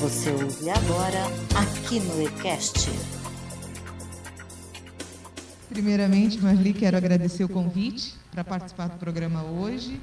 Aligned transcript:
Você 0.00 0.30
ouve 0.30 0.70
agora 0.70 1.24
aqui 1.60 1.98
no 1.98 2.22
ECAST. 2.22 2.88
Primeiramente, 5.68 6.38
Marli, 6.38 6.72
quero 6.72 6.96
agradecer 6.96 7.42
o 7.42 7.48
convite 7.48 8.14
para 8.30 8.44
participar 8.44 8.90
do 8.90 8.96
programa 8.96 9.42
hoje. 9.42 10.00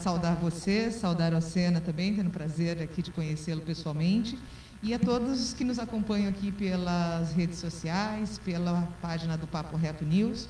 Saudar 0.00 0.34
você, 0.34 0.90
saudar 0.90 1.32
a 1.32 1.38
Ocena 1.38 1.80
também, 1.80 2.12
tendo 2.16 2.26
o 2.26 2.32
prazer 2.32 2.82
aqui 2.82 3.02
de 3.02 3.12
conhecê-lo 3.12 3.60
pessoalmente. 3.60 4.36
E 4.82 4.92
a 4.92 4.98
todos 4.98 5.54
que 5.54 5.62
nos 5.62 5.78
acompanham 5.78 6.28
aqui 6.28 6.50
pelas 6.50 7.32
redes 7.32 7.60
sociais, 7.60 8.40
pela 8.44 8.88
página 9.00 9.36
do 9.36 9.46
Papo 9.46 9.76
Reto 9.76 10.04
News. 10.04 10.48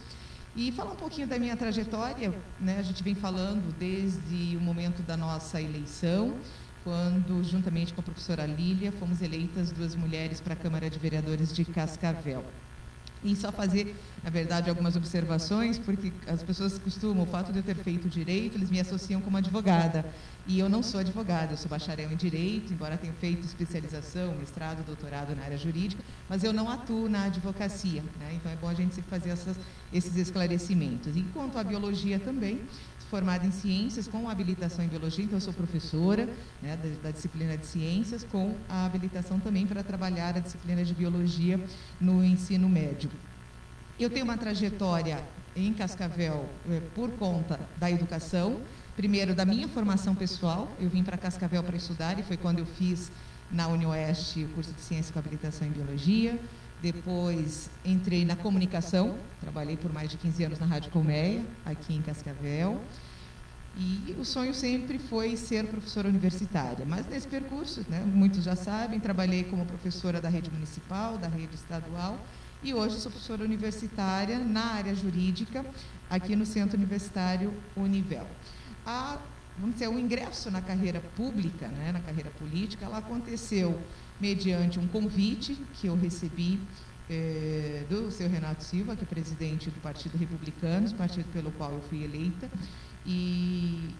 E 0.56 0.72
falar 0.72 0.92
um 0.92 0.96
pouquinho 0.96 1.26
da 1.26 1.38
minha 1.38 1.54
trajetória, 1.54 2.32
né? 2.58 2.78
a 2.78 2.82
gente 2.82 3.02
vem 3.02 3.14
falando 3.14 3.76
desde 3.78 4.56
o 4.56 4.60
momento 4.60 5.02
da 5.02 5.18
nossa 5.18 5.60
eleição, 5.60 6.34
quando, 6.84 7.42
juntamente 7.42 7.94
com 7.94 8.00
a 8.02 8.04
professora 8.04 8.46
Lília, 8.46 8.92
fomos 8.92 9.22
eleitas 9.22 9.72
duas 9.72 9.96
mulheres 9.96 10.40
para 10.40 10.52
a 10.52 10.56
Câmara 10.56 10.88
de 10.88 10.98
Vereadores 10.98 11.52
de 11.52 11.64
Cascavel 11.64 12.44
e 13.24 13.34
só 13.34 13.50
fazer, 13.50 13.96
na 14.22 14.28
verdade, 14.28 14.68
algumas 14.68 14.94
observações, 14.96 15.78
porque 15.78 16.12
as 16.26 16.42
pessoas 16.42 16.78
costumam, 16.78 17.24
o 17.24 17.26
fato 17.26 17.52
de 17.52 17.60
eu 17.60 17.62
ter 17.62 17.74
feito 17.76 18.06
direito, 18.06 18.58
eles 18.58 18.70
me 18.70 18.78
associam 18.78 19.20
como 19.20 19.38
advogada. 19.38 20.04
E 20.46 20.58
eu 20.58 20.68
não 20.68 20.82
sou 20.82 21.00
advogada, 21.00 21.54
eu 21.54 21.56
sou 21.56 21.70
bacharel 21.70 22.12
em 22.12 22.16
direito, 22.16 22.70
embora 22.70 22.98
tenha 22.98 23.14
feito 23.14 23.46
especialização, 23.46 24.34
mestrado, 24.34 24.84
doutorado 24.84 25.34
na 25.34 25.42
área 25.42 25.56
jurídica, 25.56 26.02
mas 26.28 26.44
eu 26.44 26.52
não 26.52 26.68
atuo 26.68 27.08
na 27.08 27.24
advocacia. 27.24 28.02
Né? 28.20 28.34
Então 28.34 28.52
é 28.52 28.56
bom 28.56 28.68
a 28.68 28.74
gente 28.74 29.00
fazer 29.02 29.30
essas, 29.30 29.56
esses 29.90 30.14
esclarecimentos. 30.16 31.16
Enquanto 31.16 31.56
a 31.56 31.64
biologia 31.64 32.18
também, 32.18 32.60
formada 33.10 33.46
em 33.46 33.50
ciências 33.50 34.08
com 34.08 34.28
habilitação 34.28 34.84
em 34.84 34.88
biologia, 34.88 35.24
então 35.24 35.36
eu 35.36 35.40
sou 35.40 35.52
professora 35.52 36.28
né, 36.62 36.76
da, 36.76 37.08
da, 37.08 37.10
disciplina 37.10 37.56
de 37.56 37.66
ciências, 37.66 38.24
com 38.24 38.54
a 38.68 38.86
habilitação 38.86 39.38
também 39.38 39.66
para 39.66 39.82
trabalhar 39.82 40.36
a 40.36 40.40
disciplina 40.40 40.84
de 40.84 40.94
biologia 40.94 41.60
no 42.00 42.24
ensino 42.24 42.68
médio. 42.68 43.10
Eu 43.98 44.10
tenho 44.10 44.24
uma 44.24 44.36
trajetória 44.36 45.22
em 45.54 45.72
Cascavel 45.72 46.48
é, 46.70 46.80
por 46.94 47.10
conta 47.12 47.60
da 47.76 47.90
educação, 47.90 48.60
primeiro 48.96 49.34
da 49.34 49.44
minha 49.44 49.68
formação 49.68 50.14
pessoal, 50.14 50.70
eu 50.80 50.88
vim 50.88 51.04
para 51.04 51.16
Cascavel 51.16 51.62
para 51.62 51.76
estudar 51.76 52.18
e 52.18 52.22
foi 52.22 52.36
quando 52.36 52.58
eu 52.58 52.66
fiz 52.66 53.10
na 53.50 53.68
UniOeste 53.68 54.44
o 54.44 54.48
curso 54.48 54.72
de 54.72 54.80
ciência 54.80 55.12
com 55.12 55.18
habilitação 55.18 55.66
em 55.66 55.70
biologia. 55.70 56.38
Depois 56.84 57.70
entrei 57.82 58.26
na 58.26 58.36
comunicação, 58.36 59.16
trabalhei 59.40 59.74
por 59.74 59.90
mais 59.90 60.10
de 60.10 60.18
15 60.18 60.44
anos 60.44 60.58
na 60.58 60.66
Rádio 60.66 60.90
Colmeia, 60.90 61.42
aqui 61.64 61.94
em 61.94 62.02
Cascavel. 62.02 62.78
E 63.74 64.14
o 64.20 64.24
sonho 64.26 64.52
sempre 64.52 64.98
foi 64.98 65.34
ser 65.34 65.64
professora 65.66 66.10
universitária. 66.10 66.84
Mas 66.84 67.06
nesse 67.06 67.26
percurso, 67.26 67.86
né, 67.88 68.04
muitos 68.04 68.44
já 68.44 68.54
sabem, 68.54 69.00
trabalhei 69.00 69.44
como 69.44 69.64
professora 69.64 70.20
da 70.20 70.28
rede 70.28 70.50
municipal, 70.50 71.16
da 71.16 71.26
rede 71.26 71.54
estadual, 71.54 72.18
e 72.62 72.74
hoje 72.74 73.00
sou 73.00 73.10
professora 73.10 73.42
universitária 73.42 74.38
na 74.38 74.74
área 74.74 74.94
jurídica, 74.94 75.64
aqui 76.10 76.36
no 76.36 76.44
Centro 76.44 76.76
Universitário 76.76 77.50
Univel. 77.74 78.26
A, 78.84 79.16
vamos 79.58 79.76
dizer, 79.76 79.88
o 79.88 79.98
ingresso 79.98 80.50
na 80.50 80.60
carreira 80.60 81.00
pública, 81.16 81.66
né, 81.66 81.92
na 81.92 82.00
carreira 82.00 82.28
política, 82.38 82.84
ela 82.84 82.98
aconteceu 82.98 83.80
mediante 84.20 84.78
um 84.78 84.86
convite 84.86 85.58
que 85.74 85.86
eu 85.86 85.96
recebi 85.96 86.60
é, 87.08 87.84
do 87.88 88.10
seu 88.10 88.28
Renato 88.28 88.64
Silva, 88.64 88.96
que 88.96 89.02
é 89.02 89.06
presidente 89.06 89.70
do 89.70 89.80
Partido 89.80 90.16
Republicano, 90.16 90.92
partido 90.94 91.26
pelo 91.32 91.50
qual 91.52 91.72
eu 91.72 91.80
fui 91.82 92.02
eleita, 92.02 92.50
e, 93.04 93.90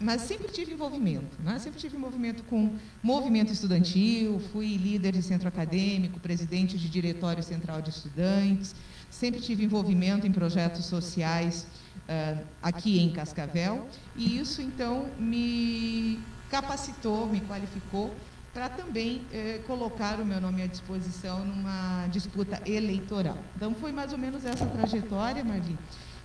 mas 0.00 0.22
sempre 0.22 0.50
tive 0.50 0.72
envolvimento, 0.72 1.36
né? 1.42 1.58
sempre 1.58 1.78
tive 1.78 1.96
envolvimento 1.96 2.42
com 2.44 2.74
movimento 3.02 3.52
estudantil, 3.52 4.40
fui 4.52 4.76
líder 4.76 5.12
de 5.12 5.22
centro 5.22 5.48
acadêmico, 5.48 6.18
presidente 6.18 6.78
de 6.78 6.88
diretório 6.88 7.42
central 7.42 7.82
de 7.82 7.90
estudantes, 7.90 8.74
sempre 9.10 9.40
tive 9.40 9.64
envolvimento 9.64 10.26
em 10.26 10.32
projetos 10.32 10.86
sociais 10.86 11.66
uh, 12.08 12.42
aqui 12.62 12.98
em 12.98 13.12
Cascavel, 13.12 13.86
e 14.16 14.38
isso 14.38 14.62
então 14.62 15.06
me 15.18 16.18
capacitou, 16.50 17.28
me 17.28 17.40
qualificou 17.42 18.14
para 18.52 18.68
também 18.68 19.22
eh, 19.32 19.60
colocar 19.66 20.20
o 20.20 20.26
meu 20.26 20.40
nome 20.40 20.62
à 20.62 20.66
disposição 20.66 21.44
numa 21.44 22.06
disputa 22.08 22.60
eleitoral. 22.66 23.38
Então 23.56 23.74
foi 23.74 23.92
mais 23.92 24.12
ou 24.12 24.18
menos 24.18 24.44
essa 24.44 24.66
trajetória, 24.66 25.42
Marli. 25.42 25.78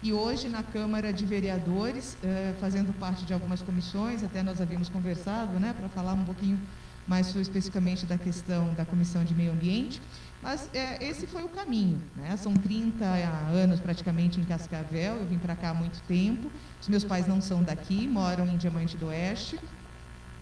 E 0.03 0.11
hoje, 0.13 0.49
na 0.49 0.61
Câmara 0.61 1.11
de 1.13 1.25
Vereadores, 1.25 2.17
eh, 2.21 2.53
fazendo 2.59 2.93
parte 2.99 3.25
de 3.25 3.33
algumas 3.33 3.61
comissões, 3.61 4.23
até 4.23 4.43
nós 4.43 4.61
havíamos 4.61 4.89
conversado, 4.89 5.57
né, 5.59 5.73
para 5.77 5.87
falar 5.89 6.13
um 6.13 6.25
pouquinho 6.25 6.59
mais 7.07 7.33
especificamente 7.33 8.05
da 8.05 8.17
questão 8.17 8.73
da 8.73 8.85
Comissão 8.85 9.23
de 9.23 9.33
Meio 9.33 9.53
Ambiente, 9.53 10.01
mas 10.43 10.69
eh, 10.73 10.97
esse 11.03 11.25
foi 11.25 11.43
o 11.43 11.49
caminho. 11.49 12.01
Né? 12.17 12.35
São 12.35 12.53
30 12.53 13.05
anos 13.05 13.79
praticamente 13.79 14.39
em 14.39 14.43
Cascavel, 14.43 15.15
eu 15.15 15.25
vim 15.25 15.37
para 15.37 15.55
cá 15.55 15.69
há 15.69 15.73
muito 15.73 16.01
tempo, 16.01 16.51
os 16.81 16.89
meus 16.89 17.05
pais 17.05 17.25
não 17.25 17.39
são 17.39 17.63
daqui, 17.63 18.05
moram 18.05 18.45
em 18.47 18.57
Diamante 18.57 18.97
do 18.97 19.07
Oeste, 19.07 19.57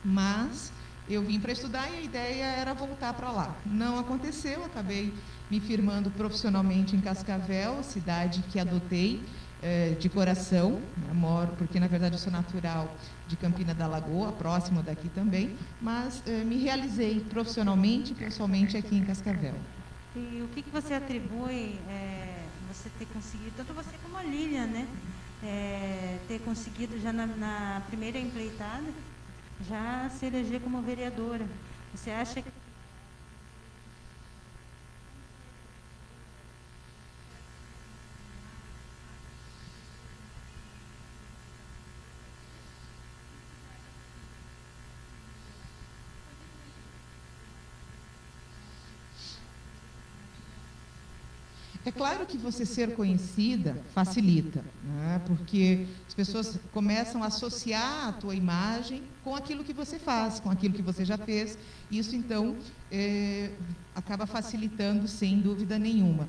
mas 0.03 0.71
eu 1.07 1.21
vim 1.21 1.39
para 1.39 1.51
estudar 1.51 1.89
e 1.91 1.97
a 1.97 2.01
ideia 2.01 2.45
era 2.45 2.73
voltar 2.73 3.13
para 3.13 3.31
lá. 3.31 3.55
Não 3.65 3.99
aconteceu, 3.99 4.63
acabei 4.65 5.13
me 5.49 5.59
firmando 5.59 6.09
profissionalmente 6.11 6.95
em 6.95 7.01
Cascavel, 7.01 7.83
cidade 7.83 8.43
que 8.49 8.59
adotei, 8.59 9.23
é, 9.61 9.91
de 9.91 10.09
coração, 10.09 10.81
né? 10.97 11.13
moro, 11.13 11.51
porque 11.57 11.79
na 11.79 11.87
verdade 11.87 12.15
eu 12.15 12.19
sou 12.19 12.31
natural 12.31 12.93
de 13.27 13.35
Campina 13.35 13.73
da 13.73 13.87
Lagoa, 13.87 14.31
próximo 14.31 14.83
daqui 14.83 15.09
também, 15.09 15.55
mas 15.81 16.21
é, 16.27 16.43
me 16.43 16.57
realizei 16.57 17.19
profissionalmente 17.19 18.11
e 18.11 18.15
pessoalmente 18.15 18.77
aqui 18.77 18.95
em 18.95 19.03
Cascavel. 19.03 19.55
E 20.15 20.41
o 20.43 20.47
que, 20.53 20.61
que 20.61 20.69
você 20.69 20.93
atribui 20.93 21.79
é, 21.89 22.43
você 22.71 22.89
ter 22.97 23.05
conseguido, 23.07 23.51
tanto 23.57 23.73
você 23.73 23.91
como 24.03 24.17
a 24.17 24.23
Lilian, 24.23 24.67
né, 24.67 24.87
é, 25.43 26.19
ter 26.27 26.39
conseguido 26.39 26.99
já 26.99 27.11
na, 27.11 27.25
na 27.25 27.81
primeira 27.87 28.17
empreitada, 28.17 28.85
já 29.59 30.09
se 30.09 30.25
eleger 30.25 30.61
como 30.61 30.81
vereadora? 30.81 31.49
Você 31.91 32.11
acha 32.11 32.41
que 32.41 32.51
É 51.85 51.91
claro 51.91 52.25
que 52.25 52.35
você 52.35 52.65
ser 52.65 52.95
conhecida 52.95 53.77
facilita, 53.93 54.65
né? 54.83 55.21
porque 55.27 55.85
as 56.07 56.15
pessoas 56.15 56.59
começam 56.73 57.21
a 57.21 57.27
associar 57.27 58.07
a 58.07 58.11
tua 58.11 58.33
imagem 58.33 59.03
com 59.23 59.35
aquilo 59.35 59.63
que 59.63 59.71
você 59.71 59.99
faz, 59.99 60.39
com 60.39 60.49
aquilo 60.49 60.73
que 60.73 60.81
você 60.81 61.05
já 61.05 61.15
fez. 61.15 61.59
Isso, 61.91 62.15
então, 62.15 62.55
é, 62.91 63.51
acaba 63.93 64.25
facilitando, 64.25 65.07
sem 65.07 65.39
dúvida 65.39 65.77
nenhuma. 65.77 66.27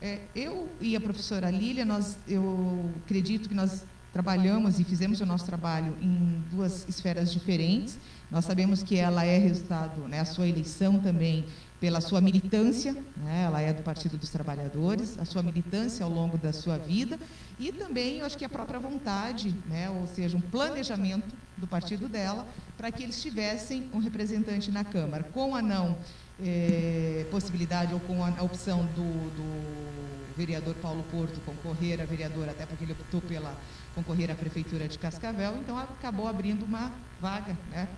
É, 0.00 0.20
eu 0.34 0.70
e 0.80 0.96
a 0.96 1.00
professora 1.00 1.50
Lília, 1.50 1.84
nós, 1.84 2.16
eu 2.26 2.90
acredito 3.04 3.46
que 3.46 3.54
nós 3.54 3.84
trabalhamos 4.10 4.80
e 4.80 4.84
fizemos 4.84 5.20
o 5.20 5.26
nosso 5.26 5.44
trabalho 5.44 5.94
em 6.00 6.42
duas 6.50 6.88
esferas 6.88 7.30
diferentes. 7.30 7.98
Nós 8.30 8.46
sabemos 8.46 8.82
que 8.82 8.96
ela 8.96 9.24
é 9.24 9.36
resultado, 9.36 10.08
né, 10.08 10.20
a 10.20 10.24
sua 10.24 10.48
eleição 10.48 10.98
também 10.98 11.44
pela 11.84 12.00
sua 12.00 12.18
militância, 12.18 12.94
né, 13.14 13.42
ela 13.44 13.60
é 13.60 13.70
do 13.70 13.82
Partido 13.82 14.16
dos 14.16 14.30
Trabalhadores, 14.30 15.18
a 15.18 15.26
sua 15.26 15.42
militância 15.42 16.02
ao 16.02 16.10
longo 16.10 16.38
da 16.38 16.50
sua 16.50 16.78
vida 16.78 17.18
e 17.60 17.70
também, 17.70 18.20
eu 18.20 18.24
acho 18.24 18.38
que 18.38 18.44
a 18.46 18.48
própria 18.48 18.80
vontade, 18.80 19.54
né, 19.66 19.90
ou 19.90 20.06
seja, 20.06 20.34
um 20.34 20.40
planejamento 20.40 21.36
do 21.58 21.66
partido 21.66 22.08
dela 22.08 22.46
para 22.74 22.90
que 22.90 23.02
eles 23.02 23.20
tivessem 23.20 23.90
um 23.92 23.98
representante 23.98 24.70
na 24.70 24.82
Câmara. 24.82 25.24
Com 25.24 25.54
a 25.54 25.60
não 25.60 25.98
é, 26.42 27.26
possibilidade 27.30 27.92
ou 27.92 28.00
com 28.00 28.24
a, 28.24 28.42
opção 28.42 28.86
do, 28.86 29.30
do 29.36 30.34
vereador 30.34 30.74
Paulo 30.76 31.04
Porto 31.10 31.38
concorrer 31.44 32.00
a 32.00 32.06
vereador, 32.06 32.48
até 32.48 32.64
porque 32.64 32.84
ele 32.84 32.92
optou 32.92 33.20
pela 33.20 33.54
concorrer 33.94 34.30
à 34.30 34.34
Prefeitura 34.34 34.88
de 34.88 34.98
Cascavel, 34.98 35.58
então 35.58 35.76
acabou 35.78 36.26
abrindo 36.28 36.64
uma 36.64 36.90
vaga 37.24 37.56
né, 37.70 37.88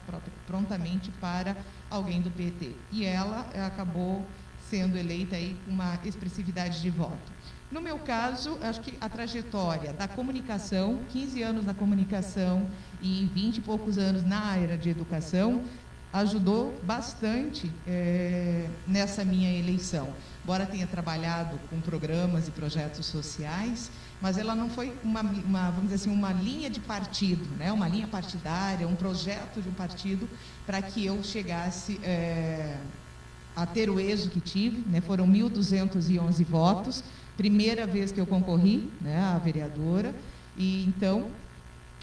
prontamente 0.46 1.11
para 1.20 1.56
alguém 1.90 2.23
do 2.23 2.31
PT. 2.31 2.76
E 2.93 3.05
ela 3.05 3.44
eh, 3.52 3.64
acabou 3.64 4.25
sendo 4.70 4.96
eleita 4.96 5.34
aí 5.34 5.56
com 5.64 5.73
uma 5.73 5.99
expressividade 6.05 6.81
de 6.81 6.90
voto. 6.90 7.32
No 7.73 7.81
meu 7.81 7.99
caso, 7.99 8.56
acho 8.62 8.81
que 8.81 8.96
a 9.00 9.08
trajetória 9.08 9.93
da 9.93 10.06
comunicação, 10.06 11.00
15 11.11 11.43
anos 11.43 11.64
na 11.64 11.75
comunicação 11.75 12.69
e 13.02 13.28
20 13.34 13.56
e 13.56 13.61
poucos 13.62 13.99
anos 13.99 14.23
na 14.23 14.38
área 14.38 14.78
de 14.78 14.88
educação, 14.90 15.64
ajudou 16.12 16.79
bastante 16.84 17.70
é, 17.84 18.69
nessa 18.87 19.25
minha 19.25 19.52
eleição. 19.58 20.14
Embora 20.44 20.64
tenha 20.64 20.87
trabalhado 20.87 21.58
com 21.69 21.81
programas 21.81 22.46
e 22.46 22.52
projetos 22.52 23.06
sociais, 23.06 23.90
mas 24.21 24.39
ela 24.39 24.55
não 24.55 24.71
foi 24.71 24.95
uma, 25.05 25.21
uma, 25.21 25.71
vamos 25.71 25.91
dizer 25.91 25.97
assim, 25.97 26.11
uma 26.11 26.33
linha 26.33 26.71
de 26.71 26.81
partido, 26.81 27.45
né? 27.57 27.71
uma 27.71 27.89
linha 27.89 28.07
partidária, 28.07 28.89
um 28.89 28.97
projeto 28.97 29.61
de 29.61 29.69
um 29.69 29.73
partido 29.73 30.29
para 30.65 30.81
que 30.81 31.05
eu 31.05 31.23
chegasse 31.23 32.01
é, 32.03 32.79
a 33.55 33.67
ter 33.67 33.91
o 33.91 34.01
êxito 34.01 34.31
que 34.31 34.41
tive. 34.41 34.83
Né? 34.89 35.01
Foram 35.01 35.27
1.211 35.29 36.45
votos, 36.45 37.05
primeira 37.37 37.87
vez 37.87 38.11
que 38.11 38.21
eu 38.21 38.27
concorri 38.27 38.91
né, 39.01 39.21
a 39.21 39.39
vereadora, 39.39 40.15
e 40.57 40.85
então 40.85 41.31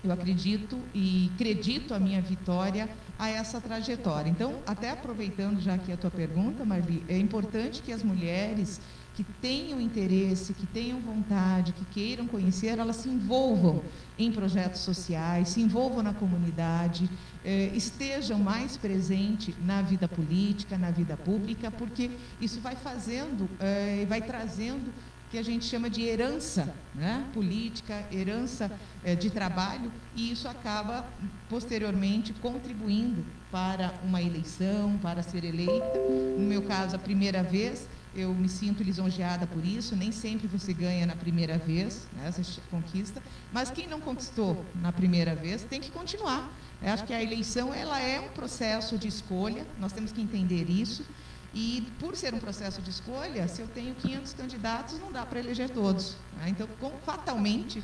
eu 0.03 0.11
acredito 0.11 0.77
e 0.93 1.31
acredito 1.33 1.93
a 1.93 1.99
minha 1.99 2.21
vitória 2.21 2.89
a 3.17 3.29
essa 3.29 3.61
trajetória. 3.61 4.29
Então, 4.29 4.59
até 4.67 4.91
aproveitando 4.91 5.61
já 5.61 5.75
aqui 5.75 5.91
a 5.91 5.97
tua 5.97 6.11
pergunta, 6.11 6.65
Marli, 6.65 7.03
é 7.07 7.17
importante 7.17 7.81
que 7.81 7.91
as 7.91 8.03
mulheres 8.03 8.81
que 9.15 9.23
tenham 9.23 9.79
interesse, 9.79 10.53
que 10.53 10.65
tenham 10.65 10.99
vontade, 10.99 11.71
que 11.73 11.85
queiram 11.85 12.25
conhecer, 12.27 12.79
elas 12.79 12.95
se 12.97 13.09
envolvam 13.09 13.83
em 14.17 14.31
projetos 14.31 14.81
sociais, 14.81 15.49
se 15.49 15.61
envolvam 15.61 16.01
na 16.01 16.13
comunidade, 16.13 17.09
eh, 17.45 17.71
estejam 17.75 18.39
mais 18.39 18.75
presentes 18.75 19.55
na 19.63 19.81
vida 19.81 20.07
política, 20.07 20.77
na 20.77 20.89
vida 20.89 21.15
pública, 21.15 21.69
porque 21.69 22.09
isso 22.41 22.59
vai 22.59 22.75
fazendo, 22.75 23.49
eh, 23.59 24.05
vai 24.09 24.21
trazendo 24.21 24.91
que 25.33 25.37
a 25.39 25.43
gente 25.43 25.65
chama 25.65 25.89
de 25.89 26.03
herança 26.03 26.75
né, 26.93 27.25
política, 27.33 28.05
herança 28.11 28.71
eh, 29.03 29.15
de 29.15 29.31
trabalho, 29.31 29.91
e 30.15 30.31
isso 30.31 30.47
acaba 30.47 31.07
posteriormente 31.49 32.33
contribuindo 32.33 33.25
para 33.51 33.95
uma 34.03 34.21
eleição, 34.21 34.95
para 35.01 35.23
ser 35.23 35.43
eleita. 35.43 35.99
No 36.37 36.45
meu 36.45 36.61
caso, 36.61 36.95
a 36.95 36.99
primeira 36.99 37.41
vez, 37.41 37.87
eu 38.15 38.33
me 38.33 38.47
sinto 38.47 38.83
lisonjeada 38.83 39.47
por 39.47 39.65
isso. 39.65 39.95
Nem 39.95 40.11
sempre 40.11 40.47
você 40.47 40.73
ganha 40.73 41.05
na 41.05 41.15
primeira 41.15 41.57
vez, 41.57 42.07
né, 42.13 42.31
você 42.31 42.61
conquista, 42.69 43.21
mas 43.51 43.71
quem 43.71 43.87
não 43.87 43.99
conquistou 43.99 44.63
na 44.75 44.91
primeira 44.91 45.35
vez 45.35 45.63
tem 45.63 45.81
que 45.81 45.91
continuar. 45.91 46.51
Eu 46.81 46.91
acho 46.93 47.05
que 47.05 47.13
a 47.13 47.21
eleição 47.21 47.73
ela 47.73 47.99
é 47.99 48.19
um 48.19 48.29
processo 48.29 48.97
de 48.97 49.07
escolha, 49.07 49.65
nós 49.79 49.93
temos 49.93 50.11
que 50.11 50.21
entender 50.21 50.69
isso. 50.69 51.05
E 51.53 51.87
por 51.99 52.15
ser 52.15 52.33
um 52.33 52.39
processo 52.39 52.81
de 52.81 52.89
escolha, 52.89 53.47
se 53.47 53.61
eu 53.61 53.67
tenho 53.67 53.93
500 53.93 54.33
candidatos, 54.33 54.99
não 54.99 55.11
dá 55.11 55.23
para 55.23 55.39
eleger 55.39 55.69
todos. 55.69 56.17
Né? 56.37 56.49
Então, 56.49 56.67
com, 56.79 56.89
fatalmente, 57.05 57.83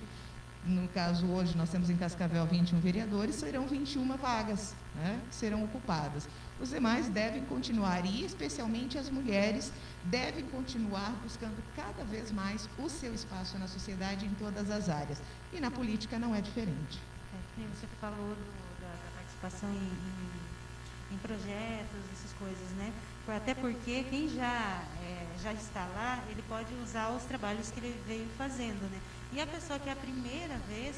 no 0.65 0.87
caso 0.87 1.27
hoje 1.27 1.55
nós 1.55 1.69
temos 1.69 1.89
em 1.89 1.95
Cascavel 1.95 2.45
21 2.47 2.79
vereadores, 2.79 3.35
serão 3.35 3.67
21 3.67 4.17
vagas 4.17 4.73
né, 4.95 5.19
serão 5.31 5.63
ocupadas. 5.63 6.27
Os 6.61 6.69
demais 6.69 7.07
devem 7.07 7.45
continuar, 7.45 8.05
e 8.05 8.25
especialmente 8.25 8.97
as 8.97 9.09
mulheres, 9.09 9.71
devem 10.03 10.45
continuar 10.45 11.11
buscando 11.23 11.63
cada 11.75 12.03
vez 12.03 12.31
mais 12.31 12.69
o 12.77 12.89
seu 12.89 13.13
espaço 13.13 13.57
na 13.57 13.67
sociedade 13.67 14.25
em 14.25 14.33
todas 14.35 14.69
as 14.69 14.89
áreas. 14.89 15.21
E 15.53 15.59
na 15.59 15.71
política 15.71 16.19
não 16.19 16.35
é 16.35 16.41
diferente. 16.41 16.99
É, 17.33 17.67
você 17.75 17.87
falou 17.99 18.35
do, 18.35 18.81
da, 18.81 18.87
da, 18.87 19.11
participação 19.15 19.69
em, 19.69 21.13
em, 21.13 21.17
projetos, 21.17 21.99
essas 22.13 22.33
coisas, 22.39 22.71
né? 22.77 22.91
Até 23.27 23.53
porque 23.53 24.03
quem 24.09 24.27
já, 24.27 24.83
é, 25.03 25.27
já 25.43 25.53
está 25.53 25.85
lá, 25.93 26.23
ele 26.29 26.41
pode 26.47 26.73
usar 26.83 27.09
os 27.09 27.23
trabalhos 27.23 27.69
que 27.69 27.79
ele 27.79 28.01
veio 28.07 28.27
fazendo, 28.37 28.89
né? 28.89 28.99
E 29.31 29.39
a 29.39 29.45
pessoa 29.45 29.77
que 29.77 29.89
é 29.89 29.91
a 29.91 29.95
primeira 29.95 30.57
vez, 30.67 30.95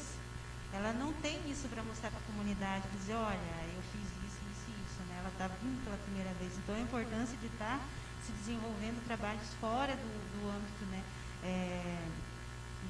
ela 0.72 0.92
não 0.94 1.12
tem 1.14 1.38
isso 1.50 1.68
para 1.68 1.82
mostrar 1.82 2.10
para 2.10 2.20
a 2.20 2.22
comunidade, 2.22 2.84
dizer, 2.98 3.14
olha, 3.14 3.36
eu 3.76 3.82
fiz 3.92 4.08
isso, 4.24 4.40
isso 4.50 4.64
e 4.68 4.74
isso, 4.86 5.02
né? 5.08 5.11
Ela 5.22 5.30
está 5.30 5.46
vindo 5.62 5.78
pela 5.84 5.96
primeira 6.02 6.34
vez. 6.34 6.58
Então, 6.58 6.74
a 6.74 6.80
importância 6.80 7.38
de 7.38 7.46
estar 7.46 7.78
tá 7.78 7.84
se 8.26 8.32
desenvolvendo 8.42 8.98
trabalhos 9.06 9.46
fora 9.62 9.94
do, 9.94 10.10
do 10.34 10.50
âmbito 10.50 10.84
né, 10.90 11.02
é, 11.42 12.02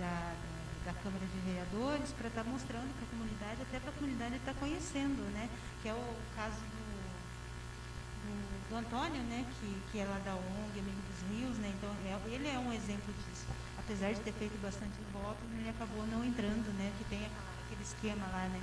da, 0.00 0.32
da, 0.84 0.92
Câmara 1.00 1.24
de 1.24 1.38
Vereadores 1.44 2.08
para 2.16 2.28
estar 2.28 2.44
tá 2.44 2.48
mostrando 2.48 2.88
para 2.96 3.04
a 3.04 3.10
comunidade, 3.12 3.60
até 3.60 3.80
para 3.80 3.90
a 3.90 3.96
comunidade 4.00 4.36
estar 4.36 4.54
tá 4.54 4.60
conhecendo, 4.60 5.20
né? 5.32 5.48
Que 5.82 5.88
é 5.88 5.94
o 5.94 6.16
caso 6.36 6.56
do, 6.56 6.84
do, 8.24 8.32
do 8.68 8.76
Antônio, 8.76 9.20
né? 9.28 9.44
Que, 9.60 9.68
que 9.92 9.98
é 10.00 10.04
lá 10.04 10.18
da 10.24 10.32
ONG, 10.32 10.80
Amigo 10.80 11.00
dos 11.04 11.20
Rios, 11.28 11.56
né? 11.58 11.68
Então, 11.76 11.92
é, 12.08 12.16
ele 12.32 12.48
é 12.48 12.58
um 12.58 12.72
exemplo 12.72 13.12
disso 13.12 13.44
apesar 13.84 14.12
de 14.12 14.20
ter 14.20 14.32
feito 14.32 14.56
bastante 14.62 14.94
votos, 15.12 15.44
ele 15.58 15.68
acabou 15.68 16.06
não 16.06 16.24
entrando, 16.24 16.72
né? 16.78 16.92
Que 16.98 17.04
tem 17.04 17.20
aquele 17.66 17.82
esquema 17.82 18.26
lá, 18.32 18.48
né? 18.48 18.62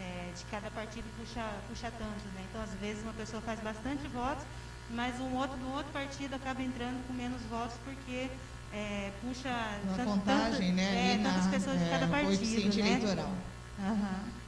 É, 0.00 0.30
de 0.32 0.44
cada 0.44 0.70
partido 0.70 1.04
puxa, 1.18 1.44
puxa 1.68 1.90
tanto, 1.90 2.24
né? 2.34 2.44
Então, 2.48 2.62
às 2.62 2.72
vezes, 2.74 3.02
uma 3.02 3.12
pessoa 3.12 3.42
faz 3.42 3.58
bastante 3.60 4.06
votos, 4.08 4.44
mas 4.90 5.18
um 5.20 5.34
outro 5.34 5.56
do 5.56 5.72
outro 5.72 5.92
partido 5.92 6.34
acaba 6.34 6.62
entrando 6.62 7.04
com 7.06 7.12
menos 7.12 7.42
votos 7.50 7.76
porque 7.84 8.30
é, 8.72 9.10
puxa 9.20 9.48
Uma 9.84 9.96
tanto, 9.96 10.08
contagem, 10.08 10.68
tanto, 10.68 10.76
né? 10.76 11.14
É, 11.14 11.16
tantas 11.18 11.44
na, 11.46 11.50
pessoas 11.50 11.78
de 11.80 11.90
cada 11.90 12.04
é, 12.04 12.08
partido, 12.08 12.76
né? 12.76 12.90
eleitoral. 12.92 13.32
Uhum. 13.78 14.38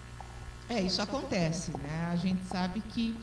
É, 0.69 0.81
isso 0.82 1.02
acontece, 1.02 1.73
né? 1.79 2.08
A 2.12 2.17
gente 2.17 2.44
sabe 2.44 2.81
que, 2.81 3.19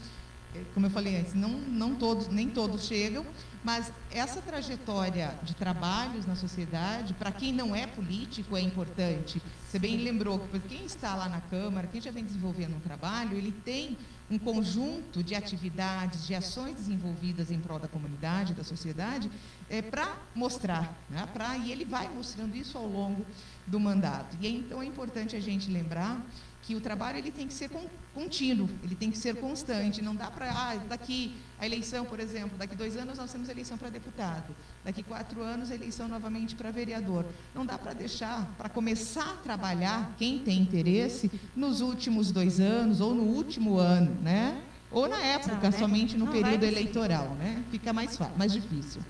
é, 0.54 0.62
como 0.74 0.86
eu 0.86 0.90
falei 0.90 1.18
antes, 1.18 1.34
não, 1.34 1.50
não 1.50 1.96
todos, 1.96 2.28
nem 2.28 2.50
todos 2.50 2.86
chegam, 2.86 3.26
mas 3.68 3.92
essa 4.10 4.42
trajetória 4.42 5.38
de 5.44 5.54
trabalhos 5.54 6.26
na 6.26 6.38
sociedade, 6.38 7.14
para 7.14 7.34
quem 7.34 7.52
não 7.52 7.76
é 7.76 7.86
político, 7.86 8.56
é 8.56 8.62
importante. 8.62 9.42
Você 9.68 9.78
bem 9.78 9.98
lembrou 9.98 10.40
que 10.40 10.58
quem 10.62 10.86
está 10.86 11.14
lá 11.14 11.28
na 11.28 11.42
Câmara, 11.42 11.86
quem 11.86 12.00
já 12.00 12.10
vem 12.10 12.24
desenvolvendo 12.24 12.78
um 12.78 12.80
trabalho, 12.80 13.38
ele 13.38 13.52
tem 13.52 13.98
um 14.32 14.40
conjunto 14.40 15.22
de 15.22 15.36
atividades, 15.36 16.26
de 16.26 16.34
ações 16.34 16.76
desenvolvidas 16.76 17.52
em 17.52 17.60
prol 17.60 17.78
da 17.78 17.90
comunidade, 17.90 18.54
da 18.54 18.64
sociedade, 18.64 19.30
é, 19.70 19.82
para 19.82 20.16
mostrar. 20.34 20.98
Né? 21.10 21.28
Pra, 21.34 21.58
e 21.58 21.70
ele 21.70 21.84
vai 21.84 22.08
mostrando 22.08 22.56
isso 22.56 22.78
ao 22.78 22.88
longo 22.88 23.26
do 23.66 23.82
mandato. 23.82 24.38
E 24.40 24.48
então 24.48 24.82
é 24.82 24.86
importante 24.86 25.36
a 25.36 25.42
gente 25.42 25.70
lembrar 25.70 26.26
que 26.68 26.76
o 26.76 26.82
trabalho 26.82 27.18
ele 27.18 27.32
tem 27.32 27.48
que 27.48 27.54
ser 27.54 27.72
contínuo, 28.14 28.70
ele 28.84 28.94
tem 28.94 29.10
que 29.10 29.18
ser 29.18 29.38
constante. 29.38 30.02
Não 30.02 30.14
dá 30.14 30.30
para, 30.30 30.52
ah, 30.52 30.76
daqui 30.90 31.34
a 31.58 31.66
eleição, 31.66 32.04
por 32.04 32.20
exemplo, 32.20 32.58
daqui 32.58 32.76
dois 32.76 32.98
anos 32.98 33.18
nós 33.18 33.32
temos 33.32 33.48
eleição 33.48 33.78
para 33.78 33.90
deputado, 33.90 34.54
daqui 34.84 35.02
quatro 35.02 35.42
anos 35.42 35.72
eleição 35.72 36.10
novamente 36.10 36.56
para 36.56 36.70
vereador. 36.70 37.26
Não 37.56 37.66
dá 37.66 37.78
para 37.78 37.94
deixar, 37.94 38.46
para 38.58 38.68
começar 38.68 39.32
a 39.32 39.38
trabalhar, 39.38 40.14
quem 40.18 40.40
tem 40.40 40.60
interesse, 40.60 41.32
nos 41.56 41.80
últimos 41.80 42.34
dois 42.34 42.60
anos 42.60 43.00
ou 43.00 43.16
no 43.16 43.24
último 43.24 43.78
ano, 43.78 44.14
né? 44.22 44.62
Ou 44.92 45.08
na 45.08 45.20
época, 45.20 45.70
né? 45.70 45.72
somente 45.72 46.18
no 46.18 46.28
período 46.28 46.66
eleitoral, 46.66 47.30
né? 47.36 47.64
Fica 47.72 47.94
mais, 47.94 48.18
fácil, 48.18 48.38
mais 48.38 48.52
difícil. 48.52 49.02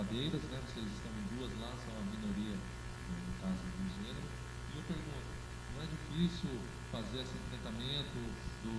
Cadeiras, 0.00 0.40
né? 0.48 0.56
Vocês 0.64 0.88
estão 0.96 1.12
em 1.12 1.26
duas 1.36 1.52
lá, 1.60 1.76
são 1.76 1.92
a 1.92 2.04
minoria 2.08 2.56
no 2.56 3.32
caso 3.36 3.60
do 3.68 3.84
gênero. 4.00 4.28
E 4.72 4.80
eu 4.80 4.84
pergunto, 4.88 5.30
não 5.76 5.78
é 5.84 5.86
difícil 5.92 6.56
fazer 6.88 7.20
esse 7.20 7.36
enfrentamento 7.36 8.16
do, 8.64 8.74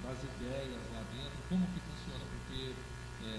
das 0.00 0.16
ideias 0.24 0.80
lá 0.96 1.04
dentro? 1.12 1.36
Como 1.52 1.60
que 1.76 1.80
funciona? 1.84 2.24
Porque 2.24 2.72
é, 2.72 3.36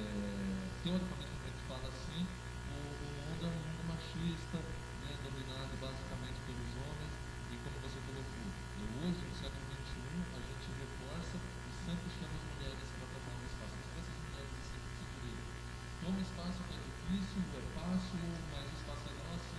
teoricamente 0.86 1.34
quando 1.34 1.42
a 1.42 1.50
gente 1.50 1.66
fala 1.66 1.88
assim, 1.90 2.22
o, 2.22 2.78
o 2.86 3.10
mundo 3.18 3.42
é 3.42 3.50
um 3.50 3.62
mundo 3.66 3.82
machista, 3.90 4.62
né, 5.02 5.12
dominado 5.26 5.74
basicamente 5.82 6.38
pelos 6.46 6.70
homens, 6.86 7.14
e 7.50 7.54
como 7.66 7.82
você 7.82 7.98
colocou, 8.06 8.46
hoje, 9.02 9.22
no 9.26 9.34
século 9.34 9.66
XXI, 9.74 10.06
a 10.22 10.42
gente 10.46 10.68
reforça 10.86 11.38
e 11.42 11.72
sempre 11.82 12.08
chama 12.14 12.38
as 12.38 12.46
mulheres 12.46 12.88
para 12.94 13.10
tomar 13.10 13.34
um 13.42 13.46
espaço. 13.50 13.74
Mas 13.74 13.90
para 13.90 14.02
essas 14.06 14.18
mulheres 14.22 14.54
esse, 14.62 14.78
esse 14.78 15.06
direito, 15.18 15.50
toma 16.02 16.22
espaço 16.22 16.62
difícil, 17.08 17.40
é 17.56 17.80
fácil, 17.80 18.20
mas 18.52 18.68
o 18.68 18.76
espaço 18.76 19.08
é 19.08 19.16
nosso. 19.24 19.56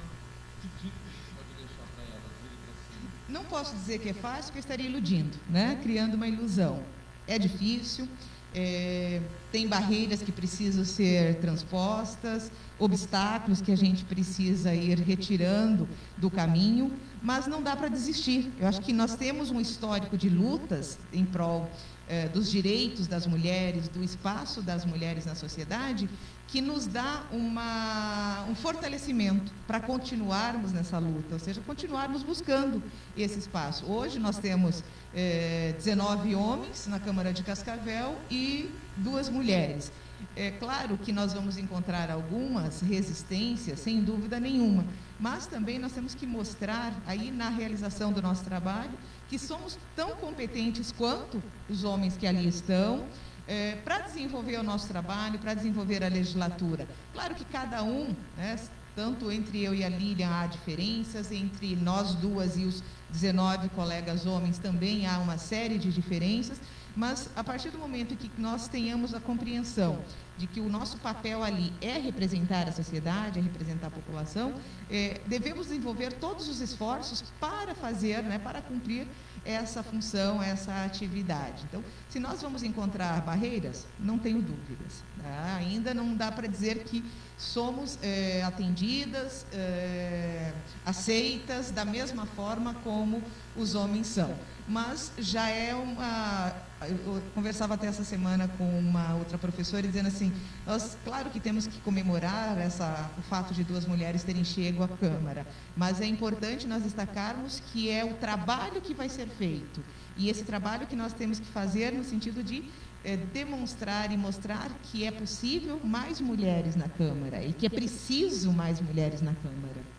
Que 0.60 0.68
dica 0.68 0.98
você 1.00 1.32
pode 1.32 1.52
deixar 1.56 1.86
para 1.94 2.04
elas 2.04 2.28
assim? 2.28 3.08
Não 3.28 3.37
posso 3.48 3.74
dizer 3.74 3.98
que 3.98 4.10
é 4.10 4.14
fácil, 4.14 4.44
porque 4.44 4.58
eu 4.58 4.60
estaria 4.60 4.86
iludindo, 4.86 5.36
né? 5.48 5.78
criando 5.82 6.14
uma 6.14 6.28
ilusão. 6.28 6.82
É 7.26 7.38
difícil, 7.38 8.08
é, 8.54 9.20
tem 9.52 9.66
barreiras 9.66 10.22
que 10.22 10.32
precisam 10.32 10.84
ser 10.84 11.36
transpostas, 11.36 12.50
obstáculos 12.78 13.60
que 13.60 13.72
a 13.72 13.76
gente 13.76 14.04
precisa 14.04 14.74
ir 14.74 14.98
retirando 14.98 15.88
do 16.16 16.30
caminho, 16.30 16.92
mas 17.22 17.46
não 17.46 17.62
dá 17.62 17.76
para 17.76 17.88
desistir. 17.88 18.50
Eu 18.58 18.68
acho 18.68 18.80
que 18.80 18.92
nós 18.92 19.14
temos 19.14 19.50
um 19.50 19.60
histórico 19.60 20.16
de 20.16 20.28
lutas 20.28 20.98
em 21.12 21.24
prol 21.24 21.68
é, 22.08 22.26
dos 22.28 22.50
direitos 22.50 23.06
das 23.06 23.26
mulheres, 23.26 23.88
do 23.88 24.02
espaço 24.02 24.62
das 24.62 24.84
mulheres 24.84 25.26
na 25.26 25.34
sociedade, 25.34 26.08
que 26.48 26.62
nos 26.62 26.86
dá 26.86 27.22
uma, 27.30 28.44
um 28.48 28.54
fortalecimento 28.54 29.52
para 29.66 29.80
continuarmos 29.80 30.72
nessa 30.72 30.98
luta, 30.98 31.34
ou 31.34 31.38
seja, 31.38 31.60
continuarmos 31.60 32.22
buscando 32.22 32.82
esse 33.16 33.38
espaço. 33.38 33.84
Hoje 33.86 34.18
nós 34.18 34.38
temos 34.38 34.82
é, 35.14 35.74
19 35.76 36.34
homens 36.34 36.86
na 36.86 36.98
Câmara 36.98 37.34
de 37.34 37.42
Cascavel 37.42 38.16
e 38.30 38.70
duas 38.96 39.28
mulheres. 39.28 39.92
É 40.34 40.50
claro 40.50 40.96
que 40.96 41.12
nós 41.12 41.34
vamos 41.34 41.58
encontrar 41.58 42.10
algumas 42.10 42.80
resistências, 42.80 43.78
sem 43.80 44.02
dúvida 44.02 44.40
nenhuma, 44.40 44.86
mas 45.20 45.46
também 45.46 45.78
nós 45.78 45.92
temos 45.92 46.14
que 46.14 46.26
mostrar 46.26 46.94
aí 47.06 47.30
na 47.30 47.50
realização 47.50 48.10
do 48.10 48.22
nosso 48.22 48.42
trabalho 48.42 48.90
que 49.28 49.38
somos 49.38 49.78
tão 49.94 50.16
competentes 50.16 50.90
quanto 50.92 51.42
os 51.68 51.84
homens 51.84 52.16
que 52.16 52.26
ali 52.26 52.48
estão, 52.48 53.04
é, 53.48 53.76
para 53.76 54.00
desenvolver 54.00 54.58
o 54.58 54.62
nosso 54.62 54.86
trabalho, 54.86 55.38
para 55.38 55.54
desenvolver 55.54 56.04
a 56.04 56.08
legislatura. 56.08 56.86
Claro 57.14 57.34
que 57.34 57.44
cada 57.46 57.82
um, 57.82 58.14
né, 58.36 58.56
tanto 58.94 59.32
entre 59.32 59.64
eu 59.64 59.74
e 59.74 59.82
a 59.82 59.88
Lilian 59.88 60.28
há 60.30 60.46
diferenças, 60.46 61.32
entre 61.32 61.74
nós 61.74 62.14
duas 62.14 62.58
e 62.58 62.64
os 62.64 62.82
19 63.10 63.70
colegas 63.70 64.26
homens 64.26 64.58
também 64.58 65.06
há 65.06 65.18
uma 65.18 65.38
série 65.38 65.78
de 65.78 65.90
diferenças, 65.90 66.60
mas 66.94 67.30
a 67.36 67.42
partir 67.42 67.70
do 67.70 67.78
momento 67.78 68.16
que 68.16 68.30
nós 68.38 68.68
tenhamos 68.68 69.14
a 69.14 69.20
compreensão 69.20 69.98
de 70.36 70.46
que 70.46 70.60
o 70.60 70.68
nosso 70.68 70.98
papel 70.98 71.42
ali 71.42 71.72
é 71.80 71.98
representar 71.98 72.68
a 72.68 72.72
sociedade, 72.72 73.38
é 73.38 73.42
representar 73.42 73.86
a 73.86 73.90
população, 73.90 74.52
é, 74.90 75.20
devemos 75.26 75.68
desenvolver 75.68 76.12
todos 76.14 76.48
os 76.48 76.60
esforços 76.60 77.24
para 77.40 77.74
fazer, 77.74 78.22
né, 78.24 78.38
para 78.38 78.60
cumprir 78.60 79.06
essa 79.48 79.82
função, 79.82 80.42
essa 80.42 80.84
atividade. 80.84 81.64
Então, 81.64 81.82
se 82.10 82.20
nós 82.20 82.42
vamos 82.42 82.62
encontrar 82.62 83.22
barreiras, 83.22 83.86
não 83.98 84.18
tenho 84.18 84.42
dúvidas. 84.42 85.02
Né? 85.16 85.56
Ainda 85.58 85.94
não 85.94 86.14
dá 86.14 86.30
para 86.30 86.46
dizer 86.46 86.84
que 86.84 87.02
somos 87.38 87.98
é, 88.02 88.42
atendidas, 88.42 89.46
é, 89.52 90.52
aceitas 90.84 91.70
da 91.70 91.84
mesma 91.84 92.26
forma 92.26 92.74
como 92.84 93.22
os 93.56 93.74
homens 93.74 94.08
são. 94.08 94.34
Mas 94.66 95.12
já 95.16 95.48
é 95.48 95.74
uma. 95.74 96.52
Eu 96.86 97.20
conversava 97.34 97.74
até 97.74 97.88
essa 97.88 98.04
semana 98.04 98.46
com 98.56 98.78
uma 98.78 99.14
outra 99.16 99.36
professora 99.36 99.82
dizendo 99.82 100.06
assim: 100.06 100.32
nós, 100.64 100.96
claro 101.04 101.28
que 101.28 101.40
temos 101.40 101.66
que 101.66 101.80
comemorar 101.80 102.56
essa, 102.56 103.10
o 103.18 103.22
fato 103.22 103.52
de 103.52 103.64
duas 103.64 103.84
mulheres 103.84 104.22
terem 104.22 104.44
chego 104.44 104.84
à 104.84 104.88
Câmara, 104.88 105.44
mas 105.76 106.00
é 106.00 106.06
importante 106.06 106.68
nós 106.68 106.84
destacarmos 106.84 107.60
que 107.72 107.90
é 107.90 108.04
o 108.04 108.14
trabalho 108.14 108.80
que 108.80 108.94
vai 108.94 109.08
ser 109.08 109.26
feito. 109.26 109.82
E 110.16 110.28
esse 110.30 110.44
trabalho 110.44 110.86
que 110.86 110.94
nós 110.94 111.12
temos 111.12 111.40
que 111.40 111.46
fazer 111.46 111.92
no 111.92 112.04
sentido 112.04 112.44
de 112.44 112.64
é, 113.04 113.16
demonstrar 113.16 114.12
e 114.12 114.16
mostrar 114.16 114.70
que 114.84 115.04
é 115.04 115.10
possível 115.10 115.80
mais 115.82 116.20
mulheres 116.20 116.76
na 116.76 116.88
Câmara 116.88 117.42
e 117.42 117.52
que 117.52 117.66
é 117.66 117.68
preciso 117.68 118.52
mais 118.52 118.80
mulheres 118.80 119.20
na 119.20 119.34
Câmara. 119.34 119.97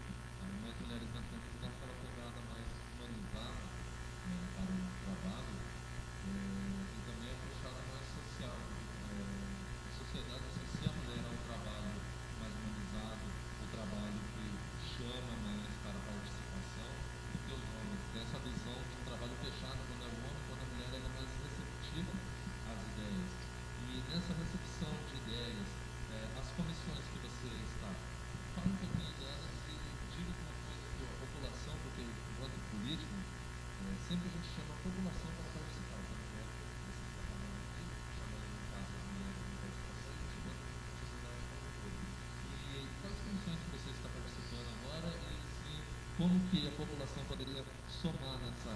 População 46.79 47.24
poderia 47.27 47.63
somar 48.01 48.38
nessa, 48.45 48.74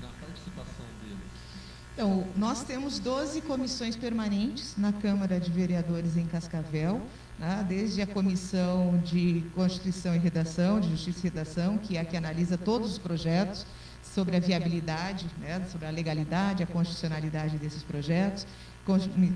na 0.00 0.08
participação 0.20 0.86
deles? 1.02 1.18
Então, 1.92 2.26
nós 2.36 2.62
temos 2.62 2.98
12 2.98 3.40
comissões 3.42 3.96
permanentes 3.96 4.74
na 4.76 4.92
Câmara 4.92 5.40
de 5.40 5.50
Vereadores 5.50 6.16
em 6.16 6.26
Cascavel, 6.26 7.00
né, 7.38 7.64
desde 7.68 8.02
a 8.02 8.06
Comissão 8.06 8.98
de 9.04 9.44
Constituição 9.54 10.14
e 10.14 10.18
Redação, 10.18 10.80
de 10.80 10.90
Justiça 10.90 11.20
e 11.20 11.30
Redação, 11.30 11.78
que 11.78 11.96
é 11.96 12.00
a 12.00 12.04
que 12.04 12.16
analisa 12.16 12.58
todos 12.58 12.92
os 12.92 12.98
projetos 12.98 13.66
sobre 14.02 14.36
a 14.36 14.40
viabilidade, 14.40 15.26
né, 15.38 15.66
sobre 15.70 15.86
a 15.86 15.90
legalidade, 15.90 16.62
a 16.62 16.66
constitucionalidade 16.66 17.58
desses 17.58 17.82
projetos, 17.82 18.46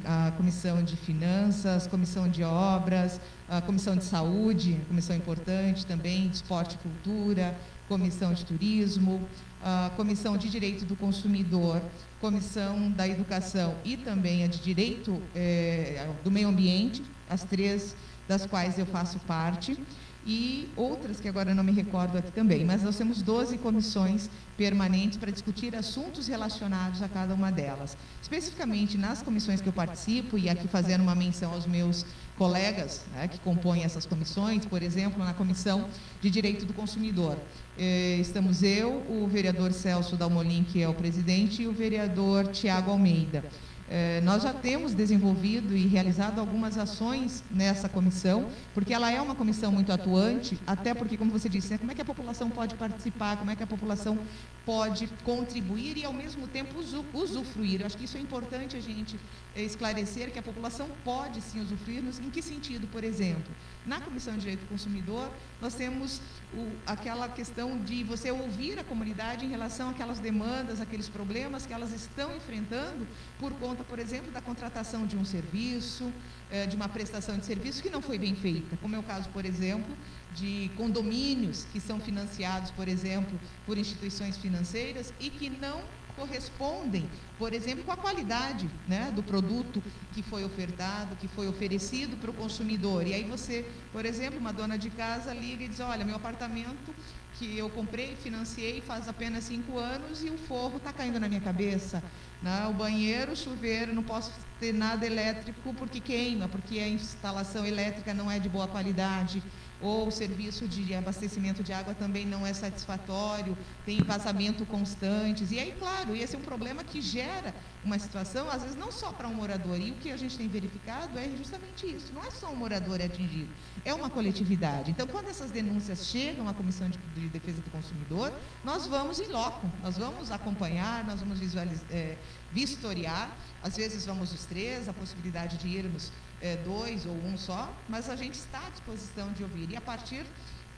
a 0.05 0.31
Comissão 0.37 0.83
de 0.83 0.97
Finanças, 0.97 1.87
Comissão 1.87 2.29
de 2.29 2.45
Obras, 2.45 3.21
a 3.49 3.61
Comissão 3.61 3.97
de 3.97 4.05
Saúde, 4.05 4.81
comissão 4.87 5.17
importante 5.17 5.85
também, 5.85 6.29
de 6.29 6.37
Esporte 6.37 6.77
e 6.77 6.79
Cultura, 6.79 7.57
Comissão 7.91 8.33
de 8.33 8.45
Turismo, 8.45 9.21
a 9.61 9.91
Comissão 9.97 10.37
de 10.37 10.49
Direito 10.49 10.85
do 10.85 10.95
Consumidor, 10.95 11.83
Comissão 12.21 12.89
da 12.93 13.09
Educação 13.09 13.75
e 13.85 13.97
também 13.97 14.45
a 14.45 14.47
de 14.47 14.61
Direito 14.61 15.21
é, 15.35 16.09
do 16.23 16.31
Meio 16.31 16.47
Ambiente, 16.47 17.03
as 17.29 17.43
três 17.43 17.97
das 18.29 18.47
quais 18.47 18.79
eu 18.79 18.87
faço 18.87 19.19
parte 19.27 19.77
e 20.25 20.69
outras 20.77 21.19
que 21.19 21.29
agora 21.29 21.53
não 21.53 21.65
me 21.65 21.73
recordo 21.73 22.17
aqui 22.17 22.31
também, 22.31 22.65
mas 22.65 22.83
nós 22.83 22.97
temos 22.97 23.23
12 23.23 23.59
comissões 23.59 24.31
permanentes 24.57 25.19
para 25.19 25.33
discutir 25.33 25.75
assuntos 25.75 26.29
relacionados 26.29 27.03
a 27.03 27.09
cada 27.09 27.35
uma 27.35 27.51
delas. 27.51 27.97
Especificamente 28.23 28.97
nas 28.97 29.21
comissões 29.21 29.61
que 29.61 29.69
eu 29.69 29.73
participo, 29.73 30.39
e 30.39 30.49
aqui 30.49 30.69
fazendo 30.69 31.01
uma 31.01 31.15
menção 31.15 31.53
aos 31.53 31.67
meus 31.67 32.05
colegas 32.41 33.05
né, 33.13 33.29
que 33.29 33.39
compõem 33.39 33.85
essas 33.85 34.07
comissões, 34.07 34.65
por 34.65 34.83
exemplo, 34.83 35.23
na 35.23 35.35
Comissão 35.35 35.87
de 36.23 36.31
Direito 36.31 36.65
do 36.65 36.73
Consumidor. 36.73 37.37
Eh, 37.79 38.17
estamos 38.19 38.63
eu, 38.63 39.05
o 39.11 39.29
vereador 39.29 39.75
Celso 39.75 40.17
Dalmolin, 40.17 40.65
que 40.65 40.83
é 40.83 40.89
o 40.89 40.95
presidente, 40.95 41.61
e 41.61 41.67
o 41.67 41.73
vereador 41.73 42.47
Tiago 42.47 42.93
Almeida. 42.93 43.45
É, 43.93 44.21
nós 44.21 44.45
já 44.45 44.55
temos 44.55 44.95
desenvolvido 44.95 45.77
e 45.77 45.85
realizado 45.89 46.39
algumas 46.39 46.79
ações 46.79 47.43
nessa 47.51 47.89
comissão, 47.89 48.49
porque 48.73 48.95
ela 48.95 49.11
é 49.11 49.21
uma 49.21 49.35
comissão 49.35 49.73
muito 49.73 49.91
atuante, 49.93 50.57
até 50.65 50.95
porque, 50.95 51.17
como 51.17 51.33
você 51.33 51.49
disse, 51.49 51.73
né, 51.73 51.79
como 51.79 51.91
é 51.91 51.95
que 51.97 52.01
a 52.01 52.05
população 52.05 52.49
pode 52.49 52.77
participar, 52.77 53.37
como 53.37 53.51
é 53.51 53.57
que 53.57 53.65
a 53.65 53.67
população 53.67 54.17
pode 54.65 55.09
contribuir 55.25 55.97
e, 55.97 56.05
ao 56.05 56.13
mesmo 56.13 56.47
tempo, 56.47 56.79
usufruir. 57.13 57.81
Eu 57.81 57.87
acho 57.87 57.97
que 57.97 58.05
isso 58.05 58.17
é 58.17 58.21
importante 58.21 58.77
a 58.77 58.81
gente 58.81 59.19
esclarecer 59.57 60.31
que 60.31 60.39
a 60.39 60.43
população 60.43 60.87
pode 61.05 61.41
sim 61.41 61.61
usufruir. 61.61 62.05
Em 62.25 62.31
que 62.31 62.41
sentido, 62.43 62.87
por 62.87 63.03
exemplo? 63.03 63.53
Na 63.87 63.99
Comissão 63.99 64.35
de 64.35 64.41
Direito 64.41 64.61
do 64.61 64.69
Consumidor, 64.69 65.31
nós 65.61 65.75
temos 65.75 66.21
o, 66.53 66.71
aquela 66.87 67.29
questão 67.29 67.79
de 67.79 68.05
você 68.05 68.31
ouvir 68.31 68.79
a 68.79 68.85
comunidade 68.85 69.47
em 69.47 69.49
relação 69.49 69.89
àquelas 69.89 70.19
demandas, 70.19 70.83
aqueles 70.83 71.09
problemas 71.09 71.65
que 71.65 71.73
elas 71.73 71.91
estão 71.93 72.37
enfrentando 72.37 73.07
por 73.39 73.53
conta, 73.55 73.83
por 73.83 73.99
exemplo, 73.99 74.31
da 74.31 74.41
contratação 74.43 75.07
de 75.07 75.17
um 75.17 75.25
serviço, 75.25 76.13
eh, 76.51 76.67
de 76.67 76.77
uma 76.77 76.91
prestação 76.91 77.39
de 77.39 77.47
serviço 77.47 77.83
que 77.83 77.89
não 77.89 78.03
foi 78.03 78.19
bem 78.19 78.35
feita, 78.35 78.77
como 78.77 78.95
é 78.95 78.99
o 78.99 79.03
caso, 79.03 79.31
por 79.31 79.47
exemplo, 79.47 79.97
de 80.35 80.71
condomínios 80.77 81.65
que 81.73 81.81
são 81.81 81.99
financiados, 81.99 82.71
por 82.73 82.87
exemplo, 82.87 83.41
por 83.65 83.79
instituições 83.79 84.37
financeiras 84.37 85.13
e 85.19 85.31
que 85.31 85.49
não 85.49 85.81
correspondem, 86.21 87.09
por 87.39 87.55
exemplo, 87.55 87.83
com 87.85 87.93
a 87.93 87.97
qualidade 87.97 88.69
né, 88.87 89.11
do 89.15 89.23
produto 89.23 89.83
que 90.13 90.23
foi 90.23 90.45
ofertado, 90.45 91.17
que 91.17 91.27
foi 91.27 91.49
oferecido 91.49 92.17
para 92.19 92.31
o 92.31 92.35
consumidor. 92.35 93.07
E 93.07 93.15
aí 93.15 93.25
você, 93.25 93.67
por 93.91 94.05
exemplo, 94.05 94.39
uma 94.39 94.53
dona 94.53 94.77
de 94.77 94.91
casa 94.91 95.33
liga 95.33 95.65
e 95.65 95.69
diz, 95.69 95.81
olha, 95.81 96.05
meu 96.05 96.17
apartamento 96.17 96.95
que 97.39 97.57
eu 97.57 97.71
comprei, 97.71 98.15
financiei 98.17 98.83
faz 98.83 99.09
apenas 99.09 99.45
cinco 99.45 99.79
anos 99.79 100.23
e 100.23 100.29
o 100.29 100.37
forro 100.37 100.77
está 100.77 100.93
caindo 100.93 101.19
na 101.19 101.27
minha 101.27 101.41
cabeça. 101.41 102.03
Né? 102.43 102.67
O 102.69 102.75
banheiro, 102.75 103.33
o 103.33 103.37
chuveiro, 103.37 103.95
não 103.95 104.03
posso 104.03 104.31
ter 104.59 104.75
nada 104.75 105.07
elétrico 105.07 105.73
porque 105.75 106.01
queima, 106.01 106.49
porque 106.49 106.79
a 106.79 106.89
instalação 106.89 107.65
elétrica 107.65 108.13
não 108.13 108.31
é 108.31 108.39
de 108.39 108.49
boa 108.49 108.69
qualidade 108.69 109.43
ou 109.81 110.09
o 110.09 110.13
serviço 110.13 110.69
de 110.69 110.95
abastecimento 110.95 111.63
de 111.63 111.73
água 111.73 111.95
também 111.95 112.27
não 112.27 112.47
é 112.47 112.53
satisfatório, 112.53 113.57
tem 113.85 113.99
vazamento 114.03 114.67
constantes. 114.67 115.51
E 115.51 115.59
aí, 115.59 115.75
claro, 115.79 116.15
esse 116.15 116.37
é 116.37 116.39
um 116.39 116.43
problema 116.43 116.85
que 116.85 117.01
gera 117.01 117.55
uma 117.85 117.99
situação, 117.99 118.51
às 118.51 118.63
vezes, 118.63 118.77
não 118.77 118.93
só 118.93 119.13
para 119.13 119.27
um 119.27 119.35
morador. 119.35 119.81
E 119.81 119.91
o 119.91 119.95
que 119.95 120.11
a 120.11 120.17
gente 120.17 120.37
tem 120.37 120.49
verificado 120.49 121.19
é 121.19 121.31
justamente 121.37 121.87
isso. 121.87 122.13
Não 122.13 122.23
é 122.23 122.31
só 122.31 122.51
um 122.51 122.57
morador 122.57 123.01
atingido, 123.01 123.51
é 123.85 123.95
uma 123.95 124.11
coletividade. 124.11 124.91
Então, 124.91 125.07
quando 125.07 125.29
essas 125.29 125.51
denúncias 125.51 126.07
chegam 126.07 126.49
à 126.49 126.55
Comissão 126.55 126.89
de, 126.89 126.99
de 127.15 127.29
Defesa 127.29 127.63
do 127.63 127.71
Consumidor, 127.71 128.33
nós 128.65 128.87
vamos 128.87 129.19
em 129.19 129.29
loco, 129.29 129.71
nós 129.83 129.97
vamos 129.97 130.31
acompanhar, 130.31 131.05
nós 131.05 131.21
vamos 131.21 131.39
visualizar, 131.39 131.85
é, 131.91 132.17
vistoriar. 132.53 133.35
Às 133.63 133.77
vezes 133.77 134.05
vamos 134.05 134.33
os 134.33 134.45
três, 134.45 134.89
a 134.89 134.93
possibilidade 134.93 135.57
de 135.59 135.69
irmos 135.69 136.13
é, 136.41 136.57
dois 136.57 137.07
ou 137.07 137.15
um 137.15 137.37
só, 137.37 137.73
mas 137.89 138.09
a 138.09 138.17
gente 138.17 138.35
está 138.35 138.67
à 138.67 138.71
disposição 138.71 139.33
de 139.33 139.43
ouvir. 139.43 139.71
E 139.71 139.77
a 139.77 139.81
partir 139.81 140.25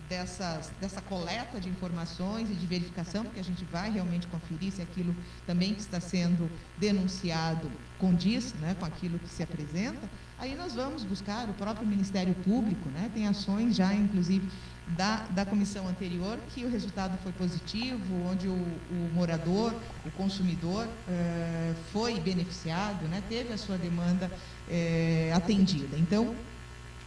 dessas, 0.09 0.71
dessa 0.81 1.00
coleta 1.00 1.59
de 1.59 1.69
informações 1.69 2.50
e 2.50 2.54
de 2.54 2.66
verificação, 2.66 3.25
porque 3.25 3.40
a 3.40 3.45
gente 3.45 3.64
vai 3.64 3.90
realmente 3.90 4.26
conferir 4.26 4.73
se 4.73 4.83
aquilo 4.83 5.14
também 5.47 5.75
que 5.75 5.81
está 5.81 6.00
sendo 6.00 6.50
denunciado 6.78 7.71
condiz 7.99 8.52
né, 8.54 8.76
com 8.78 8.85
aquilo 8.85 9.19
que 9.19 9.28
se 9.28 9.42
apresenta, 9.42 10.09
aí 10.38 10.54
nós 10.54 10.75
vamos 10.75 11.04
buscar 11.04 11.49
o 11.49 11.54
próprio 11.54 11.87
Ministério 11.87 12.35
Público, 12.35 12.88
né, 12.90 13.11
tem 13.14 13.26
ações 13.26 13.76
já, 13.76 13.95
inclusive, 13.95 14.47
da, 14.88 15.25
da 15.31 15.47
comissão 15.47 15.88
anterior, 15.88 16.38
que 16.52 16.64
o 16.64 16.71
resultado 16.71 17.16
foi 17.23 17.33
positivo, 17.33 18.28
onde 18.28 18.49
o, 18.49 18.52
o 18.52 19.11
morador, 19.14 19.73
o 20.04 20.11
consumidor, 20.11 20.88
eh, 21.09 21.73
foi 21.92 22.19
beneficiado, 22.19 23.07
né, 23.09 23.23
teve 23.28 23.52
a 23.52 23.57
sua 23.57 23.78
demanda 23.78 24.31
eh, 24.69 25.33
atendida. 25.35 25.97
Então, 25.97 26.35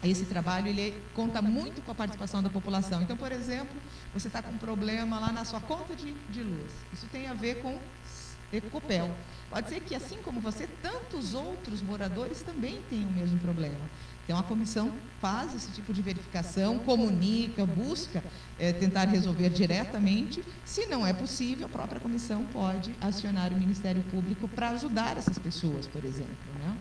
esse 0.04 0.26
trabalho 0.26 0.68
ele 0.68 1.02
conta 1.14 1.42
muito 1.42 1.82
com 1.82 1.92
a 1.92 1.96
participação 1.96 2.44
da 2.44 2.50
população. 2.50 3.02
Então, 3.02 3.18
por 3.18 3.32
exemplo, 3.32 3.76
você 4.14 4.28
está 4.28 4.42
com 4.42 4.52
um 4.52 4.58
problema 4.58 5.20
lá 5.20 5.32
na 5.32 5.46
sua 5.46 5.60
conta 5.60 5.96
de, 5.96 6.14
de 6.30 6.44
luz. 6.44 6.72
Isso 6.94 7.08
tem 7.12 7.28
a 7.28 7.34
ver 7.34 7.62
com 7.62 7.80
Ecopel. 8.54 9.10
Pode 9.50 9.70
ser 9.70 9.80
que, 9.82 9.96
assim 9.96 10.18
como 10.24 10.40
você, 10.40 10.68
tantos 10.82 11.34
outros 11.34 11.82
moradores 11.82 12.42
também 12.42 12.82
tenham 12.90 13.10
o 13.10 13.14
mesmo 13.14 13.40
problema. 13.40 13.90
Então, 14.24 14.40
a 14.40 14.44
comissão 14.44 14.92
faz 15.22 15.54
esse 15.54 15.72
tipo 15.72 15.94
de 15.94 16.02
verificação, 16.02 16.80
comunica, 16.80 17.66
busca 17.66 18.24
é, 18.58 18.74
tentar 18.74 19.06
resolver 19.06 19.50
diretamente. 19.50 20.44
Se 20.64 20.88
não 20.88 21.06
é 21.06 21.14
possível, 21.14 21.68
a 21.68 21.70
própria 21.70 22.00
comissão 22.00 22.44
pode 22.46 22.96
acionar 23.00 23.54
o 23.54 23.58
Ministério 23.58 24.04
Público 24.04 24.48
para 24.48 24.70
ajudar 24.72 25.18
essas 25.18 25.38
pessoas, 25.38 25.86
por 25.86 26.04
exemplo. 26.04 26.36
Né? 26.60 26.76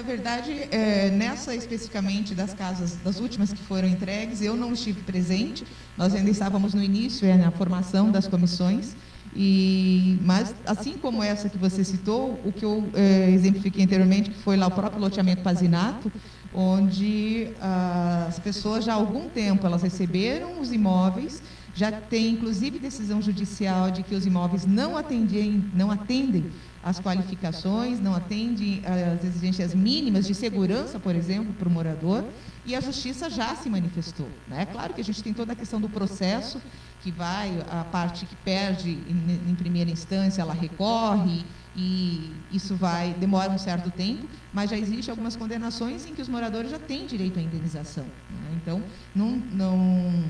Na 0.00 0.06
verdade, 0.06 0.66
é, 0.70 1.10
nessa 1.10 1.54
especificamente 1.54 2.34
das 2.34 2.54
casas, 2.54 2.96
das 3.04 3.20
últimas 3.20 3.52
que 3.52 3.62
foram 3.62 3.86
entregues, 3.86 4.40
eu 4.40 4.56
não 4.56 4.72
estive 4.72 5.02
presente. 5.02 5.62
Nós 5.94 6.14
ainda 6.14 6.30
estávamos 6.30 6.72
no 6.72 6.82
início, 6.82 7.28
é, 7.28 7.36
na 7.36 7.50
formação 7.50 8.10
das 8.10 8.26
comissões. 8.26 8.96
E, 9.36 10.18
mas, 10.22 10.54
assim 10.64 10.94
como 10.94 11.22
essa 11.22 11.50
que 11.50 11.58
você 11.58 11.84
citou, 11.84 12.40
o 12.46 12.50
que 12.50 12.64
eu 12.64 12.88
é, 12.94 13.30
exemplifiquei 13.30 13.84
anteriormente, 13.84 14.30
que 14.30 14.38
foi 14.38 14.56
lá 14.56 14.68
o 14.68 14.70
próprio 14.70 15.02
loteamento 15.02 15.42
Pazinato, 15.42 16.10
onde 16.54 17.50
ah, 17.60 18.24
as 18.26 18.38
pessoas 18.38 18.86
já 18.86 18.94
há 18.94 18.96
algum 18.96 19.28
tempo 19.28 19.66
elas 19.66 19.82
receberam 19.82 20.62
os 20.62 20.72
imóveis, 20.72 21.42
já 21.74 21.92
tem 21.92 22.30
inclusive 22.30 22.78
decisão 22.78 23.20
judicial 23.20 23.90
de 23.90 24.02
que 24.02 24.14
os 24.14 24.24
imóveis 24.24 24.64
não 24.64 24.96
atendem, 24.96 25.62
não 25.74 25.90
atendem 25.90 26.50
as 26.82 26.98
qualificações, 26.98 28.00
não 28.00 28.14
atende 28.14 28.82
às 28.86 29.24
exigências 29.24 29.74
mínimas 29.74 30.26
de 30.26 30.34
segurança, 30.34 30.98
por 30.98 31.14
exemplo, 31.14 31.52
para 31.52 31.68
o 31.68 31.70
morador, 31.70 32.24
e 32.64 32.74
a 32.74 32.80
justiça 32.80 33.28
já 33.28 33.54
se 33.54 33.68
manifestou. 33.68 34.28
Né? 34.48 34.62
É 34.62 34.66
claro 34.66 34.94
que 34.94 35.00
a 35.00 35.04
gente 35.04 35.22
tem 35.22 35.32
toda 35.34 35.52
a 35.52 35.56
questão 35.56 35.80
do 35.80 35.88
processo, 35.88 36.60
que 37.02 37.10
vai, 37.10 37.50
a 37.70 37.84
parte 37.84 38.26
que 38.26 38.36
perde 38.36 38.90
em, 38.90 39.50
em 39.50 39.54
primeira 39.54 39.90
instância, 39.90 40.42
ela 40.42 40.54
recorre, 40.54 41.44
e 41.76 42.32
isso 42.50 42.74
vai 42.74 43.14
demora 43.14 43.50
um 43.50 43.58
certo 43.58 43.90
tempo, 43.90 44.26
mas 44.52 44.70
já 44.70 44.76
existe 44.76 45.10
algumas 45.10 45.36
condenações 45.36 46.06
em 46.06 46.14
que 46.14 46.20
os 46.20 46.28
moradores 46.28 46.70
já 46.70 46.78
têm 46.78 47.06
direito 47.06 47.38
à 47.38 47.42
indenização. 47.42 48.04
Né? 48.04 48.58
Então, 48.60 48.82
não, 49.14 49.30
não, 49.52 50.24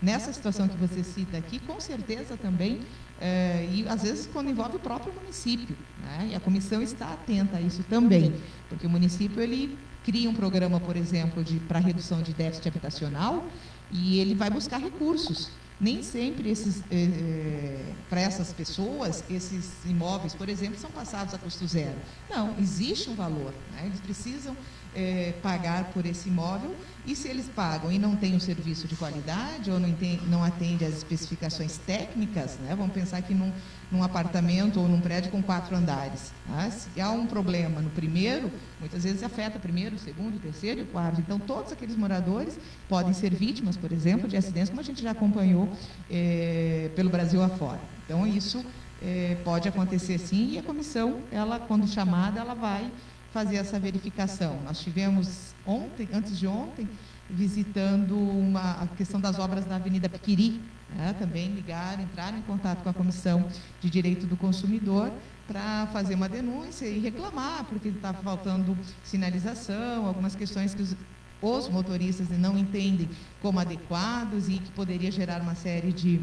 nessa 0.00 0.32
situação 0.32 0.66
que 0.66 0.76
você 0.76 1.04
cita 1.04 1.36
aqui, 1.36 1.60
com 1.60 1.80
certeza 1.80 2.36
também 2.36 2.80
é, 3.24 3.68
e 3.70 3.86
às 3.88 4.02
vezes 4.02 4.28
quando 4.32 4.50
envolve 4.50 4.76
o 4.76 4.80
próprio 4.80 5.14
município. 5.14 5.76
Né? 6.02 6.30
E 6.32 6.34
a 6.34 6.40
comissão 6.40 6.82
está 6.82 7.12
atenta 7.12 7.58
a 7.58 7.60
isso 7.60 7.84
também, 7.84 8.34
porque 8.68 8.84
o 8.84 8.90
município 8.90 9.40
ele 9.40 9.78
cria 10.04 10.28
um 10.28 10.34
programa, 10.34 10.80
por 10.80 10.96
exemplo, 10.96 11.44
para 11.68 11.78
redução 11.78 12.20
de 12.20 12.32
déficit 12.32 12.66
habitacional 12.66 13.46
e 13.92 14.18
ele 14.18 14.34
vai 14.34 14.50
buscar 14.50 14.78
recursos. 14.78 15.50
Nem 15.80 16.02
sempre 16.02 16.48
esses, 16.50 16.82
é, 16.90 17.92
para 18.10 18.20
essas 18.20 18.52
pessoas, 18.52 19.24
esses 19.30 19.70
imóveis, 19.84 20.34
por 20.34 20.48
exemplo, 20.48 20.78
são 20.78 20.90
passados 20.90 21.34
a 21.34 21.38
custo 21.38 21.66
zero. 21.66 21.96
Não, 22.28 22.56
existe 22.58 23.08
um 23.08 23.14
valor. 23.14 23.52
Né? 23.72 23.86
Eles 23.86 24.00
precisam 24.00 24.56
é, 24.94 25.34
pagar 25.42 25.84
por 25.92 26.04
esse 26.04 26.28
imóvel 26.28 26.74
e 27.04 27.16
se 27.16 27.26
eles 27.26 27.46
pagam 27.48 27.90
e 27.90 27.98
não 27.98 28.14
têm 28.14 28.36
um 28.36 28.40
serviço 28.40 28.86
de 28.86 28.94
qualidade 28.94 29.70
ou 29.70 29.80
não, 29.80 29.92
tem, 29.92 30.20
não 30.28 30.44
atende 30.44 30.84
às 30.84 30.94
especificações 30.94 31.76
técnicas, 31.78 32.58
né? 32.60 32.76
vamos 32.76 32.92
pensar 32.92 33.20
que 33.22 33.34
num, 33.34 33.52
num 33.90 34.04
apartamento 34.04 34.78
ou 34.78 34.86
num 34.86 35.00
prédio 35.00 35.30
com 35.32 35.42
quatro 35.42 35.74
andares, 35.74 36.32
tá? 36.46 36.70
se 36.70 37.00
há 37.00 37.10
um 37.10 37.26
problema 37.26 37.80
no 37.80 37.90
primeiro, 37.90 38.52
muitas 38.78 39.02
vezes 39.02 39.22
afeta 39.24 39.58
o 39.58 39.60
primeiro, 39.60 39.96
o 39.96 39.98
segundo, 39.98 40.36
o 40.36 40.38
terceiro 40.38 40.80
e 40.80 40.82
o 40.84 40.86
quarto. 40.86 41.20
Então, 41.20 41.40
todos 41.40 41.72
aqueles 41.72 41.96
moradores 41.96 42.56
podem 42.88 43.12
ser 43.12 43.34
vítimas, 43.34 43.76
por 43.76 43.90
exemplo, 43.90 44.28
de 44.28 44.36
acidentes, 44.36 44.68
como 44.68 44.80
a 44.80 44.84
gente 44.84 45.02
já 45.02 45.10
acompanhou 45.10 45.68
é, 46.08 46.88
pelo 46.94 47.10
Brasil 47.10 47.42
afora. 47.42 47.80
Então, 48.04 48.24
isso 48.24 48.64
é, 49.02 49.36
pode 49.42 49.68
acontecer 49.68 50.18
sim 50.18 50.52
e 50.52 50.58
a 50.58 50.62
comissão, 50.62 51.20
ela, 51.32 51.58
quando 51.58 51.88
chamada, 51.88 52.38
ela 52.38 52.54
vai 52.54 52.88
fazer 53.32 53.56
essa 53.56 53.78
verificação. 53.78 54.60
Nós 54.64 54.80
tivemos 54.80 55.54
ontem, 55.66 56.08
antes 56.12 56.38
de 56.38 56.46
ontem, 56.46 56.88
visitando 57.28 58.16
uma, 58.16 58.82
a 58.82 58.86
questão 58.88 59.20
das 59.20 59.38
obras 59.38 59.66
na 59.66 59.76
Avenida 59.76 60.08
Piquiri, 60.08 60.60
né? 60.94 61.14
também 61.18 61.48
ligaram, 61.48 62.02
entraram 62.02 62.38
em 62.38 62.42
contato 62.42 62.82
com 62.82 62.88
a 62.88 62.92
Comissão 62.92 63.48
de 63.80 63.88
Direito 63.88 64.26
do 64.26 64.36
Consumidor 64.36 65.10
para 65.46 65.86
fazer 65.92 66.14
uma 66.14 66.28
denúncia 66.28 66.86
e 66.86 66.98
reclamar, 66.98 67.64
porque 67.64 67.88
estava 67.88 68.22
faltando 68.22 68.76
sinalização, 69.02 70.06
algumas 70.06 70.36
questões 70.36 70.74
que 70.74 70.82
os, 70.82 70.94
os 71.40 71.68
motoristas 71.68 72.28
não 72.38 72.56
entendem 72.58 73.08
como 73.40 73.58
adequados 73.58 74.48
e 74.48 74.58
que 74.58 74.70
poderia 74.72 75.10
gerar 75.10 75.40
uma 75.40 75.54
série 75.54 75.92
de 75.92 76.20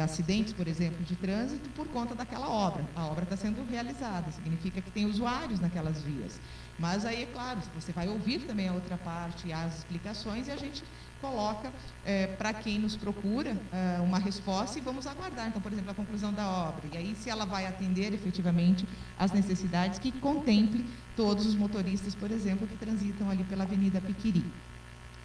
acidentes, 0.00 0.52
por 0.52 0.68
exemplo, 0.68 1.04
de 1.04 1.16
trânsito 1.16 1.68
por 1.70 1.86
conta 1.88 2.14
daquela 2.14 2.48
obra. 2.48 2.84
A 2.94 3.06
obra 3.06 3.24
está 3.24 3.36
sendo 3.36 3.64
realizada, 3.68 4.30
significa 4.30 4.80
que 4.80 4.90
tem 4.90 5.06
usuários 5.06 5.60
naquelas 5.60 6.02
vias. 6.02 6.40
Mas 6.78 7.06
aí, 7.06 7.22
é 7.22 7.26
claro, 7.26 7.60
você 7.74 7.92
vai 7.92 8.08
ouvir 8.08 8.40
também 8.40 8.68
a 8.68 8.72
outra 8.72 8.98
parte, 8.98 9.52
as 9.52 9.78
explicações, 9.78 10.48
e 10.48 10.50
a 10.50 10.56
gente 10.56 10.84
coloca 11.20 11.72
é, 12.04 12.26
para 12.26 12.52
quem 12.52 12.78
nos 12.78 12.96
procura 12.96 13.56
é, 13.72 14.00
uma 14.00 14.18
resposta 14.18 14.78
e 14.78 14.82
vamos 14.82 15.06
aguardar, 15.06 15.48
então, 15.48 15.60
por 15.60 15.72
exemplo, 15.72 15.90
a 15.90 15.94
conclusão 15.94 16.32
da 16.32 16.46
obra. 16.46 16.84
E 16.92 16.96
aí, 16.98 17.14
se 17.14 17.30
ela 17.30 17.46
vai 17.46 17.66
atender 17.66 18.12
efetivamente 18.12 18.86
as 19.18 19.32
necessidades 19.32 19.98
que 19.98 20.12
contemple 20.12 20.84
todos 21.16 21.46
os 21.46 21.54
motoristas, 21.54 22.14
por 22.14 22.30
exemplo, 22.30 22.66
que 22.66 22.76
transitam 22.76 23.30
ali 23.30 23.44
pela 23.44 23.64
Avenida 23.64 24.00
Piquiri. 24.00 24.44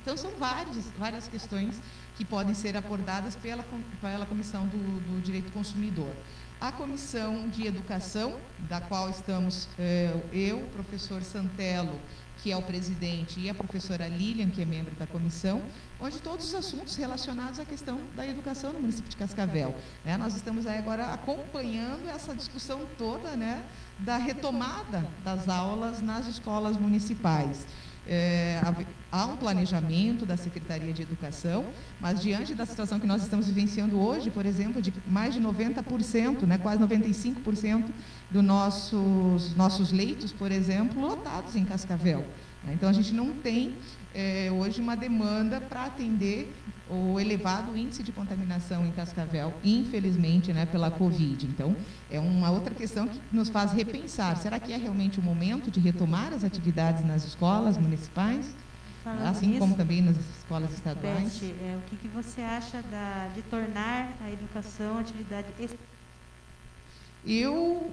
Então, 0.02 0.18
são 0.18 0.32
várias, 0.32 0.88
várias 0.98 1.28
questões 1.28 1.80
que 2.22 2.26
podem 2.26 2.54
ser 2.54 2.78
abordadas 2.78 3.36
pela, 3.36 3.66
pela 4.00 4.28
Comissão 4.28 4.68
do, 4.68 4.78
do 4.78 5.22
Direito 5.24 5.46
do 5.46 5.54
Consumidor. 5.54 6.14
A 6.60 6.72
Comissão 6.72 7.50
de 7.50 7.66
Educação, 7.66 8.38
da 8.70 8.80
qual 8.80 9.10
estamos 9.10 9.68
é, 9.80 10.14
eu, 10.32 10.60
o 10.60 10.68
professor 10.68 11.24
Santelo, 11.24 12.00
que 12.44 12.52
é 12.52 12.56
o 12.56 12.62
presidente, 12.62 13.40
e 13.40 13.50
a 13.50 13.56
professora 13.56 14.08
Lilian, 14.08 14.52
que 14.52 14.62
é 14.62 14.66
membro 14.66 14.94
da 14.98 15.08
comissão, 15.08 15.64
onde 16.00 16.20
todos 16.20 16.46
os 16.50 16.54
assuntos 16.54 16.96
relacionados 16.96 17.60
à 17.60 17.66
questão 17.66 18.00
da 18.16 18.28
educação 18.28 18.72
no 18.72 18.82
município 18.82 19.10
de 19.10 19.18
Cascavel. 19.18 19.76
Né? 20.06 20.16
Nós 20.16 20.36
estamos 20.36 20.68
aí 20.68 20.78
agora 20.78 21.08
acompanhando 21.08 22.08
essa 22.08 22.36
discussão 22.36 22.82
toda 23.00 23.36
né, 23.36 23.64
da 23.98 24.18
retomada 24.18 25.08
das 25.24 25.50
aulas 25.50 26.02
nas 26.02 26.28
escolas 26.28 26.78
municipais. 26.78 27.66
É, 28.08 28.60
há 29.12 29.26
um 29.26 29.38
planejamento 29.38 30.26
da 30.26 30.36
Secretaria 30.36 30.92
de 30.92 31.04
Educação, 31.04 31.66
mas 32.00 32.22
diante 32.22 32.56
da 32.56 32.66
situação 32.66 33.00
que 33.00 33.06
nós 33.06 33.22
estamos 33.22 33.46
vivenciando 33.48 34.00
hoje, 34.00 34.32
por 34.32 34.46
exemplo, 34.46 34.82
de 34.82 34.92
mais 35.06 35.34
de 35.34 35.42
90%, 35.42 36.44
né, 36.44 36.58
quase 36.58 36.82
95% 36.82 37.90
dos 38.32 38.44
nossos, 38.44 39.56
nossos 39.56 39.92
leitos, 39.92 40.32
por 40.32 40.52
exemplo, 40.52 41.00
lotados 41.00 41.56
em 41.56 41.64
Cascavel. 41.64 42.26
Né? 42.64 42.74
Então, 42.74 42.90
a 42.90 42.94
gente 42.94 43.14
não 43.14 43.34
tem 43.34 43.76
é, 44.14 44.50
hoje 44.52 44.82
uma 44.82 44.96
demanda 44.96 45.62
para 45.62 45.86
atender 45.86 46.54
o 46.90 47.18
elevado 47.20 47.78
índice 47.78 48.04
de 48.04 48.12
contaminação 48.12 48.86
em 48.86 48.92
Cascavel, 48.92 49.54
infelizmente, 49.64 50.52
né, 50.52 50.66
pela 50.66 50.92
Covid. 50.92 51.48
Então, 51.48 51.76
é 52.10 52.20
uma 52.20 52.52
outra 52.52 52.76
questão 52.76 53.08
que 53.08 53.20
nos 53.32 53.50
faz 53.50 53.72
repensar: 53.72 54.36
será 54.38 54.60
que 54.60 54.74
é 54.74 54.78
realmente 54.78 55.20
o 55.20 55.24
momento 55.24 55.72
de 55.72 55.80
retomar 55.80 56.34
as 56.34 56.44
atividades 56.44 57.06
nas 57.06 57.24
escolas 57.24 57.78
municipais? 57.78 58.54
Falando 59.04 59.26
assim 59.26 59.48
nisso, 59.48 59.60
como 59.60 59.76
também 59.76 60.02
nas 60.02 60.16
escolas 60.18 60.72
estaduais. 60.74 61.40
Beth, 61.40 61.56
é, 61.64 61.78
o 61.78 61.82
que, 61.90 61.96
que 61.96 62.08
você 62.10 62.42
acha 62.42 62.84
da, 62.84 63.30
de 63.34 63.42
tornar 63.44 64.14
a 64.24 64.30
educação 64.30 65.00
atividade 65.00 65.48
Eu 67.26 67.92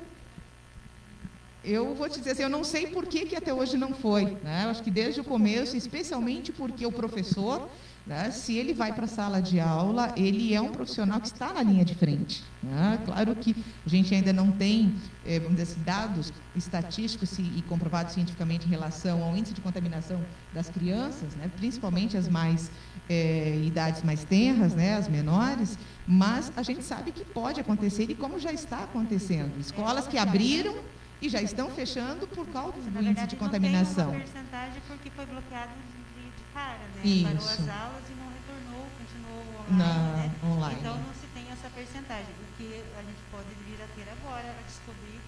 eu 1.65 1.95
vou 1.95 2.09
te 2.09 2.19
dizer 2.19 2.33
assim, 2.33 2.43
eu 2.43 2.49
não 2.49 2.65
sei 2.65 2.87
por 2.87 3.07
que, 3.07 3.27
que 3.27 3.37
até 3.37 3.53
hoje 3.53 3.77
não 3.77 3.93
foi. 3.93 4.37
Né? 4.43 4.63
Eu 4.65 4.71
acho 4.71 4.83
que 4.83 4.91
desde 4.91 5.21
o 5.21 5.25
começo, 5.25 5.77
especialmente 5.77 6.53
porque 6.53 6.87
o 6.87 6.93
professor, 6.93 7.69
né, 8.07 8.31
se 8.31 8.57
ele 8.57 8.73
vai 8.73 8.93
para 8.93 9.05
a 9.05 9.09
sala 9.09 9.43
de 9.43 9.61
aula, 9.61 10.13
ele 10.17 10.55
é 10.55 10.61
um 10.61 10.71
profissional 10.71 11.21
que 11.21 11.27
está 11.27 11.53
na 11.53 11.63
linha 11.63 11.85
de 11.85 11.95
frente. 11.95 12.43
né? 12.63 12.99
Claro 13.05 13.35
que 13.35 13.55
a 13.85 13.89
gente 13.89 14.15
ainda 14.15 14.33
não 14.33 14.51
tem 14.53 14.95
eh, 15.29 15.39
vamos 15.39 15.57
dizer 15.59 15.73
assim, 15.73 15.83
dados 15.85 16.33
estatísticos 16.57 17.39
e, 17.39 17.63
comprovados 17.69 18.15
cientificamente 18.15 18.67
em 18.67 18.71
relação 18.71 19.23
ao 19.23 19.37
índice 19.37 19.53
de 19.53 19.61
contaminação 19.61 20.25
das 20.55 20.71
crianças, 20.71 21.35
né, 21.37 21.51
principalmente 21.59 22.17
as 22.17 22.29
mais 22.29 22.71
eh, 23.11 23.61
idades 23.63 24.03
mais 24.03 24.25
tenras, 24.25 24.75
né, 24.75 24.95
as 24.97 25.07
menores, 25.07 25.79
mas 26.07 26.51
a 26.57 26.63
gente 26.63 26.83
sabe 26.83 27.13
que 27.13 27.25
pode 27.25 27.61
acontecer 27.61 28.05
e 28.09 28.15
como 28.15 28.39
já 28.39 28.53
está 28.53 28.85
acontecendo. 28.85 29.53
Escolas 29.61 30.09
que 30.09 30.17
abriram 30.17 30.75
e 31.21 31.29
já 31.29 31.43
estão 31.43 31.71
fechando 31.71 32.27
por 32.29 32.47
causa 32.47 32.79
índice 32.79 32.91
verdade, 32.91 33.27
de 33.27 33.37
não 33.37 33.43
contaminação. 33.47 34.11
tem 34.11 34.15
uma 34.17 34.25
percentagem 34.25 34.81
porque 34.87 35.11
foi 35.11 35.27
bloqueado 35.27 35.73
de, 36.15 36.23
de 36.31 36.45
cara, 36.55 36.79
né? 36.95 37.03
Isso. 37.05 37.25
Parou 37.27 37.49
as 37.49 37.69
aulas 37.69 38.05
e 38.09 38.15
não 38.15 38.29
retornou, 38.31 38.87
continuou 38.99 39.43
online, 39.67 39.79
Na- 39.79 40.17
né? 40.17 40.31
online. 40.45 40.79
Então 40.81 40.95
não 40.99 41.13
se 41.15 41.27
tem 41.35 41.45
essa 41.51 41.69
percentagem. 41.71 42.31
O 42.39 42.47
que 42.57 42.85
a 42.97 43.03
gente 43.03 43.23
pode 43.31 43.51
vir 43.67 43.79
a 43.83 43.89
ter 43.99 44.07
agora 44.15 44.47
é 44.47 44.63
descobrir 44.67 45.19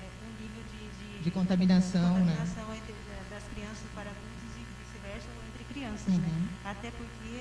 é, 0.00 0.04
um 0.24 0.30
nível 0.36 0.62
de, 0.68 0.80
de, 1.00 1.24
De 1.24 1.30
contaminação, 1.30 2.12
né? 2.24 2.36
contaminação 2.36 2.74
entre, 2.76 2.92
da- 2.92 3.36
das 3.36 3.44
crianças 3.56 3.88
para 3.96 4.10
adultos 4.12 4.52
e 4.52 4.62
vice-versa, 4.68 5.28
ou 5.32 5.40
entre 5.48 5.64
crianças, 5.72 6.12
né? 6.12 6.28
Uhum. 6.28 6.48
Até 6.64 6.90
porque 6.92 7.32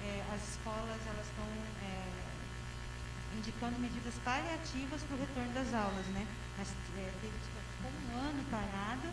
é, 0.00 0.24
as 0.32 0.40
escolas 0.48 1.00
elas 1.12 1.26
estão 1.28 1.44
é, 1.84 2.08
indicando 3.36 3.76
medidas 3.80 4.14
paliativas 4.24 5.02
para 5.04 5.16
o 5.16 5.20
retorno 5.20 5.52
das 5.52 5.74
aulas, 5.74 6.06
né? 6.16 6.24
Mas 6.56 6.68
é, 6.96 7.10
teve 7.20 7.34
um 8.14 8.18
ano 8.18 8.44
parado, 8.50 9.08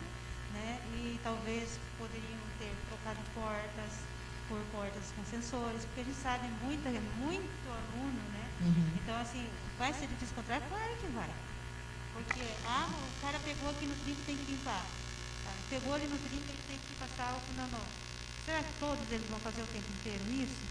né? 0.52 0.80
E 0.94 1.18
talvez 1.22 1.78
poderiam 1.98 2.40
ter 2.58 2.72
trocado 2.88 3.18
portas 3.34 3.92
por 4.48 4.60
portas 4.70 5.12
com 5.16 5.24
sensores, 5.24 5.84
porque 5.86 6.00
a 6.00 6.04
gente 6.04 6.20
sabe 6.20 6.46
muita, 6.62 6.90
muito 7.18 7.64
aluno, 7.66 8.20
né? 8.32 8.44
Uhum. 8.60 8.92
Então 9.02 9.16
assim, 9.20 9.46
vai 9.78 9.92
ser 9.92 10.06
difícil 10.06 10.32
encontrar? 10.32 10.60
Claro 10.68 10.96
que 11.00 11.06
vai. 11.08 11.30
Porque 12.12 12.42
ah, 12.66 12.88
o 12.92 13.20
cara 13.20 13.38
pegou 13.40 13.70
aqui 13.70 13.86
no 13.86 13.94
30 14.04 14.20
tem 14.26 14.36
que 14.36 14.52
limpar. 14.52 14.84
Ah, 15.46 15.54
Pegou 15.70 15.94
ali 15.94 16.06
no 16.06 16.18
30 16.18 16.36
ele 16.36 16.62
tem 16.68 16.78
que 16.78 16.94
passar 17.00 17.32
álcool 17.32 17.56
na 17.56 17.66
mão. 17.66 17.86
Será 18.44 18.62
que 18.62 18.72
todos 18.78 19.10
eles 19.10 19.28
vão 19.30 19.40
fazer 19.40 19.62
o 19.62 19.66
tempo 19.66 19.88
inteiro 20.00 20.24
isso? 20.30 20.62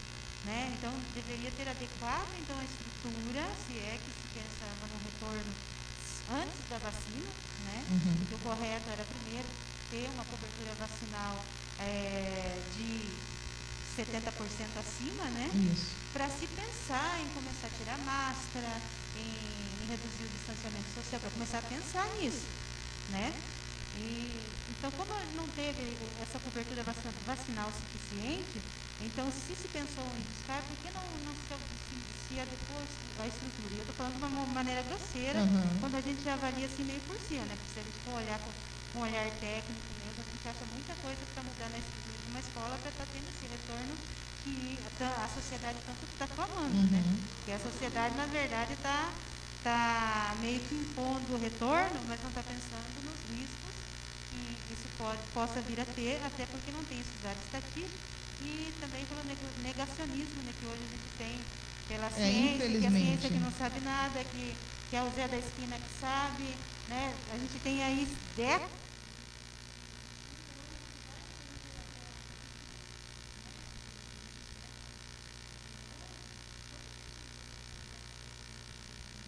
Né? 0.46 0.74
Então 0.78 0.94
deveria 1.14 1.52
ter 1.52 1.70
adequado 1.70 2.30
então 2.40 2.58
a 2.58 2.64
estrutura, 2.64 3.44
se 3.66 3.78
é 3.78 3.98
que 3.98 4.12
se 4.12 4.28
pensava 4.34 4.86
no 4.90 4.98
retorno 5.06 5.54
antes 6.32 6.60
da 6.70 6.78
vacina, 6.78 7.30
né? 7.66 7.84
Uhum. 7.90 8.16
Porque 8.20 8.36
o 8.36 8.40
correto 8.40 8.90
era 8.90 9.04
primeiro 9.06 9.48
ter 9.90 10.10
uma 10.16 10.26
cobertura 10.26 10.74
vacinal 10.80 11.44
eh, 11.80 12.62
de 12.76 13.20
70% 13.96 14.78
acima, 14.80 15.26
né? 15.32 15.52
Para 16.14 16.30
se 16.30 16.48
pensar 16.48 17.20
em 17.22 17.28
começar 17.30 17.68
a 17.68 17.78
tirar 17.78 17.98
máscara, 18.00 18.82
em, 19.16 19.84
em 19.84 19.88
reduzir 19.88 20.24
o 20.24 20.30
distanciamento 20.30 20.90
social, 20.96 21.20
para 21.20 21.30
começar 21.32 21.60
a 21.60 21.62
pensar 21.62 22.08
nisso, 22.20 22.48
né? 23.10 23.34
E, 23.98 24.48
então, 24.72 24.90
como 24.92 25.12
não 25.36 25.48
teve 25.50 25.98
essa 26.22 26.40
cobertura 26.40 26.84
vaci- 26.84 27.02
vacinal 27.26 27.72
suficiente, 27.72 28.62
então 29.02 29.30
se 29.32 29.56
se 29.56 29.68
pensou 29.68 30.04
em 30.18 30.24
buscar, 30.32 30.64
por 30.64 30.78
que 30.78 30.90
não, 30.92 31.04
não 31.26 31.34
se, 31.36 31.54
se, 32.32 32.36
se 32.36 32.40
adequou 32.40 32.78
a 33.20 33.28
estrutura? 33.28 33.74
E 33.74 33.78
eu 33.78 33.82
estou 33.82 33.96
falando 33.96 34.18
de 34.20 34.26
uma 34.26 34.46
maneira 34.48 34.82
grosseira, 34.84 35.40
Uhum. 35.44 35.80
quando 35.80 35.96
a 35.96 36.02
gente 36.02 36.28
avalia 36.30 36.66
assim 36.66 36.84
meio 36.84 37.02
por 37.02 37.20
cima, 37.20 37.46
né? 37.46 37.56
Porque 37.56 37.74
se 37.74 37.80
a 37.80 37.84
gente 37.84 38.00
for 38.04 38.14
olhar 38.16 38.40
com, 38.40 39.00
um 39.00 39.02
olhar 39.04 39.26
técnico 39.40 39.88
mesmo, 40.00 40.20
a 40.20 40.24
gente 40.32 40.48
acha 40.48 40.66
muita 40.72 40.96
coisa 40.96 41.26
para 41.34 41.44
mudar 41.44 41.70
na 41.70 41.78
estrutura 41.78 42.18
de 42.18 42.30
uma 42.30 42.40
escola 42.40 42.78
para 42.78 42.90
estar 42.90 43.06
tendo 43.08 43.28
esse 43.30 43.46
retorno 43.48 43.98
que 44.44 44.80
a, 45.00 45.24
a 45.24 45.28
sociedade 45.30 45.80
tanto 45.86 46.06
está 46.12 46.28
clamando, 46.28 46.76
né? 46.92 47.00
Uhum. 47.00 47.20
Porque 47.36 47.52
a 47.52 47.60
sociedade, 47.60 48.16
na 48.16 48.26
verdade, 48.26 48.74
está 48.74 49.14
tá 49.64 50.36
meio 50.40 50.60
que 50.68 50.76
impondo 50.76 51.36
o 51.36 51.38
retorno, 51.40 52.02
mas 52.08 52.22
não 52.22 52.30
está 52.30 52.44
pensando 52.44 53.02
nos 53.04 53.20
riscos 53.30 53.76
que 54.30 54.74
isso 54.74 54.88
pode, 54.98 55.22
possa 55.34 55.62
vir 55.62 55.80
a 55.80 55.86
ter, 55.86 56.24
até 56.24 56.46
porque 56.48 56.72
não 56.72 56.84
tem 56.84 57.00
estudado 57.00 57.38
estatística 57.44 58.00
e 58.42 58.74
também 58.82 59.06
pelo 59.06 59.24
neg- 59.24 59.38
negacionismo 59.62 60.42
né, 60.42 60.54
que 60.60 60.66
hoje 60.66 60.82
a 60.84 60.88
gente 60.90 61.10
tem 61.18 61.46
pela 61.92 62.08
É, 62.08 62.10
ciência, 62.10 62.80
que 62.80 62.88
a 62.88 62.92
ciência 62.92 63.30
que 63.30 63.40
não 63.40 63.52
sabe 63.52 63.82
nada, 63.82 64.24
que, 64.24 64.56
que 64.90 64.96
é 64.96 65.04
o 65.04 65.10
Zé 65.10 65.28
da 65.28 65.38
esquina 65.38 65.76
que 65.76 66.00
sabe, 66.00 66.44
né? 66.88 67.14
A 67.34 67.38
gente 67.38 67.60
tem 67.62 67.84
aí 67.84 68.08
décadas 68.36 68.70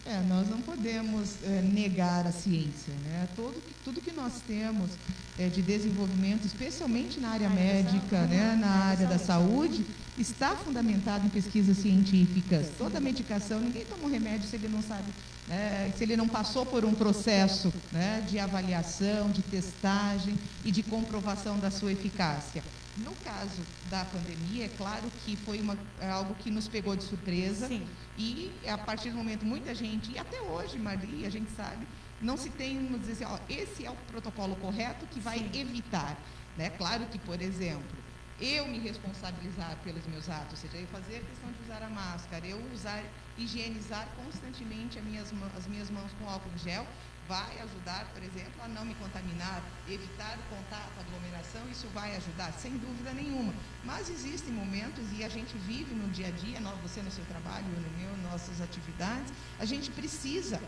É, 0.06 0.20
nós 0.28 0.50
não 0.50 0.60
podemos 0.60 1.30
eh, 1.42 1.62
negar 1.62 2.26
a 2.26 2.30
ciência. 2.30 2.92
Né? 3.04 3.26
Todo, 3.34 3.60
tudo 3.82 4.02
que 4.02 4.12
nós 4.12 4.34
temos 4.46 4.90
eh, 5.38 5.48
de 5.48 5.62
desenvolvimento, 5.62 6.46
especialmente 6.46 7.18
na 7.18 7.30
área 7.30 7.48
médica, 7.48 8.26
né, 8.26 8.54
na 8.54 8.68
área 8.68 9.06
da 9.06 9.18
saúde, 9.18 9.84
está 10.18 10.54
fundamentado 10.54 11.26
em 11.26 11.28
pesquisas 11.28 11.78
científicas. 11.78 12.68
Toda 12.78 13.00
medicação, 13.00 13.60
ninguém 13.60 13.84
toma 13.84 14.04
um 14.04 14.10
remédio 14.10 14.48
se 14.48 14.56
ele 14.56 14.68
não 14.68 14.82
sabe, 14.82 15.12
né, 15.48 15.92
se 15.96 16.04
ele 16.04 16.16
não 16.16 16.28
passou 16.28 16.64
por 16.64 16.84
um 16.84 16.94
processo 16.94 17.72
né, 17.92 18.24
de 18.28 18.38
avaliação, 18.38 19.30
de 19.30 19.42
testagem 19.42 20.38
e 20.64 20.70
de 20.70 20.82
comprovação 20.82 21.58
da 21.58 21.70
sua 21.70 21.92
eficácia. 21.92 22.62
No 22.96 23.12
caso 23.24 23.60
da 23.90 24.04
pandemia, 24.04 24.66
é 24.66 24.68
claro 24.68 25.10
que 25.24 25.34
foi 25.34 25.60
uma, 25.60 25.76
é 26.00 26.08
algo 26.08 26.34
que 26.36 26.48
nos 26.48 26.68
pegou 26.68 26.94
de 26.94 27.02
surpresa. 27.02 27.66
Sim. 27.66 27.84
E 28.16 28.52
a 28.68 28.78
partir 28.78 29.10
do 29.10 29.16
momento, 29.16 29.44
muita 29.44 29.74
gente, 29.74 30.12
e 30.12 30.18
até 30.18 30.40
hoje, 30.40 30.78
Maria, 30.78 31.26
a 31.26 31.30
gente 31.30 31.50
sabe, 31.56 31.88
não 32.22 32.36
se 32.36 32.50
tem, 32.50 32.76
vamos 32.84 33.00
dizer 33.00 33.24
assim, 33.24 33.24
ó, 33.24 33.38
esse 33.48 33.84
é 33.84 33.90
o 33.90 33.96
protocolo 34.12 34.54
correto 34.56 35.06
que 35.06 35.18
vai 35.18 35.38
Sim. 35.38 35.50
evitar. 35.60 36.16
Né? 36.56 36.70
Claro 36.70 37.04
que, 37.06 37.18
por 37.18 37.42
exemplo, 37.42 38.03
eu 38.40 38.66
me 38.66 38.78
responsabilizar 38.78 39.76
pelos 39.84 40.06
meus 40.06 40.28
atos, 40.28 40.52
ou 40.52 40.56
seja, 40.56 40.76
eu 40.76 40.88
fazer 40.88 41.16
a 41.16 41.20
questão 41.20 41.50
de 41.52 41.62
usar 41.62 41.82
a 41.82 41.88
máscara, 41.88 42.46
eu 42.46 42.60
usar, 42.72 43.02
higienizar 43.38 44.08
constantemente 44.16 44.98
as 44.98 45.04
minhas, 45.04 45.32
as 45.56 45.66
minhas 45.66 45.90
mãos 45.90 46.12
com 46.18 46.28
álcool 46.28 46.50
em 46.54 46.58
gel, 46.58 46.86
vai 47.28 47.58
ajudar, 47.60 48.10
por 48.12 48.22
exemplo, 48.22 48.62
a 48.62 48.68
não 48.68 48.84
me 48.84 48.94
contaminar, 48.94 49.62
evitar 49.88 50.38
o 50.38 50.56
contato, 50.56 50.98
aglomeração, 50.98 51.68
isso 51.70 51.86
vai 51.88 52.14
ajudar, 52.16 52.52
sem 52.52 52.76
dúvida 52.76 53.12
nenhuma. 53.12 53.54
Mas 53.82 54.10
existem 54.10 54.52
momentos, 54.52 55.04
e 55.12 55.24
a 55.24 55.28
gente 55.28 55.56
vive 55.56 55.94
no 55.94 56.08
dia 56.08 56.28
a 56.28 56.30
dia, 56.30 56.60
você 56.82 57.02
no 57.02 57.10
seu 57.10 57.24
trabalho, 57.24 57.66
eu 57.72 57.80
no 57.80 57.90
meu, 57.98 58.16
nossas 58.18 58.60
atividades, 58.60 59.32
a 59.58 59.64
gente 59.64 59.90
precisa 59.90 60.60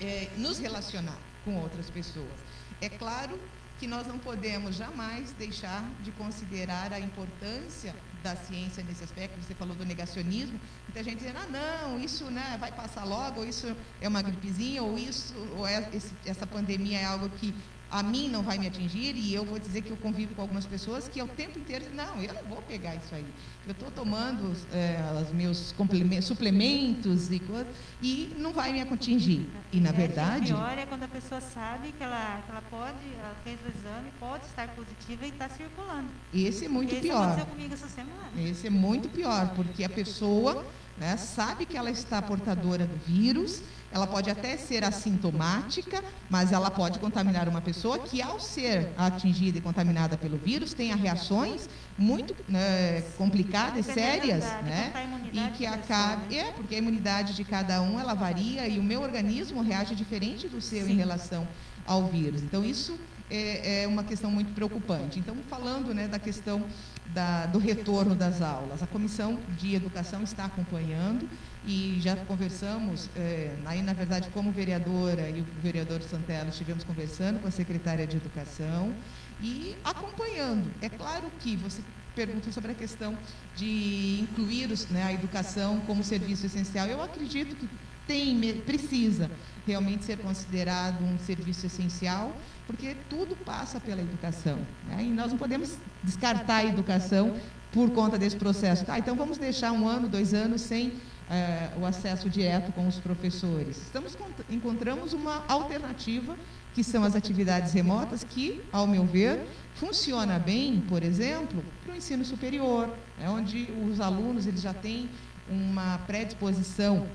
eh, 0.00 0.30
nos 0.36 0.58
relacionar 0.58 1.18
com 1.44 1.56
outras 1.56 1.90
pessoas. 1.90 2.38
É 2.80 2.88
claro 2.88 3.40
que 3.82 3.88
nós 3.88 4.06
não 4.06 4.16
podemos 4.16 4.76
jamais 4.76 5.32
deixar 5.32 5.82
de 6.04 6.12
considerar 6.12 6.92
a 6.92 7.00
importância 7.00 7.92
da 8.22 8.36
ciência 8.36 8.80
nesse 8.84 9.02
aspecto. 9.02 9.36
Você 9.42 9.56
falou 9.56 9.74
do 9.74 9.84
negacionismo, 9.84 10.56
muita 10.86 11.02
gente 11.02 11.16
dizendo, 11.16 11.38
ah, 11.40 11.48
não, 11.50 11.98
isso 11.98 12.30
né, 12.30 12.56
vai 12.60 12.70
passar 12.70 13.02
logo, 13.02 13.40
ou 13.40 13.44
isso 13.44 13.74
é 14.00 14.06
uma 14.06 14.22
gripezinha, 14.22 14.84
ou 14.84 14.96
isso, 14.96 15.34
ou 15.56 15.66
é, 15.66 15.88
esse- 15.92 16.14
essa 16.24 16.46
pandemia 16.46 17.00
é 17.00 17.04
algo 17.06 17.28
que 17.30 17.52
a 17.92 18.02
mim 18.02 18.26
não 18.26 18.42
vai 18.42 18.56
me 18.56 18.66
atingir, 18.66 19.14
e 19.16 19.34
eu 19.34 19.44
vou 19.44 19.58
dizer 19.58 19.82
que 19.82 19.90
eu 19.90 19.98
convivo 19.98 20.34
com 20.34 20.40
algumas 20.40 20.64
pessoas 20.64 21.08
que 21.08 21.20
é 21.20 21.24
o 21.24 21.28
tempo 21.28 21.58
inteiro 21.58 21.84
não, 21.92 22.22
eu 22.22 22.32
não 22.32 22.42
vou 22.44 22.62
pegar 22.62 22.94
isso 22.94 23.14
aí. 23.14 23.26
Eu 23.66 23.72
estou 23.72 23.90
tomando 23.90 24.56
é, 24.72 24.98
os 25.22 25.30
meus 25.30 25.74
suplementos 26.22 27.30
e 27.30 27.38
coisas, 27.38 27.66
e 28.00 28.34
não 28.38 28.52
vai 28.52 28.72
me 28.72 28.80
atingir. 28.80 29.46
E, 29.70 29.78
na 29.78 29.92
verdade, 29.92 30.54
O 30.54 30.56
pior 30.56 30.78
é 30.78 30.86
quando 30.86 31.02
a 31.02 31.08
pessoa 31.08 31.40
sabe 31.42 31.92
que 31.92 32.02
ela, 32.02 32.42
que 32.46 32.50
ela 32.50 32.62
pode, 32.70 33.14
ela 33.18 33.36
fez 33.44 33.58
o 33.60 33.68
exame, 33.68 34.10
pode 34.18 34.46
estar 34.46 34.68
positiva 34.68 35.26
e 35.26 35.28
está 35.28 35.50
circulando. 35.50 36.08
esse 36.32 36.64
é 36.64 36.68
muito 36.68 36.94
Isso 36.94 37.02
pior. 37.02 37.22
aconteceu 37.22 37.46
comigo 37.46 37.74
essa 37.74 37.88
semana. 37.88 38.30
Esse 38.38 38.66
é 38.68 38.70
muito 38.70 39.08
pior, 39.10 39.54
porque 39.54 39.84
a 39.84 39.88
pessoa 39.90 40.64
né, 40.96 41.16
sabe 41.18 41.66
que 41.66 41.76
ela 41.76 41.90
está 41.90 42.22
portadora 42.22 42.86
do 42.86 42.96
vírus, 43.06 43.62
ela 43.92 44.06
pode 44.06 44.30
até 44.30 44.56
ser 44.56 44.84
assintomática, 44.84 46.02
mas 46.30 46.50
ela 46.50 46.70
pode 46.70 46.98
contaminar 46.98 47.48
uma 47.48 47.60
pessoa 47.60 47.98
que, 47.98 48.22
ao 48.22 48.40
ser 48.40 48.88
atingida 48.96 49.58
e 49.58 49.60
contaminada 49.60 50.16
pelo 50.16 50.38
vírus, 50.38 50.72
tenha 50.72 50.96
reações 50.96 51.68
muito 51.98 52.34
né, 52.48 53.02
complicadas, 53.18 53.86
Dependendo 53.86 54.22
sérias, 54.22 54.44
né? 54.62 54.92
E 55.32 55.50
que 55.56 55.66
acabe. 55.66 56.36
É, 56.36 56.52
porque 56.52 56.74
a 56.74 56.78
imunidade 56.78 57.34
de 57.34 57.44
cada 57.44 57.82
um 57.82 58.00
ela 58.00 58.14
varia 58.14 58.66
e 58.66 58.78
o 58.78 58.82
meu 58.82 59.02
organismo 59.02 59.60
reage 59.60 59.94
diferente 59.94 60.48
do 60.48 60.60
seu 60.60 60.88
em 60.88 60.94
relação 60.94 61.46
ao 61.86 62.06
vírus. 62.06 62.42
Então, 62.42 62.64
isso 62.64 62.98
é, 63.30 63.82
é 63.82 63.86
uma 63.86 64.04
questão 64.04 64.30
muito 64.30 64.54
preocupante. 64.54 65.18
Então, 65.18 65.36
falando 65.48 65.94
né, 65.94 66.08
da 66.08 66.18
questão 66.18 66.64
da, 67.06 67.46
do 67.46 67.58
retorno 67.58 68.14
das 68.14 68.40
aulas, 68.40 68.82
a 68.82 68.86
Comissão 68.86 69.38
de 69.58 69.74
Educação 69.74 70.22
está 70.22 70.46
acompanhando 70.46 71.28
e 71.64 71.98
já 72.00 72.16
conversamos, 72.16 73.08
é, 73.16 73.54
aí 73.64 73.82
na 73.82 73.92
verdade 73.92 74.28
como 74.30 74.50
vereadora 74.50 75.28
e 75.30 75.40
o 75.40 75.46
vereador 75.62 76.02
Santella 76.02 76.48
estivemos 76.48 76.82
conversando 76.82 77.40
com 77.40 77.46
a 77.46 77.50
secretária 77.50 78.06
de 78.06 78.16
Educação 78.16 78.92
e 79.40 79.76
acompanhando. 79.84 80.70
É 80.80 80.88
claro 80.88 81.30
que 81.40 81.56
você 81.56 81.80
pergunta 82.14 82.50
sobre 82.52 82.72
a 82.72 82.74
questão 82.74 83.16
de 83.56 84.20
incluir 84.20 84.70
os, 84.70 84.86
né, 84.88 85.04
a 85.04 85.12
educação 85.12 85.80
como 85.86 86.02
serviço 86.02 86.46
essencial. 86.46 86.86
Eu 86.86 87.02
acredito 87.02 87.54
que 87.56 87.68
tem, 88.06 88.60
precisa 88.60 89.30
realmente 89.66 90.04
ser 90.04 90.18
considerado 90.18 91.02
um 91.04 91.18
serviço 91.18 91.66
essencial, 91.66 92.36
porque 92.66 92.96
tudo 93.08 93.36
passa 93.36 93.80
pela 93.80 94.00
educação. 94.00 94.58
Né? 94.88 95.04
E 95.04 95.10
nós 95.10 95.30
não 95.30 95.38
podemos 95.38 95.76
descartar 96.02 96.56
a 96.56 96.64
educação 96.64 97.36
por 97.70 97.90
conta 97.90 98.18
desse 98.18 98.36
processo. 98.36 98.84
Tá, 98.84 98.98
então 98.98 99.16
vamos 99.16 99.38
deixar 99.38 99.72
um 99.72 99.86
ano, 99.86 100.08
dois 100.08 100.34
anos 100.34 100.60
sem 100.60 100.92
é, 101.32 101.70
o 101.80 101.86
acesso 101.86 102.28
direto 102.28 102.70
com 102.72 102.86
os 102.86 102.98
professores. 102.98 103.78
Estamos 103.78 104.14
encontramos 104.50 105.14
uma 105.14 105.42
alternativa 105.48 106.36
que 106.74 106.84
são 106.84 107.02
as 107.04 107.16
atividades 107.16 107.72
remotas, 107.72 108.22
que, 108.22 108.60
ao 108.70 108.86
meu 108.86 109.04
ver, 109.06 109.46
funciona 109.74 110.38
bem, 110.38 110.80
por 110.88 111.02
exemplo, 111.02 111.64
para 111.82 111.94
o 111.94 111.96
ensino 111.96 112.24
superior, 112.24 112.94
é 113.18 113.28
onde 113.28 113.68
os 113.90 113.98
alunos 114.00 114.46
eles 114.46 114.60
já 114.60 114.74
têm 114.74 115.08
uma 115.48 115.98
predisposição 116.06 117.06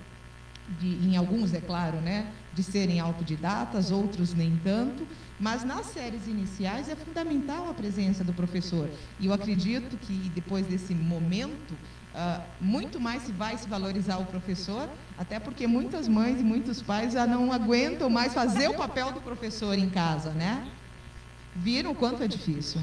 de, 0.79 0.87
em 0.87 1.15
alguns, 1.15 1.53
é 1.53 1.61
claro, 1.61 1.97
né, 1.97 2.27
de 2.53 2.63
serem 2.63 2.99
autodidatas, 2.99 3.91
outros 3.91 4.33
nem 4.33 4.59
tanto, 4.63 5.07
mas 5.39 5.63
nas 5.63 5.85
séries 5.87 6.27
iniciais 6.27 6.89
é 6.89 6.95
fundamental 6.95 7.69
a 7.69 7.73
presença 7.73 8.23
do 8.23 8.33
professor. 8.33 8.89
E 9.19 9.27
eu 9.27 9.33
acredito 9.33 9.95
que 9.97 10.13
depois 10.33 10.65
desse 10.65 10.93
momento, 10.93 11.75
uh, 12.17 12.41
muito 12.59 12.99
mais 12.99 13.21
se 13.21 13.31
vai 13.31 13.57
se 13.57 13.69
valorizar 13.69 14.17
o 14.17 14.25
professor, 14.25 14.89
até 15.17 15.39
porque 15.39 15.67
muitas 15.67 16.07
mães 16.07 16.41
e 16.41 16.43
muitos 16.43 16.81
pais 16.81 17.13
já 17.13 17.27
não 17.27 17.53
aguentam 17.53 18.09
mais 18.09 18.33
fazer 18.33 18.67
o 18.67 18.73
papel 18.73 19.11
do 19.11 19.21
professor 19.21 19.77
em 19.77 19.89
casa, 19.89 20.31
né? 20.31 20.67
Viram 21.55 21.91
o 21.91 21.95
quanto 21.95 22.23
é 22.23 22.27
difícil. 22.27 22.81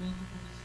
Enquanto 0.00 0.57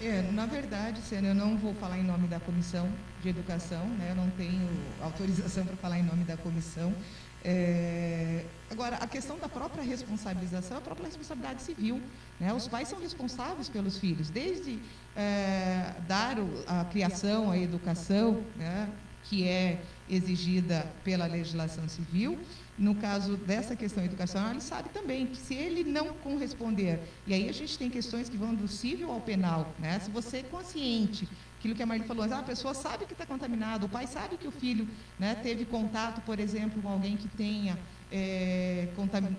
É, 0.00 0.22
na 0.32 0.44
verdade, 0.44 1.00
Sênia, 1.00 1.28
eu 1.28 1.34
não 1.34 1.56
vou 1.56 1.74
falar 1.74 1.98
em 1.98 2.02
nome 2.02 2.28
da 2.28 2.38
comissão 2.38 2.86
de 3.22 3.30
educação, 3.30 3.86
né? 3.88 4.10
eu 4.10 4.14
não 4.14 4.28
tenho 4.30 4.68
autorização 5.00 5.64
para 5.64 5.76
falar 5.76 5.98
em 5.98 6.02
nome 6.02 6.22
da 6.24 6.36
comissão. 6.36 6.94
É, 7.42 8.44
agora, 8.70 8.96
a 8.96 9.06
questão 9.06 9.38
da 9.38 9.48
própria 9.48 9.82
responsabilização 9.82 10.76
a 10.76 10.80
própria 10.80 11.06
responsabilidade 11.06 11.62
civil. 11.62 12.02
Né? 12.38 12.52
Os 12.52 12.68
pais 12.68 12.88
são 12.88 13.00
responsáveis 13.00 13.70
pelos 13.70 13.96
filhos, 13.96 14.28
desde 14.28 14.78
é, 15.16 15.94
dar 16.06 16.36
a 16.66 16.84
criação, 16.84 17.50
a 17.50 17.56
educação, 17.56 18.42
né? 18.56 18.88
Que 19.28 19.46
é 19.46 19.80
exigida 20.08 20.86
pela 21.04 21.26
legislação 21.26 21.88
civil, 21.88 22.38
no 22.78 22.94
caso 22.94 23.36
dessa 23.36 23.74
questão 23.74 24.04
educacional, 24.04 24.50
ele 24.50 24.60
sabe 24.60 24.90
também 24.90 25.26
que 25.26 25.36
se 25.36 25.54
ele 25.54 25.82
não 25.82 26.08
corresponder, 26.14 27.00
e 27.26 27.32
aí 27.32 27.48
a 27.48 27.52
gente 27.52 27.78
tem 27.78 27.88
questões 27.88 28.28
que 28.28 28.36
vão 28.36 28.54
do 28.54 28.68
civil 28.68 29.10
ao 29.10 29.20
penal, 29.20 29.74
né? 29.78 29.98
se 29.98 30.10
você 30.10 30.38
é 30.38 30.42
consciente, 30.42 31.26
aquilo 31.58 31.74
que 31.74 31.82
a 31.82 31.86
Marli 31.86 32.04
falou, 32.04 32.24
ah, 32.24 32.38
a 32.38 32.42
pessoa 32.42 32.74
sabe 32.74 33.06
que 33.06 33.14
está 33.14 33.24
contaminado, 33.24 33.86
o 33.86 33.88
pai 33.88 34.06
sabe 34.06 34.36
que 34.36 34.46
o 34.46 34.50
filho 34.52 34.86
né, 35.18 35.34
teve 35.36 35.64
contato, 35.64 36.20
por 36.20 36.38
exemplo, 36.38 36.80
com 36.82 36.88
alguém 36.88 37.16
que 37.16 37.28
tenha, 37.28 37.78
é, 38.12 38.88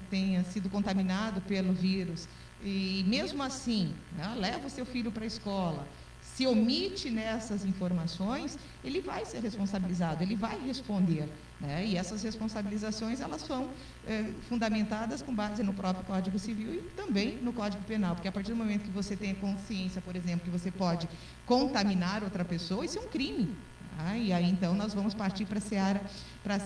tenha 0.10 0.44
sido 0.46 0.68
contaminado 0.70 1.40
pelo 1.42 1.74
vírus, 1.74 2.28
e 2.64 3.06
mesmo 3.08 3.44
assim, 3.44 3.94
né, 4.18 4.36
leva 4.36 4.66
o 4.66 4.70
seu 4.70 4.86
filho 4.86 5.12
para 5.12 5.24
a 5.24 5.28
escola, 5.28 5.88
se 6.38 6.46
omite 6.46 7.10
nessas 7.10 7.66
informações, 7.66 8.60
ele 8.84 9.02
vai 9.02 9.26
ser 9.26 9.40
responsabilizado, 9.40 10.22
ele 10.22 10.36
vai 10.36 10.56
responder. 10.60 11.28
Né? 11.60 11.84
E 11.88 11.98
essas 11.98 12.22
responsabilizações 12.22 13.20
elas 13.20 13.42
são 13.42 13.72
é, 14.08 14.24
fundamentadas 14.48 15.24
com 15.24 15.34
base 15.34 15.64
no 15.64 15.74
próprio 15.74 16.06
Código 16.06 16.38
Civil 16.38 16.76
e 16.76 16.82
também 16.96 17.40
no 17.42 17.52
Código 17.52 17.84
Penal, 17.86 18.14
porque 18.14 18.28
a 18.28 18.32
partir 18.32 18.52
do 18.52 18.56
momento 18.56 18.84
que 18.84 18.92
você 18.92 19.16
tem 19.16 19.34
consciência, 19.34 20.00
por 20.00 20.16
exemplo, 20.16 20.42
que 20.46 20.52
você 20.52 20.70
pode 20.70 21.10
contaminar 21.44 22.24
outra 22.24 22.46
pessoa, 22.46 22.86
isso 22.86 23.00
é 23.00 23.02
um 23.02 23.08
crime. 23.08 23.56
Ah, 24.00 24.18
e 24.18 24.32
aí 24.32 24.50
então 24.50 24.76
nós 24.76 24.94
vamos 24.94 25.14
partir 25.14 25.46
para 25.46 25.58
a 25.58 25.62
seara, 25.62 26.02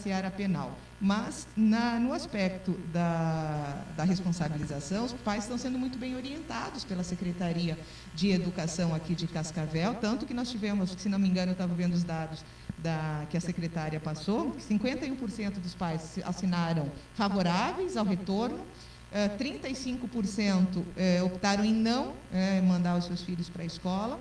seara 0.01 0.29
penal. 0.29 0.77
Mas 0.99 1.47
na, 1.55 1.99
no 1.99 2.13
aspecto 2.13 2.73
da, 2.93 3.83
da 3.95 4.03
responsabilização, 4.03 5.05
os 5.05 5.13
pais 5.13 5.43
estão 5.43 5.57
sendo 5.57 5.79
muito 5.79 5.97
bem 5.97 6.15
orientados 6.15 6.83
pela 6.83 7.03
Secretaria 7.03 7.77
de 8.13 8.31
Educação 8.31 8.93
aqui 8.93 9.15
de 9.15 9.27
Cascavel, 9.27 9.95
tanto 9.95 10.25
que 10.25 10.33
nós 10.33 10.51
tivemos, 10.51 10.91
se 10.91 11.09
não 11.09 11.17
me 11.17 11.27
engano, 11.27 11.51
eu 11.51 11.53
estava 11.53 11.73
vendo 11.73 11.93
os 11.93 12.03
dados 12.03 12.43
da, 12.77 13.25
que 13.29 13.37
a 13.37 13.41
secretária 13.41 13.99
passou, 13.99 14.55
51% 14.57 15.53
dos 15.59 15.73
pais 15.73 16.19
assinaram 16.25 16.91
favoráveis 17.13 17.95
ao 17.95 18.05
retorno, 18.05 18.59
35% 19.37 20.83
eh, 20.95 21.17
eh, 21.17 21.23
optaram 21.23 21.65
em 21.65 21.73
não 21.73 22.13
eh, 22.31 22.61
mandar 22.61 22.97
os 22.97 23.05
seus 23.05 23.21
filhos 23.21 23.49
para 23.49 23.63
a 23.63 23.65
escola, 23.65 24.17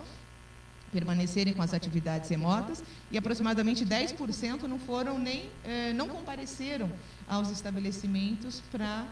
permanecerem 0.92 1.52
com 1.52 1.62
as 1.62 1.72
atividades 1.72 2.28
remotas 2.28 2.82
e 3.10 3.18
aproximadamente 3.18 3.84
10% 3.84 4.62
não 4.62 4.78
foram 4.78 5.18
nem 5.18 5.48
não 5.94 6.08
compareceram 6.08 6.90
aos 7.28 7.50
estabelecimentos 7.50 8.60
para 8.72 9.06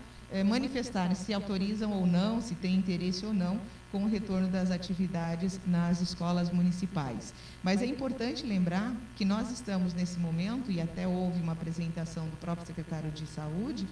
manifestar 0.45 1.15
se 1.15 1.33
autorizam 1.33 1.93
ou 1.93 2.07
não, 2.07 2.41
se 2.41 2.55
tem 2.55 2.75
interesse 2.75 3.25
ou 3.25 3.33
não 3.33 3.61
com 3.91 4.05
o 4.05 4.09
retorno 4.09 4.49
das 4.49 4.71
atividades 4.71 5.59
nas 5.67 6.01
escolas 6.01 6.51
municipais. 6.51 7.33
Mas 7.63 7.81
é 7.81 7.87
importante 7.87 8.45
lembrar 8.45 8.95
que 9.17 9.25
nós 9.25 9.51
estamos 9.51 9.95
nesse 9.95 10.19
momento, 10.19 10.71
e 10.71 10.81
até 10.81 11.07
houve 11.07 11.41
uma 11.41 11.53
apresentação 11.53 12.27
do 12.29 12.37
próprio 12.37 12.67
secretário 12.67 13.11
de 13.11 13.27
Saúde, 13.27 13.87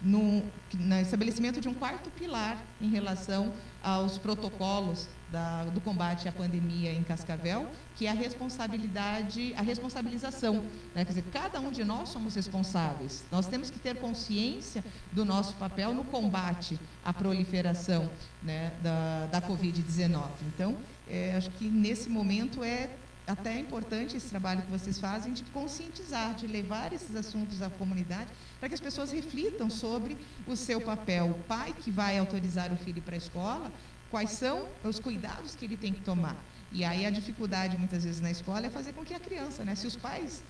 no, 0.00 0.42
no 0.74 1.00
estabelecimento 1.00 1.60
de 1.60 1.68
um 1.68 1.74
quarto 1.74 2.10
pilar 2.10 2.60
em 2.80 2.88
relação 2.88 3.52
aos 3.82 4.18
protocolos 4.18 5.08
da, 5.32 5.64
do 5.64 5.80
combate 5.80 6.28
à 6.28 6.32
pandemia 6.32 6.92
em 6.92 7.02
Cascavel, 7.02 7.66
que 7.96 8.06
é 8.06 8.10
a 8.10 8.14
responsabilidade, 8.14 9.54
a 9.56 9.62
responsabilização. 9.62 10.62
Né? 10.94 11.04
Quer 11.04 11.12
dizer, 11.12 11.24
cada 11.32 11.58
um 11.58 11.72
de 11.72 11.82
nós 11.82 12.10
somos 12.10 12.34
responsáveis. 12.34 13.24
Nós 13.32 13.46
temos 13.46 13.70
que 13.70 13.78
ter 13.78 13.96
consciência 13.96 14.84
do 15.10 15.24
nosso 15.24 15.54
papel 15.54 15.94
no 15.94 16.04
combate 16.04 16.78
à 17.02 17.12
proliferação 17.12 18.10
né, 18.42 18.72
da, 18.82 19.26
da 19.26 19.40
Covid-19. 19.40 20.28
Então, 20.54 20.76
é, 21.08 21.34
acho 21.34 21.50
que 21.52 21.64
nesse 21.64 22.10
momento 22.10 22.62
é 22.62 22.90
até 23.26 23.58
importante 23.58 24.16
esse 24.16 24.28
trabalho 24.28 24.62
que 24.62 24.70
vocês 24.70 24.98
fazem 24.98 25.32
de 25.32 25.44
conscientizar, 25.44 26.34
de 26.34 26.46
levar 26.46 26.92
esses 26.92 27.14
assuntos 27.14 27.62
à 27.62 27.70
comunidade, 27.70 28.28
para 28.58 28.68
que 28.68 28.74
as 28.74 28.80
pessoas 28.80 29.12
reflitam 29.12 29.70
sobre 29.70 30.16
o 30.46 30.56
seu 30.56 30.80
papel. 30.80 31.30
O 31.30 31.34
pai 31.44 31.72
que 31.72 31.90
vai 31.90 32.18
autorizar 32.18 32.72
o 32.72 32.76
filho 32.76 33.00
para 33.00 33.14
a 33.14 33.18
escola, 33.18 33.72
quais 34.12 34.30
são 34.30 34.68
os 34.84 35.00
cuidados 35.00 35.56
que 35.56 35.64
ele 35.64 35.76
tem 35.76 35.92
que 35.92 36.02
tomar. 36.02 36.36
E 36.70 36.84
aí 36.84 37.04
a 37.04 37.10
dificuldade, 37.10 37.76
muitas 37.76 38.04
vezes, 38.04 38.20
na 38.20 38.30
escola 38.30 38.66
é 38.66 38.70
fazer 38.70 38.92
com 38.92 39.04
que 39.04 39.14
a 39.14 39.20
criança, 39.20 39.64
né? 39.64 39.74
Se 39.74 39.86
os 39.86 39.96
pais. 39.96 40.42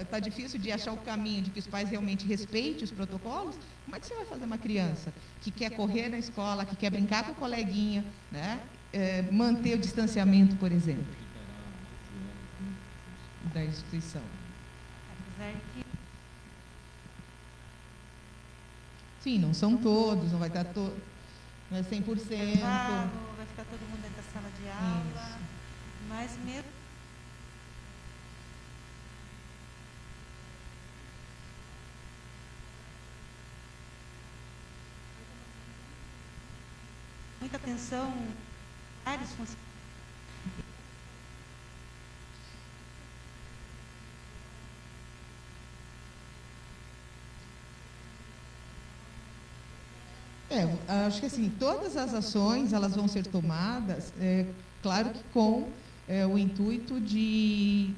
Está 0.00 0.18
difícil 0.18 0.58
de 0.58 0.72
achar 0.72 0.92
o 0.92 0.96
caminho 0.98 1.42
de 1.42 1.50
que 1.50 1.58
os 1.58 1.66
pais 1.66 1.90
realmente 1.90 2.26
respeitem 2.26 2.84
os 2.84 2.90
protocolos, 2.90 3.54
como 3.84 3.94
é 3.96 4.00
que 4.00 4.06
você 4.06 4.14
vai 4.14 4.24
fazer 4.24 4.46
uma 4.46 4.56
criança 4.56 5.12
que 5.42 5.50
quer 5.50 5.70
correr 5.70 6.08
na 6.08 6.18
escola, 6.18 6.64
que 6.64 6.76
quer 6.76 6.90
brincar 6.90 7.24
com 7.24 7.32
o 7.32 7.34
coleguinha, 7.34 8.02
né? 8.30 8.60
É, 8.92 9.22
manter 9.30 9.74
o 9.74 9.78
distanciamento, 9.78 10.56
por 10.56 10.72
exemplo? 10.72 11.26
da 13.52 13.64
instituição. 13.64 14.22
Sim, 19.20 19.38
não 19.38 19.54
são 19.54 19.76
todos, 19.76 20.30
não 20.32 20.38
vai 20.38 20.48
estar 20.48 20.64
todo, 20.64 20.94
não 21.70 21.78
é 21.78 21.82
100%. 21.82 22.06
vai 23.36 23.46
ficar 23.46 23.64
todo 23.64 23.80
mundo 23.88 24.02
dentro 24.02 24.16
da 24.16 24.32
sala 24.32 24.50
de 24.60 24.68
aula, 24.68 25.28
Isso. 25.28 25.38
mas 26.08 26.38
mesmo 26.44 26.70
muita 37.40 37.56
atenção, 37.56 38.12
vários 39.04 39.30
funcionários 39.30 39.75
É, 50.56 51.06
acho 51.06 51.20
que 51.20 51.26
assim, 51.26 51.52
todas 51.58 51.96
as 51.96 52.14
ações 52.14 52.72
elas 52.72 52.94
vão 52.94 53.06
ser 53.06 53.26
tomadas, 53.26 54.12
é, 54.20 54.46
claro 54.82 55.10
que 55.10 55.22
com 55.32 55.68
é, 56.08 56.26
o 56.26 56.38
intuito 56.38 57.00
de 57.00 57.94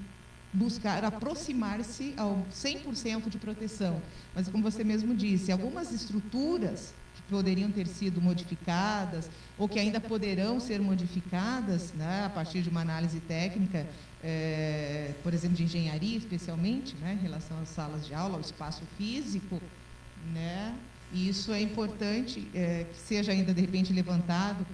buscar 0.53 1.05
aproximar-se 1.05 2.15
ao 2.17 2.45
100% 2.53 3.29
de 3.29 3.39
proteção. 3.39 4.01
Mas, 4.35 4.49
como 4.49 4.63
você 4.63 4.83
mesmo 4.83 5.15
disse, 5.15 5.53
algumas 5.53 5.93
estruturas 5.93 6.95
que 7.15 7.23
poderiam 7.23 7.71
ter 7.71 7.87
sido 7.87 8.21
modificadas 8.21 9.31
ou 9.59 9.69
que 9.69 9.79
ainda 9.79 10.01
poderão 10.01 10.59
ser 10.59 10.81
modificadas 10.81 11.93
né, 11.93 12.25
a 12.25 12.31
partir 12.31 12.63
de 12.63 12.71
uma 12.71 12.81
análise 12.81 13.21
técnica, 13.21 13.87
é, 14.23 15.13
por 15.23 15.35
exemplo, 15.35 15.57
de 15.57 15.65
engenharia 15.65 16.17
especialmente, 16.17 16.97
né, 16.97 17.13
em 17.13 17.23
relação 17.23 17.59
às 17.61 17.69
salas 17.69 18.07
de 18.07 18.15
aula, 18.15 18.35
ao 18.35 18.41
espaço 18.41 18.83
físico, 18.97 19.61
né, 20.33 20.75
e 21.13 21.29
isso 21.29 21.53
é 21.53 21.61
importante 21.61 22.49
é, 22.55 22.85
que 22.85 22.99
seja 22.99 23.33
ainda, 23.33 23.55
de 23.55 23.61
repente, 23.61 23.93
levantado, 23.93 24.67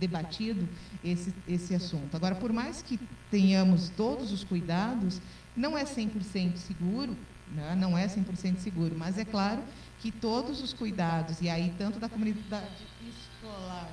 debatido 0.00 0.68
esse, 1.04 1.34
esse 1.46 1.74
assunto. 1.74 2.16
Agora, 2.16 2.34
por 2.34 2.52
mais 2.52 2.82
que 2.82 2.98
tenhamos 3.30 3.90
todos 3.90 4.32
os 4.32 4.42
cuidados, 4.42 5.20
não 5.56 5.76
é 5.76 5.84
100% 5.84 6.56
seguro, 6.56 7.16
né? 7.48 7.74
não 7.74 7.96
é 7.96 8.06
100% 8.06 8.58
seguro, 8.58 8.94
mas 8.96 9.18
é 9.18 9.24
claro 9.24 9.62
que 10.00 10.10
todos 10.10 10.62
os 10.62 10.72
cuidados, 10.72 11.40
e 11.40 11.48
aí 11.48 11.72
tanto 11.78 12.00
da 12.00 12.08
comunidade 12.08 12.86
escolar, 13.06 13.90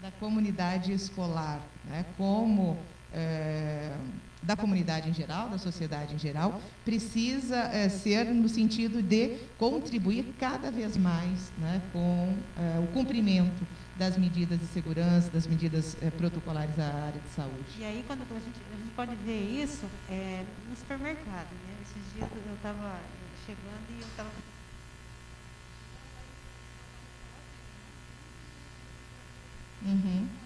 da 0.00 0.10
comunidade 0.12 0.92
escolar, 0.92 1.60
né? 1.84 2.04
como 2.16 2.78
é, 3.12 3.96
da 4.46 4.54
comunidade 4.56 5.10
em 5.10 5.12
geral, 5.12 5.48
da 5.48 5.58
sociedade 5.58 6.14
em 6.14 6.18
geral, 6.18 6.60
precisa 6.84 7.56
é, 7.56 7.88
ser 7.88 8.26
no 8.26 8.48
sentido 8.48 9.02
de 9.02 9.38
contribuir 9.58 10.32
cada 10.38 10.70
vez 10.70 10.96
mais 10.96 11.52
né, 11.58 11.82
com 11.92 12.32
é, 12.56 12.78
o 12.78 12.86
cumprimento 12.92 13.66
das 13.96 14.16
medidas 14.16 14.60
de 14.60 14.66
segurança, 14.66 15.28
das 15.30 15.48
medidas 15.48 15.96
é, 16.00 16.10
protocolares 16.10 16.76
da 16.76 16.86
área 16.86 17.20
de 17.20 17.28
saúde. 17.34 17.64
E 17.76 17.84
aí, 17.84 18.04
quando 18.06 18.22
a 18.22 18.38
gente, 18.38 18.60
a 18.72 18.76
gente 18.76 18.90
pode 18.94 19.16
ver 19.16 19.62
isso 19.62 19.86
no 20.68 20.76
supermercado. 20.76 21.50
Né? 21.50 21.74
Esses 21.82 22.12
dias 22.14 22.28
eu 22.46 22.54
estava 22.54 23.00
chegando 23.44 23.90
e 23.90 24.00
eu 24.00 24.06
estava. 24.06 24.30
Uhum. 29.82 30.45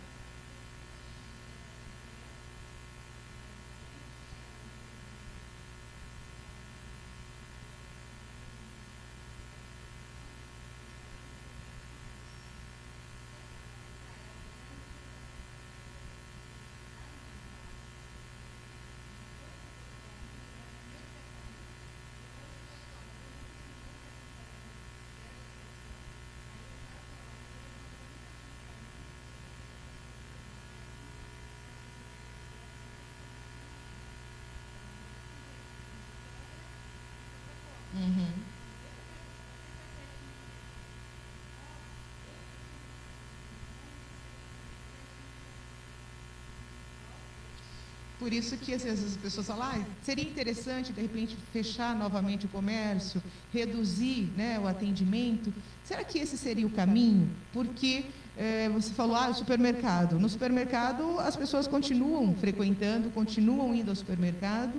Por 48.20 48.34
isso 48.34 48.54
que 48.58 48.74
às 48.74 48.84
vezes 48.84 49.12
as 49.12 49.16
pessoas 49.16 49.46
falam, 49.46 49.66
ah, 49.66 49.80
seria 50.02 50.22
interessante 50.22 50.92
de 50.92 51.00
repente 51.00 51.34
fechar 51.54 51.96
novamente 51.96 52.44
o 52.44 52.48
comércio, 52.50 53.22
reduzir 53.50 54.30
né, 54.36 54.60
o 54.60 54.68
atendimento. 54.68 55.50
Será 55.82 56.04
que 56.04 56.18
esse 56.18 56.36
seria 56.36 56.66
o 56.66 56.70
caminho? 56.70 57.30
Porque 57.50 58.04
é, 58.36 58.68
você 58.68 58.92
falou, 58.92 59.16
ah, 59.16 59.32
supermercado. 59.32 60.18
No 60.18 60.28
supermercado 60.28 61.18
as 61.18 61.34
pessoas 61.34 61.66
continuam 61.66 62.34
frequentando, 62.34 63.08
continuam 63.08 63.74
indo 63.74 63.88
ao 63.88 63.96
supermercado 63.96 64.74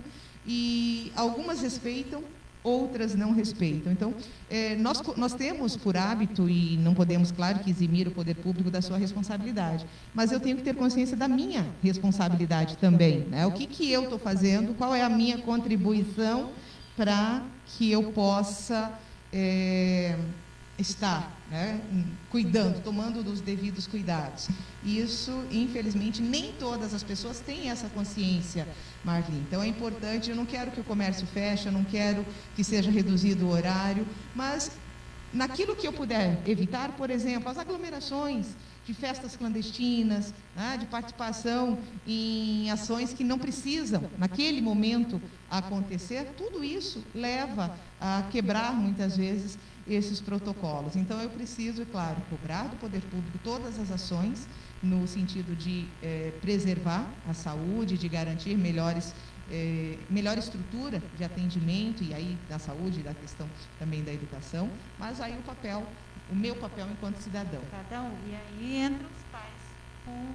e 0.45 1.11
algumas 1.15 1.61
respeitam 1.61 2.23
outras 2.63 3.15
não 3.15 3.31
respeitam. 3.31 3.91
Então, 3.91 4.13
é, 4.49 4.75
nós, 4.75 5.01
nós 5.17 5.33
temos 5.33 5.75
por 5.75 5.97
hábito, 5.97 6.49
e 6.49 6.77
não 6.77 6.93
podemos, 6.93 7.31
claro, 7.31 7.59
que 7.59 7.69
eximir 7.69 8.07
o 8.07 8.11
poder 8.11 8.35
público 8.35 8.69
da 8.69 8.81
sua 8.81 8.97
responsabilidade, 8.97 9.85
mas 10.13 10.31
eu 10.31 10.39
tenho 10.39 10.57
que 10.57 10.63
ter 10.63 10.75
consciência 10.75 11.17
da 11.17 11.27
minha 11.27 11.65
responsabilidade 11.81 12.77
também. 12.77 13.21
Né? 13.21 13.45
O 13.45 13.51
que, 13.51 13.65
que 13.65 13.91
eu 13.91 14.03
estou 14.03 14.19
fazendo, 14.19 14.75
qual 14.75 14.93
é 14.93 15.01
a 15.01 15.09
minha 15.09 15.37
contribuição 15.39 16.51
para 16.95 17.43
que 17.65 17.91
eu 17.91 18.11
possa 18.11 18.91
é, 19.33 20.15
estar 20.77 21.40
né, 21.51 21.81
cuidando, 22.29 22.81
tomando 22.81 23.17
os 23.29 23.41
devidos 23.41 23.85
cuidados. 23.85 24.47
Isso, 24.83 25.43
infelizmente, 25.51 26.21
nem 26.21 26.53
todas 26.53 26.93
as 26.93 27.03
pessoas 27.03 27.41
têm 27.41 27.69
essa 27.69 27.89
consciência, 27.89 28.65
Marli. 29.03 29.37
Então 29.47 29.61
é 29.61 29.67
importante, 29.67 30.29
eu 30.29 30.35
não 30.35 30.45
quero 30.45 30.71
que 30.71 30.79
o 30.79 30.83
comércio 30.83 31.27
feche, 31.27 31.67
eu 31.67 31.71
não 31.73 31.83
quero 31.83 32.25
que 32.55 32.63
seja 32.63 32.89
reduzido 32.89 33.45
o 33.45 33.49
horário, 33.49 34.07
mas 34.33 34.71
naquilo 35.33 35.75
que 35.75 35.85
eu 35.85 35.93
puder 35.93 36.41
evitar, 36.47 36.93
por 36.93 37.09
exemplo, 37.09 37.49
as 37.49 37.57
aglomerações 37.57 38.47
de 38.85 38.93
festas 38.93 39.35
clandestinas, 39.35 40.33
né, 40.55 40.77
de 40.79 40.85
participação 40.87 41.77
em 42.07 42.71
ações 42.71 43.13
que 43.13 43.23
não 43.23 43.37
precisam, 43.37 44.03
naquele 44.17 44.61
momento, 44.61 45.21
acontecer, 45.49 46.33
tudo 46.37 46.63
isso 46.63 47.03
leva 47.13 47.77
a 47.99 48.23
quebrar, 48.31 48.73
muitas 48.73 49.15
vezes, 49.17 49.57
esses 49.87 50.21
protocolos. 50.21 50.95
Então, 50.95 51.19
eu 51.21 51.29
preciso, 51.29 51.81
é 51.81 51.85
claro, 51.85 52.21
cobrar 52.29 52.67
do 52.67 52.75
poder 52.77 53.01
público 53.01 53.37
todas 53.43 53.79
as 53.79 53.91
ações 53.91 54.47
no 54.81 55.07
sentido 55.07 55.55
de 55.55 55.87
eh, 56.01 56.33
preservar 56.41 57.07
a 57.27 57.33
saúde, 57.33 57.97
de 57.97 58.09
garantir 58.09 58.57
melhores, 58.57 59.13
eh, 59.49 59.97
melhor 60.09 60.37
estrutura 60.37 61.01
de 61.15 61.23
atendimento 61.23 62.03
e 62.03 62.13
aí 62.13 62.37
da 62.49 62.57
saúde, 62.57 63.03
da 63.03 63.13
questão 63.13 63.47
também 63.77 64.03
da 64.03 64.11
educação, 64.11 64.69
mas 64.97 65.21
aí 65.21 65.37
o 65.37 65.43
papel, 65.43 65.85
o 66.31 66.35
meu 66.35 66.55
papel 66.55 66.87
enquanto 66.91 67.17
cidadão. 67.17 67.61
Um. 67.61 68.29
E 68.29 68.35
aí 68.35 68.77
entra 68.77 69.05
os 69.05 69.23
pais 69.31 69.61
com, 70.03 70.33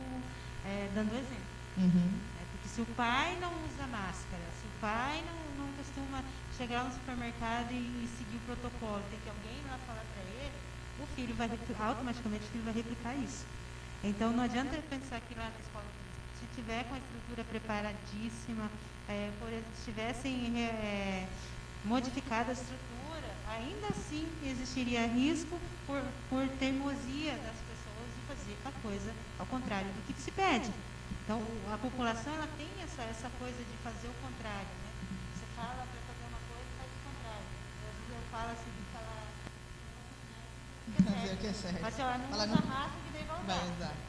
é, 0.64 0.88
dando 0.94 1.12
exemplo. 1.12 1.56
Uhum. 1.78 2.10
É, 2.40 2.44
porque 2.52 2.68
se 2.68 2.80
o 2.80 2.86
pai 2.94 3.36
não 3.40 3.50
usa 3.66 3.86
máscara, 3.90 4.42
se 4.60 4.66
o 4.66 4.80
pai 4.80 5.24
não, 5.26 5.66
não 5.66 5.72
costuma 5.74 6.22
chegar 6.56 6.84
no 6.84 6.92
supermercado 6.92 7.72
e, 7.72 7.76
e 7.76 8.08
seguir 8.16 8.36
o 8.36 8.54
protocolo, 8.54 9.02
tem 9.10 9.18
que 9.20 9.28
alguém 9.28 9.58
lá 9.68 9.76
falar 9.86 10.04
para 10.14 10.22
ele, 10.22 10.54
o 11.10 11.14
filho 11.14 11.34
vai 11.34 11.50
automaticamente 11.80 12.44
o 12.44 12.48
filho 12.48 12.64
vai 12.64 12.74
replicar 12.74 13.14
isso. 13.14 13.44
Então 14.02 14.32
não 14.32 14.44
adianta 14.44 14.76
pensar 14.90 15.20
que 15.20 15.34
lá 15.34 15.44
na 15.44 15.60
escola, 15.60 15.84
se 16.38 16.46
tiver 16.54 16.84
com 16.84 16.94
a 16.94 16.98
estrutura 16.98 17.44
preparadíssima, 17.44 18.70
é, 19.08 19.30
por 19.38 19.48
exemplo, 19.48 19.70
se 19.76 19.84
tivessem 19.84 20.60
é, 20.60 21.26
modificado 21.84 22.50
a 22.50 22.52
estrutura, 22.52 23.28
ainda 23.48 23.88
assim 23.88 24.26
existiria 24.44 25.06
risco 25.06 25.58
por, 25.86 26.02
por 26.28 26.46
teimosia 26.58 27.32
das 27.32 27.58
pessoas 27.66 28.08
de 28.14 28.20
fazer 28.28 28.56
a 28.64 28.72
coisa 28.82 29.12
ao 29.38 29.46
contrário 29.46 29.88
do 29.88 30.06
que 30.06 30.20
se 30.20 30.30
pede. 30.30 30.70
Então 31.24 31.42
a 31.72 31.78
população 31.78 32.32
ela 32.34 32.48
tem 32.58 32.68
essa, 32.84 33.02
essa 33.02 33.30
coisa 33.38 33.58
de 33.58 33.76
fazer 33.82 34.08
o 34.08 34.14
contrário. 34.22 34.68
Né? 34.68 34.90
Você 35.34 35.46
fala 35.56 35.86
para 35.90 36.06
fala 38.36 38.52
assim, 38.52 38.70
fala. 38.70 38.75
Fazer 41.04 41.34
o 41.34 41.36
que 41.36 41.46
é 41.46 41.52
certo. 41.52 42.00
Ela 42.32 42.46
não 42.46 42.56
que 42.56 43.12
daí 43.12 43.24
vai 43.26 43.44
Vai 43.46 43.74
usar. 43.76 43.92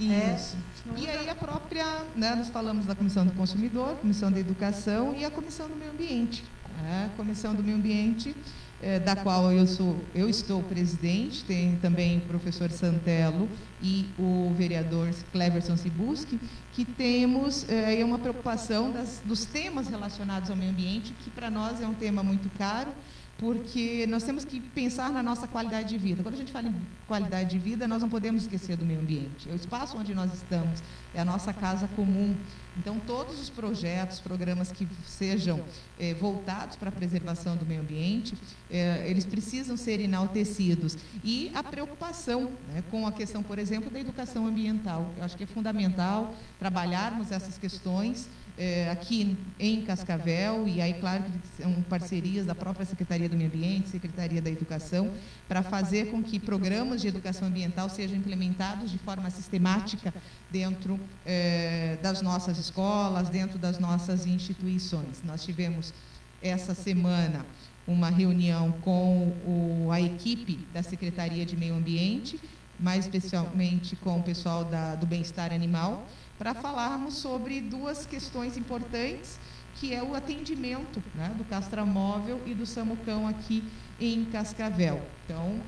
É. 0.00 0.34
Isso. 0.36 0.56
E 0.96 1.08
aí 1.08 1.28
a 1.28 1.34
própria, 1.34 1.84
né, 2.14 2.34
nós 2.36 2.48
falamos 2.50 2.86
da 2.86 2.94
Comissão 2.94 3.26
do 3.26 3.32
Consumidor, 3.32 3.96
Comissão 3.96 4.30
da 4.30 4.38
Educação 4.38 5.12
e 5.16 5.24
a 5.24 5.30
Comissão 5.30 5.68
do 5.68 5.74
Meio 5.74 5.90
Ambiente. 5.90 6.44
né? 6.80 7.10
A 7.12 7.16
Comissão 7.16 7.52
do 7.52 7.64
Meio 7.64 7.76
Ambiente, 7.76 8.36
eh, 8.80 9.00
da 9.00 9.16
qual 9.16 9.50
eu 9.50 9.66
sou, 9.66 9.98
eu 10.14 10.28
estou 10.28 10.62
presidente, 10.62 11.42
tem 11.44 11.76
também 11.78 12.18
o 12.18 12.20
professor 12.20 12.70
Santelo 12.70 13.48
e 13.82 14.08
o 14.16 14.52
vereador 14.56 15.10
Cleverson 15.32 15.76
Sibuski, 15.76 16.38
que 16.72 16.84
temos 16.84 17.66
aí 17.68 18.04
uma 18.04 18.20
preocupação 18.20 18.92
das- 18.92 19.20
dos 19.24 19.44
temas 19.44 19.88
relacionados 19.88 20.48
ao 20.48 20.54
meio 20.56 20.70
ambiente, 20.70 21.12
que 21.14 21.28
para 21.28 21.50
nós 21.50 21.80
é 21.80 21.88
um 21.88 21.94
tema 21.94 22.22
muito 22.22 22.48
caro, 22.56 22.92
porque 23.38 24.04
nós 24.08 24.24
temos 24.24 24.44
que 24.44 24.60
pensar 24.60 25.10
na 25.12 25.22
nossa 25.22 25.46
qualidade 25.46 25.88
de 25.88 25.96
vida. 25.96 26.24
Quando 26.24 26.34
a 26.34 26.38
gente 26.38 26.50
fala 26.50 26.66
em 26.66 26.74
qualidade 27.06 27.50
de 27.50 27.58
vida, 27.58 27.86
nós 27.86 28.02
não 28.02 28.08
podemos 28.08 28.42
esquecer 28.42 28.76
do 28.76 28.84
meio 28.84 28.98
ambiente. 28.98 29.48
É 29.48 29.52
o 29.52 29.54
espaço 29.54 29.96
onde 29.96 30.12
nós 30.12 30.34
estamos, 30.34 30.82
é 31.14 31.20
a 31.20 31.24
nossa 31.24 31.52
casa 31.52 31.88
comum. 31.94 32.36
Então, 32.76 32.98
todos 33.06 33.40
os 33.40 33.48
projetos, 33.48 34.18
programas 34.18 34.72
que 34.72 34.88
sejam 35.06 35.64
eh, 36.00 36.14
voltados 36.14 36.74
para 36.74 36.88
a 36.88 36.92
preservação 36.92 37.56
do 37.56 37.64
meio 37.64 37.80
ambiente, 37.80 38.36
eh, 38.68 39.04
eles 39.08 39.24
precisam 39.24 39.76
ser 39.76 40.00
enaltecidos. 40.00 40.98
E 41.22 41.52
a 41.54 41.62
preocupação 41.62 42.50
né, 42.72 42.82
com 42.90 43.06
a 43.06 43.12
questão, 43.12 43.40
por 43.40 43.58
exemplo, 43.60 43.88
da 43.88 44.00
educação 44.00 44.48
ambiental. 44.48 45.12
Eu 45.16 45.24
acho 45.24 45.36
que 45.36 45.44
é 45.44 45.46
fundamental 45.46 46.34
trabalharmos 46.58 47.30
essas 47.30 47.56
questões 47.56 48.28
eh, 48.58 48.90
aqui 48.90 49.36
em 49.58 49.82
Cascavel, 49.82 50.66
e 50.66 50.80
aí, 50.80 50.94
claro, 50.94 51.22
que 51.24 51.62
são 51.62 51.72
parcerias 51.82 52.44
da 52.44 52.54
própria 52.54 52.84
Secretaria 52.84 53.28
do 53.28 53.36
Meio 53.36 53.48
Ambiente, 53.48 53.88
Secretaria 53.88 54.42
da 54.42 54.50
Educação, 54.50 55.10
para 55.48 55.62
fazer 55.62 56.10
com 56.10 56.22
que 56.22 56.38
programas 56.38 57.00
de 57.00 57.08
educação 57.08 57.46
ambiental 57.48 57.88
sejam 57.88 58.16
implementados 58.16 58.90
de 58.90 58.98
forma 58.98 59.30
sistemática 59.30 60.12
dentro 60.50 60.98
eh, 61.24 61.96
das 62.02 62.20
nossas 62.20 62.58
escolas, 62.58 63.28
dentro 63.28 63.58
das 63.58 63.78
nossas 63.78 64.26
instituições. 64.26 65.22
Nós 65.24 65.44
tivemos 65.44 65.94
essa 66.42 66.74
semana 66.74 67.46
uma 67.86 68.10
reunião 68.10 68.72
com 68.82 69.28
o- 69.46 69.88
a 69.90 70.00
equipe 70.00 70.66
da 70.74 70.82
Secretaria 70.82 71.46
de 71.46 71.56
Meio 71.56 71.74
Ambiente, 71.74 72.38
mais 72.78 73.06
especialmente 73.06 73.96
com 73.96 74.18
o 74.18 74.22
pessoal 74.22 74.64
da- 74.64 74.94
do 74.94 75.06
bem-estar 75.06 75.52
animal, 75.52 76.06
para 76.38 76.54
falarmos 76.54 77.14
sobre 77.14 77.60
duas 77.60 78.06
questões 78.06 78.56
importantes, 78.56 79.40
que 79.74 79.92
é 79.92 80.02
o 80.02 80.14
atendimento 80.14 81.02
né, 81.14 81.34
do 81.36 81.44
castramóvel 81.44 82.40
e 82.46 82.54
do 82.54 82.64
samucão 82.64 83.26
aqui 83.26 83.62
em 84.00 84.24
Cascavel. 84.26 85.02
Então, 85.24 85.60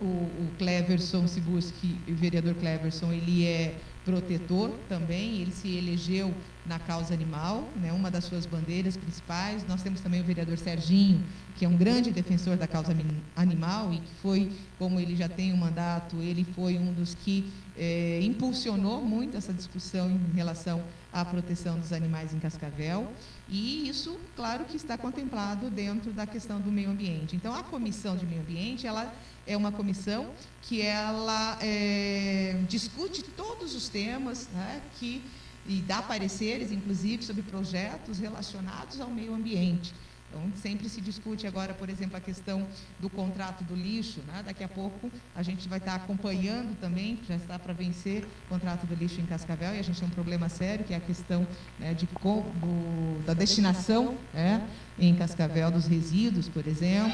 o, 0.00 0.04
o 0.04 0.50
Cleverson 0.58 1.26
Sibuski, 1.26 1.98
o 2.08 2.14
vereador 2.14 2.54
Cleverson, 2.54 3.12
ele 3.12 3.46
é 3.46 3.76
protetor 4.04 4.70
também, 4.88 5.40
ele 5.40 5.52
se 5.52 5.76
elegeu 5.76 6.34
na 6.66 6.78
causa 6.78 7.14
animal, 7.14 7.68
né, 7.76 7.92
uma 7.92 8.10
das 8.10 8.24
suas 8.24 8.44
bandeiras 8.44 8.96
principais. 8.96 9.66
Nós 9.66 9.82
temos 9.82 10.00
também 10.00 10.20
o 10.20 10.24
vereador 10.24 10.58
Serginho, 10.58 11.22
que 11.56 11.64
é 11.64 11.68
um 11.68 11.76
grande 11.76 12.10
defensor 12.10 12.56
da 12.56 12.66
causa 12.66 12.94
animal 13.34 13.92
e 13.92 13.98
que 13.98 14.14
foi, 14.20 14.52
como 14.78 15.00
ele 15.00 15.16
já 15.16 15.28
tem 15.28 15.52
um 15.52 15.56
mandato, 15.56 16.16
ele 16.16 16.44
foi 16.44 16.78
um 16.78 16.92
dos 16.92 17.14
que 17.14 17.50
eh, 17.76 18.20
impulsionou 18.22 19.02
muito 19.02 19.36
essa 19.36 19.52
discussão 19.52 20.10
em 20.10 20.34
relação 20.34 20.82
à 21.12 21.24
proteção 21.24 21.78
dos 21.78 21.92
animais 21.92 22.32
em 22.32 22.38
Cascavel. 22.38 23.10
E 23.48 23.88
isso, 23.88 24.18
claro, 24.36 24.64
que 24.64 24.76
está 24.76 24.96
contemplado 24.96 25.70
dentro 25.70 26.12
da 26.12 26.26
questão 26.26 26.60
do 26.60 26.70
meio 26.70 26.90
ambiente. 26.90 27.36
Então, 27.36 27.54
a 27.54 27.62
comissão 27.62 28.16
de 28.16 28.24
meio 28.24 28.40
ambiente, 28.40 28.86
ela 28.86 29.12
é 29.46 29.56
uma 29.56 29.72
comissão 29.72 30.30
que 30.62 30.80
ela 30.80 31.58
eh, 31.60 32.60
discute 32.68 33.22
todos 33.22 33.74
os 33.74 33.88
temas 33.88 34.48
né, 34.52 34.80
que 34.98 35.22
e 35.66 35.76
dá 35.80 36.02
pareceres, 36.02 36.70
inclusive, 36.70 37.22
sobre 37.22 37.42
projetos 37.42 38.18
relacionados 38.18 39.00
ao 39.00 39.08
meio 39.08 39.34
ambiente. 39.34 39.94
Então, 40.34 40.50
sempre 40.60 40.88
se 40.88 41.00
discute 41.00 41.46
agora, 41.46 41.72
por 41.72 41.88
exemplo, 41.88 42.16
a 42.16 42.20
questão 42.20 42.66
do 42.98 43.08
contrato 43.08 43.62
do 43.62 43.76
lixo. 43.76 44.20
Né? 44.26 44.42
Daqui 44.44 44.64
a 44.64 44.68
pouco 44.68 45.08
a 45.34 45.42
gente 45.44 45.68
vai 45.68 45.78
estar 45.78 45.94
acompanhando 45.94 46.76
também, 46.80 47.20
já 47.28 47.36
está 47.36 47.56
para 47.56 47.72
vencer 47.72 48.24
o 48.46 48.48
contrato 48.48 48.84
do 48.84 48.94
lixo 48.96 49.20
em 49.20 49.26
Cascavel, 49.26 49.76
e 49.76 49.78
a 49.78 49.82
gente 49.82 50.00
tem 50.00 50.08
um 50.08 50.10
problema 50.10 50.48
sério, 50.48 50.84
que 50.84 50.92
é 50.92 50.96
a 50.96 51.00
questão 51.00 51.46
né, 51.78 51.94
de, 51.94 52.06
do- 52.06 53.22
da 53.24 53.32
destinação 53.32 54.16
né, 54.32 54.68
em 54.98 55.14
Cascavel 55.14 55.70
dos 55.70 55.86
resíduos, 55.86 56.48
por 56.48 56.66
exemplo. 56.66 57.12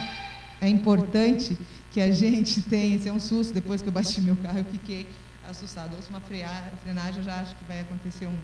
É 0.63 0.69
importante 0.69 1.59
que 1.91 2.01
a 2.01 2.11
gente 2.11 2.63
tenha, 2.69 2.97
isso 2.97 3.09
é 3.09 3.13
um 3.13 3.21
susto, 3.21 3.53
depois 3.53 3.83
que 3.83 3.89
eu 3.89 3.93
bati 3.93 4.19
meu 4.23 4.37
carro, 4.37 4.61
eu 4.61 4.65
fiquei 4.65 5.07
assustado. 5.47 5.95
Ouço 5.95 6.09
uma 6.09 6.21
frenagem, 6.21 7.19
eu 7.19 7.23
já 7.23 7.41
acho 7.41 7.55
que 7.55 7.65
vai 7.65 7.81
acontecer 7.81 8.27
um, 8.27 8.39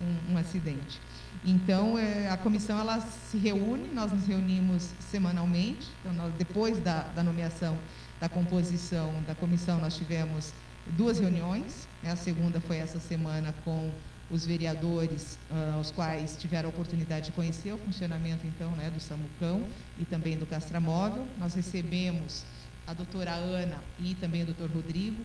um, 0.00 0.32
um 0.34 0.38
acidente. 0.38 0.98
Então, 1.44 1.98
eh, 1.98 2.28
a 2.30 2.36
comissão 2.38 2.78
ela 2.78 3.00
se 3.00 3.36
reúne, 3.36 3.88
nós 3.92 4.10
nos 4.10 4.26
reunimos 4.26 4.88
semanalmente. 5.10 5.88
Então, 6.00 6.12
nós- 6.14 6.32
depois 6.38 6.78
da, 6.78 7.02
da 7.14 7.22
nomeação 7.22 7.76
da 8.20 8.28
composição 8.28 9.12
da 9.26 9.34
comissão, 9.34 9.78
nós 9.80 9.94
tivemos 9.96 10.52
duas 10.96 11.18
reuniões. 11.18 11.86
né? 12.02 12.12
A 12.12 12.16
segunda 12.16 12.60
foi 12.60 12.76
essa 12.78 12.98
semana 12.98 13.54
com 13.64 13.90
os 14.30 14.46
vereadores, 14.46 15.38
ah, 15.50 15.78
os 15.78 15.90
quais 15.90 16.34
tiveram 16.38 16.68
a 16.68 16.70
oportunidade 16.70 17.26
de 17.26 17.32
conhecer 17.32 17.72
o 17.72 17.78
funcionamento, 17.78 18.46
então, 18.46 18.70
né, 18.72 18.90
do 18.90 18.98
Samucão 19.00 19.62
e 19.98 20.04
também 20.06 20.38
do 20.38 20.46
Castramóvel. 20.46 21.26
Nós 21.38 21.54
recebemos 21.54 22.44
a 22.86 22.94
doutora 22.94 23.32
Ana 23.32 23.78
e 24.00 24.14
também 24.14 24.42
o 24.42 24.46
doutor 24.46 24.70
Rodrigo 24.70 25.22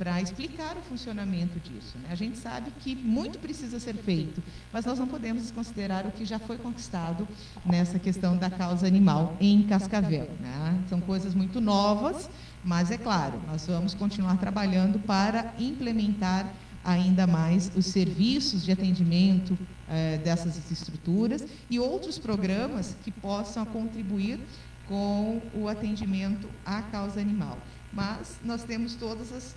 para 0.00 0.18
explicar 0.18 0.78
o 0.78 0.80
funcionamento 0.80 1.60
disso. 1.60 1.98
Né? 1.98 2.08
A 2.10 2.14
gente 2.14 2.38
sabe 2.38 2.70
que 2.80 2.96
muito 2.96 3.38
precisa 3.38 3.78
ser 3.78 3.94
feito, 3.94 4.42
mas 4.72 4.86
nós 4.86 4.98
não 4.98 5.06
podemos 5.06 5.42
desconsiderar 5.42 6.06
o 6.06 6.10
que 6.10 6.24
já 6.24 6.38
foi 6.38 6.56
conquistado 6.56 7.28
nessa 7.66 7.98
questão 7.98 8.34
da 8.34 8.48
causa 8.48 8.86
animal 8.86 9.36
em 9.38 9.62
Cascavel. 9.64 10.30
Né? 10.40 10.82
São 10.88 11.02
coisas 11.02 11.34
muito 11.34 11.60
novas, 11.60 12.30
mas 12.64 12.90
é 12.90 12.96
claro, 12.96 13.42
nós 13.46 13.66
vamos 13.66 13.92
continuar 13.92 14.38
trabalhando 14.38 14.98
para 15.00 15.52
implementar 15.58 16.50
ainda 16.82 17.26
mais 17.26 17.70
os 17.76 17.84
serviços 17.84 18.64
de 18.64 18.72
atendimento 18.72 19.58
eh, 19.86 20.16
dessas 20.24 20.70
estruturas 20.70 21.44
e 21.68 21.78
outros 21.78 22.18
programas 22.18 22.96
que 23.04 23.10
possam 23.10 23.66
contribuir 23.66 24.40
com 24.88 25.42
o 25.54 25.68
atendimento 25.68 26.48
à 26.64 26.80
causa 26.80 27.20
animal 27.20 27.58
mas 27.92 28.38
nós 28.44 28.62
temos 28.62 28.94
todos 28.94 29.30
os 29.30 29.56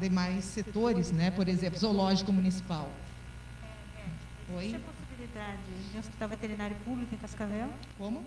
demais 0.00 0.44
setores, 0.44 1.10
né? 1.10 1.30
por 1.30 1.48
exemplo, 1.48 1.78
zoológico 1.78 2.32
municipal. 2.32 2.90
Oi? 4.54 4.66
Existe 4.66 4.76
a 4.76 4.92
possibilidade 4.92 5.58
de 5.90 5.96
um 5.96 6.00
hospital 6.00 6.28
veterinário 6.28 6.76
público 6.84 7.14
em 7.14 7.18
Cascavel? 7.18 7.68
Como? 7.98 8.24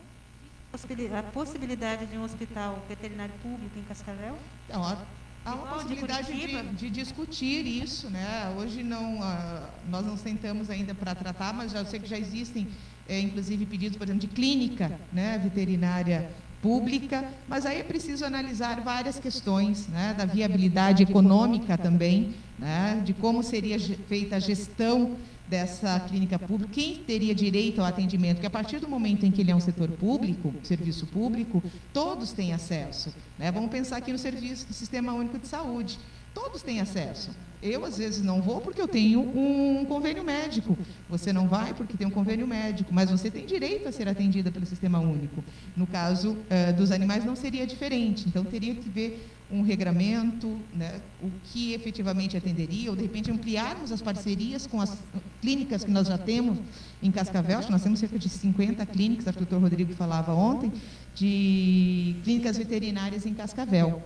A 1.17 1.23
possibilidade 1.23 2.05
de 2.05 2.17
um 2.17 2.23
hospital 2.23 2.83
veterinário 2.89 3.33
público 3.41 3.79
em 3.79 3.83
Cascavel? 3.83 4.37
Não, 4.67 4.83
há, 4.83 4.97
uma 5.45 5.67
possibilidade 5.67 6.33
de, 6.33 6.47
de, 6.47 6.69
de, 6.73 6.89
discutir 6.89 7.65
isso, 7.65 8.09
né? 8.09 8.53
Hoje 8.57 8.83
não, 8.83 9.19
uh, 9.19 9.67
nós 9.87 10.05
não 10.05 10.17
sentamos 10.17 10.69
ainda 10.69 10.93
para 10.93 11.15
tratar, 11.15 11.53
mas 11.53 11.71
já 11.71 11.85
sei 11.85 11.99
que 11.99 12.07
já 12.07 12.17
existem, 12.17 12.67
é, 13.07 13.19
inclusive 13.19 13.65
pedidos, 13.65 13.97
por 13.97 14.05
exemplo, 14.05 14.27
de 14.27 14.27
clínica, 14.27 14.99
né, 15.13 15.37
veterinária 15.37 16.29
pública, 16.65 17.23
mas 17.47 17.63
aí 17.63 17.79
é 17.79 17.83
preciso 17.83 18.25
analisar 18.25 18.81
várias 18.81 19.19
questões 19.19 19.87
né, 19.87 20.15
da 20.17 20.25
viabilidade 20.25 21.03
econômica 21.03 21.77
também, 21.77 22.33
né, 22.57 22.99
de 23.05 23.13
como 23.13 23.43
seria 23.43 23.79
feita 23.79 24.37
a 24.37 24.39
gestão 24.39 25.15
dessa 25.47 25.99
clínica 25.99 26.39
pública, 26.39 26.73
quem 26.73 26.95
teria 27.03 27.35
direito 27.35 27.81
ao 27.81 27.85
atendimento, 27.85 28.39
que 28.39 28.47
a 28.47 28.49
partir 28.49 28.79
do 28.79 28.89
momento 28.89 29.27
em 29.27 29.31
que 29.31 29.41
ele 29.41 29.51
é 29.51 29.55
um 29.55 29.59
setor 29.59 29.89
público, 29.89 30.51
serviço 30.63 31.05
público, 31.05 31.61
todos 31.93 32.31
têm 32.31 32.51
acesso. 32.51 33.13
Né? 33.37 33.51
Vamos 33.51 33.69
pensar 33.69 33.97
aqui 33.97 34.11
no 34.11 34.17
serviço 34.17 34.65
do 34.65 34.73
Sistema 34.73 35.13
Único 35.13 35.37
de 35.37 35.47
Saúde. 35.47 35.99
Todos 36.33 36.63
têm 36.63 36.81
acesso. 36.81 37.29
Eu, 37.65 37.83
às 37.83 37.97
vezes, 37.97 38.23
não 38.23 38.43
vou 38.43 38.61
porque 38.61 38.79
eu 38.79 38.87
tenho 38.87 39.19
um 39.21 39.83
convênio 39.85 40.23
médico. 40.23 40.77
Você 41.09 41.33
não 41.33 41.47
vai 41.47 41.73
porque 41.73 41.97
tem 41.97 42.05
um 42.05 42.11
convênio 42.11 42.45
médico, 42.45 42.93
mas 42.93 43.09
você 43.09 43.31
tem 43.31 43.43
direito 43.43 43.87
a 43.87 43.91
ser 43.91 44.07
atendida 44.07 44.51
pelo 44.51 44.67
sistema 44.67 44.99
único. 44.99 45.43
No 45.75 45.87
caso 45.87 46.33
uh, 46.33 46.73
dos 46.77 46.91
animais, 46.91 47.25
não 47.25 47.35
seria 47.35 47.65
diferente. 47.65 48.25
Então, 48.27 48.43
teria 48.43 48.75
que 48.75 48.87
ver 48.87 49.27
um 49.51 49.63
regramento, 49.63 50.59
né, 50.73 50.99
o 51.21 51.29
que 51.45 51.73
efetivamente 51.73 52.35
atenderia, 52.35 52.89
ou 52.89 52.95
de 52.95 53.03
repente 53.03 53.31
ampliarmos 53.31 53.91
as 53.91 54.01
parcerias 54.01 54.65
com 54.65 54.81
as 54.81 54.97
clínicas 55.41 55.83
que 55.83 55.91
nós 55.91 56.07
já 56.07 56.17
temos 56.17 56.57
em 57.01 57.11
Cascavel, 57.11 57.61
nós 57.69 57.83
temos 57.83 57.99
cerca 57.99 58.17
de 58.17 58.27
50 58.27 58.83
clínicas, 58.87 59.27
o 59.27 59.37
doutor 59.37 59.61
Rodrigo 59.61 59.93
falava 59.93 60.33
ontem, 60.33 60.71
de 61.13 62.15
clínicas 62.23 62.57
veterinárias 62.57 63.25
em 63.25 63.33
Cascavel. 63.33 64.01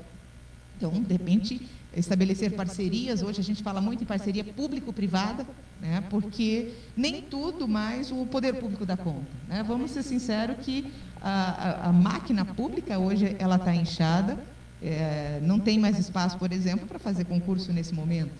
Então, 0.77 0.91
de 0.91 1.13
repente, 1.13 1.61
estabelecer 1.95 2.55
parcerias. 2.55 3.21
Hoje 3.21 3.41
a 3.41 3.43
gente 3.43 3.63
fala 3.63 3.81
muito 3.81 4.03
em 4.03 4.07
parceria 4.07 4.43
público-privada, 4.43 5.45
né, 5.81 6.03
porque 6.09 6.73
nem 6.95 7.21
tudo 7.21 7.67
mais 7.67 8.11
o 8.11 8.25
poder 8.25 8.53
público 8.55 8.85
dá 8.85 8.95
conta. 8.95 9.27
Né? 9.47 9.63
Vamos 9.63 9.91
ser 9.91 10.03
sinceros 10.03 10.57
que 10.61 10.91
a, 11.21 11.85
a, 11.85 11.89
a 11.89 11.93
máquina 11.93 12.45
pública 12.45 12.97
hoje 12.99 13.35
ela 13.39 13.55
está 13.55 13.73
inchada, 13.73 14.37
é, 14.81 15.39
não 15.41 15.59
tem 15.59 15.79
mais 15.79 15.97
espaço, 15.97 16.37
por 16.37 16.51
exemplo, 16.51 16.87
para 16.87 16.99
fazer 16.99 17.25
concurso 17.25 17.73
nesse 17.73 17.93
momento, 17.93 18.33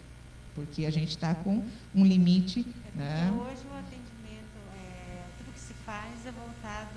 porque 0.56 0.86
a 0.86 0.92
gente 0.92 1.10
está 1.10 1.34
com 1.34 1.64
um 1.94 2.06
limite. 2.06 2.66
Né? 2.96 3.32
Hoje 3.34 3.62
o 3.70 3.78
atendimento, 3.78 4.60
é, 4.76 5.24
tudo 5.38 5.54
que 5.54 5.60
se 5.60 5.74
faz 5.86 6.26
é 6.26 6.32
voltado, 6.32 6.90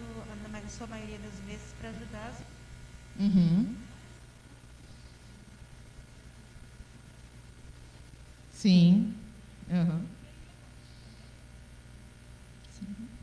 na 0.53 0.69
sua 0.69 0.87
maioria 0.87 1.19
das 1.19 1.41
vezes, 1.47 1.75
para 1.81 1.91
ajudar 1.91 2.31
as... 2.31 3.23
Uhum. 3.23 3.75
Sim. 8.63 9.35
Uhum. 9.69 10.17
Sim. 12.69 13.19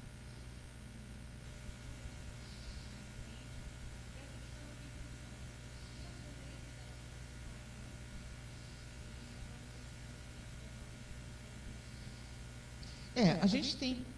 É, 13.16 13.32
a 13.42 13.48
gente 13.48 13.78
tem 13.78 14.09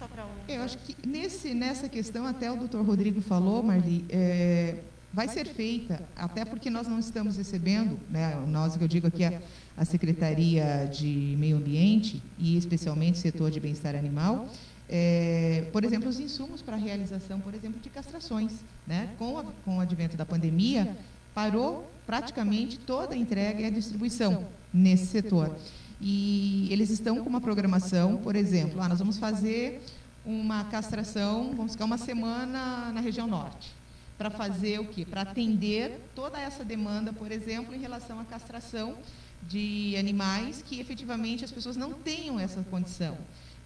só 0.00 0.08
para 0.08 0.24
um. 0.24 0.28
Eu 0.48 0.62
acho 0.62 0.78
que 0.78 0.96
nesse, 1.06 1.52
nessa 1.52 1.88
questão, 1.88 2.26
até 2.26 2.50
o 2.50 2.56
doutor 2.56 2.82
Rodrigo 2.84 3.20
falou, 3.20 3.62
Marli, 3.62 4.06
é, 4.08 4.78
vai 5.12 5.28
ser 5.28 5.46
feita, 5.46 6.02
até 6.16 6.44
porque 6.44 6.70
nós 6.70 6.88
não 6.88 6.98
estamos 6.98 7.36
recebendo, 7.36 8.00
né, 8.08 8.34
nós 8.48 8.76
que 8.76 8.82
eu 8.82 8.88
digo 8.88 9.06
aqui, 9.06 9.24
a, 9.24 9.40
a 9.76 9.84
Secretaria 9.84 10.88
de 10.90 11.36
Meio 11.38 11.58
Ambiente, 11.58 12.22
e 12.38 12.56
especialmente 12.56 13.16
o 13.16 13.18
setor 13.18 13.50
de 13.50 13.60
bem-estar 13.60 13.94
animal, 13.94 14.48
é, 14.88 15.66
por 15.70 15.84
exemplo, 15.84 16.08
os 16.08 16.18
insumos 16.18 16.62
para 16.62 16.74
a 16.74 16.78
realização, 16.78 17.38
por 17.38 17.54
exemplo, 17.54 17.78
de 17.78 17.90
castrações. 17.90 18.52
Né? 18.86 19.10
Com, 19.18 19.38
a, 19.38 19.44
com 19.64 19.76
o 19.76 19.80
advento 19.80 20.16
da 20.16 20.24
pandemia, 20.24 20.96
parou 21.34 21.88
praticamente 22.06 22.78
toda 22.78 23.14
a 23.14 23.16
entrega 23.16 23.60
e 23.60 23.66
a 23.66 23.70
distribuição 23.70 24.46
nesse 24.72 25.06
setor. 25.06 25.54
E 26.00 26.68
eles 26.70 26.90
estão 26.90 27.22
com 27.22 27.28
uma 27.28 27.40
programação, 27.40 28.16
por 28.16 28.34
exemplo, 28.34 28.80
ah, 28.80 28.88
nós 28.88 28.98
vamos 28.98 29.18
fazer 29.18 29.82
uma 30.24 30.64
castração, 30.64 31.52
vamos 31.54 31.72
ficar 31.72 31.84
uma 31.84 31.98
semana 31.98 32.90
na 32.92 33.00
região 33.00 33.26
norte. 33.26 33.70
Para 34.16 34.30
fazer 34.30 34.78
o 34.78 34.86
quê? 34.86 35.04
Para 35.04 35.22
atender 35.22 36.00
toda 36.14 36.40
essa 36.40 36.64
demanda, 36.64 37.12
por 37.12 37.30
exemplo, 37.30 37.74
em 37.74 37.78
relação 37.78 38.18
à 38.20 38.24
castração 38.24 38.96
de 39.42 39.94
animais 39.98 40.62
que 40.62 40.80
efetivamente 40.80 41.44
as 41.44 41.50
pessoas 41.50 41.76
não 41.76 41.92
tenham 41.92 42.38
essa 42.38 42.62
condição. 42.62 43.16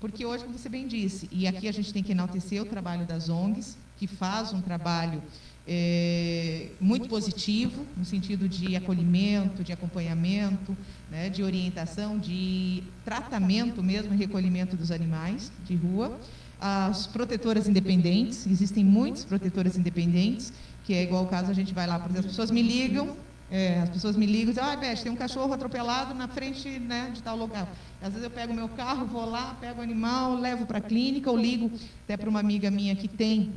Porque 0.00 0.26
hoje, 0.26 0.44
como 0.44 0.58
você 0.58 0.68
bem 0.68 0.86
disse, 0.86 1.28
e 1.32 1.46
aqui 1.46 1.68
a 1.68 1.72
gente 1.72 1.92
tem 1.92 2.02
que 2.02 2.12
enaltecer 2.12 2.60
o 2.60 2.66
trabalho 2.66 3.06
das 3.06 3.28
ONGs, 3.28 3.76
que 3.96 4.06
faz 4.06 4.52
um 4.52 4.60
trabalho 4.60 5.22
é, 5.66 6.68
muito 6.80 7.08
positivo, 7.08 7.86
no 7.96 8.04
sentido 8.04 8.48
de 8.48 8.76
acolhimento, 8.76 9.64
de 9.64 9.72
acompanhamento, 9.72 10.76
né, 11.10 11.30
de 11.30 11.42
orientação, 11.42 12.18
de 12.18 12.82
tratamento 13.04 13.82
mesmo, 13.82 14.14
recolhimento 14.14 14.76
dos 14.76 14.90
animais 14.90 15.50
de 15.64 15.74
rua. 15.74 16.18
As 16.60 17.06
protetoras 17.06 17.66
independentes, 17.68 18.46
existem 18.46 18.84
muitas 18.84 19.24
protetoras 19.24 19.76
independentes, 19.76 20.52
que 20.84 20.92
é 20.92 21.02
igual 21.02 21.24
o 21.24 21.28
caso, 21.28 21.50
a 21.50 21.54
gente 21.54 21.72
vai 21.72 21.86
lá, 21.86 21.98
por 21.98 22.10
exemplo, 22.10 22.26
as 22.26 22.32
pessoas 22.32 22.50
me 22.50 22.62
ligam, 22.62 23.16
é, 23.50 23.80
as 23.80 23.88
pessoas 23.88 24.16
me 24.16 24.26
ligam 24.26 24.50
e 24.50 24.54
dizem, 24.54 24.64
ah, 24.64 24.76
Beth, 24.76 24.96
tem 24.96 25.12
um 25.12 25.16
cachorro 25.16 25.52
atropelado 25.52 26.14
na 26.14 26.28
frente 26.28 26.68
né, 26.78 27.10
de 27.14 27.22
tal 27.22 27.36
local. 27.36 27.68
Às 28.02 28.08
vezes 28.08 28.24
eu 28.24 28.30
pego 28.30 28.52
o 28.52 28.56
meu 28.56 28.68
carro, 28.68 29.06
vou 29.06 29.24
lá, 29.24 29.56
pego 29.60 29.80
o 29.80 29.82
animal, 29.82 30.34
levo 30.34 30.66
para 30.66 30.78
a 30.78 30.80
clínica, 30.80 31.30
ou 31.30 31.36
ligo 31.36 31.70
até 32.04 32.16
para 32.16 32.28
uma 32.28 32.40
amiga 32.40 32.70
minha 32.70 32.94
que 32.94 33.08
tem 33.08 33.52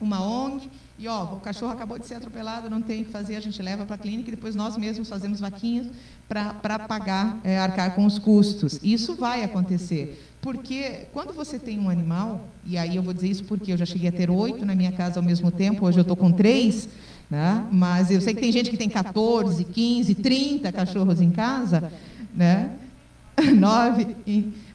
uma 0.00 0.22
ONG, 0.22 0.70
e 1.00 1.08
ó, 1.08 1.24
o 1.24 1.40
cachorro 1.40 1.72
acabou 1.72 1.98
de 1.98 2.06
ser 2.06 2.16
atropelado, 2.16 2.68
não 2.68 2.82
tem 2.82 3.00
o 3.00 3.04
que 3.06 3.10
fazer, 3.10 3.34
a 3.34 3.40
gente 3.40 3.62
leva 3.62 3.86
para 3.86 3.94
a 3.94 3.98
clínica 3.98 4.28
e 4.28 4.32
depois 4.32 4.54
nós 4.54 4.76
mesmos 4.76 5.08
fazemos 5.08 5.40
vaquinhas 5.40 5.86
para 6.28 6.78
pagar, 6.80 7.40
é, 7.42 7.58
arcar 7.58 7.94
com 7.94 8.04
os 8.04 8.18
custos. 8.18 8.78
Isso 8.82 9.16
vai 9.16 9.42
acontecer. 9.42 10.22
Porque 10.42 11.06
quando 11.10 11.32
você 11.32 11.58
tem 11.58 11.80
um 11.80 11.88
animal, 11.88 12.46
e 12.66 12.76
aí 12.76 12.96
eu 12.96 13.02
vou 13.02 13.14
dizer 13.14 13.28
isso 13.28 13.44
porque 13.44 13.72
eu 13.72 13.78
já 13.78 13.86
cheguei 13.86 14.10
a 14.10 14.12
ter 14.12 14.28
oito 14.28 14.66
na 14.66 14.74
minha 14.74 14.92
casa 14.92 15.18
ao 15.18 15.24
mesmo 15.24 15.50
tempo, 15.50 15.86
hoje 15.86 15.98
eu 15.98 16.02
estou 16.02 16.16
com 16.16 16.30
três, 16.30 16.86
né? 17.30 17.66
mas 17.72 18.10
eu 18.10 18.20
sei 18.20 18.34
que 18.34 18.40
tem 18.40 18.52
gente 18.52 18.68
que 18.68 18.76
tem 18.76 18.90
14, 18.90 19.64
15, 19.64 20.14
30 20.16 20.70
cachorros 20.70 21.22
em 21.22 21.30
casa, 21.30 21.90
né? 22.34 22.72
nove. 23.56 24.16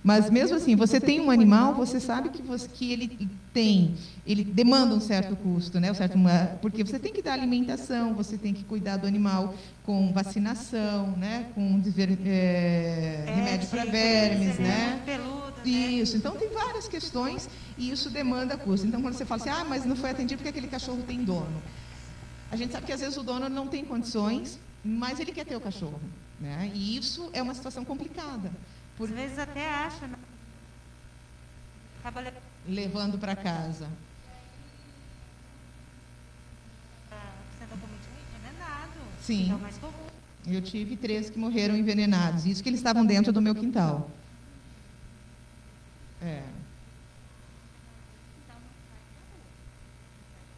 Mas 0.06 0.30
mesmo 0.30 0.56
assim, 0.56 0.76
você 0.76 1.02
tem 1.02 1.20
um 1.20 1.32
animal, 1.32 1.74
você 1.74 2.00
sabe 2.00 2.30
que, 2.30 2.40
você, 2.44 2.68
que 2.68 2.92
ele 2.92 3.28
tem, 3.52 3.96
ele 4.24 4.44
demanda 4.44 4.94
um 4.94 5.00
certo 5.00 5.36
custo, 5.36 5.80
né? 5.80 5.92
Um 5.92 5.96
certo, 5.96 6.16
porque 6.62 6.84
você 6.84 7.00
tem 7.00 7.12
que 7.12 7.24
dar 7.24 7.34
alimentação, 7.34 8.14
você 8.14 8.38
tem 8.38 8.54
que 8.54 8.64
cuidar 8.64 8.98
do 8.98 9.08
animal 9.08 9.56
com 9.84 10.14
vacinação, 10.14 11.18
né? 11.18 11.48
Com 11.56 11.82
é, 12.24 13.24
remédio 13.26 13.68
para 13.68 13.84
vermes, 13.86 14.60
né? 14.60 15.02
Né? 15.08 15.20
isso. 15.66 16.18
Então 16.18 16.36
tem 16.36 16.50
várias 16.50 16.88
questões 16.88 17.50
e 17.76 17.90
isso 17.90 18.12
demanda 18.12 18.56
custo. 18.56 18.86
Então 18.86 19.02
quando 19.02 19.16
você 19.16 19.26
fala 19.26 19.42
assim, 19.42 19.50
ah, 19.50 19.66
mas 19.68 19.86
não 19.86 19.96
foi 19.96 20.12
atendido 20.12 20.38
porque 20.38 20.50
aquele 20.50 20.68
cachorro 20.68 21.02
tem 21.08 21.24
dono. 21.24 21.64
A 22.52 22.56
gente 22.56 22.74
sabe 22.74 22.86
que 22.86 22.94
às 22.94 23.00
vezes 23.00 23.18
o 23.18 23.24
dono 23.24 23.50
não 23.50 23.66
tem 23.66 23.84
condições, 23.84 24.60
mas 24.84 25.20
ele 25.20 25.32
quer 25.32 25.46
ter 25.46 25.56
o 25.56 25.60
cachorro. 25.60 26.00
Né? 26.40 26.70
E 26.76 26.96
isso 26.96 27.28
é 27.34 27.42
uma 27.42 27.56
situação 27.56 27.84
complicada. 27.84 28.52
Por 28.98 29.10
vezes 29.10 29.38
até 29.38 29.70
acha, 29.70 30.08
né? 30.08 30.16
acaba 32.06 32.32
levando 32.68 33.18
para 33.18 33.36
casa. 33.36 33.90
Sim. 39.22 39.60
Eu 40.46 40.62
tive 40.62 40.96
três 40.96 41.32
que 41.32 41.40
morreram 41.40 41.76
envenenados. 41.76 42.46
Isso 42.46 42.62
que 42.62 42.70
eles 42.70 42.80
estavam 42.80 43.04
dentro 43.04 43.34
do 43.34 43.42
meu 43.42 43.56
quintal. 43.56 44.12
É. 46.22 46.44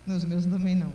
Nos 0.05 0.25
meus 0.25 0.45
também 0.45 0.75
não. 0.75 0.91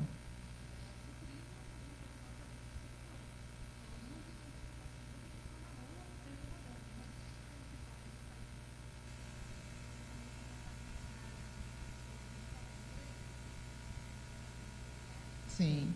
Sim. 15.62 15.94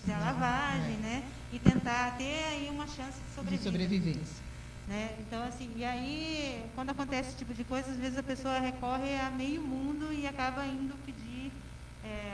Fazer 0.00 0.12
a 0.12 0.18
lavagem, 0.18 0.96
né? 0.98 1.22
E 1.52 1.58
tentar 1.58 2.16
ter 2.16 2.44
aí 2.44 2.68
uma 2.70 2.86
chance 2.86 3.18
de 3.20 3.28
De 3.28 3.34
sobrevivência. 3.34 3.72
sobrevivência. 3.72 4.44
né? 4.88 5.16
Então, 5.20 5.42
assim, 5.42 5.72
e 5.76 5.84
aí, 5.84 6.64
quando 6.74 6.90
acontece 6.90 7.30
esse 7.30 7.38
tipo 7.38 7.54
de 7.54 7.64
coisa, 7.64 7.90
às 7.90 7.96
vezes 7.96 8.18
a 8.18 8.22
pessoa 8.22 8.58
recorre 8.58 9.16
a 9.18 9.30
meio 9.30 9.62
mundo 9.62 10.12
e 10.12 10.26
acaba 10.26 10.64
indo 10.66 10.94
pedir. 11.04 11.45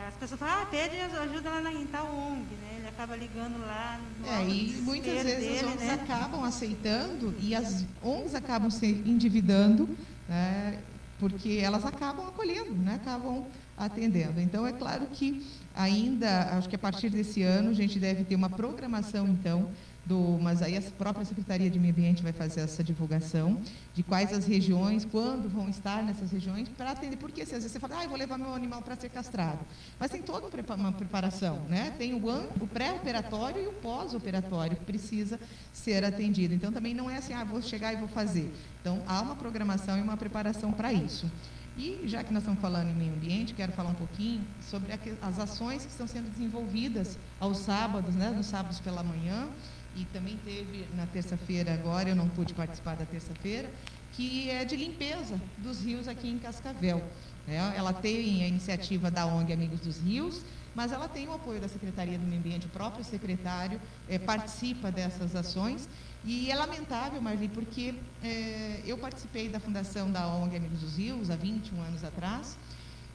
É, 0.03 0.09
as 0.09 0.14
pessoas 0.14 0.40
falam, 0.40 0.62
ah, 0.62 0.66
pede 0.66 0.96
ajuda 0.96 1.50
lá 1.50 1.61
na, 1.61 1.72
em 1.72 1.86
tal 1.86 2.07
ONG, 2.07 2.55
né? 2.57 2.76
Ele 2.78 2.88
acaba 2.88 3.16
ligando 3.16 3.61
lá. 3.61 4.00
É, 4.26 4.44
e 4.48 4.72
muitas 4.82 5.22
vezes 5.22 5.38
dele, 5.38 5.59
as 5.59 5.64
ONGs 5.64 5.86
né? 5.86 5.94
acabam 5.94 6.44
aceitando 6.44 7.34
e 7.40 7.55
as 7.55 7.84
ONGs 8.03 8.34
acabam 8.34 8.70
se 8.70 8.86
endividando, 8.86 9.88
né, 10.28 10.78
porque 11.18 11.61
elas 11.62 11.84
acabam 11.84 12.26
acolhendo, 12.26 12.74
né, 12.74 12.96
acabam 12.96 13.46
atendendo. 13.76 14.40
Então, 14.40 14.66
é 14.66 14.72
claro 14.72 15.07
que 15.07 15.46
ainda, 15.74 16.57
acho 16.57 16.68
que 16.68 16.76
a 16.76 16.78
partir 16.78 17.09
desse 17.09 17.42
ano, 17.42 17.70
a 17.70 17.74
gente 17.74 17.98
deve 17.98 18.24
ter 18.24 18.34
uma 18.34 18.50
programação, 18.50 19.28
então, 19.28 19.70
do, 20.05 20.38
mas 20.40 20.62
aí 20.62 20.76
a 20.76 20.82
própria 20.82 21.24
Secretaria 21.24 21.70
de 21.70 21.78
Meio 21.78 21.92
Ambiente 21.92 22.22
vai 22.22 22.32
fazer 22.32 22.61
essa 22.61 22.82
divulgação 22.82 23.61
de 23.94 24.03
quais 24.03 24.32
as 24.32 24.46
regiões, 24.46 25.05
quando 25.05 25.48
vão 25.48 25.68
estar 25.68 26.03
nessas 26.03 26.30
regiões, 26.32 26.68
para 26.68 26.90
atender. 26.90 27.16
Porque 27.16 27.46
se 27.46 27.55
às 27.55 27.62
vezes 27.62 27.72
você 27.72 27.78
fala, 27.78 27.98
ah, 27.98 28.05
eu 28.05 28.09
vou 28.09 28.18
levar 28.18 28.36
meu 28.36 28.55
animal 28.55 28.82
para 28.82 28.96
ser 28.96 29.11
castrado. 29.11 29.61
Mas 30.00 30.11
tem 30.11 30.20
toda 30.20 30.46
um 30.46 30.74
uma 30.76 30.92
preparação, 30.92 31.61
né? 31.68 31.94
Tem 31.98 32.14
o, 32.14 32.66
pré-operatório 32.66 33.62
e 33.62 33.66
o 33.66 33.72
pós-operatório 33.74 34.76
que 34.76 34.84
precisa 34.84 35.38
ser 35.72 36.05
atendido. 36.05 36.55
Então 36.55 36.72
também 36.72 36.94
não 36.94 37.09
é 37.09 37.18
assim, 37.18 37.32
ah, 37.32 37.44
vou 37.44 37.62
chegar 37.62 37.92
e 37.92 37.96
vou 37.96 38.09
fazer. 38.09 38.53
Então 38.80 39.03
há 39.07 39.20
uma 39.20 39.36
programação 39.36 39.96
e 39.98 40.00
uma 40.00 40.16
preparação 40.16 40.72
para 40.72 40.92
isso. 40.92 41.30
E 41.76 42.03
já 42.05 42.22
que 42.22 42.32
nós 42.32 42.42
estamos 42.42 42.61
falando 42.61 42.90
em 42.90 42.94
meio 42.94 43.14
ambiente, 43.14 43.55
quero 43.55 43.72
falar 43.72 43.90
um 43.90 43.94
pouquinho 43.94 44.44
sobre 44.61 44.92
as 45.22 45.38
ações 45.38 45.84
que 45.84 45.90
estão 45.90 46.07
sendo 46.07 46.30
desenvolvidas 46.30 47.18
aos 47.40 47.59
sábados, 47.59 48.14
né, 48.14 48.30
nos 48.30 48.46
sábados 48.46 48.78
pela 48.78 49.03
manhã, 49.03 49.48
e 49.97 50.05
também 50.07 50.38
teve 50.45 50.86
na 50.95 51.07
terça-feira 51.07 51.74
agora, 51.74 52.09
eu 52.09 52.16
não 52.16 52.28
pude 52.28 52.55
participar 52.55 52.97
da 52.97 53.05
terça-feira, 53.05 53.70
que 54.12 54.51
é 54.51 54.64
de 54.64 54.76
limpeza 54.76 55.40
dos 55.59 55.84
rios 55.84 56.09
aqui 56.09 56.28
em 56.28 56.38
Cascavel. 56.38 57.03
né? 57.47 57.74
Ela 57.76 57.93
tem 57.93 58.43
a 58.45 58.49
iniciativa 58.49 59.11
da 59.11 59.26
ONG 59.26 59.53
Amigos 59.53 59.80
dos 59.80 59.99
Rios, 59.99 60.43
mas 60.74 60.93
ela 60.93 61.09
tem 61.09 61.28
o 61.28 61.34
apoio 61.34 61.61
da 61.61 61.68
Secretaria 61.68 62.18
do 62.18 62.24
Meio 62.24 62.38
Ambiente, 62.38 62.66
o 62.66 62.70
próprio 62.70 63.05
secretário 63.05 63.80
eh, 64.09 64.18
participa 64.18 64.90
dessas 64.90 65.36
ações. 65.36 65.88
E 66.24 66.51
é 66.51 66.55
lamentável, 66.55 67.20
Marli, 67.20 67.49
porque 67.49 67.95
eh, 68.22 68.80
eu 68.86 68.97
participei 68.97 69.49
da 69.49 69.61
fundação 69.61 70.11
da 70.11 70.26
ONG 70.28 70.57
Amigos 70.57 70.80
dos 70.80 70.97
Rios 70.97 71.30
há 71.30 71.36
21 71.36 71.82
anos 71.82 72.05
atrás, 72.05 72.57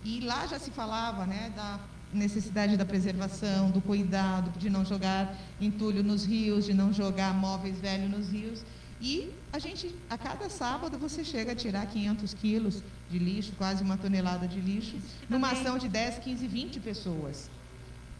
e 0.03 0.19
lá 0.21 0.45
já 0.45 0.59
se 0.59 0.69
falava 0.71 1.25
né, 1.25 1.51
da 1.55 1.79
necessidade 2.13 2.77
da 2.77 2.85
preservação, 2.85 3.69
do 3.71 3.81
cuidado, 3.81 4.57
de 4.57 4.69
não 4.69 4.85
jogar 4.85 5.35
entulho 5.59 6.03
nos 6.03 6.25
rios, 6.25 6.65
de 6.65 6.73
não 6.73 6.91
jogar 6.93 7.33
móveis 7.33 7.77
velhos 7.79 8.09
nos 8.09 8.29
rios. 8.29 8.63
E 8.99 9.29
a 9.53 9.59
gente, 9.59 9.93
a 10.09 10.17
cada 10.17 10.49
sábado, 10.49 10.97
você 10.97 11.23
chega 11.23 11.51
a 11.51 11.55
tirar 11.55 11.85
500 11.85 12.33
quilos 12.33 12.81
de 13.11 13.19
lixo, 13.19 13.51
quase 13.57 13.83
uma 13.83 13.97
tonelada 13.97 14.47
de 14.47 14.59
lixo, 14.59 14.95
numa 15.29 15.51
ação 15.51 15.77
de 15.77 15.87
10, 15.87 16.19
15, 16.19 16.47
20 16.47 16.79
pessoas. 16.79 17.49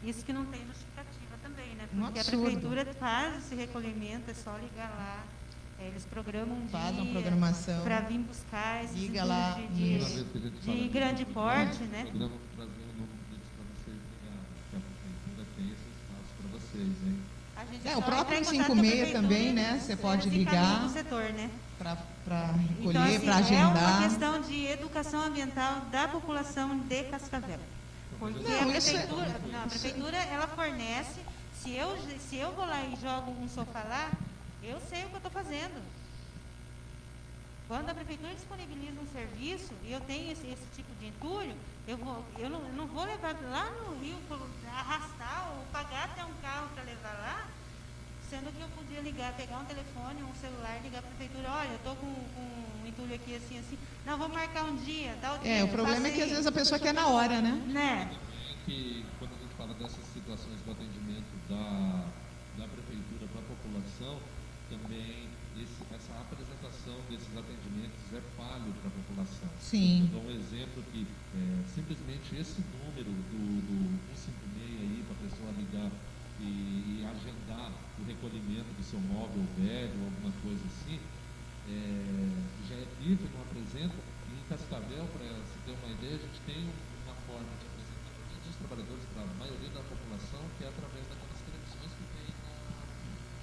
Isso 0.04 0.24
que 0.24 0.32
não 0.32 0.46
tem 0.46 0.62
justificativa 0.68 1.36
também, 1.42 1.74
né? 1.76 1.88
Um 1.94 2.02
Porque 2.02 2.20
a 2.20 2.22
absurdo. 2.22 2.44
prefeitura 2.44 2.86
faz 3.00 3.38
esse 3.38 3.56
recolhimento, 3.56 4.30
é 4.30 4.34
só 4.36 4.56
ligar 4.58 4.90
lá. 4.90 5.26
É, 5.80 5.88
eles 5.88 6.06
programam 6.06 6.58
um 6.58 6.68
Faz 6.70 6.94
uma 6.96 7.04
dia 7.04 7.12
programação. 7.14 7.84
para 7.84 8.00
vir 8.02 8.20
buscar 8.20 8.84
esses 8.84 8.98
Liga 8.98 9.24
lá 9.24 9.60
de, 9.74 9.96
a 9.96 10.00
de 10.00 10.82
de- 10.84 10.88
grande 10.90 11.24
porte, 11.26 11.84
né? 11.84 12.04
Programa 12.06 12.34
trazer 12.56 12.72
o 12.72 12.94
número 12.98 13.20
disso 13.30 13.50
para 13.54 13.66
vocês 13.76 13.98
ligarem, 13.98 14.42
que 14.72 14.76
a 14.76 14.80
prefeitura 14.80 15.48
tem 15.56 15.66
esse 15.66 15.86
espaço 15.94 16.34
para 16.42 16.50
vocês, 16.78 17.86
É, 17.86 17.98
o 17.98 18.02
próprio 18.02 18.38
entra 18.38 18.56
em 18.56 18.58
contato 18.60 18.68
com 18.68 18.74
a 18.74 18.76
56 18.76 18.92
prefeitura, 18.94 19.22
também, 19.22 19.54
né? 19.54 19.80
Você 19.82 19.96
pode 19.96 20.30
ligar. 20.30 20.90
setor, 20.90 21.24
né? 21.34 21.50
Para 21.80 21.98
Então, 22.80 22.92
recolher, 22.94 23.16
assim, 23.16 23.20
para 23.26 23.32
é 23.34 23.66
uma 23.66 23.72
agendar. 23.72 24.04
questão 24.04 24.42
de 24.42 24.66
educação 24.68 25.22
ambiental 25.24 25.82
da 25.92 26.08
população 26.08 26.78
de 26.80 27.04
Cascavel. 27.04 27.60
Porque 28.20 28.40
Não, 28.40 28.52
a 28.52 28.62
é- 28.62 28.66
prefeitura, 28.72 29.42
não, 29.52 29.64
a 29.64 29.68
prefeitura, 29.68 30.18
ela 30.18 30.48
fornece, 30.48 31.20
se 31.62 31.72
eu, 31.76 31.96
se 32.30 32.36
eu 32.38 32.52
vou 32.54 32.66
lá 32.66 32.84
e 32.84 32.96
jogo 33.02 33.32
um 33.42 33.48
sofá 33.48 33.84
lá, 33.84 34.12
eu 34.64 34.80
sei 34.90 35.04
o 35.06 35.08
que 35.08 35.14
eu 35.14 35.18
estou 35.18 35.32
fazendo. 35.32 35.82
Quando 37.68 37.90
a 37.90 37.94
prefeitura 37.94 38.34
disponibiliza 38.34 39.00
um 39.02 39.08
serviço 39.14 39.74
e 39.84 39.92
eu 39.92 40.00
tenho 40.02 40.32
esse, 40.32 40.48
esse 40.48 40.66
tipo 40.76 40.90
de 41.00 41.08
entulho, 41.08 41.54
eu, 41.88 41.98
vou, 41.98 42.24
eu, 42.38 42.50
não, 42.50 42.60
eu 42.60 42.74
não 42.74 42.88
vou 42.88 43.06
levar 43.06 43.34
lá 43.50 43.72
no 43.72 43.98
rio, 44.00 44.18
arrastar 44.68 45.54
ou 45.56 45.64
pagar 45.72 46.06
até 46.06 46.24
um 46.24 46.34
carro 46.42 46.68
para 46.76 46.84
levar 46.84 47.14
lá, 47.14 47.48
sendo 48.30 48.52
que 48.54 48.62
eu 48.62 48.68
podia 48.70 49.00
ligar, 49.00 49.34
pegar 49.34 49.58
um 49.58 49.66
telefone, 49.66 50.22
um 50.22 50.36
celular, 50.36 50.82
ligar 50.84 51.02
para 51.02 51.12
a 51.12 51.16
prefeitura, 51.16 51.50
olha, 51.50 51.70
eu 51.70 51.76
estou 51.78 51.96
com, 51.96 52.14
com 52.36 52.84
um 52.84 52.88
entulho 52.88 53.16
aqui 53.16 53.36
assim, 53.36 53.58
assim. 53.58 53.78
Não, 54.06 54.18
vou 54.18 54.28
marcar 54.28 54.66
um 54.66 54.76
dia, 54.76 55.16
dá 55.22 55.36
o 55.36 55.38
dia. 55.40 55.52
É, 55.52 55.64
o 55.64 55.70
problema 55.70 56.08
é 56.08 56.12
que 56.12 56.22
às 56.22 56.30
vezes 56.30 56.46
a 56.46 56.52
pessoa 56.52 56.78
quer 56.78 56.94
na 56.94 57.08
hora, 57.08 57.42
né? 57.42 57.52
Né? 57.68 58.06
Também 58.06 58.58
que 58.66 59.06
quando 59.18 59.32
a 59.32 59.38
gente 59.38 59.56
fala 59.56 59.74
dessas 59.76 60.04
situações 60.14 60.60
do 60.62 60.72
atendimento 60.72 61.32
da, 61.48 62.04
da 62.58 62.68
prefeitura 62.68 63.28
para 63.32 63.40
a 63.40 63.46
população, 63.46 64.20
também 64.70 65.30
esse- 65.64 65.86
essa 65.94 66.14
apresentação 66.22 66.98
desses 67.10 67.32
atendimentos 67.36 68.00
é 68.14 68.22
falho 68.38 68.72
para 68.82 68.88
a 68.90 68.94
população. 69.02 69.50
Sim. 69.60 70.02
Eu 70.14 70.20
dou 70.20 70.24
um 70.30 70.32
exemplo 70.32 70.84
que 70.92 71.08
é, 71.36 71.40
simplesmente 71.74 72.36
esse 72.36 72.62
número 72.82 73.10
do, 73.12 73.42
do 73.66 73.78
156 74.14 74.82
aí 74.82 75.04
para 75.08 75.16
a 75.16 75.22
pessoa 75.30 75.50
ligar 75.58 75.92
e, 76.40 77.02
e 77.02 77.06
agendar 77.06 77.72
o 78.00 78.04
recolhimento 78.06 78.70
do 78.78 78.84
seu 78.84 79.00
móvel 79.00 79.42
velho, 79.58 79.98
alguma 80.06 80.32
coisa 80.46 80.62
assim, 80.70 81.00
é, 81.68 82.30
já 82.70 82.76
é 82.76 82.86
livre, 83.02 83.28
não 83.34 83.42
apresenta. 83.42 83.96
E 84.30 84.32
em 84.38 84.44
Cascavel, 84.50 85.06
para 85.18 85.26
se 85.50 85.58
ter 85.66 85.72
uma 85.74 85.90
ideia, 85.92 86.16
a 86.16 86.22
gente 86.22 86.40
tem 86.46 86.62
uma 87.06 87.16
forma 87.26 87.50
de 87.60 87.66
apresentar 87.68 88.12
para 88.14 88.24
todos 88.30 88.48
os 88.48 88.56
trabalhadores, 88.62 89.04
para 89.14 89.24
a 89.24 89.34
maioria 89.42 89.72
da 89.74 89.82
população, 89.84 90.42
que 90.58 90.64
é 90.64 90.68
através 90.70 91.04
daquelas 91.10 91.40
televisões 91.42 91.92
que 91.98 92.06
tem 92.16 92.28
na, 92.46 92.56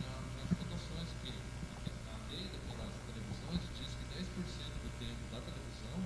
na, 0.07 0.13
nas 0.39 0.49
fundações, 0.55 1.09
que 1.25 1.33
a 1.35 2.17
lei 2.31 2.45
daquelas 2.49 2.95
televisões 3.11 3.61
diz 3.77 3.91
que 3.97 4.05
10% 4.15 4.77
do 4.87 4.91
tempo 5.03 5.23
da 5.35 5.41
televisão 5.45 5.97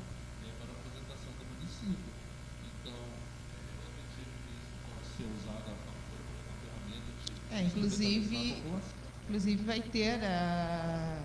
é 0.47 0.51
para 0.59 0.71
a 0.73 0.77
apresentação 0.79 1.31
do 1.39 1.45
município. 1.53 2.11
Então, 2.65 2.99
eu 2.99 3.85
acredito 3.87 4.33
que 4.43 4.51
isso 4.59 4.75
pode 4.89 5.05
ser 5.15 5.27
usado 5.39 5.67
a 5.71 5.77
favor 5.87 6.19
como 6.27 6.39
uma 6.49 6.57
ferramenta 6.59 7.11
de 7.19 7.27
É, 7.55 7.63
inclusive-. 8.17 8.63
Inclusive 9.25 9.63
vai 9.63 9.81
ter 9.81 10.21
ah, 10.25 11.19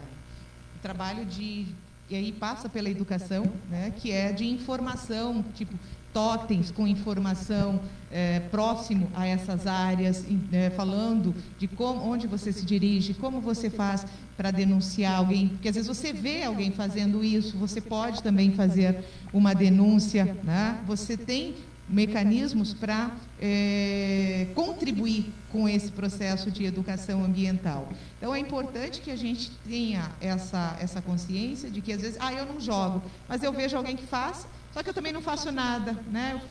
o 0.76 0.80
trabalho 0.82 1.26
de 1.26 1.68
e 2.10 2.16
aí 2.16 2.32
passa 2.34 2.68
pela 2.68 2.90
educação, 2.90 3.46
né, 3.70 3.92
que 3.96 4.12
é 4.12 4.32
de 4.32 4.46
informação, 4.46 5.44
tipo 5.56 5.74
totens 6.14 6.70
com 6.70 6.88
informação 6.88 7.82
eh, 8.12 8.40
próximo 8.52 9.10
a 9.16 9.26
essas 9.26 9.66
áreas, 9.66 10.24
eh, 10.52 10.70
falando 10.70 11.34
de 11.58 11.68
como, 11.68 12.08
onde 12.08 12.28
você 12.28 12.54
se 12.54 12.64
dirige, 12.64 13.16
como 13.16 13.42
você 13.42 13.68
faz 13.68 14.06
para 14.38 14.52
denunciar 14.52 15.16
alguém, 15.16 15.48
porque 15.48 15.70
às 15.70 15.76
vezes 15.76 15.88
você 15.88 16.14
vê 16.14 16.44
alguém 16.44 16.72
fazendo 16.72 17.24
isso, 17.24 17.58
você 17.58 17.82
pode 17.82 18.22
também 18.22 18.52
fazer 18.52 19.04
uma 19.34 19.56
denúncia, 19.56 20.38
né? 20.44 20.80
Você 20.86 21.18
tem 21.18 21.56
mecanismos 21.88 22.74
para 22.74 23.16
eh, 23.38 24.52
contribuir 24.56 25.34
com 25.50 25.68
esse 25.68 25.92
processo 25.92 26.50
de 26.52 26.64
educação 26.66 27.24
ambiental. 27.24 27.92
Então 28.18 28.34
é 28.34 28.40
importante 28.40 29.02
que 29.02 29.12
a 29.12 29.16
gente 29.16 29.52
tenha 29.60 30.16
essa, 30.20 30.76
essa 30.80 31.02
consciência 31.02 31.70
de 31.70 31.82
que 31.82 31.92
às 31.94 32.02
vezes, 32.02 32.18
ah, 32.20 32.34
eu 32.34 32.46
não 32.46 32.60
jogo, 32.60 33.04
mas 33.28 33.44
eu 33.44 33.52
vejo 33.54 33.76
alguém 33.78 33.96
que 33.96 34.06
faz, 34.08 34.48
só 34.72 34.82
que 34.82 34.90
eu 34.90 34.94
também 34.94 35.14
não 35.14 35.22
faço 35.22 35.52
nada, 35.52 35.94
né? 36.08 36.42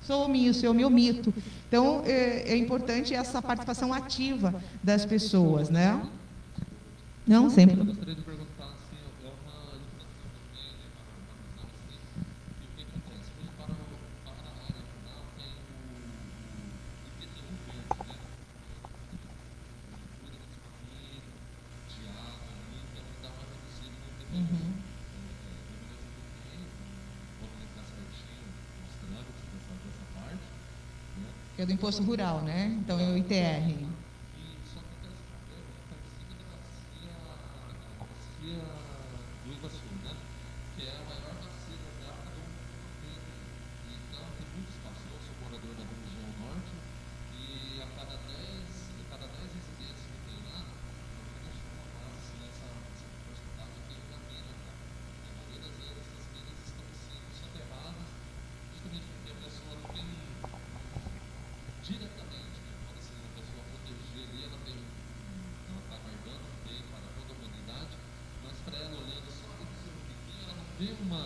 sou 0.00 0.26
omisso, 0.26 0.66
eu 0.66 0.74
me 0.74 0.84
omito. 0.84 1.32
Então, 1.66 2.02
é, 2.04 2.52
é 2.52 2.56
importante 2.56 3.14
essa 3.14 3.40
participação 3.40 3.92
ativa 3.94 4.62
das 4.82 5.06
pessoas, 5.06 5.70
né? 5.70 6.02
Não, 7.26 7.48
sempre. 7.48 7.80
Eu 7.80 7.84
gostaria 7.86 8.14
de 8.14 8.22
perguntar 8.22 8.66
assim, 8.74 8.98
é 9.22 9.28
uma 9.28 9.74
educação 9.76 10.28
também, 10.34 10.76
né, 10.78 10.86
uma, 10.92 11.02
uma 11.24 11.34
visão 11.40 11.66
assim, 11.72 11.98
e 12.60 12.66
o 12.66 12.68
que 12.76 12.82
acontece? 12.82 13.32
Hoje 13.38 13.50
para, 13.56 13.72
o- 13.72 14.10
para 14.24 14.48
a 14.48 14.66
área 14.68 14.84
rural 14.92 15.32
tem 15.36 15.48
o, 15.72 17.04
o 17.04 17.08
IPTU 17.08 17.56
verde, 17.64 17.96
né? 18.06 18.16
Cuida 20.20 20.36
das 20.38 20.54
famílias, 20.60 21.24
de 21.88 22.06
água, 22.08 22.48
ali, 22.60 22.78
então 22.92 23.04
dá 23.22 23.28
uma 23.30 23.44
reduzida 23.48 23.96
no 23.96 24.06
IPTU. 24.08 24.36
Uhum. 24.36 24.74
É, 25.46 25.72
eu 25.72 25.80
mesmo 25.88 26.10
tenho, 26.36 26.68
vou 27.40 27.48
analisar 27.48 27.84
certinho 27.84 28.52
os 28.84 28.92
trâmites 29.00 29.44
dessa, 29.52 29.72
dessa 29.80 30.04
parte, 30.12 30.44
né? 31.16 31.30
Que 31.56 31.62
é 31.62 31.66
do 31.66 31.72
imposto 31.72 32.02
rural, 32.02 32.42
né? 32.42 32.66
Então, 32.80 32.98
é 32.98 33.06
o 33.10 33.16
ITR. 33.16 33.70
E 33.70 34.44
só 34.66 34.80
que 34.82 34.90
aquelas 34.98 35.22
problemas 35.30 35.76
participa 35.88 36.34
da 36.34 36.44
bacia, 36.50 37.14
a 37.14 38.04
bacia 38.10 38.58
do 39.46 39.52
Iguaçu, 39.54 39.86
né? 40.02 40.12
Que 40.76 40.82
é 40.82 40.90
a 40.90 41.02
maior 41.06 41.34
bacia 41.38 41.78
da 42.02 42.06
água 42.10 42.30
do 42.34 42.40
mundo. 42.42 42.58
Então 43.86 44.24
tem 44.34 44.46
muito 44.50 44.70
espaço. 44.74 45.02
Eu 45.06 45.20
sou 45.22 45.34
morador 45.46 45.74
da 45.78 45.84
região 45.86 46.26
norte 46.42 46.74
e 47.38 47.80
a 47.80 47.86
cada 47.94 48.16
10, 48.18 48.66
a 48.98 49.04
cada 49.14 49.26
10 49.30 49.50
residentes 49.54 50.02
que 50.10 50.18
tem 50.26 50.38
lá, 50.50 50.58
apenas 50.58 51.54
uma 51.70 51.86
base, 51.94 52.18
assim, 52.18 52.40
essa, 52.50 52.66
essa 52.66 53.06
porcentagem 53.30 53.78
tem 53.86 53.98
uma 54.10 54.18
mina 54.26 54.52
lá. 54.66 54.74
E 55.22 55.26
a 55.30 55.32
maioria 55.38 55.60
das 55.62 55.74
vezes 55.78 56.02
essas 56.02 56.24
minas 56.34 56.58
estão 56.66 56.86
sendo 56.98 57.30
soterradas 57.30 58.08
justamente 58.74 59.06
porque 59.06 59.30
a 59.30 59.38
pessoa 59.38 59.72
não 59.78 59.86
tem 59.94 60.08
diretamente, 61.84 62.58
né? 62.64 62.72
Quando 62.86 62.98
assim, 62.98 63.16
a 63.20 63.30
pessoa 63.36 63.62
proteger 63.68 64.24
ali, 64.28 64.40
ela 64.44 64.58
tem, 64.64 64.74
um- 64.74 64.92
ela 65.68 65.80
está 65.84 65.96
guardando 66.00 66.46
bem 66.64 66.80
para 66.88 67.06
toda 67.12 67.30
a 67.32 67.36
humanidade, 67.36 67.94
mas 68.42 68.56
para 68.64 68.76
ela 68.78 68.96
olhando 68.96 69.28
só 69.30 69.48
para 69.52 69.68
o 69.68 69.76
seu 69.84 69.92
biquinho, 70.08 70.42
ela 70.48 70.54
não 70.56 70.66
vê 70.80 70.88
uma, 71.04 71.24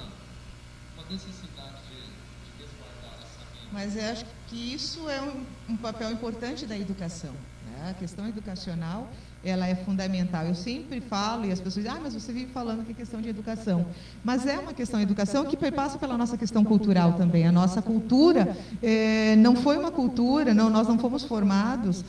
uma 0.98 1.04
necessidade 1.10 1.78
de, 1.88 1.98
de 2.02 2.50
resguardar 2.58 3.14
essa 3.22 3.42
mina. 3.54 3.68
Mas 3.72 3.87
eu 3.98 4.12
acho 4.12 4.24
que 4.48 4.74
isso 4.74 5.08
é 5.08 5.20
um, 5.20 5.72
um 5.72 5.76
papel 5.76 6.10
importante 6.10 6.66
da 6.66 6.76
educação. 6.76 7.32
né? 7.66 7.90
A 7.90 7.94
questão 7.94 8.26
educacional 8.28 9.08
ela 9.44 9.68
é 9.68 9.74
fundamental. 9.74 10.44
Eu 10.44 10.54
sempre 10.54 11.00
falo 11.00 11.44
e 11.44 11.52
as 11.52 11.60
pessoas 11.60 11.84
dizem, 11.84 11.98
ah, 11.98 12.00
mas 12.02 12.14
você 12.14 12.32
vive 12.32 12.50
falando 12.52 12.84
que 12.84 12.92
é 12.92 12.94
questão 12.94 13.20
de 13.20 13.28
educação. 13.28 13.86
Mas 14.24 14.46
é 14.46 14.58
uma 14.58 14.74
questão 14.74 14.98
de 14.98 15.04
educação 15.04 15.44
que 15.44 15.56
perpassa 15.56 15.96
pela 15.96 16.18
nossa 16.18 16.36
questão 16.36 16.64
cultural 16.64 17.12
também. 17.12 17.46
A 17.46 17.52
nossa 17.52 17.80
cultura 17.80 18.56
eh, 18.82 19.36
não 19.36 19.54
foi 19.54 19.78
uma 19.78 19.92
cultura, 19.92 20.52
não, 20.52 20.68
nós 20.68 20.88
não 20.88 20.98
fomos 20.98 21.22
formados 21.22 22.04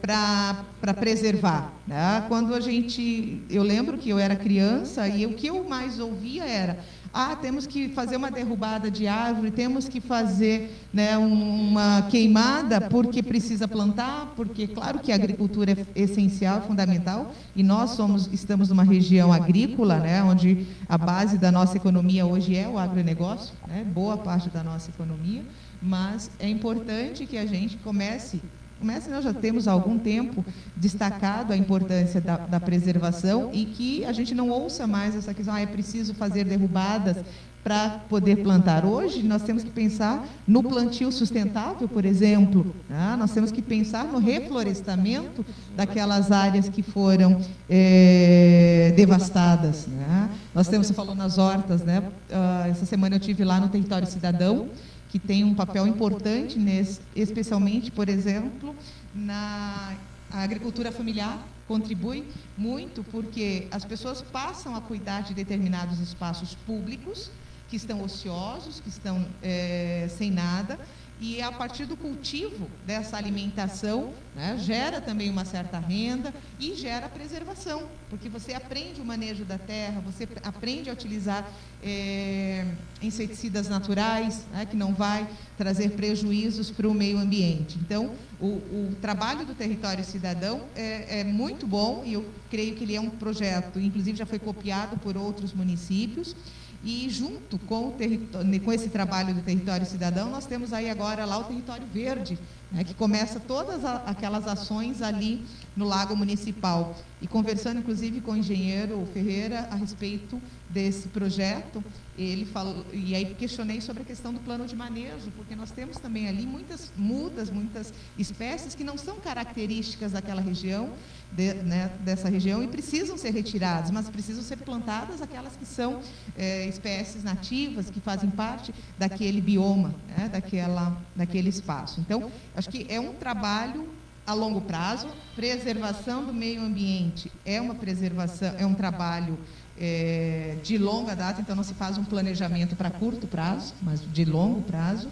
para 0.00 0.94
preservar. 0.94 1.72
né? 1.86 2.24
Quando 2.28 2.54
a 2.54 2.60
gente, 2.60 3.42
eu 3.50 3.62
lembro 3.62 3.98
que 3.98 4.08
eu 4.08 4.18
era 4.18 4.34
criança 4.34 5.06
e 5.06 5.26
o 5.26 5.34
que 5.34 5.48
eu 5.48 5.64
mais 5.64 5.98
ouvia 5.98 6.44
era 6.44 6.78
ah, 7.12 7.34
temos 7.36 7.66
que 7.66 7.88
fazer 7.88 8.16
uma 8.16 8.30
derrubada 8.30 8.90
de 8.90 9.06
árvore, 9.06 9.50
temos 9.50 9.88
que 9.88 10.00
fazer 10.00 10.70
né, 10.92 11.16
um- 11.18 11.68
uma 11.70 12.02
queimada 12.10 12.80
porque 12.80 13.22
precisa 13.22 13.66
plantar, 13.66 14.32
porque 14.36 14.66
claro 14.66 14.98
que 14.98 15.10
a 15.12 15.14
agricultura 15.14 15.72
é 15.72 15.86
essencial, 16.02 16.62
fundamental, 16.62 17.32
e 17.56 17.62
nós 17.62 17.90
somos, 17.90 18.28
estamos 18.32 18.68
numa 18.68 18.84
região 18.84 19.32
agrícola, 19.32 19.98
né, 19.98 20.22
onde 20.22 20.66
a 20.88 20.96
base 20.98 21.38
da 21.38 21.50
nossa 21.50 21.76
economia 21.76 22.26
hoje 22.26 22.56
é 22.56 22.68
o 22.68 22.78
agronegócio, 22.78 23.54
né, 23.66 23.84
boa 23.84 24.16
parte 24.16 24.48
da 24.50 24.62
nossa 24.62 24.90
economia, 24.90 25.42
mas 25.80 26.30
é 26.38 26.48
importante 26.48 27.24
que 27.26 27.36
a 27.38 27.46
gente 27.46 27.76
comece 27.78 28.40
Comece, 28.78 29.10
nós 29.10 29.24
já 29.24 29.32
temos 29.32 29.66
há 29.66 29.72
algum 29.72 29.98
tempo 29.98 30.44
destacado 30.76 31.52
a 31.52 31.56
importância 31.56 32.20
da, 32.20 32.36
da 32.36 32.60
preservação 32.60 33.50
e 33.52 33.64
que 33.64 34.04
a 34.04 34.12
gente 34.12 34.34
não 34.34 34.50
ouça 34.50 34.86
mais 34.86 35.16
essa 35.16 35.34
questão, 35.34 35.54
ah, 35.54 35.60
é 35.60 35.66
preciso 35.66 36.14
fazer 36.14 36.44
derrubadas 36.44 37.16
para 37.62 38.00
poder 38.08 38.36
plantar. 38.36 38.86
Hoje, 38.86 39.22
nós 39.22 39.42
temos 39.42 39.62
que 39.62 39.70
pensar 39.70 40.26
no 40.46 40.62
plantio 40.62 41.10
sustentável, 41.10 41.88
por 41.88 42.04
exemplo, 42.04 42.74
né? 42.88 43.16
nós 43.18 43.32
temos 43.32 43.50
que 43.50 43.60
pensar 43.60 44.04
no 44.04 44.18
reflorestamento 44.18 45.44
daquelas 45.76 46.30
áreas 46.30 46.68
que 46.68 46.82
foram 46.82 47.40
eh, 47.68 48.94
devastadas. 48.96 49.86
Né? 49.86 50.30
Nós 50.54 50.68
temos, 50.68 50.86
você 50.86 50.94
falou 50.94 51.14
nas 51.14 51.36
hortas, 51.36 51.82
né? 51.82 52.02
Ah, 52.32 52.68
essa 52.68 52.86
semana 52.86 53.16
eu 53.16 53.20
tive 53.20 53.44
lá 53.44 53.60
no 53.60 53.68
Território 53.68 54.06
Cidadão, 54.06 54.68
que 55.08 55.18
tem 55.18 55.42
um 55.44 55.54
papel 55.54 55.86
importante, 55.86 56.58
nesse, 56.58 57.00
especialmente, 57.16 57.90
por 57.90 58.08
exemplo, 58.08 58.76
na 59.14 59.96
agricultura 60.30 60.92
familiar, 60.92 61.46
contribui 61.66 62.24
muito 62.56 63.02
porque 63.04 63.66
as 63.70 63.84
pessoas 63.84 64.22
passam 64.22 64.74
a 64.76 64.80
cuidar 64.80 65.22
de 65.22 65.34
determinados 65.34 66.00
espaços 66.00 66.54
públicos 66.54 67.30
que 67.68 67.76
estão 67.76 68.02
ociosos, 68.02 68.80
que 68.80 68.88
estão 68.88 69.26
eh, 69.42 70.08
sem 70.10 70.30
nada, 70.30 70.78
e 71.20 71.42
a 71.42 71.50
partir 71.50 71.84
do 71.84 71.96
cultivo 71.96 72.70
dessa 72.86 73.16
alimentação, 73.16 74.12
né, 74.36 74.56
gera 74.58 75.00
também 75.00 75.28
uma 75.28 75.44
certa 75.44 75.78
renda 75.78 76.32
e 76.60 76.74
gera 76.76 77.08
preservação, 77.08 77.88
porque 78.08 78.28
você 78.28 78.54
aprende 78.54 79.00
o 79.00 79.04
manejo 79.04 79.44
da 79.44 79.58
terra, 79.58 80.00
você 80.00 80.28
aprende 80.44 80.88
a 80.88 80.92
utilizar 80.92 81.44
eh, 81.82 82.64
inseticidas 83.02 83.68
naturais, 83.68 84.46
né, 84.52 84.64
que 84.64 84.76
não 84.76 84.94
vai 84.94 85.28
trazer 85.56 85.90
prejuízos 85.90 86.70
para 86.70 86.86
o 86.86 86.94
meio 86.94 87.18
ambiente. 87.18 87.78
Então, 87.80 88.12
o, 88.40 88.46
o 88.46 88.96
trabalho 89.00 89.44
do 89.44 89.54
Território 89.54 90.04
Cidadão 90.04 90.62
é, 90.76 91.20
é 91.20 91.24
muito 91.24 91.66
bom 91.66 92.04
e 92.06 92.12
eu 92.12 92.24
creio 92.48 92.76
que 92.76 92.84
ele 92.84 92.94
é 92.94 93.00
um 93.00 93.10
projeto, 93.10 93.80
inclusive 93.80 94.16
já 94.16 94.26
foi 94.26 94.38
copiado 94.38 94.96
por 94.98 95.16
outros 95.16 95.52
municípios. 95.52 96.36
E 96.84 97.08
junto 97.10 97.58
com, 97.58 97.88
o 97.88 97.92
território, 97.92 98.60
com 98.60 98.72
esse 98.72 98.88
trabalho 98.88 99.34
do 99.34 99.42
território 99.42 99.84
cidadão, 99.84 100.30
nós 100.30 100.46
temos 100.46 100.72
aí 100.72 100.88
agora 100.88 101.24
lá 101.24 101.38
o 101.38 101.44
território 101.44 101.86
verde, 101.92 102.38
né, 102.70 102.84
que 102.84 102.94
começa 102.94 103.40
todas 103.40 103.84
a, 103.84 103.96
aquelas 104.06 104.46
ações 104.46 105.02
ali 105.02 105.44
no 105.76 105.84
Lago 105.84 106.14
Municipal. 106.14 106.96
E 107.20 107.26
conversando, 107.26 107.80
inclusive, 107.80 108.20
com 108.20 108.32
o 108.32 108.36
engenheiro 108.36 109.08
Ferreira 109.12 109.66
a 109.70 109.74
respeito 109.74 110.40
desse 110.68 111.08
projeto, 111.08 111.82
ele 112.16 112.44
falou, 112.44 112.84
e 112.92 113.14
aí 113.14 113.34
questionei 113.34 113.80
sobre 113.80 114.02
a 114.02 114.04
questão 114.04 114.32
do 114.32 114.40
plano 114.40 114.66
de 114.66 114.76
manejo, 114.76 115.30
porque 115.36 115.54
nós 115.54 115.70
temos 115.70 115.98
também 115.98 116.28
ali 116.28 116.46
muitas 116.46 116.92
mudas, 116.96 117.50
muitas 117.50 117.92
espécies 118.18 118.74
que 118.74 118.84
não 118.84 118.98
são 118.98 119.16
características 119.18 120.12
daquela 120.12 120.40
região, 120.40 120.92
de, 121.32 121.54
né, 121.54 121.90
dessa 122.00 122.28
região, 122.28 122.62
e 122.62 122.68
precisam 122.68 123.16
ser 123.16 123.30
retiradas, 123.30 123.90
mas 123.90 124.08
precisam 124.10 124.42
ser 124.42 124.56
plantadas 124.56 125.22
aquelas 125.22 125.56
que 125.56 125.64
são 125.64 126.00
é, 126.36 126.66
espécies 126.66 127.22
nativas, 127.22 127.88
que 127.88 128.00
fazem 128.00 128.28
parte 128.30 128.74
daquele 128.98 129.40
bioma, 129.40 129.94
né, 130.16 130.28
daquela, 130.28 131.00
daquele 131.14 131.48
espaço. 131.48 132.00
Então, 132.00 132.30
acho 132.54 132.68
que 132.68 132.86
é 132.88 133.00
um 133.00 133.14
trabalho 133.14 133.88
a 134.28 134.34
longo 134.34 134.60
prazo, 134.60 135.08
preservação 135.34 136.22
do 136.22 136.34
meio 136.34 136.60
ambiente 136.60 137.32
é 137.46 137.58
uma 137.58 137.74
preservação, 137.74 138.54
é 138.58 138.66
um 138.66 138.74
trabalho 138.74 139.38
é, 139.80 140.58
de 140.62 140.76
longa 140.78 141.14
data, 141.14 141.40
então 141.40 141.54
não 141.56 141.62
se 141.62 141.74
faz 141.74 141.96
um 141.98 142.04
planejamento 142.04 142.76
para 142.76 142.90
curto 142.90 143.26
prazo, 143.26 143.74
mas 143.82 144.00
de 144.12 144.24
longo 144.24 144.62
prazo, 144.62 145.10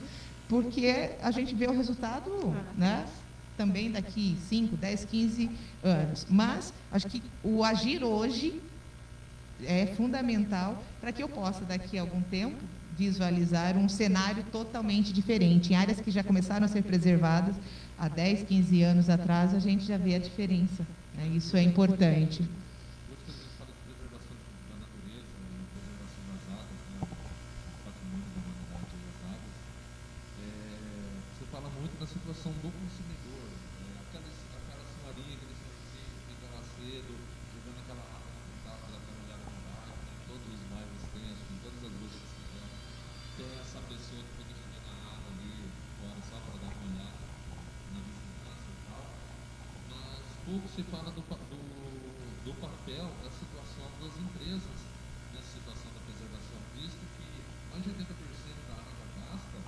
porque 0.49 1.11
a 1.23 1.31
gente 1.31 1.55
vê 1.55 1.67
o 1.67 1.73
resultado 1.73 2.31
né, 2.77 3.05
também 3.57 3.91
daqui 3.91 4.37
5, 4.49 4.77
10, 4.77 5.05
15 5.05 5.51
anos. 5.83 6.27
Mas 6.29 6.73
acho 6.91 7.07
que 7.09 7.23
o 7.43 7.65
agir 7.65 8.03
hoje 8.05 8.61
é 9.65 9.87
fundamental 9.87 10.83
para 11.01 11.13
que 11.13 11.23
eu 11.23 11.29
possa, 11.29 11.65
daqui 11.65 11.99
a 11.99 12.03
algum 12.03 12.21
tempo, 12.23 12.57
visualizar 12.97 13.77
um 13.77 13.89
cenário 13.89 14.43
totalmente 14.45 15.13
diferente. 15.13 15.73
Em 15.73 15.77
áreas 15.77 16.01
que 16.01 16.11
já 16.11 16.23
começaram 16.25 16.65
a 16.65 16.69
ser 16.69 16.83
preservadas 16.83 17.55
há 17.99 18.09
10, 18.09 18.43
15 18.45 18.83
anos 18.83 19.09
atrás, 19.11 19.55
a 19.55 19.59
gente 19.59 19.85
já 19.85 19.97
vê 19.99 20.15
a 20.15 20.19
diferença. 20.19 20.87
Né? 21.15 21.27
Isso 21.37 21.57
é 21.57 21.63
importante. 21.63 22.41
Hoje 22.43 23.21
que 23.25 23.31
a 23.31 23.35
gente 23.35 23.53
fala 23.59 23.71
de 23.73 23.81
preservação 23.85 24.37
da 24.71 24.77
natureza, 24.81 25.29
né, 25.45 25.61
preservação 25.77 26.23
das 26.33 26.43
águas, 26.57 26.81
né, 26.93 26.99
do 27.05 27.85
patrimônio 27.85 28.29
da 28.33 28.41
humanidade 28.41 28.93
e 28.97 29.01
das 29.05 29.19
águas, 29.29 29.57
é, 30.41 30.49
você 31.37 31.45
fala 31.53 31.69
muito 31.77 31.95
da 32.01 32.07
situação 32.07 32.53
do 32.65 32.69
consumidor. 32.73 33.45
É, 33.77 33.89
aquela, 34.09 34.29
aquela 34.57 34.85
senhorinha, 34.89 35.33
aquele 35.37 35.53
senhorzinho 35.57 36.13
que 36.17 36.33
fica 36.33 36.47
lá 36.49 36.61
cedo, 36.65 37.13
jogando 37.53 37.77
aquela 37.85 38.05
água 38.09 38.29
no 38.33 38.41
quintal 38.41 38.77
pela 38.89 39.01
caminhada 39.05 39.45
no 39.53 39.61
bairro, 39.69 39.97
que 40.01 40.13
em 40.17 40.23
todos 40.33 40.49
os 40.49 40.63
bairros 40.73 41.03
tem, 41.13 41.25
acho 41.29 41.45
que 41.45 41.53
em 41.53 41.61
todas 41.61 41.81
as 41.85 41.93
ruas 41.93 42.13
que 42.17 42.25
se 42.25 42.41
tem. 42.41 42.65
Tem 43.37 43.49
essa 43.61 43.81
pessoa 43.85 44.21
que 44.25 44.33
fica 44.41 44.53
jogando 44.57 44.89
a 44.89 44.97
água 45.13 45.29
ali 45.37 45.53
fora 46.01 46.21
só 46.25 46.37
para 46.41 46.57
dar 46.57 46.73
uma 46.73 46.85
olhada 46.89 47.21
na 47.93 48.01
vizinhança 48.01 48.69
e 48.73 48.79
tal. 48.89 49.05
Mas 49.93 50.25
pouco 50.49 50.67
se 50.73 50.83
fala 50.89 51.11
do, 51.13 51.21
pa- 51.29 51.45
do, 51.53 51.61
do 52.49 52.53
papel 52.65 53.07
da 53.21 53.29
situação 53.29 53.87
das 54.01 54.15
empresas 54.17 54.79
nessa 55.37 55.51
situação 55.53 55.89
da 55.93 56.01
preservação, 56.09 56.59
visto 56.81 57.05
que 57.21 57.29
mais 57.69 57.85
de 57.85 57.91
80% 57.93 58.17
da 58.73 58.75
água 58.81 59.05
gasta 59.21 59.59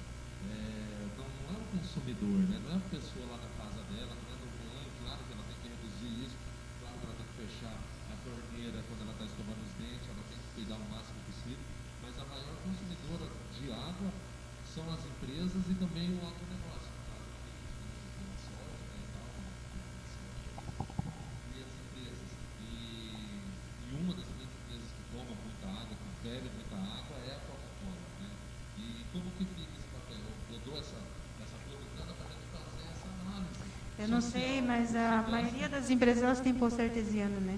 é, 0.48 0.88
consumidor, 1.76 2.38
né? 2.48 2.56
Não 2.64 2.72
é 2.72 2.76
a 2.76 2.88
pessoa 2.88 3.24
lá 3.28 3.36
na 3.36 3.50
casa 3.60 3.80
dela, 3.92 4.12
não 4.16 4.28
é 4.32 4.36
no 4.40 4.48
banho, 4.64 4.90
claro 5.04 5.20
que 5.28 5.32
ela 5.36 5.44
tem 5.44 5.56
que 5.60 5.68
reduzir 5.68 6.12
isso, 6.24 6.36
claro 6.80 6.96
que 6.96 7.04
ela 7.04 7.16
tem 7.20 7.26
que 7.28 7.36
fechar 7.44 7.76
a 7.76 8.16
torneira 8.24 8.78
quando 8.88 9.00
ela 9.04 9.12
está 9.12 9.24
escovando 9.28 9.60
os 9.60 9.72
dentes, 9.76 10.08
ela 10.08 10.24
tem 10.32 10.38
que 10.40 10.48
cuidar 10.56 10.78
o 10.80 10.86
máximo 10.88 11.20
possível, 11.28 11.64
mas 12.02 12.12
a 12.16 12.24
maior 12.24 12.54
consumidora 12.64 13.26
de 13.52 13.64
água 13.72 14.10
são 14.64 14.84
as 14.94 15.02
empresas 15.04 15.62
e 15.68 15.74
também 15.76 16.08
o 16.16 16.20
agronegócio. 16.24 16.88
no 16.88 17.02
caso, 17.08 17.28
que 17.44 17.50
tem 18.16 18.30
soja, 18.48 18.84
né, 18.88 18.98
e 19.02 19.08
tal, 19.12 19.28
e 21.52 21.56
as 21.62 21.74
empresas. 21.84 22.30
E, 22.62 22.72
e 22.72 23.94
uma 23.98 24.12
das 24.14 24.28
grandes 24.28 24.54
empresas 24.64 24.88
que 24.92 25.02
toma 25.12 25.32
muita 25.34 25.66
água, 25.68 25.94
que 25.96 26.08
bebe 26.22 26.48
muita 26.54 26.76
água, 26.76 27.16
é 27.26 27.32
a 27.34 27.40
Coca-Cola. 27.48 28.00
Né? 28.20 28.30
E 28.78 29.04
como 29.12 29.28
que 29.36 29.44
fica 29.44 29.72
esse 29.76 29.88
papel? 29.90 30.24
Eu 30.52 30.58
dou 30.64 30.76
essa, 30.78 30.98
essa 31.42 31.56
propaganda 31.66 32.12
para 32.14 32.26
a 32.28 32.32
gente 32.32 32.48
fazer 32.52 32.84
essa 32.92 33.08
análise. 33.08 33.58
Eu 33.98 34.08
não 34.08 34.20
sei, 34.20 34.57
mas 34.68 34.94
a 34.94 35.24
maioria 35.30 35.66
das 35.66 35.88
empresas 35.88 36.22
elas 36.22 36.40
têm 36.40 36.52
poço 36.52 36.78
artesiano, 36.80 37.40
né? 37.40 37.54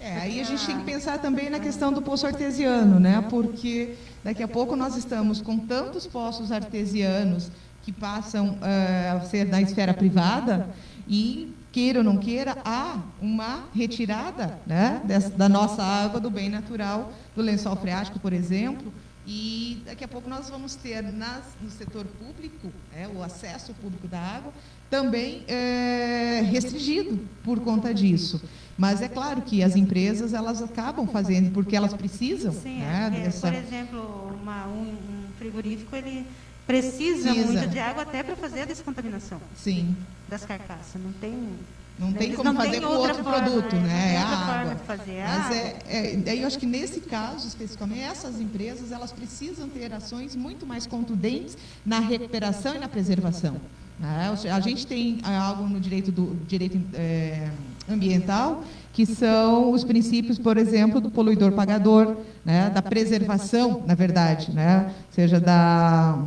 É, 0.00 0.16
aí 0.18 0.40
a 0.40 0.44
gente 0.44 0.66
tem 0.66 0.76
que 0.78 0.84
pensar 0.84 1.18
também 1.18 1.48
na 1.48 1.60
questão 1.60 1.92
do 1.92 2.02
poço 2.02 2.26
artesiano, 2.26 2.98
né? 2.98 3.24
Porque 3.30 3.94
daqui 4.24 4.42
a 4.42 4.48
pouco 4.48 4.74
nós 4.74 4.96
estamos 4.96 5.40
com 5.40 5.56
tantos 5.56 6.04
poços 6.06 6.50
artesianos 6.50 7.50
que 7.82 7.92
passam 7.92 8.58
eh, 8.62 9.10
a 9.16 9.20
ser 9.20 9.44
da 9.46 9.60
esfera 9.60 9.94
privada 9.94 10.68
e 11.08 11.54
queira 11.72 11.98
ou 12.00 12.04
não 12.04 12.16
queira 12.16 12.56
há 12.64 12.96
uma 13.22 13.64
retirada, 13.74 14.58
né, 14.66 15.00
dessa- 15.04 15.30
da 15.30 15.48
nossa 15.48 15.82
água 15.82 16.18
do 16.20 16.28
bem 16.30 16.48
natural 16.48 17.12
do 17.36 17.42
lençol 17.42 17.76
freático, 17.76 18.18
por 18.18 18.32
exemplo. 18.32 18.92
E 19.30 19.82
daqui 19.84 20.02
a 20.02 20.08
pouco 20.08 20.26
nós 20.26 20.48
vamos 20.48 20.74
ter 20.74 21.02
nas- 21.02 21.44
no 21.60 21.70
setor 21.70 22.06
público, 22.06 22.72
né, 22.90 23.06
o 23.14 23.22
acesso 23.22 23.74
público 23.74 24.08
da 24.08 24.18
água, 24.18 24.50
também 24.88 25.44
é, 25.46 26.40
restringido 26.50 27.20
por 27.44 27.60
conta 27.60 27.92
disso. 27.92 28.40
Mas 28.78 29.02
é 29.02 29.08
claro 29.08 29.42
que 29.42 29.62
as 29.62 29.76
empresas 29.76 30.32
elas 30.32 30.62
acabam 30.62 31.06
fazendo 31.06 31.52
porque 31.52 31.76
elas 31.76 31.92
precisam. 31.92 32.52
Sim, 32.54 32.78
né, 32.78 33.12
é, 33.14 33.20
dessa- 33.24 33.50
por 33.50 33.54
exemplo, 33.58 34.38
uma- 34.42 34.66
um, 34.66 34.92
um 34.92 35.24
frigorífico 35.36 35.94
ele 35.94 36.24
precisa, 36.66 37.30
Precisa. 37.30 37.52
muito 37.52 37.68
de 37.68 37.78
água 37.78 38.04
até 38.04 38.22
para 38.22 38.34
fazer 38.34 38.62
a 38.62 38.64
descontaminação 38.64 39.38
Sim, 39.54 39.94
das 40.26 40.46
carcaças. 40.46 41.02
Não 41.02 41.12
tem. 41.12 41.50
Não 41.98 42.12
tem 42.12 42.32
como 42.32 42.52
não 42.52 42.54
fazer 42.54 42.70
têm 42.72 42.80
com 42.80 42.86
outro 42.86 43.24
forma, 43.24 43.42
produto, 43.42 43.74
é, 43.74 43.78
né? 43.80 44.06
tem 44.06 44.16
É 44.16 44.18
água. 44.18 44.76
fazer. 44.86 45.22
Mas 45.24 45.46
Ah, 45.46 45.54
é, 45.54 46.22
é, 46.26 46.36
eu 46.36 46.46
acho 46.46 46.58
que 46.58 46.66
nesse 46.66 47.00
caso 47.00 47.46
especificamente 47.46 48.00
essas 48.02 48.40
empresas 48.40 48.92
elas 48.92 49.10
precisam 49.10 49.68
ter 49.68 49.92
ações 49.92 50.36
muito 50.36 50.64
mais 50.64 50.86
contundentes 50.86 51.56
na 51.84 51.98
recuperação 51.98 52.74
e 52.76 52.78
na 52.78 52.88
preservação. 52.88 53.56
né? 53.98 54.32
A 54.52 54.60
gente 54.60 54.86
tem 54.86 55.18
ah, 55.24 55.48
algo 55.48 55.64
no 55.64 55.80
direito 55.80 56.12
do 56.12 56.36
direito 56.46 56.80
eh, 56.94 57.48
ambiental 57.90 58.62
que 58.92 59.06
são 59.06 59.70
os 59.70 59.84
princípios, 59.84 60.40
por 60.40 60.56
exemplo, 60.56 61.00
do 61.00 61.08
poluidor 61.08 61.52
pagador, 61.52 62.16
né? 62.44 62.68
da 62.68 62.82
preservação, 62.82 63.84
na 63.86 63.94
verdade, 63.94 64.50
né? 64.50 64.86
Ou 64.86 65.14
seja, 65.14 65.38
da 65.38 66.18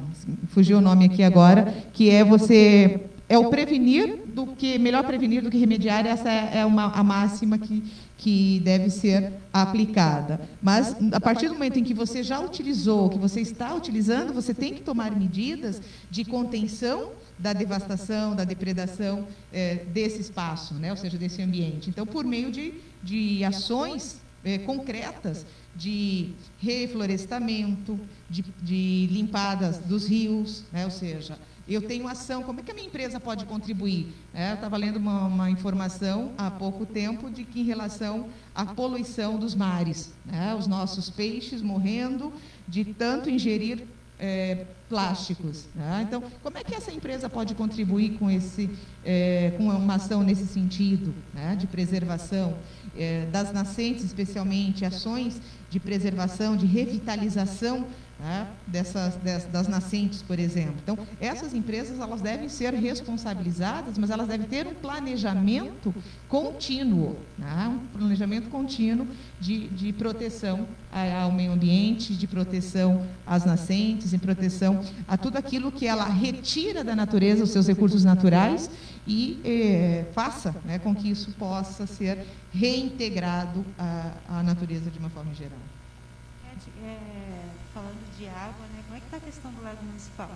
fugiu 0.49 0.77
o 0.77 0.81
nome 0.81 1.05
aqui 1.05 1.21
agora, 1.21 1.73
que 1.91 2.09
é 2.09 2.23
você 2.23 3.01
é 3.27 3.37
o 3.37 3.49
prevenir 3.49 4.20
do 4.33 4.47
que 4.47 4.77
melhor 4.79 5.03
prevenir 5.03 5.41
do 5.41 5.49
que 5.49 5.57
remediar 5.57 6.05
essa 6.05 6.29
é 6.29 6.59
é 6.59 6.65
uma 6.65 6.85
a 6.85 7.03
máxima 7.03 7.57
que 7.57 7.83
que 8.17 8.59
deve 8.59 8.89
ser 8.89 9.33
aplicada 9.51 10.41
mas 10.61 10.95
a 11.11 11.19
partir 11.19 11.47
do 11.47 11.53
momento 11.53 11.79
em 11.79 11.83
que 11.83 11.93
você 11.93 12.23
já 12.23 12.39
utilizou 12.39 13.09
que 13.09 13.17
você 13.17 13.41
está 13.41 13.73
utilizando 13.73 14.33
você 14.33 14.53
tem 14.53 14.73
que 14.73 14.81
tomar 14.81 15.11
medidas 15.15 15.81
de 16.09 16.23
contenção 16.23 17.11
da 17.37 17.53
devastação 17.53 18.35
da 18.35 18.43
depredação 18.43 19.27
eh, 19.51 19.85
desse 19.93 20.21
espaço 20.21 20.75
né 20.75 20.91
ou 20.91 20.97
seja 20.97 21.17
desse 21.17 21.41
ambiente 21.41 21.89
então 21.89 22.05
por 22.05 22.23
meio 22.23 22.51
de 22.51 22.73
de 23.03 23.43
ações 23.43 24.21
eh, 24.43 24.59
concretas 24.59 25.45
de 25.75 26.29
reflorestamento, 26.59 27.99
de, 28.29 28.43
de 28.61 29.07
limpadas 29.11 29.77
dos 29.79 30.07
rios, 30.07 30.63
né? 30.71 30.85
ou 30.85 30.91
seja, 30.91 31.37
eu 31.73 31.81
tenho 31.81 32.07
ação, 32.07 32.43
como 32.43 32.59
é 32.59 32.63
que 32.63 32.71
a 32.71 32.73
minha 32.73 32.87
empresa 32.87 33.19
pode 33.19 33.45
contribuir? 33.45 34.13
É, 34.33 34.51
eu 34.51 34.55
estava 34.55 34.77
lendo 34.77 34.97
uma, 34.97 35.27
uma 35.27 35.49
informação 35.49 36.33
há 36.37 36.49
pouco 36.49 36.85
tempo 36.85 37.29
de 37.29 37.43
que 37.43 37.61
em 37.61 37.63
relação 37.63 38.27
à 38.53 38.65
poluição 38.65 39.37
dos 39.37 39.55
mares, 39.55 40.13
né? 40.25 40.55
os 40.55 40.67
nossos 40.67 41.09
peixes 41.09 41.61
morrendo 41.61 42.33
de 42.67 42.85
tanto 42.85 43.29
ingerir 43.29 43.85
é, 44.19 44.65
plásticos. 44.87 45.67
né? 45.73 46.05
Então, 46.07 46.23
como 46.43 46.57
é 46.57 46.63
que 46.63 46.75
essa 46.75 46.91
empresa 46.91 47.27
pode 47.27 47.55
contribuir 47.55 48.19
com, 48.19 48.29
esse, 48.29 48.69
é, 49.03 49.53
com 49.57 49.63
uma 49.63 49.95
ação 49.95 50.21
nesse 50.21 50.45
sentido, 50.45 51.13
né? 51.33 51.55
de 51.55 51.65
preservação 51.65 52.55
é, 52.95 53.25
das 53.25 53.51
nascentes, 53.51 54.03
especialmente 54.03 54.85
ações 54.85 55.41
de 55.69 55.79
preservação, 55.79 56.55
de 56.55 56.65
revitalização 56.65 57.87
né? 58.21 58.47
dessas, 58.67 59.15
des- 59.15 59.45
das 59.45 59.67
nascentes, 59.67 60.21
por 60.21 60.37
exemplo. 60.37 60.75
Então, 60.83 60.97
essas 61.19 61.53
empresas 61.53 61.99
elas 61.99 62.21
devem 62.21 62.47
ser 62.47 62.73
responsabilizadas, 62.75 63.97
mas 63.97 64.09
elas 64.11 64.27
devem 64.27 64.45
ter 64.47 64.67
um 64.67 64.73
planejamento 64.75 65.93
contínuo, 66.29 67.17
né? 67.37 67.67
um 67.67 67.97
planejamento 67.97 68.49
contínuo 68.49 69.07
de, 69.39 69.67
de 69.69 69.91
proteção 69.91 70.67
ao 71.19 71.31
meio 71.31 71.51
ambiente, 71.51 72.13
de 72.15 72.27
proteção 72.27 73.05
às 73.25 73.43
nascentes, 73.43 74.11
de 74.11 74.17
proteção 74.17 74.83
a 75.07 75.17
tudo 75.17 75.37
aquilo 75.37 75.71
que 75.71 75.87
ela 75.87 76.05
retira 76.05 76.83
da 76.83 76.95
natureza, 76.95 77.43
os 77.43 77.49
seus 77.49 77.67
recursos 77.67 78.03
naturais, 78.03 78.69
e 79.07 79.41
eh, 79.43 80.05
faça 80.13 80.55
né, 80.63 80.77
com 80.77 80.93
que 80.93 81.09
isso 81.09 81.31
possa 81.31 81.87
ser 81.87 82.19
reintegrado 82.53 83.65
à, 83.77 84.11
à 84.29 84.43
natureza 84.43 84.91
de 84.91 84.99
uma 84.99 85.09
forma 85.09 85.33
geral. 85.33 85.57
É, 86.83 86.97
de 88.21 88.27
água, 88.27 88.67
né? 88.71 88.83
Como 88.85 88.97
é 88.97 88.99
que 88.99 89.05
está 89.05 89.17
a 89.17 89.19
questão 89.19 89.51
do 89.51 89.63
lago 89.63 89.83
municipal? 89.83 90.29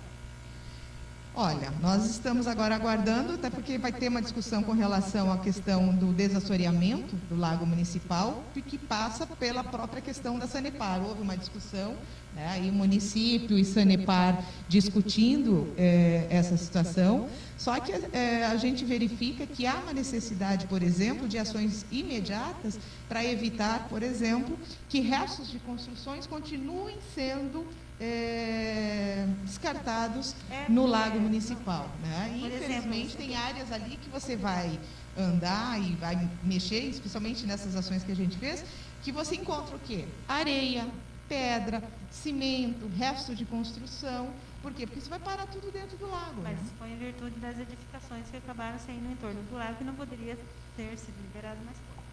Olha, 1.36 1.72
nós 1.82 2.06
estamos 2.10 2.48
agora 2.48 2.74
aguardando, 2.74 3.34
até 3.34 3.50
porque 3.50 3.78
vai 3.78 3.92
ter 3.92 4.08
uma 4.08 4.22
discussão 4.22 4.64
com 4.64 4.72
relação 4.72 5.32
à 5.32 5.38
questão 5.38 5.94
do 5.94 6.14
desassoreamento 6.14 7.16
do 7.30 7.36
lago 7.38 7.66
municipal, 7.66 8.42
que 8.54 8.78
passa 8.78 9.28
pela 9.28 9.64
própria 9.64 10.02
questão 10.02 10.40
da 10.40 10.48
Sanepar. 10.48 11.04
Houve 11.04 11.22
uma 11.22 11.38
discussão, 11.38 11.96
né, 12.36 12.48
aí 12.50 12.70
o 12.70 12.74
município 12.74 13.58
e 13.58 13.64
Sanepar 13.64 14.44
discutindo 14.68 15.74
eh, 15.78 16.28
essa 16.30 16.58
situação, 16.58 17.30
só 17.58 17.80
que 17.80 17.92
eh, 17.92 18.46
a 18.46 18.58
gente 18.58 18.84
verifica 18.84 19.46
que 19.46 19.66
há 19.66 19.76
uma 19.76 19.94
necessidade, 19.94 20.68
por 20.68 20.84
exemplo, 20.84 21.28
de 21.28 21.38
ações 21.38 21.86
imediatas 21.92 22.78
para 23.08 23.24
evitar, 23.24 23.88
por 23.88 24.04
exemplo, 24.04 24.58
que 24.90 25.00
restos 25.00 25.50
de 25.50 25.60
construções 25.60 26.28
continuem 26.28 26.98
sendo 27.14 27.66
eh, 28.00 29.26
descartados 29.46 30.36
É, 30.52 30.70
no 30.70 30.86
é, 30.86 30.90
lago 30.90 31.20
municipal. 31.20 31.90
Né? 32.02 32.34
E, 32.36 32.48
infelizmente, 32.48 33.16
tem 33.16 33.36
áreas 33.36 33.72
ali 33.72 33.98
que 33.98 34.10
você 34.10 34.36
vai 34.36 34.78
andar 35.18 35.82
e 35.82 35.96
vai 35.96 36.30
mexer, 36.44 36.82
especialmente 36.90 37.46
nessas 37.46 37.76
ações 37.76 38.04
que 38.04 38.12
a 38.12 38.16
gente 38.16 38.38
fez, 38.38 38.66
que 39.02 39.12
você 39.12 39.36
encontra 39.36 39.76
o 39.76 39.80
quê? 39.80 40.06
Areia, 40.28 40.86
pedra, 41.28 41.84
cimento, 42.12 42.88
resto 42.96 43.36
de 43.36 43.46
construção. 43.46 44.30
Por 44.62 44.74
quê? 44.74 44.86
Porque 44.86 45.00
isso 45.00 45.10
vai 45.10 45.20
parar 45.20 45.46
tudo 45.48 45.72
dentro 45.72 45.96
do 45.98 46.10
lago. 46.10 46.42
Mas 46.42 46.58
né? 46.58 46.66
foi 46.80 46.90
em 46.90 46.98
virtude 46.98 47.40
das 47.40 47.58
edificações 47.60 48.26
que 48.30 48.38
acabaram 48.38 48.80
saindo 48.80 49.12
em 49.12 49.16
torno 49.16 49.42
do 49.44 49.56
lago 49.56 49.76
que 49.76 49.84
não 49.84 49.94
poderia 49.94 50.38
ter 50.76 50.98
sido 50.98 51.16
liberado 51.22 51.60
mais 51.66 51.78
pouco, 51.78 52.04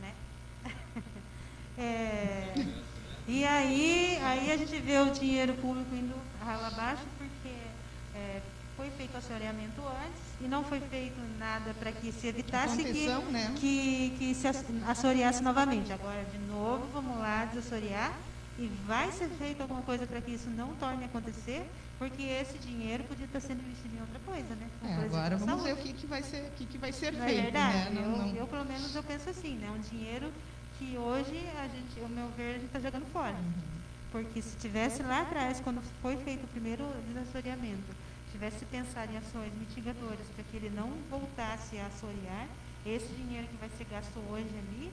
né? 0.00 0.14
É, 1.78 2.52
e 3.26 3.44
aí, 3.44 4.18
aí 4.22 4.52
a 4.52 4.56
gente 4.56 4.78
vê 4.80 4.98
o 4.98 5.10
dinheiro 5.12 5.54
público 5.54 5.94
indo 5.94 6.14
rala 6.44 6.66
abaixo 6.66 7.04
porque 7.16 7.54
é, 8.14 8.40
foi 8.76 8.90
feito 8.90 9.16
assoreamento 9.16 9.80
antes 9.80 10.20
e 10.42 10.44
não 10.48 10.62
foi 10.62 10.80
feito 10.80 11.18
nada 11.38 11.72
para 11.78 11.92
que 11.92 12.12
se 12.12 12.26
evitasse 12.26 12.82
que, 12.84 13.08
né? 13.30 13.54
que, 13.56 14.14
que 14.18 14.34
se 14.34 14.46
ass- 14.48 14.64
assoreasse 14.88 15.42
novamente. 15.42 15.90
Agora, 15.92 16.22
de 16.24 16.38
novo, 16.38 16.86
vamos 16.92 17.18
lá 17.18 17.46
desassorear 17.46 18.12
e 18.60 18.66
vai 18.86 19.10
ser 19.10 19.28
feito 19.30 19.62
alguma 19.62 19.80
coisa 19.82 20.06
para 20.06 20.20
que 20.20 20.30
isso 20.32 20.48
não 20.50 20.74
torne 20.76 21.02
a 21.04 21.06
acontecer, 21.06 21.64
porque 21.98 22.22
esse 22.22 22.58
dinheiro 22.58 23.02
podia 23.04 23.24
estar 23.24 23.40
sendo 23.40 23.60
investido 23.62 23.96
em 23.96 24.00
outra 24.00 24.20
coisa, 24.26 24.54
né? 24.54 24.68
É, 24.84 24.86
coisa 24.96 25.04
agora 25.06 25.36
vamos 25.38 25.62
ver 25.64 25.72
o 25.72 25.76
saúde. 25.76 25.92
que, 25.94 26.00
que 26.00 26.06
vai 26.06 26.22
ser, 26.22 26.42
o 26.46 26.50
que, 26.52 26.66
que 26.66 26.78
vai 26.78 26.92
ser 26.92 27.12
Não 27.12 27.24
é 27.24 27.26
feito. 27.26 27.42
verdade? 27.42 27.76
né? 27.76 27.90
Não- 27.94 28.02
eu, 28.02 28.18
não- 28.18 28.36
eu, 28.36 28.46
pelo 28.46 28.64
menos, 28.66 28.94
eu 28.94 29.02
penso 29.02 29.30
assim, 29.30 29.54
né? 29.56 29.70
Um 29.70 29.80
dinheiro 29.80 30.30
que 30.78 30.96
hoje, 30.96 31.42
a 31.58 31.66
gente, 31.68 32.00
ao 32.02 32.08
meu 32.08 32.28
ver, 32.36 32.50
a 32.50 32.58
gente 32.58 32.66
está 32.66 32.80
jogando 32.80 33.06
fora. 33.12 33.36
Porque 34.12 34.42
se 34.42 34.56
tivesse 34.56 35.02
lá 35.02 35.22
atrás, 35.22 35.60
quando 35.60 35.80
foi 36.02 36.16
feito 36.18 36.44
o 36.44 36.48
primeiro 36.48 36.84
desassoreamento, 37.08 37.94
tivesse 38.32 38.64
pensado 38.66 39.12
em 39.12 39.16
ações 39.16 39.52
mitigadoras 39.58 40.26
para 40.34 40.44
que 40.50 40.56
ele 40.56 40.70
não 40.70 40.90
voltasse 41.10 41.78
a 41.78 41.86
assorear, 41.86 42.46
esse 42.84 43.06
dinheiro 43.14 43.46
que 43.46 43.56
vai 43.56 43.68
ser 43.76 43.84
gasto 43.90 44.18
hoje 44.30 44.48
ali 44.56 44.90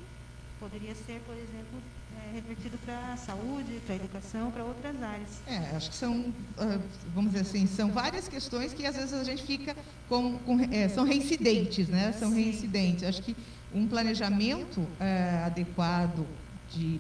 poderia 0.60 0.96
ser, 0.96 1.22
por 1.26 1.36
exemplo, 1.36 1.82
é, 2.16 2.34
revertido 2.36 2.78
para 2.80 3.14
a 3.14 3.18
saúde, 3.18 3.82
para 3.86 3.94
a 3.94 3.98
educação, 3.98 4.52
para 4.52 4.64
outras 4.64 5.02
áreas. 5.02 5.42
É, 5.46 5.76
acho 5.76 5.90
que 5.90 5.96
são, 5.96 6.34
ah, 6.58 6.80
vamos 7.14 7.32
dizer 7.32 7.44
assim, 7.44 7.68
são 7.68 7.92
várias 7.92 8.28
questões 8.28 8.74
que 8.74 8.86
às 8.86 8.96
vezes 8.96 9.14
a 9.14 9.24
gente 9.24 9.44
fica 9.44 9.76
com, 10.10 10.38
com 10.40 10.60
é, 10.72 10.90
são 10.90 11.04
reincidentes, 11.04 11.88
né? 11.88 12.12
São 12.14 12.34
reincidentes. 12.34 13.04
Acho 13.04 13.22
que 13.22 13.36
um 13.74 13.88
planejamento 13.88 14.86
é, 15.00 15.44
adequado 15.46 16.26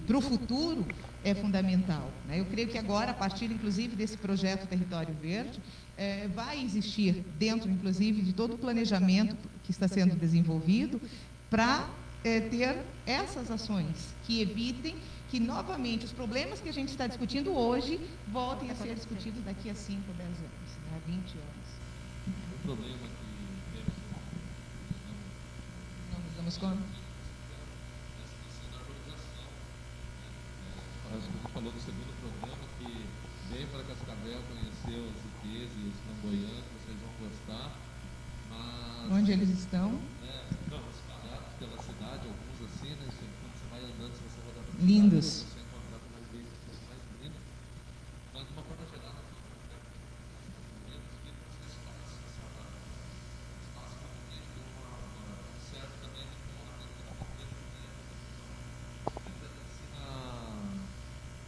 para 0.05 0.17
o 0.17 0.21
futuro 0.21 0.85
é 1.23 1.33
fundamental. 1.35 2.09
Né? 2.27 2.39
Eu 2.39 2.45
creio 2.45 2.67
que 2.67 2.77
agora, 2.77 3.11
a 3.11 3.13
partir, 3.13 3.51
inclusive, 3.51 3.95
desse 3.95 4.17
projeto 4.17 4.67
Território 4.67 5.13
Verde, 5.21 5.59
é, 5.97 6.27
vai 6.27 6.63
existir 6.63 7.25
dentro, 7.37 7.69
inclusive, 7.69 8.21
de 8.21 8.33
todo 8.33 8.55
o 8.55 8.57
planejamento 8.57 9.35
que 9.63 9.71
está 9.71 9.87
sendo 9.87 10.15
desenvolvido 10.15 11.01
para 11.49 11.89
é, 12.27 12.41
ter 12.41 12.83
essas 13.05 13.49
ações 13.49 14.13
que 14.25 14.41
evitem 14.41 14.95
que, 15.29 15.39
novamente, 15.39 16.05
os 16.05 16.11
problemas 16.11 16.59
que 16.59 16.69
a 16.69 16.73
gente 16.73 16.89
está 16.89 17.07
discutindo 17.07 17.51
hoje 17.55 17.99
voltem 18.27 18.69
a 18.71 18.75
ser 18.75 18.93
discutidos 18.95 19.41
daqui 19.43 19.69
a 19.69 19.75
5, 19.75 20.01
10 20.13 20.29
anos, 20.29 20.69
né, 20.91 21.01
20 21.05 21.37
anos. 21.37 21.67
O 22.27 22.59
problema 22.63 22.97
que 22.97 23.27
temos 23.73 23.93
Não 26.11 26.19
nos 26.19 26.33
damos 26.35 26.57
conta? 26.57 26.81
Que 31.07 31.15
a 31.15 31.19
gente 31.19 31.51
falou 31.53 31.71
no 31.71 31.79
segundo 31.79 32.11
programa 32.19 32.63
que 32.79 32.89
veio 33.53 33.67
para 33.67 33.83
Cascavel 33.83 34.39
conhecer 34.51 34.99
os 34.99 35.15
IPs 35.15 35.71
e 35.79 35.87
os 35.87 35.95
flamboyantes, 36.03 36.67
vocês 36.75 36.97
vão 36.99 37.11
gostar. 37.23 37.71
Mas, 38.49 39.11
Onde 39.11 39.31
eles 39.31 39.49
estão? 39.49 39.91
né, 40.21 40.43
não, 40.69 40.83
espalhados 40.91 41.51
pela 41.59 41.77
cidade, 41.81 42.27
alguns 42.27 42.59
assim, 42.67 42.89
né? 42.91 43.07
Você- 43.07 43.27
Quando 43.39 43.53
você 43.55 43.67
vai 43.71 43.79
andando, 43.87 44.13
se 44.15 44.23
você 44.27 44.39
rodar 44.45 44.63
pela 44.66 44.66
Lindos. 44.79 45.25
cidade, 45.25 45.53
você 45.53 45.59
encontrar 45.65 45.99
com 45.99 46.09
mais 46.13 46.27
vezes 46.31 46.53
as 46.69 46.79
mais 46.87 47.01
bonitas. 47.09 47.41
Mas 48.33 48.43
de 48.45 48.51
uma 48.53 48.61
forma 48.61 48.85
geral, 48.93 49.13
né, 49.17 49.77
menos 50.85 51.13
que 51.25 51.31
vocês 51.33 51.73
façam 51.81 52.17
essa 52.27 52.45
espaço 53.65 53.95
realmente 53.97 54.47
de 54.53 54.61
uma, 54.61 54.89
uma 55.01 55.33
certo 55.57 55.95
também 55.97 56.29
de 56.29 56.37
uma 56.53 57.17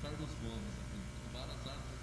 Carlos 0.01 0.33
Gomes 0.41 0.75
aqui, 0.81 0.97
roubaram 1.29 1.53
as 1.53 1.63
árvores 1.69 2.01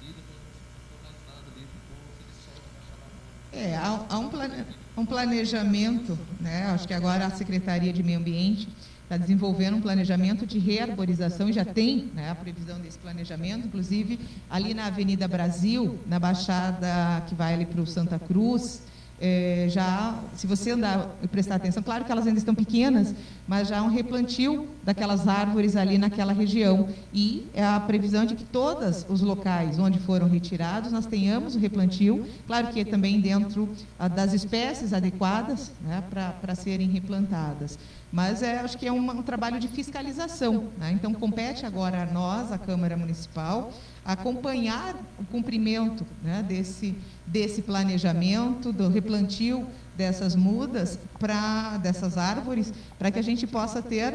e 0.00 0.08
depois 0.08 0.40
não 0.40 0.56
ficou 0.56 0.98
mais 1.04 1.18
nada 1.28 1.46
ali, 1.52 1.62
ficou 1.68 2.00
aquele 2.16 2.32
sol 2.32 2.56
que 2.64 2.80
chamava 2.88 3.12
É, 3.52 3.76
há, 3.76 3.92
há 4.08 4.16
um, 4.18 4.28
plane- 4.30 4.64
um 5.00 5.06
planejamento, 5.06 6.18
né? 6.38 6.66
acho 6.66 6.86
que 6.86 6.92
agora 6.92 7.26
a 7.26 7.30
Secretaria 7.30 7.92
de 7.92 8.02
Meio 8.02 8.18
Ambiente 8.18 8.68
está 9.02 9.16
desenvolvendo 9.16 9.78
um 9.78 9.80
planejamento 9.80 10.46
de 10.46 10.58
rearborização 10.58 11.48
e 11.48 11.52
já 11.52 11.64
tem 11.64 12.10
né, 12.14 12.30
a 12.30 12.34
previsão 12.34 12.78
desse 12.78 12.98
planejamento, 12.98 13.66
inclusive 13.66 14.20
ali 14.48 14.74
na 14.74 14.86
Avenida 14.86 15.26
Brasil, 15.26 15.98
na 16.06 16.18
Baixada 16.18 17.22
que 17.26 17.34
vai 17.34 17.54
ali 17.54 17.66
para 17.66 17.80
o 17.80 17.86
Santa 17.86 18.18
Cruz, 18.18 18.82
é, 19.20 19.66
já, 19.68 20.18
se 20.34 20.46
você 20.46 20.70
andar 20.70 21.10
e 21.22 21.28
prestar 21.28 21.56
atenção, 21.56 21.82
claro 21.82 22.04
que 22.04 22.10
elas 22.10 22.26
ainda 22.26 22.38
estão 22.38 22.54
pequenas, 22.54 23.14
mas 23.46 23.68
já 23.68 23.80
há 23.80 23.82
um 23.82 23.88
replantio 23.88 24.66
daquelas 24.82 25.28
árvores 25.28 25.76
ali 25.76 25.98
naquela 25.98 26.32
região. 26.32 26.88
E 27.12 27.46
é 27.52 27.62
a 27.62 27.78
previsão 27.78 28.24
de 28.24 28.34
que 28.34 28.44
todos 28.44 29.04
os 29.08 29.20
locais 29.20 29.78
onde 29.78 29.98
foram 29.98 30.26
retirados, 30.26 30.90
nós 30.90 31.04
tenhamos 31.04 31.54
o 31.54 31.58
replantio, 31.58 32.26
claro 32.46 32.68
que 32.68 32.80
é 32.80 32.84
também 32.84 33.20
dentro 33.20 33.68
ah, 33.98 34.08
das 34.08 34.32
espécies 34.32 34.94
adequadas 34.94 35.70
né, 35.82 36.02
para 36.08 36.54
serem 36.54 36.88
replantadas. 36.88 37.78
Mas 38.12 38.42
é, 38.42 38.58
acho 38.58 38.76
que 38.76 38.86
é 38.86 38.92
uma- 38.92 39.12
um 39.12 39.22
trabalho 39.22 39.60
de 39.60 39.68
fiscalização. 39.68 40.64
né? 40.78 40.90
Então, 40.92 41.14
compete 41.14 41.64
agora 41.64 42.02
a 42.02 42.06
nós, 42.06 42.50
a 42.50 42.58
Câmara 42.58 42.96
Municipal, 42.96 43.72
acompanhar 44.04 44.96
o 45.18 45.24
cumprimento 45.24 46.04
né, 46.22 46.42
desse, 46.46 46.96
desse 47.26 47.62
planejamento, 47.62 48.72
do 48.72 48.88
replantio 48.88 49.66
dessas 49.96 50.34
mudas, 50.34 50.98
pra, 51.18 51.76
dessas 51.76 52.16
árvores, 52.16 52.72
para 52.98 53.10
que 53.10 53.18
a 53.18 53.22
gente 53.22 53.46
possa 53.46 53.82
ter 53.82 54.14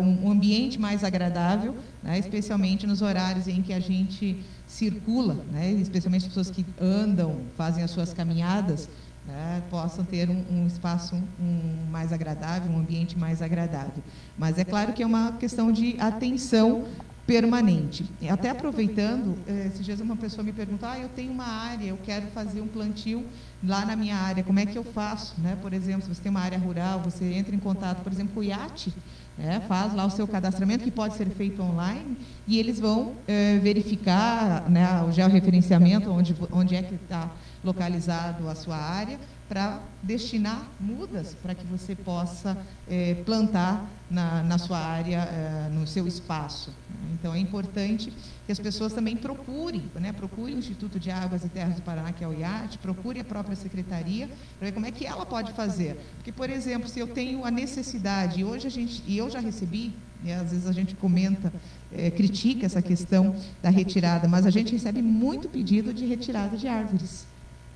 um 0.00 0.26
um 0.26 0.30
ambiente 0.30 0.78
mais 0.80 1.04
agradável, 1.04 1.76
né, 2.02 2.18
especialmente 2.18 2.86
nos 2.86 3.00
horários 3.00 3.46
em 3.46 3.62
que 3.62 3.72
a 3.72 3.78
gente 3.80 4.42
circula, 4.66 5.34
né, 5.52 5.70
especialmente 5.72 6.22
as 6.22 6.28
pessoas 6.28 6.50
que 6.50 6.66
andam, 6.80 7.42
fazem 7.56 7.84
as 7.84 7.90
suas 7.92 8.12
caminhadas, 8.12 8.88
né, 9.26 9.62
possam 9.70 10.04
ter 10.04 10.28
um, 10.28 10.44
um 10.50 10.66
espaço 10.66 11.14
um, 11.40 11.90
mais 11.90 12.12
agradável, 12.12 12.70
um 12.70 12.78
ambiente 12.78 13.18
mais 13.18 13.40
agradável. 13.40 14.02
Mas 14.38 14.58
é 14.58 14.64
claro 14.64 14.92
que 14.92 15.02
é 15.02 15.06
uma 15.06 15.32
questão 15.32 15.72
de 15.72 15.96
atenção 15.98 16.84
permanente. 17.26 18.04
Até 18.28 18.50
aproveitando, 18.50 19.36
eh, 19.46 19.68
esses 19.68 19.84
dias 19.84 20.00
uma 20.00 20.16
pessoa 20.16 20.44
me 20.44 20.52
perguntou, 20.52 20.86
ah, 20.86 20.98
eu 20.98 21.08
tenho 21.08 21.32
uma 21.32 21.46
área, 21.46 21.86
eu 21.86 21.98
quero 22.04 22.26
fazer 22.28 22.60
um 22.60 22.66
plantio 22.66 23.24
lá 23.62 23.86
na 23.86 23.96
minha 23.96 24.16
área, 24.16 24.44
como 24.44 24.58
é 24.58 24.66
que 24.66 24.76
eu 24.76 24.84
faço? 24.84 25.34
Né? 25.40 25.56
Por 25.62 25.72
exemplo, 25.72 26.02
se 26.02 26.14
você 26.14 26.20
tem 26.20 26.30
uma 26.30 26.40
área 26.40 26.58
rural, 26.58 27.00
você 27.00 27.24
entra 27.32 27.56
em 27.56 27.58
contato, 27.58 28.02
por 28.02 28.12
exemplo, 28.12 28.34
com 28.34 28.40
o 28.40 28.44
IAT, 28.44 28.92
né? 29.38 29.62
faz 29.66 29.94
lá 29.94 30.04
o 30.04 30.10
seu 30.10 30.28
cadastramento, 30.28 30.84
que 30.84 30.90
pode 30.90 31.14
ser 31.14 31.26
feito 31.30 31.62
online, 31.62 32.18
e 32.46 32.58
eles 32.58 32.78
vão 32.78 33.14
eh, 33.26 33.58
verificar 33.62 34.68
né, 34.68 35.02
o 35.02 35.10
georreferenciamento, 35.10 36.10
onde, 36.10 36.36
onde 36.52 36.76
é 36.76 36.82
que 36.82 36.94
está 36.94 37.30
localizado 37.64 38.48
a 38.48 38.54
sua 38.54 38.76
área, 38.76 39.18
para 39.48 39.80
destinar 40.02 40.66
mudas 40.80 41.36
para 41.42 41.54
que 41.54 41.66
você 41.66 41.94
possa 41.94 42.56
eh, 42.88 43.14
plantar 43.26 43.88
na, 44.10 44.42
na 44.42 44.58
sua 44.58 44.78
área, 44.78 45.18
eh, 45.18 45.68
no 45.70 45.86
seu 45.86 46.06
espaço. 46.06 46.72
Então, 47.12 47.34
é 47.34 47.38
importante 47.38 48.12
que 48.46 48.52
as 48.52 48.58
pessoas 48.58 48.92
também 48.92 49.16
procurem, 49.16 49.82
né, 49.94 50.12
procurem 50.12 50.56
o 50.56 50.58
Instituto 50.58 50.98
de 50.98 51.10
Águas 51.10 51.44
e 51.44 51.48
Terras 51.48 51.76
do 51.76 51.82
Paraná, 51.82 52.12
que 52.12 52.24
é 52.24 52.28
o 52.28 52.32
IAT, 52.32 52.78
procure 52.78 53.20
a 53.20 53.24
própria 53.24 53.54
secretaria, 53.54 54.28
para 54.58 54.68
ver 54.68 54.72
como 54.72 54.86
é 54.86 54.90
que 54.90 55.06
ela 55.06 55.26
pode 55.26 55.52
fazer. 55.52 55.98
Porque, 56.16 56.32
por 56.32 56.48
exemplo, 56.48 56.88
se 56.88 56.98
eu 56.98 57.06
tenho 57.06 57.44
a 57.44 57.50
necessidade, 57.50 58.40
e 58.40 58.44
hoje 58.44 58.66
a 58.66 58.70
gente, 58.70 59.02
e 59.06 59.18
eu 59.18 59.28
já 59.28 59.40
recebi, 59.40 59.94
e 60.24 60.32
às 60.32 60.50
vezes 60.50 60.66
a 60.66 60.72
gente 60.72 60.94
comenta, 60.94 61.52
eh, 61.92 62.10
critica 62.10 62.64
essa 62.64 62.80
questão 62.80 63.36
da 63.62 63.68
retirada, 63.68 64.26
mas 64.26 64.46
a 64.46 64.50
gente 64.50 64.72
recebe 64.72 65.02
muito 65.02 65.48
pedido 65.48 65.92
de 65.92 66.06
retirada 66.06 66.56
de 66.56 66.66
árvores 66.66 67.26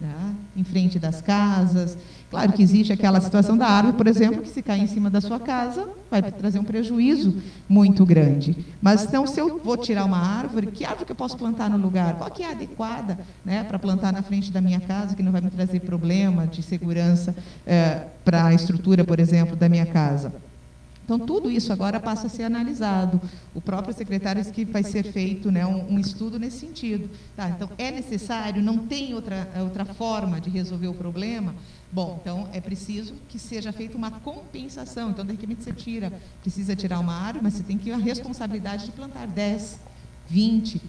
né, 0.00 0.34
em 0.56 0.64
frente 0.64 0.98
das 0.98 1.20
casas. 1.20 1.98
Claro 2.30 2.52
que 2.52 2.62
existe 2.62 2.92
aquela 2.92 3.20
situação 3.20 3.56
da 3.56 3.66
árvore, 3.66 3.96
por 3.96 4.06
exemplo, 4.06 4.42
que 4.42 4.50
se 4.50 4.62
cair 4.62 4.82
em 4.82 4.86
cima 4.86 5.08
da 5.08 5.20
sua 5.20 5.40
casa, 5.40 5.88
vai 6.10 6.22
trazer 6.22 6.58
um 6.58 6.64
prejuízo 6.64 7.36
muito 7.68 8.04
grande. 8.04 8.66
Mas 8.80 9.04
então, 9.04 9.26
se 9.26 9.40
eu 9.40 9.58
vou 9.58 9.76
tirar 9.76 10.04
uma 10.04 10.18
árvore, 10.18 10.68
que 10.68 10.84
árvore 10.84 11.06
que 11.06 11.12
eu 11.12 11.16
posso 11.16 11.36
plantar 11.36 11.70
no 11.70 11.78
lugar? 11.78 12.16
Qual 12.16 12.30
que 12.30 12.42
é 12.42 12.48
a 12.48 12.50
adequada 12.50 13.18
né, 13.44 13.64
para 13.64 13.78
plantar 13.78 14.12
na 14.12 14.22
frente 14.22 14.52
da 14.52 14.60
minha 14.60 14.80
casa, 14.80 15.16
que 15.16 15.22
não 15.22 15.32
vai 15.32 15.40
me 15.40 15.50
trazer 15.50 15.80
problema 15.80 16.46
de 16.46 16.62
segurança 16.62 17.34
para 18.24 18.46
a 18.46 18.54
estrutura, 18.54 19.04
por 19.04 19.18
exemplo, 19.18 19.56
da 19.56 19.68
minha 19.68 19.86
casa? 19.86 20.32
Então, 21.08 21.18
tudo 21.18 21.50
isso 21.50 21.72
agora 21.72 21.98
passa 21.98 22.26
a 22.26 22.28
ser 22.28 22.42
analisado. 22.42 23.18
O 23.54 23.62
próprio 23.62 23.94
secretário 23.94 24.42
disse 24.42 24.52
que 24.52 24.66
vai 24.66 24.82
ser 24.82 25.04
feito 25.04 25.50
né, 25.50 25.64
um, 25.64 25.94
um 25.94 25.98
estudo 25.98 26.38
nesse 26.38 26.58
sentido. 26.58 27.08
Tá, 27.34 27.48
então, 27.48 27.70
é 27.78 27.90
necessário, 27.90 28.62
não 28.62 28.76
tem 28.76 29.14
outra, 29.14 29.48
outra 29.58 29.86
forma 29.86 30.38
de 30.38 30.50
resolver 30.50 30.86
o 30.86 30.92
problema? 30.92 31.54
Bom, 31.90 32.18
então 32.20 32.50
é 32.52 32.60
preciso 32.60 33.14
que 33.26 33.38
seja 33.38 33.72
feita 33.72 33.96
uma 33.96 34.10
compensação. 34.10 35.08
Então, 35.08 35.24
de 35.24 35.32
repente, 35.32 35.64
você 35.64 35.72
tira, 35.72 36.12
precisa 36.42 36.76
tirar 36.76 37.00
uma 37.00 37.14
árvore, 37.14 37.44
mas 37.44 37.54
você 37.54 37.62
tem 37.62 37.78
que 37.78 37.90
a 37.90 37.96
responsabilidade 37.96 38.84
de 38.84 38.92
plantar 38.92 39.26
10, 39.26 39.80
20 40.28 40.82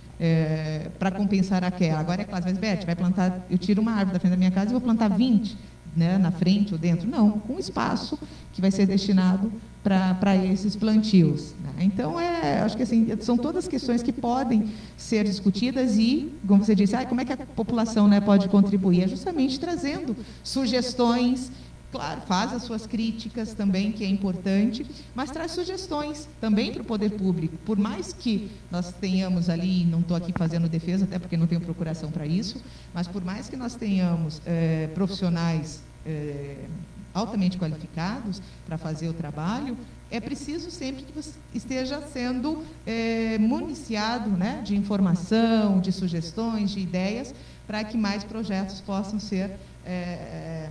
para 1.00 1.12
compensar 1.12 1.64
aquela. 1.64 2.02
Agora 2.02 2.24
é 2.24 2.26
claro, 2.26 2.44
mas 2.46 2.58
Beth, 2.58 2.84
vai 2.86 2.94
plantar, 2.94 3.46
eu 3.50 3.58
tiro 3.58 3.82
uma 3.82 3.94
árvore 3.94 4.16
da 4.16 4.20
frente 4.20 4.32
da 4.32 4.38
minha 4.38 4.52
casa 4.52 4.72
e 4.72 4.74
vou 4.74 4.82
plantar 4.82 5.08
20 5.08 5.58
né, 5.96 6.18
na 6.18 6.32
frente 6.32 6.74
ou 6.74 6.80
dentro. 6.80 7.08
Não, 7.08 7.32
com 7.32 7.60
espaço 7.60 8.18
que 8.54 8.62
vai 8.62 8.72
ser 8.72 8.86
destinado 8.86 9.52
para 9.84 10.36
esses 10.36 10.76
plantios. 10.76 11.56
né? 11.64 11.86
Então, 11.86 12.20
é, 12.20 12.60
acho 12.62 12.76
que 12.76 12.84
assim, 12.84 13.08
são 13.22 13.38
todas 13.38 13.68
questões 13.68 14.04
que 14.04 14.12
podem 14.12 14.70
ser 14.98 15.24
discutidas 15.24 15.98
e, 15.98 16.32
como 16.48 16.64
você 16.64 16.76
disse, 16.76 16.96
ah, 16.96 17.06
como 17.06 17.22
é 17.22 17.26
que 17.26 17.34
a 17.34 17.38
população 17.38 18.08
né, 18.08 18.20
pode 18.20 18.50
contribuir? 18.50 19.04
É 19.04 19.08
justamente 19.08 19.60
trazendo 19.60 20.16
sugestões, 20.44 21.52
claro, 21.92 22.22
faz 22.22 22.54
as 22.54 22.64
suas 22.64 22.86
críticas 22.86 23.54
também, 23.54 23.92
que 23.92 24.04
é 24.04 24.08
importante, 24.08 24.86
mas 25.16 25.32
traz 25.32 25.52
sugestões 25.52 26.28
também 26.40 26.72
para 26.72 26.82
o 26.82 26.86
poder 26.86 27.12
público. 27.12 27.58
Por 27.66 27.78
mais 27.78 28.14
que 28.14 28.52
nós 28.72 28.92
tenhamos 28.94 29.50
ali, 29.50 29.86
não 29.86 30.00
estou 30.00 30.16
aqui 30.16 30.32
fazendo 30.32 30.70
defesa, 30.70 31.06
até 31.06 31.18
porque 31.18 31.38
não 31.38 31.48
tenho 31.48 31.62
procuração 31.62 32.12
para 32.12 32.26
isso, 32.26 32.62
mas 32.94 33.08
por 33.08 33.24
mais 33.24 33.50
que 33.50 33.56
nós 33.56 33.76
tenhamos 33.76 34.42
eh, 34.46 34.90
profissionais 34.94 35.82
eh, 36.06 36.66
altamente 37.14 37.58
qualificados 37.58 38.42
para 38.66 38.78
fazer 38.78 39.10
o 39.10 39.14
trabalho, 39.14 39.78
é 40.12 40.20
preciso 40.20 40.72
sempre 40.72 41.04
que 41.04 41.12
você 41.12 41.32
esteja 41.54 42.02
sendo 42.02 42.64
eh, 42.86 43.38
municiado 43.40 44.30
né, 44.30 44.62
de 44.64 44.76
informação, 44.76 45.80
de 45.80 45.92
sugestões, 45.92 46.72
de 46.72 46.80
ideias, 46.80 47.34
para 47.68 47.84
que 47.84 47.98
mais 47.98 48.24
projetos 48.24 48.82
possam 48.82 49.20
ser 49.20 49.52
eh, 49.86 50.70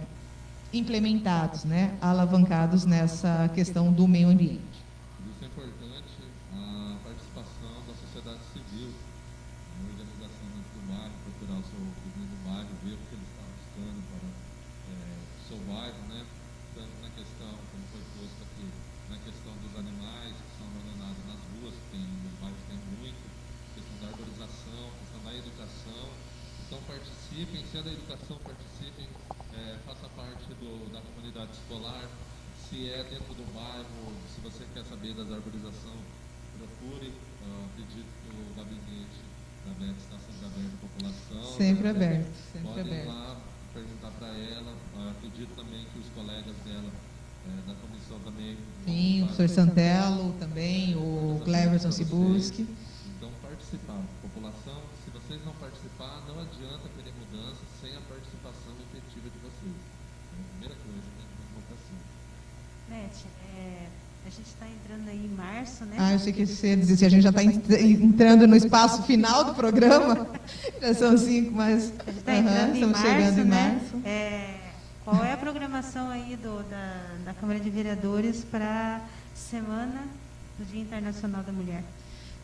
implementados, 0.72 1.64
né, 1.64 1.96
alavancados 2.00 2.84
nessa 2.84 3.48
questão 3.54 3.92
do 3.92 4.06
meio 4.06 4.28
ambiente. 4.28 4.84
Isso 5.24 5.42
é 5.42 5.46
importante, 5.46 6.12
a 6.52 6.96
participação 7.02 7.72
da 7.88 7.94
sociedade 7.94 8.40
civil, 8.52 8.92
a 8.92 9.90
organização 9.90 10.48
do 10.52 10.80
bairro, 10.88 11.14
procurar 11.24 11.58
o 11.60 11.64
seu 11.64 11.80
vizinho 11.80 12.28
do 12.28 12.38
bairro, 12.44 12.68
ver 12.84 12.94
o 12.94 13.00
que 13.08 13.14
ele 13.16 13.26
está 13.32 13.44
buscando 13.48 14.00
para 14.12 14.28
é, 14.92 15.18
o 15.24 15.48
seu 15.48 15.58
bairro, 15.64 16.00
né? 16.08 16.26
tanto 16.74 16.94
na 17.02 17.10
questão, 17.10 17.52
como 17.72 17.82
foi 17.90 18.02
posto 18.14 18.40
aqui, 18.44 18.68
na 19.08 19.18
questão 19.24 19.52
dos 19.64 19.72
animais 19.72 20.34
que 20.36 20.50
são 20.60 20.66
abandonados 20.68 21.22
nas 21.26 21.40
ruas, 21.56 21.74
que 21.74 21.86
tem, 21.96 22.04
nos 22.04 22.34
bairros 22.38 22.62
tem 22.68 22.78
muito, 23.00 23.24
questão 23.72 23.96
da 24.04 24.06
arborização, 24.12 24.84
questão 25.00 25.20
da 25.24 25.32
educação. 25.32 26.06
Então 26.66 26.78
participem, 26.84 27.64
se 27.64 27.78
é 27.78 27.82
da 27.82 27.92
educação, 27.92 28.36
participem 28.44 29.08
é, 29.58 29.78
faça 29.84 30.08
parte 30.14 30.46
do, 30.54 30.92
da 30.92 31.00
comunidade 31.00 31.50
escolar, 31.52 32.08
se 32.68 32.88
é 32.90 33.02
dentro 33.04 33.34
do 33.34 33.44
bairro, 33.52 34.12
se 34.34 34.40
você 34.40 34.64
quer 34.74 34.84
saber 34.84 35.14
das 35.14 35.30
arborização, 35.32 35.96
procure, 36.58 37.08
uh, 37.08 37.64
acredito 37.72 38.06
que 38.22 38.28
o 38.30 38.54
gabinete 38.54 39.20
da 39.64 39.72
BET 39.74 39.96
está 39.98 40.18
sempre 40.18 40.46
aberto 40.46 40.74
à 40.74 40.80
população. 40.86 41.56
Sempre 41.56 41.82
né? 41.82 41.90
aberto, 41.90 42.34
sempre 42.52 42.68
Podem 42.68 42.82
aberto. 42.84 43.08
lá 43.08 43.36
perguntar 43.72 44.10
para 44.18 44.28
ela, 44.28 44.72
uh, 44.96 45.10
acredito 45.10 45.54
também 45.56 45.86
que 45.92 45.98
os 45.98 46.08
colegas 46.14 46.56
dela 46.64 46.92
é, 47.48 47.68
da 47.68 47.74
comissão 47.74 48.18
também. 48.20 48.58
Sim, 48.84 49.22
o 49.22 49.26
professor 49.26 49.48
Santelo 49.48 50.32
também, 50.38 50.94
o 50.96 51.40
Cleverson 51.44 51.90
Sibuski. 51.90 52.66
Então, 53.16 53.30
participar. 53.40 54.02
População, 54.22 54.82
se 55.04 55.10
vocês 55.10 55.40
não 55.44 55.52
participar, 55.98 56.22
não 56.28 56.40
adianta 56.40 56.88
querer 56.96 57.12
mudança 57.18 57.60
sem 57.80 57.90
a 57.90 58.00
participação 58.00 58.72
efetiva 58.86 59.28
de 59.28 59.38
vocês. 59.42 59.74
É 60.32 60.38
a 60.38 60.48
primeira 60.52 60.74
coisa, 60.76 61.08
tem 61.18 61.26
que 61.26 61.42
democracia. 61.50 61.98
Nete, 62.88 63.26
é, 63.56 63.86
a 64.24 64.30
gente 64.30 64.46
está 64.46 64.66
entrando 64.66 65.08
aí 65.08 65.26
em 65.26 65.34
março, 65.34 65.84
né? 65.84 65.96
Ah, 65.98 66.12
eu 66.12 66.18
sei 66.18 66.32
que 66.32 66.46
você 66.46 66.76
dizer 66.76 66.96
se 66.96 67.04
a 67.04 67.08
gente 67.08 67.22
já 67.22 67.30
está 67.30 67.42
entrando 67.42 68.46
no 68.46 68.56
espaço 68.56 69.02
final 69.02 69.44
do 69.44 69.54
programa. 69.54 70.28
Já 70.80 70.94
são 70.94 71.18
cinco, 71.18 71.52
mas 71.52 71.92
a 71.98 72.10
gente 72.10 72.18
está 72.20 72.34
entrando 72.34 72.70
em 72.70 72.74
estamos 72.74 72.98
março, 72.98 73.14
chegando 73.14 73.38
em 73.40 73.44
né? 73.44 73.80
março. 73.80 74.06
É, 74.06 74.54
qual 75.04 75.24
é 75.24 75.32
a 75.32 75.36
programação 75.36 76.08
aí 76.08 76.36
do, 76.36 76.62
da, 76.70 77.16
da 77.24 77.34
Câmara 77.34 77.58
de 77.58 77.68
Vereadores 77.68 78.44
para 78.44 79.02
a 79.02 79.36
Semana 79.36 80.06
do 80.58 80.64
Dia 80.64 80.80
Internacional 80.80 81.42
da 81.42 81.52
Mulher? 81.52 81.82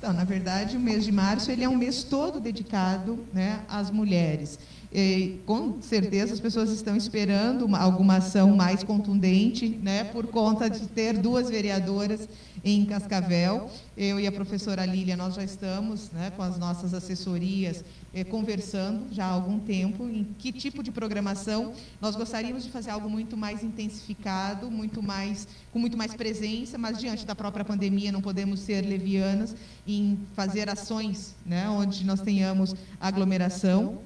Então, 0.05 0.13
na 0.13 0.25
verdade, 0.25 0.77
o 0.77 0.81
mês 0.81 1.03
de 1.03 1.11
março 1.11 1.51
ele 1.51 1.65
é 1.65 1.69
um 1.69 1.79
mês 1.79 2.05
todo 2.05 2.39
dedicado 2.39 3.27
né, 3.33 3.61
às 3.67 3.91
mulheres. 3.91 4.59
E, 4.97 5.41
com 5.45 5.83
certeza 5.83 6.35
as 6.35 6.39
pessoas 6.39 6.71
estão 6.71 6.97
esperando 6.97 7.67
uma, 7.67 7.79
alguma 7.79 8.19
ação 8.19 8.55
mais 8.55 8.85
contundente, 8.85 9.69
né, 9.69 10.05
por 10.05 10.29
conta 10.29 10.71
de 10.71 10.87
ter 10.87 11.19
duas 11.19 11.51
vereadoras 11.51 12.29
em 12.65 12.85
Cascavel. 12.85 13.69
Eu 13.97 14.21
e 14.21 14.27
a 14.29 14.31
professora 14.31 14.87
Lília, 14.87 15.17
nós 15.17 15.35
já 15.35 15.43
estamos 15.43 16.13
né, 16.13 16.31
com 16.37 16.43
as 16.43 16.57
nossas 16.59 16.95
assessorias 16.95 17.85
eh, 18.15 18.23
conversando 18.23 19.13
já 19.13 19.25
há 19.27 19.31
algum 19.31 19.59
tempo 19.59 20.09
em 20.09 20.29
que 20.39 20.53
tipo 20.53 20.81
de 20.81 20.93
programação 20.93 21.73
nós 22.01 22.15
gostaríamos 22.15 22.63
de 22.63 22.71
fazer 22.71 22.91
algo 22.91 23.11
muito 23.11 23.37
mais 23.37 23.65
intensificado, 23.65 24.71
muito 24.71 25.03
mais 25.03 25.49
com 25.73 25.81
muito 25.81 25.97
mais 25.97 26.15
presença, 26.15 26.79
mas 26.79 26.99
diante 26.99 27.27
da 27.27 27.35
própria 27.35 27.65
pandemia 27.65 28.13
não 28.13 28.23
podemos 28.23 28.61
ser 28.61 28.83
levianas 28.83 29.57
em 29.85 30.21
fazer 30.37 30.71
ações, 30.71 31.35
né, 31.45 31.69
onde 31.69 32.05
nós 32.05 32.21
tenhamos 32.21 32.77
aglomeração 33.01 33.99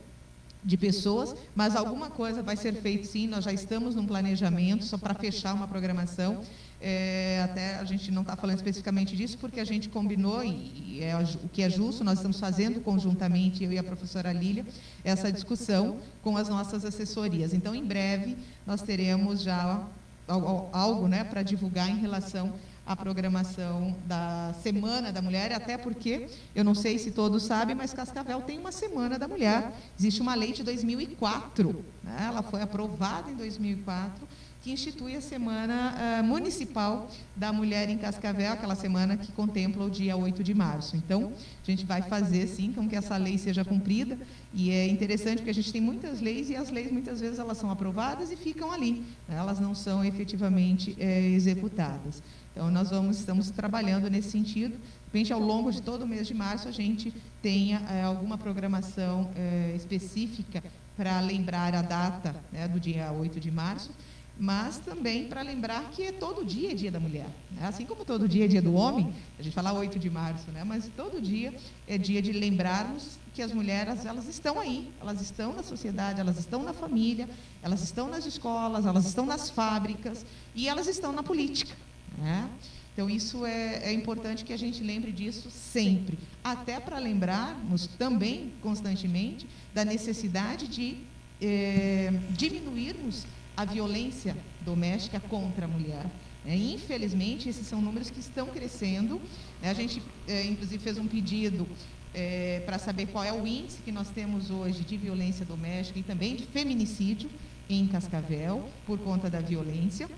de 0.69 0.77
pessoas, 0.77 1.35
mas 1.55 1.75
alguma 1.75 2.11
coisa 2.11 2.43
vai 2.43 2.55
ser 2.55 2.75
feita 2.75 3.07
sim, 3.07 3.27
nós 3.27 3.43
já 3.43 3.51
estamos 3.51 3.95
num 3.95 4.05
planejamento, 4.05 4.85
só 4.85 4.99
para 4.99 5.15
fechar 5.15 5.55
uma 5.55 5.67
programação. 5.67 6.43
É, 6.79 7.41
até 7.43 7.77
a 7.77 7.85
gente 7.85 8.13
não 8.13 8.21
está 8.21 8.37
falando 8.37 8.57
especificamente 8.57 9.17
disso, 9.17 9.39
porque 9.39 9.61
a 9.61 9.65
gente 9.65 9.89
combinou, 9.89 10.45
e, 10.45 11.03
é 11.03 11.17
o 11.17 11.49
que 11.49 11.63
é 11.63 11.71
justo, 11.71 12.05
nós 12.05 12.19
estamos 12.19 12.39
fazendo 12.39 12.83
conjuntamente, 12.83 13.65
eu 13.65 13.73
e 13.73 13.79
a 13.79 13.83
professora 13.83 14.31
Lília, 14.31 14.67
essa 15.03 15.33
discussão 15.33 15.97
com 16.23 16.37
as 16.37 16.51
nossas 16.51 16.85
assessorias. 16.85 17.55
Então, 17.55 17.75
em 17.75 17.83
breve, 17.83 18.37
nós 18.67 18.83
teremos 18.83 19.41
já 19.41 19.83
algo, 20.29 20.69
algo 20.71 21.09
né, 21.09 21.25
para 21.25 21.43
divulgar 21.43 21.89
em 21.89 21.97
relação 21.97 22.53
a 22.89 22.97
programação 22.97 23.95
da 24.07 24.55
Semana 24.63 25.13
da 25.13 25.21
Mulher, 25.21 25.53
até 25.53 25.77
porque, 25.77 26.27
eu 26.55 26.65
não 26.65 26.75
sei 26.75 26.99
se 26.99 27.11
todos 27.11 27.43
sabem, 27.43 27.77
mas 27.77 27.93
Cascavel 27.93 28.41
tem 28.41 28.59
uma 28.59 28.73
Semana 28.73 29.19
da 29.19 29.29
Mulher. 29.29 29.75
Existe 29.99 30.23
uma 30.23 30.35
lei 30.35 30.55
de 30.55 30.63
2004, 30.63 31.85
né? 32.03 32.17
ela 32.29 32.43
foi 32.43 32.63
aprovada 32.63 33.31
em 33.31 33.35
2004, 33.35 34.27
que 34.63 34.73
institui 34.73 35.15
a 35.17 35.21
Semana 35.21 35.95
uh, 35.95 36.25
Municipal 36.25 37.11
da 37.37 37.53
Mulher 37.53 37.91
em 37.91 37.99
Cascavel, 37.99 38.53
aquela 38.53 38.75
semana 38.75 39.19
que 39.19 39.31
contempla 39.33 39.85
o 39.85 39.91
dia 39.91 40.17
8 40.17 40.43
de 40.43 40.55
março. 40.55 40.97
Então, 40.97 41.33
a 41.63 41.71
gente 41.71 41.85
vai 41.85 42.01
fazer, 42.01 42.47
sim, 42.47 42.73
com 42.73 42.89
que 42.89 42.97
essa 42.97 43.19
lei 43.19 43.37
seja 43.37 43.67
cumprida, 43.67 44.19
e 44.53 44.71
é 44.71 44.89
interessante 44.89 45.37
porque 45.37 45.51
a 45.51 45.55
gente 45.55 45.71
tem 45.71 45.81
muitas 45.81 46.23
leis, 46.23 46.49
e 46.49 46.57
as 46.57 46.71
leis, 46.71 46.91
muitas 46.91 47.21
vezes, 47.21 47.39
elas 47.39 47.59
são 47.59 47.71
aprovadas 47.71 48.33
e 48.33 48.37
ficam 48.37 48.73
ali, 48.73 49.05
né? 49.29 49.37
elas 49.37 49.61
não 49.61 49.75
são 49.75 50.03
efetivamente 50.03 50.97
é, 50.99 51.21
executadas. 51.29 52.23
Então, 52.59 52.73
nós 52.73 52.91
vamos, 52.91 53.21
estamos 53.21 53.53
trabalhando 53.53 54.11
nesse 54.11 54.33
sentido. 54.33 54.77
Repente, 55.05 55.33
ao 55.33 55.39
longo 55.39 55.71
de 55.71 55.81
todo 55.81 56.03
o 56.03 56.09
mês 56.09 56.27
de 56.27 56.35
março, 56.35 56.67
a 56.67 56.73
gente 56.73 57.15
tenha 57.41 57.81
é, 57.89 58.03
alguma 58.03 58.37
programação 58.37 59.31
é, 59.37 59.75
específica 59.77 60.65
para 60.97 61.21
lembrar 61.21 61.73
a 61.73 61.83
data 61.83 62.35
né, 62.51 62.67
do 62.67 62.81
dia 62.81 63.13
8 63.13 63.39
de 63.39 63.49
março, 63.53 63.93
mas 64.37 64.79
também 64.79 65.29
para 65.29 65.41
lembrar 65.41 65.89
que 65.91 66.11
todo 66.11 66.45
dia 66.45 66.73
é 66.73 66.75
dia 66.75 66.91
da 66.91 66.99
mulher. 66.99 67.29
Né? 67.49 67.65
Assim 67.65 67.87
como 67.87 68.05
todo 68.05 68.27
dia 68.27 68.47
é 68.47 68.49
dia 68.49 68.61
do 68.61 68.75
homem, 68.75 69.15
a 69.39 69.43
gente 69.43 69.55
fala 69.55 69.73
8 69.73 69.97
de 69.97 70.11
março, 70.11 70.51
né? 70.51 70.65
mas 70.65 70.91
todo 70.97 71.23
dia 71.23 71.55
é 71.87 71.97
dia 71.97 72.21
de 72.21 72.33
lembrarmos 72.33 73.21
que 73.33 73.41
as 73.41 73.53
mulheres 73.53 74.05
elas 74.05 74.27
estão 74.27 74.59
aí, 74.59 74.91
elas 75.01 75.21
estão 75.21 75.53
na 75.55 75.63
sociedade, 75.63 76.19
elas 76.19 76.41
estão 76.41 76.65
na 76.65 76.73
família, 76.73 77.29
elas 77.63 77.85
estão 77.85 78.09
nas 78.09 78.27
escolas, 78.27 78.85
elas 78.85 79.07
estão 79.07 79.25
nas 79.25 79.49
fábricas 79.49 80.27
e 80.57 80.67
elas 80.67 80.89
estão 80.89 81.13
na 81.13 81.23
política. 81.23 81.87
Né? 82.21 82.49
Então, 82.93 83.09
isso 83.09 83.47
é, 83.47 83.85
é, 83.85 83.93
importante 83.93 84.45
que 84.45 84.53
a 84.53 84.57
gente 84.57 84.83
lembre 84.83 85.13
disso 85.13 85.51
sempre, 85.51 86.19
até 86.43 86.81
para 86.81 86.99
lembrarmos 86.99 87.87
também, 87.87 88.53
constantemente, 88.61 89.47
da 89.73 89.85
necessidade 89.85 90.67
de 90.67 90.97
é, 91.41 92.13
diminuirmos 92.31 93.25
a 93.57 93.65
violência 93.65 94.37
doméstica 94.63 95.21
contra 95.21 95.67
a 95.67 95.69
mulher. 95.69 96.07
É, 96.45 96.57
infelizmente, 96.57 97.49
esses 97.49 97.67
são 97.67 97.81
números 97.81 98.11
que 98.11 98.21
estão 98.21 98.47
crescendo. 98.47 99.21
Né? 99.63 99.71
A 99.71 99.75
gente, 99.75 100.03
é, 100.27 100.45
inclusive, 100.47 100.83
fez 100.83 100.99
um 100.99 101.07
pedido 101.07 101.69
é, 102.15 102.63
para 102.67 102.79
saber 102.79 103.07
qual 103.07 103.23
é 103.23 103.33
o 103.33 103.47
índice 103.47 103.83
que 103.83 103.93
nós 103.93 104.09
temos 104.09 104.51
hoje 104.51 104.83
de 104.83 104.97
violência 104.97 105.45
doméstica 105.45 105.99
e 105.99 106.03
também 106.03 106.35
de 106.35 106.47
feminicídio 106.47 107.31
em 107.69 107.87
Cascavel, 107.87 108.69
por 108.87 108.99
conta 108.99 109.29
da 109.29 109.41
violência. 109.41 110.09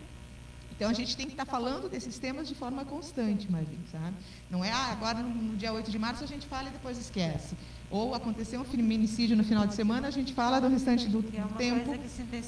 Então, 0.80 0.88
a 0.88 0.94
gente 0.94 1.14
tem 1.14 1.26
que 1.26 1.34
estar 1.34 1.44
falando 1.44 1.90
desses 1.90 2.18
temas 2.18 2.48
de 2.48 2.54
forma 2.54 2.86
constante, 2.86 3.52
Maria, 3.52 3.76
sabe? 3.92 4.16
Não 4.50 4.64
é, 4.64 4.72
ah, 4.72 4.86
agora 4.92 5.18
no, 5.18 5.28
no 5.28 5.54
dia 5.54 5.74
8 5.74 5.90
de 5.90 5.98
março 5.98 6.24
a 6.24 6.26
gente 6.26 6.46
fala 6.46 6.70
e 6.70 6.72
depois 6.72 6.96
esquece. 6.96 7.54
Ou 7.90 8.14
aconteceu 8.14 8.58
um 8.62 8.64
feminicídio 8.64 9.36
no 9.36 9.44
final 9.44 9.66
de 9.66 9.74
semana, 9.74 10.08
a 10.08 10.10
gente 10.10 10.32
fala 10.32 10.58
do 10.58 10.68
restante 10.68 11.06
do 11.06 11.18
é 11.18 11.58
tempo, 11.58 11.90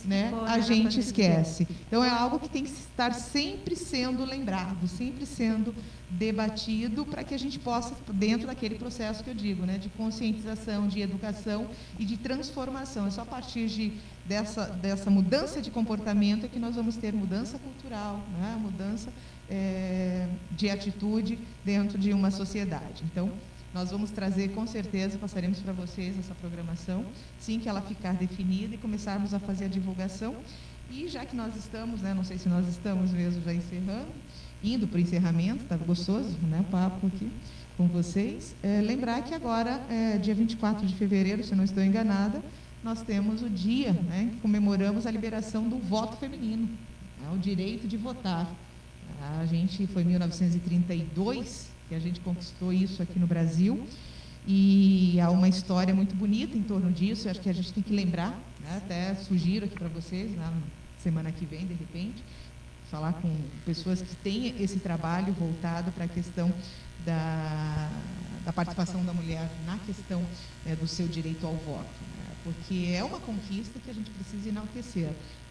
né, 0.06 0.32
a 0.46 0.60
gente 0.60 0.98
esquece. 0.98 1.68
Então 1.86 2.02
é 2.02 2.08
algo 2.08 2.38
que 2.38 2.48
tem 2.48 2.64
que 2.64 2.70
estar 2.70 3.12
sempre 3.12 3.76
sendo 3.76 4.24
lembrado, 4.24 4.88
sempre 4.88 5.26
sendo 5.26 5.74
debatido 6.08 7.04
para 7.04 7.24
que 7.24 7.34
a 7.34 7.38
gente 7.38 7.58
possa, 7.58 7.94
dentro 8.12 8.46
daquele 8.46 8.76
processo 8.76 9.24
que 9.24 9.30
eu 9.30 9.34
digo, 9.34 9.66
né, 9.66 9.78
de 9.78 9.88
conscientização, 9.90 10.86
de 10.86 11.00
educação 11.00 11.68
e 11.98 12.04
de 12.04 12.16
transformação. 12.16 13.06
É 13.06 13.10
só 13.10 13.22
a 13.22 13.26
partir 13.26 13.66
de, 13.66 13.92
dessa, 14.24 14.66
dessa 14.66 15.10
mudança 15.10 15.60
de 15.60 15.70
comportamento 15.70 16.46
é 16.46 16.48
que 16.48 16.58
nós 16.58 16.76
vamos 16.76 16.96
ter 16.96 17.12
mudança 17.12 17.58
cultural, 17.58 18.20
né, 18.38 18.56
mudança 18.60 19.10
é, 19.50 20.28
de 20.52 20.70
atitude 20.70 21.38
dentro 21.64 21.98
de 21.98 22.12
uma 22.12 22.30
sociedade. 22.30 23.02
Então, 23.04 23.30
nós 23.74 23.90
vamos 23.90 24.10
trazer, 24.10 24.48
com 24.48 24.66
certeza, 24.66 25.18
passaremos 25.18 25.58
para 25.60 25.72
vocês 25.72 26.18
essa 26.18 26.34
programação, 26.34 27.06
sim 27.38 27.58
que 27.58 27.68
ela 27.68 27.80
ficar 27.80 28.12
definida 28.14 28.74
e 28.74 28.78
começarmos 28.78 29.32
a 29.32 29.38
fazer 29.38 29.64
a 29.64 29.68
divulgação. 29.68 30.36
E 30.90 31.08
já 31.08 31.24
que 31.24 31.34
nós 31.34 31.56
estamos, 31.56 32.02
né, 32.02 32.12
não 32.12 32.22
sei 32.22 32.36
se 32.36 32.48
nós 32.48 32.68
estamos 32.68 33.12
mesmo 33.12 33.42
já 33.42 33.54
encerrando, 33.54 34.08
indo 34.62 34.86
para 34.86 34.98
o 34.98 35.00
encerramento, 35.00 35.62
está 35.62 35.76
gostoso 35.76 36.36
né, 36.42 36.64
papo 36.70 37.06
aqui 37.06 37.30
com 37.76 37.88
vocês, 37.88 38.54
é, 38.62 38.82
lembrar 38.82 39.22
que 39.22 39.34
agora, 39.34 39.80
é, 39.88 40.18
dia 40.18 40.34
24 40.34 40.86
de 40.86 40.94
fevereiro, 40.94 41.42
se 41.42 41.54
não 41.54 41.64
estou 41.64 41.82
enganada, 41.82 42.42
nós 42.82 43.02
temos 43.02 43.42
o 43.42 43.48
dia 43.48 43.92
né, 43.92 44.30
que 44.32 44.40
comemoramos 44.40 45.06
a 45.06 45.10
liberação 45.10 45.68
do 45.68 45.78
voto 45.78 46.16
feminino, 46.16 46.68
né, 47.20 47.30
o 47.32 47.38
direito 47.38 47.86
de 47.86 47.96
votar. 47.96 48.50
A 49.38 49.46
gente 49.46 49.86
foi 49.86 50.02
em 50.02 50.06
1932 50.06 51.70
que 51.88 51.94
a 51.94 51.98
gente 51.98 52.20
conquistou 52.20 52.72
isso 52.72 53.02
aqui 53.02 53.18
no 53.18 53.26
Brasil. 53.26 53.86
E 54.46 55.20
há 55.20 55.30
uma 55.30 55.48
história 55.48 55.94
muito 55.94 56.16
bonita 56.16 56.56
em 56.56 56.62
torno 56.62 56.90
disso, 56.90 57.28
acho 57.28 57.40
que 57.40 57.48
a 57.48 57.52
gente 57.52 57.72
tem 57.72 57.82
que 57.82 57.92
lembrar, 57.92 58.30
né? 58.60 58.76
até 58.78 59.14
sugiro 59.14 59.66
aqui 59.66 59.76
para 59.76 59.88
vocês, 59.88 60.32
né? 60.32 60.52
semana 60.98 61.30
que 61.30 61.46
vem, 61.46 61.64
de 61.64 61.74
repente, 61.74 62.24
falar 62.90 63.12
com 63.12 63.32
pessoas 63.64 64.02
que 64.02 64.16
têm 64.16 64.60
esse 64.60 64.80
trabalho 64.80 65.32
voltado 65.32 65.92
para 65.92 66.06
a 66.06 66.08
questão 66.08 66.52
da, 67.06 67.90
da 68.44 68.52
participação 68.52 69.04
da 69.04 69.12
mulher 69.12 69.48
na 69.64 69.78
questão 69.78 70.20
né, 70.64 70.74
do 70.74 70.88
seu 70.88 71.06
direito 71.06 71.46
ao 71.46 71.54
voto. 71.54 71.88
Porque 72.44 72.92
é 72.94 73.04
uma 73.04 73.20
conquista 73.20 73.78
que 73.78 73.90
a 73.90 73.94
gente 73.94 74.10
precisa 74.10 74.48
enaltecer. 74.48 75.10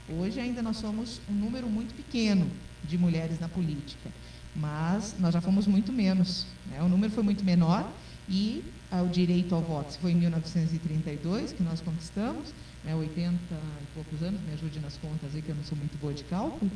Hoje 0.09 0.39
ainda 0.39 0.61
nós 0.61 0.77
somos 0.77 1.21
um 1.29 1.33
número 1.33 1.69
muito 1.69 1.93
pequeno 1.95 2.49
de 2.83 2.97
mulheres 2.97 3.39
na 3.39 3.47
política, 3.47 4.09
mas 4.55 5.15
nós 5.19 5.33
já 5.33 5.41
fomos 5.41 5.67
muito 5.67 5.93
menos. 5.93 6.45
Né? 6.69 6.81
O 6.81 6.89
número 6.89 7.11
foi 7.13 7.23
muito 7.23 7.43
menor 7.43 7.89
e 8.27 8.63
ah, 8.91 9.01
o 9.01 9.07
direito 9.07 9.55
ao 9.55 9.61
voto 9.61 9.97
foi 9.99 10.11
em 10.11 10.15
1932 10.15 11.53
que 11.53 11.63
nós 11.63 11.79
conquistamos, 11.81 12.53
né, 12.83 12.93
80 12.95 13.37
e 13.37 13.93
poucos 13.93 14.21
anos, 14.21 14.41
me 14.41 14.53
ajude 14.53 14.79
nas 14.79 14.97
contas 14.97 15.33
aí 15.33 15.41
que 15.41 15.49
eu 15.49 15.55
não 15.55 15.63
sou 15.63 15.77
muito 15.77 15.97
boa 15.99 16.13
de 16.13 16.23
cálculo, 16.25 16.69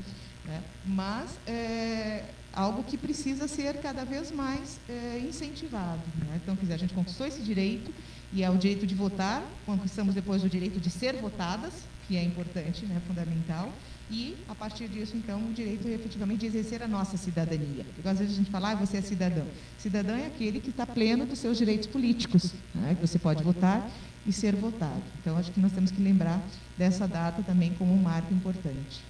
né, 0.45 0.61
mas 0.85 1.37
é 1.45 2.23
algo 2.53 2.83
que 2.83 2.97
precisa 2.97 3.47
ser 3.47 3.77
cada 3.81 4.05
vez 4.05 4.31
mais 4.31 4.79
é, 4.87 5.19
incentivado. 5.27 6.01
Né? 6.19 6.39
Então, 6.41 6.55
quer 6.55 6.61
dizer, 6.61 6.73
a 6.75 6.77
gente 6.77 6.93
conquistou 6.93 7.27
esse 7.27 7.41
direito 7.41 7.93
e 8.33 8.43
é 8.43 8.49
o 8.49 8.57
direito 8.57 8.85
de 8.85 8.95
votar, 8.95 9.43
conquistamos 9.65 10.13
depois 10.13 10.43
o 10.43 10.49
direito 10.49 10.79
de 10.79 10.89
ser 10.89 11.15
votadas, 11.15 11.73
que 12.07 12.17
é 12.17 12.23
importante, 12.23 12.85
né, 12.85 13.01
fundamental, 13.07 13.71
e, 14.09 14.37
a 14.47 14.53
partir 14.53 14.87
disso, 14.87 15.17
então, 15.17 15.39
o 15.49 15.53
direito 15.53 15.87
efetivamente 15.87 16.41
de 16.41 16.45
exercer 16.45 16.83
a 16.83 16.87
nossa 16.87 17.17
cidadania. 17.17 17.83
Porque 17.95 18.07
às 18.07 18.19
vezes 18.19 18.35
a 18.35 18.37
gente 18.37 18.51
fala, 18.51 18.71
ah, 18.71 18.75
você 18.75 18.97
é 18.97 19.01
cidadão. 19.01 19.47
Cidadão 19.79 20.15
é 20.15 20.27
aquele 20.27 20.59
que 20.59 20.69
está 20.69 20.85
pleno 20.85 21.25
dos 21.25 21.39
seus 21.39 21.57
direitos 21.57 21.87
políticos, 21.87 22.53
né, 22.73 22.93
que 22.93 23.01
você 23.01 23.17
pode 23.17 23.43
votar 23.43 23.89
e 24.25 24.31
ser 24.31 24.55
votado. 24.55 25.01
Então, 25.21 25.37
acho 25.37 25.51
que 25.51 25.59
nós 25.59 25.71
temos 25.71 25.89
que 25.91 26.01
lembrar 26.01 26.41
dessa 26.77 27.07
data 27.07 27.41
também 27.41 27.73
como 27.73 27.93
um 27.93 28.01
marco 28.01 28.33
importante. 28.33 29.01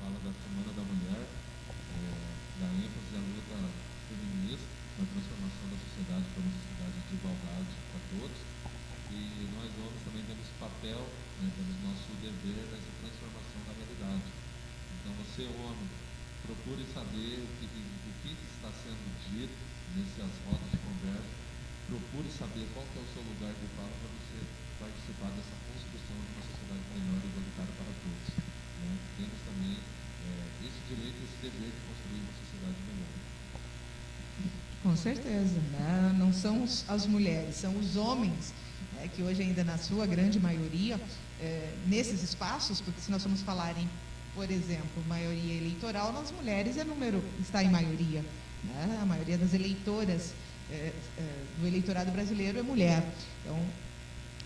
Fala 0.00 0.16
da 0.24 0.32
Semana 0.32 0.72
da 0.76 0.82
Mulher, 0.82 1.24
é, 1.24 2.08
da 2.60 2.66
ênfase 2.72 3.16
luta 3.16 3.56
feminista, 4.08 4.68
na 4.98 5.04
transformação 5.04 5.64
da 5.68 5.76
sociedade 5.76 6.24
para 6.32 6.42
igualdade 7.14 7.72
para 7.90 8.00
todos. 8.14 8.38
E 9.14 9.46
nós 9.54 9.70
homens 9.78 10.02
também 10.02 10.24
temos 10.26 10.48
papel, 10.58 11.02
né, 11.38 11.46
temos 11.54 11.76
nosso 11.86 12.10
dever 12.18 12.66
nessa 12.68 12.90
transformação 12.98 13.60
da 13.66 13.72
realidade. 13.78 14.28
Então, 14.98 15.12
você, 15.22 15.46
homem, 15.62 15.88
procure 16.42 16.82
saber 16.90 17.40
o 17.40 17.48
que, 17.62 17.66
o 17.66 18.12
que 18.22 18.32
está 18.58 18.70
sendo 18.74 19.06
dito 19.30 19.54
nessas 19.94 20.34
rodas 20.44 20.70
de 20.70 20.78
conversa 20.82 21.44
procure 21.88 22.28
saber 22.32 22.64
qual 22.72 22.84
é 22.84 23.00
o 23.00 23.08
seu 23.12 23.22
lugar 23.22 23.52
de 23.52 23.68
fala 23.76 23.92
para 23.92 24.10
você 24.16 24.40
participar 24.80 25.30
dessa 25.36 25.56
construção 25.68 26.16
de 26.16 26.30
uma 26.32 26.44
sociedade 26.48 26.84
melhor 26.96 27.20
e 27.20 27.28
igualitária 27.28 27.74
para 27.76 27.92
todos. 27.92 28.28
Né? 28.80 28.90
Temos 29.20 29.40
também 29.44 29.76
é, 29.76 30.30
esse 30.64 30.80
direito, 30.88 31.18
esse 31.22 31.38
dever 31.44 31.70
de 31.70 31.80
construir 31.84 32.20
uma 32.24 32.34
sociedade 32.40 32.78
melhor. 32.88 33.23
Com 34.84 34.94
certeza. 34.94 35.58
Né? 35.72 36.14
Não 36.18 36.30
são 36.30 36.62
as 36.86 37.06
mulheres, 37.06 37.56
são 37.56 37.74
os 37.78 37.96
homens, 37.96 38.52
né, 38.92 39.08
que 39.16 39.22
hoje 39.22 39.40
ainda 39.40 39.64
na 39.64 39.78
sua 39.78 40.06
grande 40.06 40.38
maioria, 40.38 41.00
é, 41.40 41.72
nesses 41.86 42.22
espaços, 42.22 42.82
porque 42.82 43.00
se 43.00 43.10
nós 43.10 43.22
formos 43.22 43.40
falar 43.40 43.76
em, 43.78 43.88
por 44.34 44.50
exemplo, 44.50 45.02
maioria 45.08 45.54
eleitoral, 45.54 46.12
nas 46.12 46.30
mulheres 46.30 46.76
é 46.76 46.84
número, 46.84 47.24
está 47.40 47.64
em 47.64 47.70
maioria. 47.70 48.22
Né? 48.62 48.98
A 49.00 49.06
maioria 49.06 49.38
das 49.38 49.54
eleitoras 49.54 50.34
é, 50.70 50.92
é, 51.18 51.44
do 51.58 51.66
eleitorado 51.66 52.10
brasileiro 52.10 52.58
é 52.58 52.62
mulher. 52.62 53.02
Então, 53.40 53.58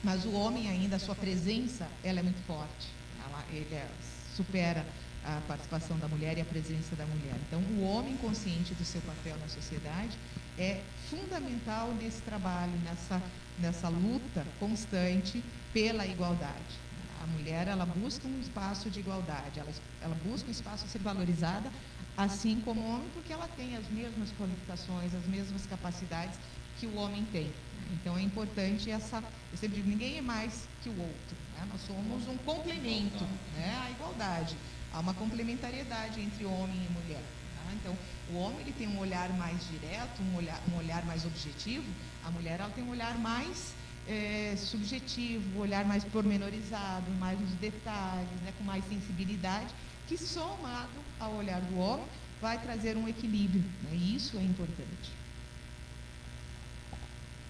mas 0.04 0.24
o 0.24 0.30
homem 0.30 0.68
ainda, 0.68 0.96
a 0.96 0.98
sua 1.00 1.16
presença, 1.16 1.88
ela 2.04 2.20
é 2.20 2.22
muito 2.22 2.40
forte. 2.46 2.86
Ela, 3.26 3.44
ele 3.50 3.74
é, 3.74 3.88
supera 4.36 4.86
a 5.24 5.40
participação 5.46 5.98
da 5.98 6.08
mulher 6.08 6.38
e 6.38 6.40
a 6.40 6.44
presença 6.44 6.94
da 6.96 7.04
mulher. 7.06 7.34
Então, 7.46 7.60
o 7.60 7.82
homem 7.82 8.16
consciente 8.16 8.74
do 8.74 8.84
seu 8.84 9.00
papel 9.02 9.36
na 9.38 9.48
sociedade 9.48 10.16
é 10.58 10.80
fundamental 11.10 11.92
nesse 11.94 12.22
trabalho, 12.22 12.72
nessa, 12.84 13.22
nessa 13.58 13.88
luta 13.88 14.46
constante 14.58 15.42
pela 15.72 16.06
igualdade. 16.06 16.88
A 17.22 17.26
mulher, 17.26 17.68
ela 17.68 17.84
busca 17.84 18.26
um 18.26 18.40
espaço 18.40 18.88
de 18.90 19.00
igualdade, 19.00 19.58
ela, 19.58 19.70
ela 20.00 20.16
busca 20.24 20.48
um 20.48 20.52
espaço 20.52 20.84
a 20.84 20.88
ser 20.88 21.00
valorizada, 21.00 21.70
assim 22.16 22.60
como 22.64 22.80
o 22.80 22.94
homem, 22.94 23.08
porque 23.12 23.32
ela 23.32 23.48
tem 23.56 23.76
as 23.76 23.88
mesmas 23.88 24.30
qualificações, 24.38 25.14
as 25.14 25.26
mesmas 25.26 25.66
capacidades 25.66 26.38
que 26.78 26.86
o 26.86 26.96
homem 26.96 27.24
tem. 27.32 27.52
Então 27.92 28.16
é 28.16 28.22
importante 28.22 28.90
essa. 28.90 29.22
Eu 29.50 29.58
sempre 29.58 29.76
digo, 29.76 29.88
ninguém 29.88 30.18
é 30.18 30.22
mais 30.22 30.68
que 30.82 30.88
o 30.88 31.00
outro. 31.00 31.36
Né? 31.56 31.66
Nós 31.70 31.80
somos 31.82 32.28
um 32.28 32.36
complemento, 32.38 33.24
né? 33.54 33.78
a 33.84 33.90
igualdade. 33.90 34.56
Há 34.92 35.00
uma 35.00 35.14
complementariedade 35.14 36.20
entre 36.20 36.44
homem 36.44 36.76
e 36.76 36.92
mulher. 36.92 37.22
Tá? 37.56 37.72
Então, 37.74 37.96
o 38.30 38.38
homem 38.38 38.60
ele 38.60 38.72
tem 38.72 38.88
um 38.88 38.98
olhar 38.98 39.30
mais 39.34 39.56
direto, 39.68 40.22
um 40.22 40.36
olhar, 40.36 40.60
um 40.72 40.76
olhar 40.76 41.04
mais 41.04 41.24
objetivo, 41.24 41.86
a 42.24 42.30
mulher 42.30 42.60
ela 42.60 42.70
tem 42.70 42.84
um 42.84 42.90
olhar 42.90 43.16
mais 43.18 43.74
é, 44.06 44.54
subjetivo, 44.56 45.58
um 45.58 45.60
olhar 45.60 45.84
mais 45.84 46.02
pormenorizado, 46.04 47.10
mais 47.12 47.38
nos 47.38 47.50
detalhes, 47.52 48.40
né? 48.42 48.52
com 48.56 48.64
mais 48.64 48.84
sensibilidade 48.88 49.68
que 50.06 50.16
somado 50.16 50.88
ao 51.20 51.34
olhar 51.34 51.60
do 51.60 51.78
homem 51.78 52.06
vai 52.40 52.58
trazer 52.58 52.96
um 52.96 53.06
equilíbrio. 53.06 53.62
Né? 53.82 53.90
E 53.92 54.16
isso 54.16 54.36
é 54.38 54.42
importante. 54.42 55.12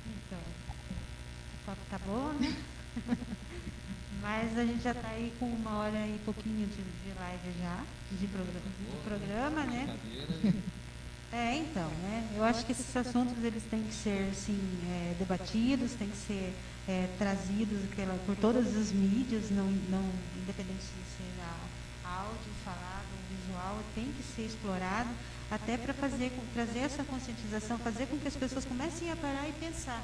Então, 0.06 0.38
o 0.38 1.64
foto 1.64 1.78
está 1.84 1.98
boa, 1.98 2.32
né? 2.40 2.56
Mas 4.28 4.58
a 4.58 4.62
gente 4.62 4.82
já 4.82 4.90
está 4.90 5.08
aí 5.08 5.32
com 5.40 5.46
uma 5.46 5.78
hora 5.78 6.06
e 6.06 6.20
pouquinho 6.22 6.66
de, 6.66 6.82
de 6.82 7.18
live 7.18 7.48
já, 7.62 7.82
de 8.12 8.26
programa, 8.26 8.60
de 8.78 8.96
programa 9.02 9.64
né? 9.64 9.98
É, 11.32 11.56
então, 11.56 11.88
né? 12.02 12.26
Eu 12.34 12.44
acho 12.44 12.64
que 12.64 12.72
esses 12.72 12.94
assuntos 12.96 13.42
eles 13.44 13.62
têm 13.70 13.82
que 13.82 13.92
ser 13.92 14.30
assim, 14.30 14.58
é, 14.86 15.14
debatidos, 15.18 15.92
têm 15.92 16.08
que 16.08 16.16
ser 16.16 16.54
é, 16.88 17.08
trazidos 17.18 17.80
pela, 17.94 18.14
por 18.24 18.34
todas 18.36 18.76
as 18.76 18.92
mídias, 18.92 19.50
não, 19.50 19.64
não 19.64 20.04
independente 20.36 20.82
se 20.82 20.92
seja 21.16 21.48
áudio, 22.04 22.52
falado, 22.64 23.08
visual, 23.30 23.78
tem 23.94 24.06
que 24.12 24.22
ser 24.34 24.46
explorado 24.46 25.10
até 25.50 25.76
para 25.76 25.92
fazer, 25.92 26.32
trazer 26.54 26.80
essa 26.80 27.04
conscientização, 27.04 27.78
fazer 27.78 28.06
com 28.06 28.18
que 28.18 28.28
as 28.28 28.36
pessoas 28.36 28.64
comecem 28.64 29.10
a 29.10 29.16
parar 29.16 29.46
e 29.48 29.52
pensar. 29.52 30.02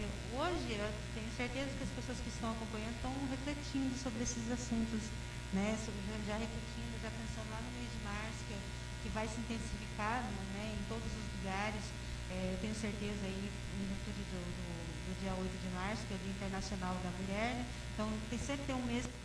Eu, 0.00 0.40
hoje, 0.40 0.74
eu 0.74 0.90
certeza 1.34 1.70
que 1.74 1.82
as 1.82 1.94
pessoas 1.98 2.18
que 2.22 2.30
estão 2.30 2.50
acompanhando 2.54 2.94
estão 2.94 3.12
refletindo 3.30 3.90
sobre 3.98 4.22
esses 4.22 4.46
assuntos, 4.50 5.02
né? 5.52 5.74
Sobre, 5.82 5.98
já 6.26 6.38
refletindo, 6.38 6.94
já 7.02 7.10
pensando 7.10 7.50
lá 7.50 7.58
no 7.58 7.70
mês 7.74 7.90
de 7.90 8.00
março, 8.06 8.40
que, 8.46 8.56
que 9.02 9.08
vai 9.10 9.26
se 9.26 9.38
intensificar 9.42 10.22
né, 10.54 10.74
em 10.78 10.82
todos 10.86 11.10
os 11.10 11.26
lugares. 11.38 11.82
É, 12.30 12.54
eu 12.54 12.58
tenho 12.62 12.74
certeza 12.74 13.26
aí, 13.26 13.50
em 13.50 13.86
virtude 13.90 14.22
do, 14.30 14.40
do, 14.40 14.66
do, 15.10 15.20
dia 15.20 15.34
8 15.34 15.50
de 15.50 15.70
março, 15.74 16.06
que 16.06 16.14
é 16.14 16.16
o 16.16 16.20
Dia 16.22 16.32
Internacional 16.32 16.94
da 17.02 17.10
Mulher. 17.18 17.50
Né? 17.58 17.66
Então, 17.94 18.06
tem 18.30 18.38
sempre 18.38 18.64
ter 18.66 18.74
um 18.74 18.86
mês 18.86 19.04
É, 19.06 19.23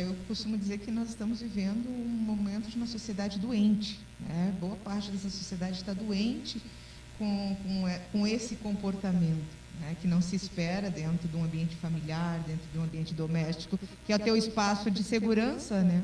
eu 0.00 0.14
costumo 0.28 0.56
dizer 0.56 0.78
que 0.78 0.90
nós 0.90 1.08
estamos 1.08 1.40
vivendo 1.40 1.88
um 1.88 2.08
momento 2.08 2.68
de 2.68 2.76
uma 2.76 2.86
sociedade 2.86 3.38
doente. 3.38 3.98
Né? 4.20 4.54
Boa 4.60 4.76
parte 4.76 5.10
dessa 5.10 5.30
sociedade 5.30 5.76
está 5.76 5.92
doente 5.92 6.60
com, 7.18 7.56
com, 7.62 7.88
é, 7.88 7.98
com 8.12 8.26
esse 8.26 8.56
comportamento. 8.56 9.66
Né? 9.80 9.94
que 10.00 10.08
não 10.08 10.22
se 10.22 10.34
espera 10.34 10.88
dentro 10.88 11.28
de 11.28 11.36
um 11.36 11.44
ambiente 11.44 11.76
familiar, 11.76 12.40
dentro 12.46 12.66
de 12.72 12.78
um 12.78 12.82
ambiente 12.82 13.12
doméstico, 13.12 13.78
que 14.06 14.12
é 14.12 14.16
o 14.16 14.18
teu 14.18 14.34
espaço 14.34 14.90
de 14.90 15.04
segurança, 15.04 15.82
né? 15.82 16.02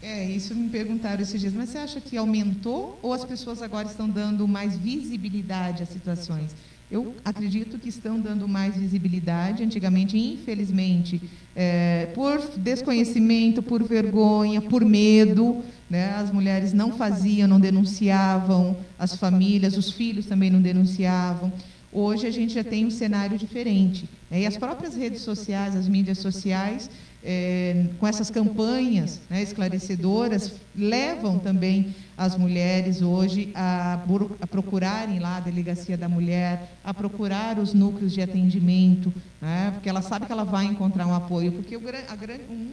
É, 0.00 0.24
É, 0.24 0.24
isso 0.48 0.54
me 0.54 0.68
perguntaram 0.70 1.20
esses 1.20 1.38
dias. 1.38 1.52
Mas 1.52 1.68
você 1.68 1.78
acha 1.78 2.00
que 2.00 2.16
aumentou 2.16 2.98
ou 3.02 3.12
as 3.12 3.24
pessoas 3.24 3.60
agora 3.60 3.86
estão 3.86 4.08
dando 4.08 4.48
mais 4.48 4.76
visibilidade 4.76 5.82
às 5.82 5.90
situações? 5.90 6.54
Eu 6.90 7.14
acredito 7.22 7.78
que 7.78 7.90
estão 7.90 8.18
dando 8.18 8.48
mais 8.48 8.74
visibilidade. 8.74 9.62
Antigamente, 9.62 10.16
infelizmente, 10.16 11.20
é, 11.54 12.06
por 12.14 12.40
desconhecimento, 12.56 13.62
por 13.62 13.82
vergonha, 13.82 14.62
por 14.62 14.82
medo, 14.86 15.62
né, 15.90 16.14
as 16.14 16.32
mulheres 16.32 16.72
não 16.72 16.96
faziam, 16.96 17.46
não 17.46 17.60
denunciavam, 17.60 18.74
as 18.98 19.14
famílias, 19.14 19.76
os 19.76 19.92
filhos 19.92 20.24
também 20.24 20.48
não 20.48 20.62
denunciavam. 20.62 21.52
Hoje 21.92 22.26
a 22.26 22.30
gente 22.30 22.54
já 22.54 22.64
tem 22.64 22.86
um 22.86 22.90
cenário 22.90 23.36
diferente. 23.36 24.08
Né, 24.30 24.42
e 24.42 24.46
as 24.46 24.56
próprias 24.56 24.96
redes 24.96 25.20
sociais, 25.20 25.76
as 25.76 25.86
mídias 25.86 26.18
sociais, 26.18 26.90
é, 27.24 27.86
com 27.98 28.06
essas 28.06 28.30
campanhas 28.30 29.20
né, 29.28 29.42
esclarecedoras, 29.42 30.54
levam 30.76 31.38
também 31.38 31.94
as 32.18 32.36
mulheres 32.36 33.00
hoje 33.00 33.52
a, 33.54 34.02
a, 34.40 34.46
procurarem 34.48 35.20
lá 35.20 35.36
a 35.36 35.40
delegacia 35.40 35.96
da 35.96 36.08
mulher, 36.08 36.72
a 36.82 36.92
procurar 36.92 37.60
os 37.60 37.72
núcleos 37.72 38.12
de 38.12 38.20
atendimento, 38.20 39.14
né, 39.40 39.70
porque 39.72 39.88
ela 39.88 40.02
sabe 40.02 40.26
que 40.26 40.32
ela 40.32 40.44
vai 40.44 40.64
encontrar 40.64 41.06
um 41.06 41.14
apoio. 41.14 41.52
Porque 41.52 41.76
o, 41.76 41.82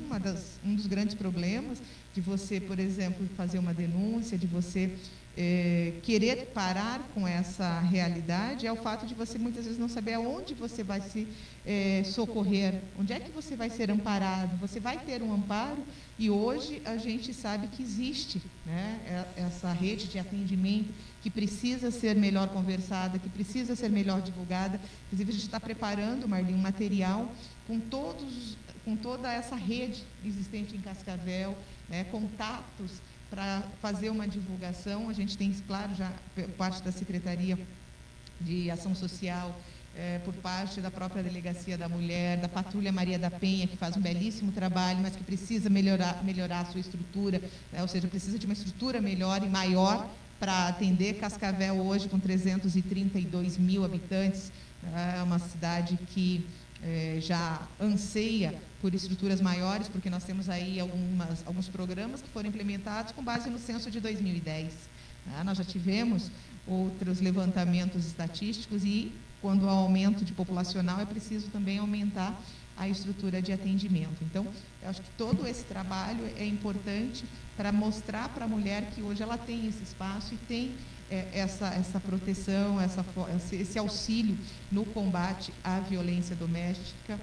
a, 0.09 0.17
das, 0.17 0.59
um 0.65 0.73
dos 0.73 0.87
grandes 0.87 1.13
problemas 1.13 1.77
de 2.15 2.21
você, 2.21 2.59
por 2.59 2.79
exemplo, 2.79 3.23
fazer 3.37 3.59
uma 3.59 3.71
denúncia, 3.71 4.35
de 4.35 4.47
você 4.47 4.91
é, 5.37 5.93
querer 6.01 6.47
parar 6.53 6.99
com 7.13 7.27
essa 7.27 7.81
realidade 7.81 8.65
é 8.65 8.71
o 8.71 8.77
fato 8.77 9.05
de 9.05 9.13
você 9.13 9.37
muitas 9.37 9.65
vezes 9.65 9.77
não 9.77 9.89
saber 9.89 10.13
aonde 10.13 10.53
você 10.53 10.81
vai 10.81 11.01
se 11.01 11.27
é, 11.65 12.03
socorrer, 12.05 12.81
onde 12.99 13.13
é 13.13 13.19
que 13.19 13.29
você 13.31 13.55
vai 13.55 13.69
ser 13.69 13.91
amparado, 13.91 14.57
você 14.57 14.79
vai 14.79 14.97
ter 14.97 15.21
um 15.21 15.33
amparo 15.33 15.83
e 16.17 16.29
hoje 16.29 16.81
a 16.85 16.95
gente 16.95 17.33
sabe 17.33 17.67
que 17.67 17.83
existe 17.83 18.41
né, 18.65 19.25
é, 19.37 19.41
essa 19.41 19.71
rede 19.73 20.07
de 20.07 20.17
atendimento 20.17 20.93
que 21.21 21.29
precisa 21.29 21.91
ser 21.91 22.15
melhor 22.15 22.47
conversada, 22.49 23.19
que 23.19 23.27
precisa 23.27 23.75
ser 23.75 23.89
melhor 23.89 24.21
divulgada. 24.21 24.79
Inclusive 25.07 25.29
a 25.29 25.33
gente 25.33 25.45
está 25.45 25.59
preparando, 25.59 26.27
Marlene, 26.27 26.53
um 26.53 26.61
material 26.61 27.29
com 27.67 27.79
todos, 27.81 28.57
com 28.85 28.95
toda 28.95 29.31
essa 29.31 29.57
rede 29.57 30.03
existente 30.23 30.77
em 30.77 30.79
Cascavel, 30.79 31.57
né, 31.89 32.05
contatos 32.05 32.91
para 33.29 33.63
fazer 33.81 34.09
uma 34.09 34.25
divulgação. 34.25 35.09
A 35.09 35.13
gente 35.13 35.37
tem, 35.37 35.51
claro, 35.67 35.93
já 35.95 36.13
parte 36.57 36.81
da 36.81 36.93
Secretaria 36.93 37.59
de 38.39 38.71
Ação 38.71 38.95
Social, 38.95 39.53
é, 39.97 40.19
por 40.19 40.33
parte 40.35 40.81
da 40.81 40.91
própria 40.91 41.23
Delegacia 41.23 41.77
da 41.77 41.87
Mulher, 41.87 42.37
da 42.37 42.49
Patrulha 42.49 42.91
Maria 42.91 43.17
da 43.17 43.31
Penha, 43.31 43.67
que 43.67 43.77
faz 43.77 43.95
um 43.95 44.01
belíssimo 44.01 44.51
trabalho, 44.51 44.99
mas 45.01 45.15
que 45.15 45.23
precisa 45.23 45.69
melhorar, 45.69 46.23
melhorar 46.23 46.61
a 46.61 46.65
sua 46.65 46.81
estrutura, 46.81 47.41
né? 47.71 47.81
ou 47.81 47.87
seja, 47.87 48.07
precisa 48.07 48.37
de 48.37 48.45
uma 48.45 48.53
estrutura 48.53 49.01
melhor 49.01 49.43
e 49.43 49.49
maior 49.49 50.09
para 50.39 50.67
atender 50.67 51.15
Cascavel 51.15 51.75
hoje, 51.75 52.09
com 52.09 52.19
332 52.19 53.57
mil 53.57 53.85
habitantes, 53.85 54.51
é 55.17 55.23
uma 55.23 55.39
cidade 55.39 55.97
que 56.07 56.45
é, 56.83 57.17
já 57.19 57.61
anseia 57.79 58.53
por 58.81 58.93
estruturas 58.93 59.41
maiores, 59.41 59.87
porque 59.87 60.09
nós 60.09 60.23
temos 60.23 60.49
aí 60.49 60.79
algumas, 60.79 61.43
alguns 61.45 61.67
programas 61.67 62.21
que 62.21 62.29
foram 62.29 62.49
implementados 62.49 63.11
com 63.11 63.23
base 63.23 63.49
no 63.49 63.57
censo 63.57 63.89
de 63.89 63.99
2010. 63.99 64.73
Né? 65.25 65.43
Nós 65.43 65.57
já 65.57 65.63
tivemos 65.63 66.29
outros 66.67 67.19
levantamentos 67.21 68.05
estatísticos 68.05 68.83
e, 68.83 69.11
quando 69.45 69.69
há 69.69 69.73
aumento 69.73 70.25
de 70.25 70.33
populacional, 70.33 70.99
é 70.99 71.05
preciso 71.05 71.49
também 71.51 71.77
aumentar 71.77 72.35
a 72.75 72.89
estrutura 72.89 73.43
de 73.43 73.53
atendimento. 73.53 74.23
Então, 74.23 74.43
eu 74.81 74.89
acho 74.89 75.03
que 75.03 75.09
todo 75.15 75.45
esse 75.45 75.63
trabalho 75.65 76.25
é 76.35 76.43
importante 76.43 77.23
para 77.55 77.71
mostrar 77.71 78.27
para 78.29 78.45
a 78.45 78.47
mulher 78.47 78.89
que 78.89 79.03
hoje 79.03 79.21
ela 79.21 79.37
tem 79.37 79.67
esse 79.67 79.83
espaço 79.83 80.33
e 80.33 80.37
tem 80.37 80.75
é, 81.11 81.27
essa, 81.31 81.67
essa 81.67 81.99
proteção, 81.99 82.81
essa, 82.81 83.05
esse 83.51 83.77
auxílio 83.77 84.35
no 84.71 84.83
combate 84.83 85.53
à 85.63 85.79
violência 85.79 86.35
doméstica. 86.35 87.19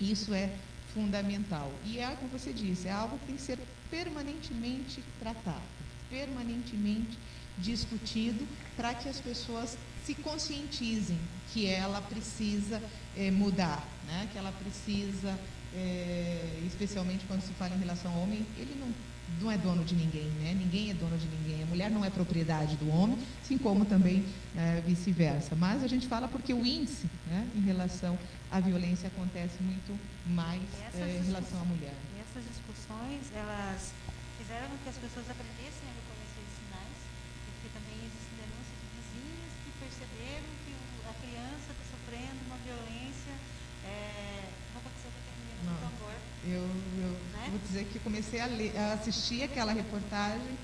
Isso 0.00 0.32
é 0.32 0.48
fundamental. 0.94 1.72
E 1.84 1.98
é 1.98 2.06
como 2.14 2.30
você 2.30 2.52
disse, 2.52 2.86
é 2.86 2.92
algo 2.92 3.18
que 3.18 3.26
tem 3.26 3.34
que 3.34 3.42
ser 3.42 3.58
permanentemente 3.90 5.02
tratado, 5.18 5.60
permanentemente 6.08 7.18
discutido, 7.58 8.46
para 8.76 8.94
que 8.94 9.08
as 9.08 9.18
pessoas 9.18 9.76
se 10.04 10.14
conscientizem 10.14 11.18
que 11.52 11.66
ela 11.66 12.00
precisa 12.00 12.82
é, 13.16 13.30
mudar, 13.30 13.86
né? 14.06 14.28
que 14.32 14.38
ela 14.38 14.52
precisa, 14.52 15.38
é, 15.74 16.60
especialmente 16.66 17.24
quando 17.26 17.42
se 17.42 17.52
fala 17.54 17.74
em 17.74 17.78
relação 17.78 18.12
ao 18.12 18.22
homem, 18.22 18.46
ele 18.58 18.74
não 18.78 18.92
não 19.40 19.50
é 19.50 19.56
dono 19.56 19.84
de 19.84 19.94
ninguém, 19.94 20.28
né? 20.42 20.54
Ninguém 20.54 20.90
é 20.90 20.94
dono 20.94 21.16
de 21.16 21.26
ninguém. 21.26 21.62
A 21.62 21.66
mulher 21.66 21.90
não 21.90 22.04
é 22.04 22.10
propriedade 22.10 22.76
do 22.76 22.90
homem, 22.90 23.18
assim 23.42 23.56
como 23.56 23.84
também 23.84 24.24
é, 24.56 24.80
vice-versa. 24.86 25.54
Mas 25.56 25.82
a 25.82 25.86
gente 25.86 26.06
fala 26.06 26.28
porque 26.28 26.52
o 26.52 26.64
índice, 26.64 27.08
né, 27.26 27.48
em 27.54 27.60
relação 27.60 28.18
à 28.50 28.60
violência 28.60 29.08
acontece 29.08 29.62
muito 29.62 29.98
mais 30.26 30.62
é, 30.94 31.20
em 31.22 31.26
relação 31.26 31.60
à 31.60 31.64
mulher. 31.64 31.94
E 32.16 32.20
essas 32.20 32.44
discussões, 32.44 33.30
elas 33.34 33.92
fizeram 34.38 34.68
com 34.68 34.78
que 34.82 34.88
as 34.88 34.98
pessoas 34.98 35.26
aprendessem 35.30 35.86
a 35.86 35.94
reconhecer 35.96 36.42
os 36.42 36.54
sinais, 36.60 36.98
porque 37.46 37.68
também 37.72 37.98
existem 38.04 38.34
denúncias 38.42 38.78
de 38.78 38.88
vizinhos 38.94 39.50
que 39.64 39.70
perceberam 39.78 40.48
que 40.66 40.72
a 41.08 41.14
criança 41.18 41.68
está 41.72 41.84
sofrendo 41.88 42.38
uma 42.46 42.58
violência. 42.62 43.34
É, 43.82 44.46
não 44.74 44.80
aconteceu 44.80 45.10
com 45.10 45.18
a 45.18 45.34
menina 45.34 45.74
do 45.74 46.31
Eu, 46.44 46.60
eu 46.60 47.16
vou 47.50 47.58
dizer 47.66 47.84
que 47.86 47.98
comecei 48.00 48.40
a, 48.40 48.46
ler, 48.46 48.76
a 48.76 48.94
assistir 48.94 49.42
aquela 49.44 49.72
reportagem 49.72 50.58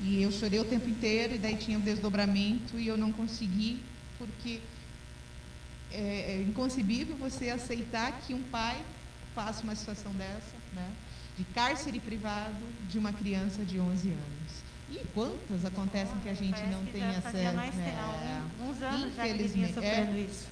e 0.00 0.22
eu 0.22 0.32
chorei 0.32 0.58
o 0.58 0.64
tempo 0.64 0.88
inteiro 0.88 1.34
e 1.34 1.38
daí 1.38 1.56
tinha 1.56 1.78
um 1.78 1.80
desdobramento 1.80 2.78
e 2.78 2.88
eu 2.88 2.96
não 2.96 3.12
consegui 3.12 3.82
porque 4.18 4.60
é, 5.92 6.32
é 6.32 6.42
inconcebível 6.42 7.16
você 7.16 7.50
aceitar 7.50 8.20
que 8.20 8.34
um 8.34 8.42
pai 8.42 8.80
faça 9.34 9.62
uma 9.62 9.74
situação 9.74 10.12
dessa, 10.12 10.56
né? 10.72 10.90
De 11.36 11.44
cárcere 11.44 12.00
privado 12.00 12.64
de 12.88 12.98
uma 12.98 13.12
criança 13.12 13.64
de 13.64 13.78
11 13.78 14.08
anos. 14.08 14.62
E 14.90 14.98
quantas 15.14 15.64
acontecem 15.64 16.14
que 16.22 16.28
a 16.28 16.34
gente 16.34 16.60
não 16.66 16.84
tem 16.84 17.02
acesso? 17.02 17.36
Né? 17.36 18.50
Uns 18.60 18.82
anos 18.82 19.14
já 19.14 19.26
que 19.26 19.42
vinha 19.44 19.68
sofrendo 19.72 20.16
é, 20.16 20.20
isso. 20.20 20.46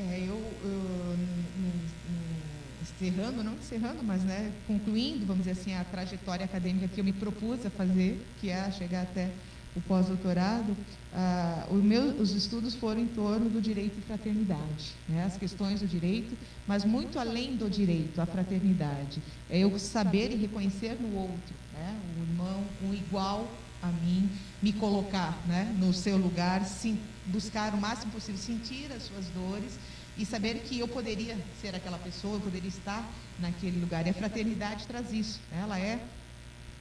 É, 0.00 0.20
eu, 0.20 0.36
eu 0.62 0.98
encerrando, 3.08 3.42
não 3.42 3.54
encerrando, 3.54 4.02
mas 4.02 4.22
né, 4.22 4.52
concluindo, 4.66 5.26
vamos 5.26 5.44
dizer 5.44 5.60
assim, 5.60 5.74
a 5.74 5.84
trajetória 5.84 6.44
acadêmica 6.44 6.88
que 6.88 7.00
eu 7.00 7.04
me 7.04 7.12
propus 7.12 7.64
a 7.64 7.70
fazer, 7.70 8.24
que 8.40 8.50
é 8.50 8.70
chegar 8.70 9.02
até 9.02 9.30
o 9.74 9.80
pós-doutorado, 9.82 10.76
ah, 11.14 11.66
os 12.18 12.32
estudos 12.32 12.74
foram 12.74 13.00
em 13.00 13.06
torno 13.06 13.48
do 13.48 13.60
direito 13.60 13.98
e 13.98 14.02
fraternidade, 14.02 14.94
né, 15.08 15.24
as 15.24 15.36
questões 15.36 15.80
do 15.80 15.86
direito, 15.86 16.36
mas 16.66 16.84
muito 16.84 17.18
além 17.18 17.56
do 17.56 17.68
direito, 17.70 18.20
a 18.20 18.26
fraternidade. 18.26 19.22
É 19.48 19.58
eu 19.58 19.78
saber 19.78 20.30
e 20.32 20.36
reconhecer 20.36 20.96
no 21.00 21.16
outro, 21.16 21.54
né, 21.72 21.96
o 22.16 22.22
irmão, 22.22 22.64
um 22.84 22.94
igual 22.94 23.48
a 23.80 23.88
mim, 23.88 24.28
me 24.60 24.72
colocar 24.72 25.38
né, 25.46 25.72
no 25.78 25.92
seu 25.92 26.16
lugar, 26.16 26.64
sim, 26.64 26.98
buscar 27.26 27.72
o 27.74 27.76
máximo 27.76 28.10
possível 28.10 28.40
sentir 28.40 28.90
as 28.90 29.04
suas 29.04 29.26
dores 29.26 29.78
e 30.18 30.26
saber 30.26 30.62
que 30.64 30.78
eu 30.78 30.88
poderia 30.88 31.38
ser 31.60 31.74
aquela 31.74 31.96
pessoa, 31.98 32.34
eu 32.34 32.40
poderia 32.40 32.68
estar 32.68 33.08
naquele 33.38 33.80
lugar. 33.80 34.04
E 34.06 34.10
a 34.10 34.14
fraternidade 34.14 34.86
traz 34.86 35.12
isso. 35.12 35.40
Né? 35.50 35.60
Ela 35.62 35.78
é 35.78 36.00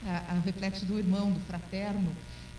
a, 0.05 0.33
a 0.33 0.39
reflexo 0.39 0.85
do 0.85 0.97
irmão, 0.97 1.31
do 1.31 1.39
fraterno. 1.41 2.11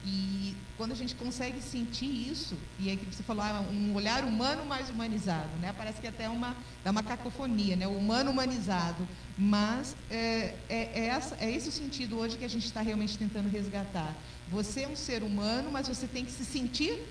E 0.06 0.54
quando 0.76 0.92
a 0.92 0.94
gente 0.94 1.16
consegue 1.16 1.60
sentir 1.60 2.06
isso, 2.06 2.56
e 2.78 2.88
aí 2.88 2.96
que 2.96 3.04
você 3.12 3.24
falou, 3.24 3.42
ah, 3.42 3.64
um 3.68 3.92
olhar 3.94 4.24
humano 4.24 4.64
mais 4.64 4.88
humanizado, 4.88 5.50
né? 5.60 5.74
Parece 5.76 6.00
que 6.00 6.06
até 6.06 6.28
uma, 6.28 6.56
é 6.84 6.90
uma 6.90 7.02
cacofonia, 7.02 7.74
né? 7.74 7.86
O 7.88 7.98
humano 7.98 8.30
humanizado. 8.30 9.06
Mas 9.36 9.96
é, 10.08 10.54
é, 10.68 10.90
é, 10.94 11.06
essa, 11.06 11.36
é 11.40 11.50
esse 11.50 11.68
o 11.68 11.72
sentido 11.72 12.16
hoje 12.16 12.38
que 12.38 12.44
a 12.44 12.48
gente 12.48 12.64
está 12.64 12.80
realmente 12.80 13.18
tentando 13.18 13.48
resgatar. 13.48 14.14
Você 14.50 14.82
é 14.82 14.88
um 14.88 14.96
ser 14.96 15.24
humano, 15.24 15.70
mas 15.72 15.88
você 15.88 16.06
tem 16.06 16.24
que 16.24 16.30
se 16.30 16.44
sentir 16.44 17.02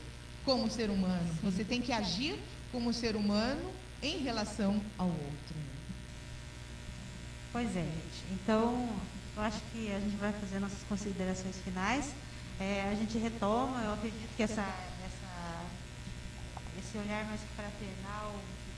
como 0.46 0.64
um 0.64 0.70
ser 0.70 0.90
humano. 0.90 1.30
Você 1.44 1.66
tem 1.66 1.82
que 1.82 1.92
agir 1.92 2.40
como 2.78 2.94
ser 2.94 3.16
humano 3.16 3.74
em 4.04 4.20
relação 4.20 4.80
ao 5.00 5.08
outro. 5.08 5.56
Pois 7.52 7.76
é, 7.76 7.82
gente. 7.82 8.20
Então, 8.34 8.88
eu 9.36 9.42
acho 9.42 9.60
que 9.74 9.92
a 9.92 10.00
gente 10.00 10.16
vai 10.18 10.32
fazer 10.34 10.60
nossas 10.60 10.84
considerações 10.88 11.58
finais. 11.64 12.14
É, 12.60 12.88
a 12.88 12.94
gente 12.94 13.18
retoma, 13.18 13.82
eu 13.82 13.94
acredito 13.94 14.30
que 14.38 14.44
essa, 14.44 14.62
essa, 14.62 15.66
esse 16.78 17.00
olhar 17.00 17.26
mais 17.26 17.42
fraternal, 17.56 18.36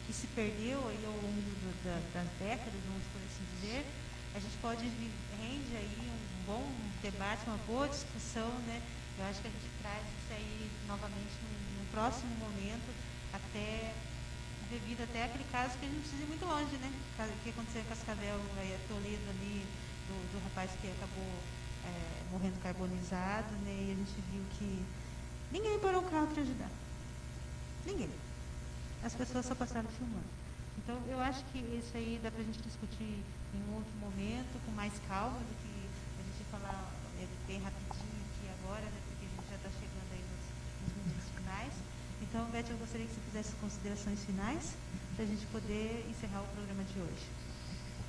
que 0.08 0.14
se 0.14 0.28
perdeu 0.28 0.80
aí 0.88 1.04
ao 1.06 1.12
longo 1.12 1.42
do, 1.42 1.84
da, 1.84 2.00
das 2.14 2.30
décadas, 2.40 2.80
vamos 2.88 3.04
por 3.12 3.20
assim 3.20 3.44
dizer, 3.60 3.86
a 4.34 4.40
gente 4.40 4.56
pode 4.62 4.86
rende 4.86 5.76
aí 5.76 5.98
um 6.08 6.46
bom 6.46 6.64
debate, 7.04 7.42
uma 7.48 7.60
boa 7.68 7.90
discussão, 7.90 8.48
né? 8.66 8.82
Eu 9.18 9.26
acho 9.26 9.42
que 9.42 9.48
a 9.50 9.52
gente 9.52 9.70
traz 9.82 10.00
isso 10.08 10.32
aí 10.32 10.72
novamente 10.88 11.36
no, 11.44 11.84
no 11.84 11.86
próximo 11.92 12.32
momento, 12.40 12.88
até 13.34 13.93
devido 14.69 15.01
até 15.03 15.26
aquele 15.26 15.45
caso 15.51 15.77
que 15.80 15.85
a 15.85 15.89
gente 15.89 16.01
precisa 16.01 16.23
ir 16.23 16.27
muito 16.27 16.45
longe, 16.45 16.77
né? 16.77 16.93
O 17.19 17.43
que 17.43 17.49
aconteceu 17.49 17.81
em 17.81 17.85
Cascavel, 17.85 18.39
aí, 18.57 18.77
Toledo 18.88 19.30
ali, 19.30 19.65
do, 20.07 20.15
do 20.31 20.43
rapaz 20.45 20.69
que 20.80 20.88
acabou 20.88 21.34
é, 21.85 22.31
morrendo 22.31 22.61
carbonizado, 22.61 23.51
né? 23.65 23.89
E 23.89 23.91
a 23.91 23.95
gente 23.95 24.14
viu 24.31 24.43
que 24.57 24.85
ninguém 25.51 25.80
parou 25.80 26.01
o 26.01 26.10
carro 26.10 26.27
para 26.27 26.41
ajudar. 26.41 26.69
Ninguém. 27.85 28.10
As 29.03 29.14
pessoas 29.15 29.45
só 29.45 29.56
passaram 29.56 29.89
filmando. 29.89 30.30
Então, 30.77 31.01
eu 31.07 31.19
acho 31.19 31.43
que 31.51 31.60
isso 31.60 31.95
aí 31.95 32.19
dá 32.22 32.30
para 32.30 32.41
a 32.41 32.43
gente 32.43 32.61
discutir 32.61 33.23
em 33.53 33.64
outro 33.73 33.93
momento, 33.99 34.53
com 34.65 34.72
mais 34.72 34.93
calma, 35.07 35.39
do 35.39 35.56
que 35.61 35.73
a 36.19 36.23
gente 36.23 36.43
falar 36.51 36.93
é, 37.19 37.26
bem 37.47 37.60
rapidinho 37.60 38.22
aqui 38.30 38.45
agora, 38.61 38.85
né? 38.85 38.99
Porque 39.07 39.26
a 39.26 39.30
gente 39.30 39.49
já 39.49 39.56
está 39.56 39.69
chegando 39.81 40.10
aí 40.14 40.23
nos, 40.30 40.45
nos 40.85 40.91
minutos 40.97 41.30
finais. 41.35 41.73
Então, 42.30 42.45
Beth, 42.51 42.65
eu 42.69 42.77
gostaria 42.77 43.07
que 43.07 43.14
você 43.14 43.22
fizesse 43.31 43.56
considerações 43.60 44.19
finais 44.23 44.76
para 45.15 45.26
a 45.26 45.27
gente 45.27 45.43
poder 45.47 46.06
encerrar 46.11 46.41
o 46.41 46.47
programa 46.56 46.84
de 46.84 46.99
hoje. 46.99 47.26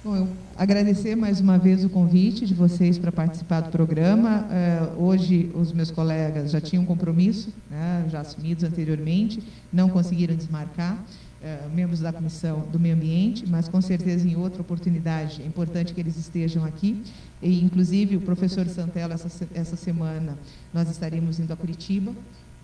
Bom, 0.05 0.15
eu 0.15 0.37
agradecer 0.59 1.17
mais 1.17 1.41
uma 1.41 1.57
vez 1.59 1.83
o 1.85 1.89
convite 1.89 2.45
de 2.45 2.53
vocês 2.53 2.99
para 2.99 3.11
participar 3.11 3.61
do 3.61 3.71
programa. 3.71 4.47
Uh, 4.47 5.03
hoje, 5.03 5.51
os 5.55 5.73
meus 5.73 5.91
colegas 5.91 6.51
já 6.51 6.61
tinham 6.61 6.85
compromisso, 6.85 7.51
né, 7.71 8.07
já 8.11 8.21
assumidos 8.21 8.63
anteriormente, 8.63 9.43
não 9.73 9.89
conseguiram 9.89 10.37
desmarcar, 10.37 11.03
uh, 11.43 11.71
membros 11.75 12.01
da 12.01 12.13
Comissão 12.13 12.61
do 12.71 12.79
Meio 12.79 12.97
Ambiente, 12.97 13.49
mas 13.49 13.71
com 13.71 13.81
certeza 13.81 14.29
em 14.29 14.37
outra 14.37 14.61
oportunidade 14.61 15.41
é 15.41 15.47
importante 15.47 15.95
que 15.95 16.01
eles 16.01 16.19
estejam 16.19 16.63
aqui. 16.63 17.03
E, 17.41 17.65
inclusive, 17.65 18.19
o 18.19 18.21
professor 18.21 18.67
Santella, 18.67 19.15
essa, 19.15 19.49
essa 19.55 19.77
semana, 19.77 20.37
nós 20.75 20.91
estaremos 20.91 21.41
indo 21.41 21.51
a 21.55 21.57
Curitiba 21.57 22.13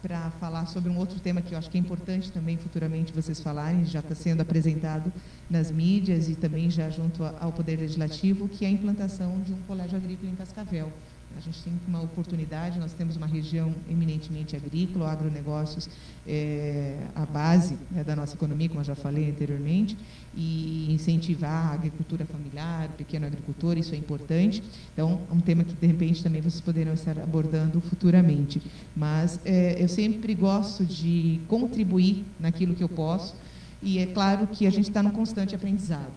para 0.06 0.30
falar 0.38 0.66
sobre 0.66 0.88
um 0.88 0.96
outro 0.98 1.18
tema 1.18 1.42
que 1.42 1.52
eu 1.52 1.58
acho 1.58 1.68
que 1.68 1.76
é 1.76 1.80
importante 1.80 2.30
também 2.30 2.56
futuramente 2.56 3.12
vocês 3.12 3.40
falarem, 3.40 3.84
já 3.84 3.98
está 3.98 4.14
sendo 4.14 4.40
apresentado 4.40 5.12
nas 5.50 5.72
mídias 5.72 6.28
e 6.28 6.36
também 6.36 6.70
já 6.70 6.88
junto 6.88 7.24
ao 7.24 7.50
Poder 7.50 7.80
Legislativo, 7.80 8.48
que 8.48 8.64
é 8.64 8.68
a 8.68 8.70
implantação 8.70 9.40
de 9.40 9.52
um 9.52 9.60
colégio 9.62 9.96
agrícola 9.96 10.30
em 10.30 10.36
Cascavel. 10.36 10.92
A 11.36 11.40
gente 11.40 11.62
tem 11.62 11.72
uma 11.86 12.00
oportunidade, 12.00 12.78
nós 12.78 12.94
temos 12.94 13.16
uma 13.16 13.26
região 13.26 13.74
eminentemente 13.90 14.56
agrícola, 14.56 15.12
agronegócios 15.12 15.88
é 16.26 16.96
a 17.14 17.26
base 17.26 17.78
né, 17.90 18.02
da 18.02 18.16
nossa 18.16 18.34
economia, 18.34 18.68
como 18.68 18.80
eu 18.80 18.84
já 18.84 18.94
falei 18.94 19.30
anteriormente, 19.30 19.96
e 20.34 20.92
incentivar 20.92 21.68
a 21.68 21.74
agricultura 21.74 22.24
familiar, 22.24 22.88
o 22.88 22.92
pequeno 22.92 23.26
agricultor, 23.26 23.76
isso 23.76 23.94
é 23.94 23.98
importante. 23.98 24.62
Então, 24.94 25.20
é 25.30 25.34
um 25.34 25.40
tema 25.40 25.62
que, 25.62 25.74
de 25.74 25.86
repente, 25.86 26.22
também 26.22 26.40
vocês 26.40 26.60
poderão 26.60 26.94
estar 26.94 27.18
abordando 27.18 27.80
futuramente. 27.82 28.62
Mas 28.96 29.38
é, 29.44 29.76
eu 29.82 29.88
sempre 29.88 30.34
gosto 30.34 30.86
de 30.86 31.40
contribuir 31.48 32.24
naquilo 32.40 32.74
que 32.74 32.82
eu 32.82 32.88
posso, 32.88 33.36
e 33.82 33.98
é 33.98 34.06
claro 34.06 34.46
que 34.46 34.66
a 34.66 34.70
gente 34.70 34.88
está 34.88 35.02
num 35.02 35.10
constante 35.10 35.54
aprendizado. 35.54 36.12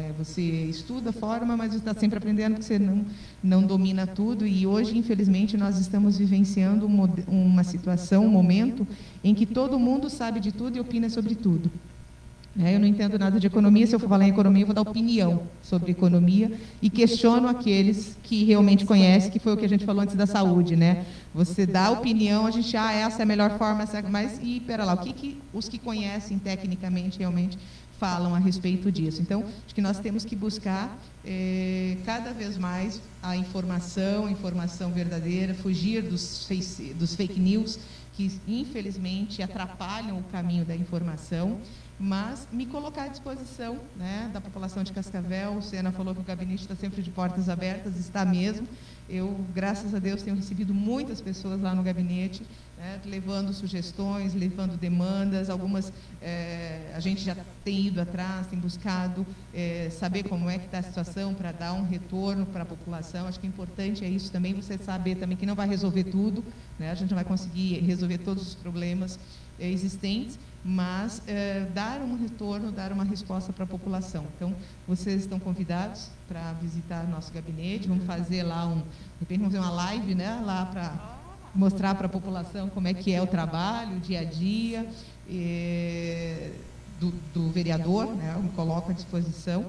Né? 0.00 0.14
Você 0.18 0.42
estuda, 0.42 1.12
forma, 1.12 1.56
mas 1.56 1.74
está 1.74 1.94
sempre 1.94 2.18
aprendendo 2.18 2.54
porque 2.54 2.64
você 2.64 2.78
não, 2.78 3.04
não 3.42 3.62
domina 3.62 4.06
tudo. 4.06 4.46
E 4.46 4.66
hoje, 4.66 4.96
infelizmente, 4.96 5.56
nós 5.56 5.78
estamos 5.78 6.18
vivenciando 6.18 6.86
uma 6.86 7.62
situação, 7.62 8.24
um 8.24 8.30
momento 8.30 8.86
em 9.22 9.34
que 9.34 9.46
todo 9.46 9.78
mundo 9.78 10.08
sabe 10.08 10.40
de 10.40 10.52
tudo 10.52 10.76
e 10.76 10.80
opina 10.80 11.08
sobre 11.08 11.34
tudo. 11.34 11.70
É, 12.58 12.74
eu 12.74 12.80
não 12.80 12.86
entendo 12.86 13.16
nada 13.16 13.38
de 13.38 13.46
economia, 13.46 13.86
se 13.86 13.94
eu 13.94 14.00
for 14.00 14.08
falar 14.08 14.26
em 14.26 14.30
economia, 14.30 14.62
eu 14.62 14.66
vou 14.66 14.74
dar 14.74 14.82
opinião 14.82 15.44
sobre 15.62 15.92
economia 15.92 16.50
e 16.82 16.90
questiono 16.90 17.46
aqueles 17.46 18.18
que 18.24 18.42
realmente 18.42 18.84
conhecem, 18.84 19.30
que 19.30 19.38
foi 19.38 19.52
o 19.52 19.56
que 19.56 19.64
a 19.64 19.68
gente 19.68 19.84
falou 19.84 20.02
antes 20.02 20.16
da 20.16 20.26
saúde, 20.26 20.74
né? 20.74 21.06
Você 21.32 21.64
dá 21.64 21.92
opinião, 21.92 22.46
a 22.46 22.50
gente, 22.50 22.76
ah, 22.76 22.92
essa 22.92 23.20
é 23.20 23.22
a 23.22 23.26
melhor 23.26 23.56
forma, 23.56 23.84
mas, 24.10 24.40
e, 24.42 24.58
pera 24.58 24.84
lá, 24.84 24.94
o 24.94 24.98
que, 24.98 25.12
que 25.12 25.40
os 25.54 25.68
que 25.68 25.78
conhecem 25.78 26.40
tecnicamente 26.40 27.20
realmente 27.20 27.56
falam 28.00 28.34
a 28.34 28.38
respeito 28.38 28.90
disso? 28.90 29.20
Então, 29.20 29.44
acho 29.64 29.74
que 29.74 29.82
nós 29.82 30.00
temos 30.00 30.24
que 30.24 30.34
buscar 30.34 30.98
é, 31.22 31.98
cada 32.06 32.32
vez 32.32 32.56
mais 32.56 33.00
a 33.22 33.36
informação, 33.36 34.24
a 34.24 34.30
informação 34.30 34.90
verdadeira, 34.90 35.54
fugir 35.54 36.02
dos, 36.02 36.46
face, 36.46 36.94
dos 36.94 37.14
fake 37.14 37.38
news, 37.38 37.78
que 38.14 38.40
infelizmente 38.48 39.42
atrapalham 39.42 40.18
o 40.18 40.22
caminho 40.24 40.64
da 40.64 40.74
informação 40.74 41.60
mas 42.02 42.48
me 42.50 42.64
colocar 42.64 43.04
à 43.04 43.08
disposição 43.08 43.78
né, 43.94 44.30
da 44.32 44.40
população 44.40 44.82
de 44.82 44.90
Cascavel. 44.90 45.58
O 45.58 45.62
Sena 45.62 45.92
falou 45.92 46.14
que 46.14 46.22
o 46.22 46.24
gabinete 46.24 46.62
está 46.62 46.74
sempre 46.74 47.02
de 47.02 47.10
portas 47.10 47.50
abertas, 47.50 47.98
está 47.98 48.24
mesmo. 48.24 48.66
Eu, 49.06 49.38
graças 49.54 49.94
a 49.94 49.98
Deus, 49.98 50.22
tenho 50.22 50.34
recebido 50.34 50.72
muitas 50.72 51.20
pessoas 51.20 51.60
lá 51.60 51.74
no 51.74 51.82
gabinete, 51.82 52.42
né, 52.80 52.98
levando 53.04 53.52
sugestões, 53.52 54.32
levando 54.32 54.76
demandas. 54.78 55.50
Algumas 55.50 55.92
é, 56.22 56.90
a 56.94 57.00
gente 57.00 57.22
já 57.22 57.36
tem 57.62 57.88
ido 57.88 58.00
atrás, 58.00 58.46
tem 58.46 58.58
buscado 58.58 59.26
é, 59.52 59.90
saber 59.90 60.22
como 60.22 60.48
é 60.48 60.58
que 60.58 60.64
está 60.64 60.78
a 60.78 60.82
situação 60.82 61.34
para 61.34 61.52
dar 61.52 61.74
um 61.74 61.82
retorno 61.82 62.46
para 62.46 62.62
a 62.62 62.66
população. 62.66 63.26
Acho 63.26 63.38
que 63.38 63.46
importante 63.46 64.02
é 64.02 64.08
isso 64.08 64.32
também, 64.32 64.54
você 64.54 64.78
saber 64.78 65.16
também 65.16 65.36
que 65.36 65.44
não 65.44 65.54
vai 65.54 65.68
resolver 65.68 66.04
tudo, 66.04 66.42
né, 66.78 66.90
a 66.90 66.94
gente 66.94 67.10
não 67.10 67.16
vai 67.16 67.24
conseguir 67.24 67.80
resolver 67.80 68.18
todos 68.18 68.48
os 68.48 68.54
problemas 68.54 69.18
é, 69.58 69.70
existentes, 69.70 70.38
mas 70.64 71.22
dar 71.72 72.02
um 72.02 72.18
retorno, 72.18 72.70
dar 72.70 72.92
uma 72.92 73.02
resposta 73.04 73.50
para 73.50 73.64
a 73.64 73.66
população. 73.66 74.26
Então, 74.36 74.54
vocês 74.86 75.22
estão 75.22 75.40
convidados 75.40 76.10
para 76.28 76.52
visitar 76.54 77.08
nosso 77.08 77.32
gabinete, 77.32 77.88
vamos 77.88 78.04
fazer 78.04 78.42
lá 78.42 78.66
um, 78.66 78.76
de 78.76 78.84
repente 79.20 79.38
vamos 79.38 79.54
fazer 79.54 79.66
uma 79.66 79.70
live, 79.70 80.14
né, 80.14 80.38
lá 80.44 80.66
para 80.66 81.19
mostrar 81.54 81.94
para 81.94 82.06
a 82.06 82.10
população 82.10 82.68
como 82.68 82.88
é 82.88 82.94
que 82.94 83.12
é 83.12 83.20
o 83.20 83.26
trabalho, 83.26 83.96
o 83.96 84.00
dia 84.00 84.20
a 84.20 84.24
dia 84.24 84.88
é, 85.28 86.52
do, 86.98 87.12
do, 87.34 87.50
vereador, 87.50 88.06
né, 88.14 88.34
eu 88.36 88.42
me 88.42 88.50
coloco 88.50 88.90
à 88.90 88.94
disposição 88.94 89.66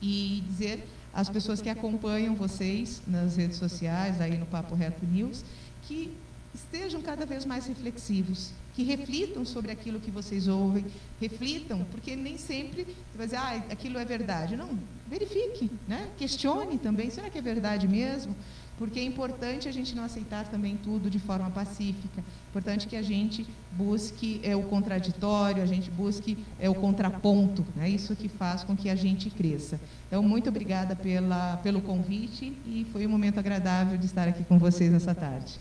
e 0.00 0.42
dizer 0.48 0.86
às 1.12 1.28
pessoas 1.28 1.60
que 1.60 1.68
acompanham 1.68 2.34
vocês 2.34 3.02
nas 3.06 3.36
redes 3.36 3.58
sociais, 3.58 4.20
aí 4.20 4.36
no 4.36 4.46
Papo 4.46 4.74
Reto 4.74 5.04
News, 5.06 5.44
que 5.82 6.12
estejam 6.54 7.00
cada 7.00 7.24
vez 7.24 7.44
mais 7.44 7.66
reflexivos, 7.66 8.52
que 8.74 8.82
reflitam 8.82 9.44
sobre 9.44 9.70
aquilo 9.70 10.00
que 10.00 10.10
vocês 10.10 10.48
ouvem, 10.48 10.84
reflitam, 11.20 11.84
porque 11.90 12.16
nem 12.16 12.38
sempre 12.38 12.84
você 12.84 13.16
vai 13.16 13.26
dizer, 13.26 13.36
ah, 13.36 13.62
aquilo 13.70 13.98
é 13.98 14.04
verdade. 14.04 14.56
Não, 14.56 14.78
verifique, 15.08 15.70
né? 15.86 16.08
questione 16.16 16.78
também, 16.78 17.10
será 17.10 17.28
que 17.28 17.38
é 17.38 17.42
verdade 17.42 17.86
mesmo? 17.86 18.34
Porque 18.78 18.98
é 18.98 19.04
importante 19.04 19.68
a 19.68 19.72
gente 19.72 19.94
não 19.94 20.04
aceitar 20.04 20.48
também 20.48 20.76
tudo 20.76 21.10
de 21.10 21.18
forma 21.18 21.50
pacífica. 21.50 22.20
É 22.20 22.48
importante 22.50 22.86
que 22.86 22.96
a 22.96 23.02
gente 23.02 23.46
busque 23.72 24.40
é, 24.42 24.56
o 24.56 24.62
contraditório, 24.64 25.62
a 25.62 25.66
gente 25.66 25.90
busque 25.90 26.38
é, 26.58 26.68
o 26.68 26.74
contraponto. 26.74 27.64
Né? 27.76 27.88
Isso 27.90 28.16
que 28.16 28.28
faz 28.28 28.64
com 28.64 28.76
que 28.76 28.88
a 28.88 28.94
gente 28.94 29.30
cresça. 29.30 29.78
Então, 30.08 30.22
muito 30.22 30.48
obrigada 30.48 30.96
pela, 30.96 31.58
pelo 31.58 31.80
convite 31.80 32.56
e 32.66 32.86
foi 32.92 33.06
um 33.06 33.10
momento 33.10 33.38
agradável 33.38 33.96
de 33.96 34.06
estar 34.06 34.26
aqui 34.26 34.42
com 34.44 34.58
vocês 34.58 34.90
nessa 34.90 35.14
tarde. 35.14 35.60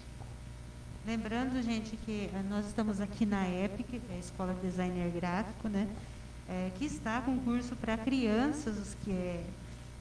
Lembrando, 1.05 1.61
gente, 1.63 1.97
que 2.05 2.29
eh, 2.31 2.43
nós 2.47 2.67
estamos 2.67 3.01
aqui 3.01 3.25
na 3.25 3.49
EPIC, 3.49 3.99
é 4.11 4.15
a 4.15 4.19
Escola 4.19 4.53
de 4.53 4.61
Designer 4.61 5.09
Gráfico, 5.09 5.67
né? 5.67 5.88
É, 6.47 6.69
que 6.77 6.85
está 6.85 7.21
com 7.21 7.39
curso 7.39 7.75
para 7.75 7.97
crianças 7.97 8.77
os 8.77 8.93
que 9.03 9.11
é 9.11 9.43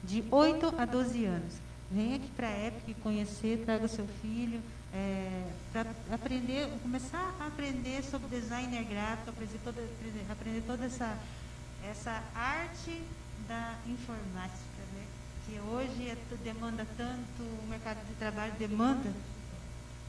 de 0.03 0.23
8 0.29 0.75
a 0.77 0.85
12 0.85 1.25
anos. 1.25 1.70
Venha 1.91 2.15
aqui 2.15 2.29
para 2.37 2.47
a 2.47 2.67
EPIC 2.67 2.93
conhecer, 3.01 3.63
traga 3.65 3.85
seu 3.85 4.07
filho, 4.21 4.61
é, 4.93 5.51
para 5.73 5.89
aprender, 6.09 6.69
começar 6.81 7.35
a 7.37 7.47
aprender 7.47 8.01
sobre 8.03 8.29
designer 8.29 8.85
gráfico, 8.85 9.29
aprender 9.29 9.59
toda, 9.61 9.81
aprender 10.29 10.63
toda 10.65 10.85
essa, 10.85 11.17
essa 11.83 12.23
arte 12.33 13.01
da 13.45 13.75
informática, 13.85 14.81
né? 14.93 15.05
que 15.45 15.59
hoje 15.59 16.07
é, 16.09 16.17
demanda 16.41 16.87
tanto, 16.95 17.43
o 17.43 17.67
mercado 17.69 18.05
de 18.07 18.13
trabalho 18.13 18.53
demanda 18.57 19.11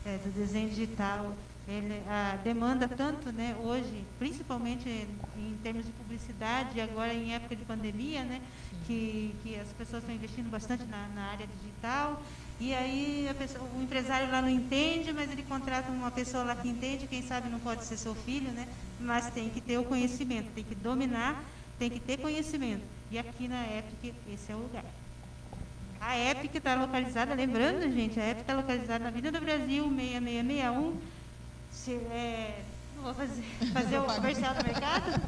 é, 0.05 0.19
do 0.19 0.33
desenho 0.33 0.69
digital, 0.69 1.35
ele 1.69 2.03
a, 2.09 2.37
demanda 2.43 2.89
tanto, 2.89 3.31
né, 3.33 3.57
hoje, 3.63 4.05
principalmente 4.19 4.89
em 4.89 5.59
termos 5.63 5.85
de 5.85 5.93
publicidade, 5.93 6.81
agora 6.81 7.15
em 7.15 7.35
época 7.35 7.55
de 7.55 7.65
pandemia, 7.65 8.25
né, 8.25 8.41
que, 8.87 9.35
que 9.43 9.59
as 9.59 9.69
pessoas 9.69 10.03
estão 10.03 10.15
investindo 10.15 10.51
bastante 10.51 10.85
na, 10.85 11.09
na 11.15 11.23
área 11.31 11.47
digital, 11.47 12.23
e 12.61 12.75
aí 12.75 13.31
pessoa, 13.39 13.69
o 13.77 13.83
empresário 13.83 14.31
lá 14.31 14.43
não 14.43 14.49
entende, 14.49 15.13
mas 15.13 15.31
ele 15.31 15.43
contrata 15.43 15.91
uma 15.91 16.11
pessoa 16.11 16.45
lá 16.45 16.57
que 16.57 16.69
entende, 16.69 17.07
quem 17.07 17.23
sabe 17.23 17.49
não 17.49 17.61
pode 17.61 17.85
ser 17.85 17.97
seu 17.97 18.15
filho, 18.15 18.51
né, 18.51 18.67
mas 19.01 19.31
tem 19.31 19.49
que 19.49 19.61
ter 19.61 19.79
o 19.79 19.85
conhecimento, 19.85 20.51
tem 20.55 20.65
que 20.65 20.75
dominar, 20.75 21.43
tem 21.79 21.91
que 21.91 22.01
ter 22.01 22.19
conhecimento. 22.19 22.83
E 23.11 23.19
aqui 23.19 23.47
na 23.47 23.65
Epic, 23.67 24.15
esse 24.33 24.51
é 24.51 24.55
o 24.55 24.59
lugar. 24.59 24.85
A 26.01 26.19
EPIC 26.19 26.59
está 26.59 26.75
localizada, 26.75 27.33
lembrando, 27.33 27.83
gente, 27.93 28.19
a 28.19 28.25
EPIC 28.25 28.41
está 28.41 28.55
localizada 28.55 29.05
na 29.05 29.09
Avenida 29.11 29.31
do 29.31 29.45
Brasil, 29.45 29.85
6661. 29.85 30.97
Se, 31.73 31.93
é, 31.93 32.63
não 32.97 33.03
vou 33.05 33.15
fazer, 33.15 33.43
fazer 33.73 33.99
o 33.99 34.05
comercial 34.05 34.55
do 34.55 34.65
mercado. 34.65 35.23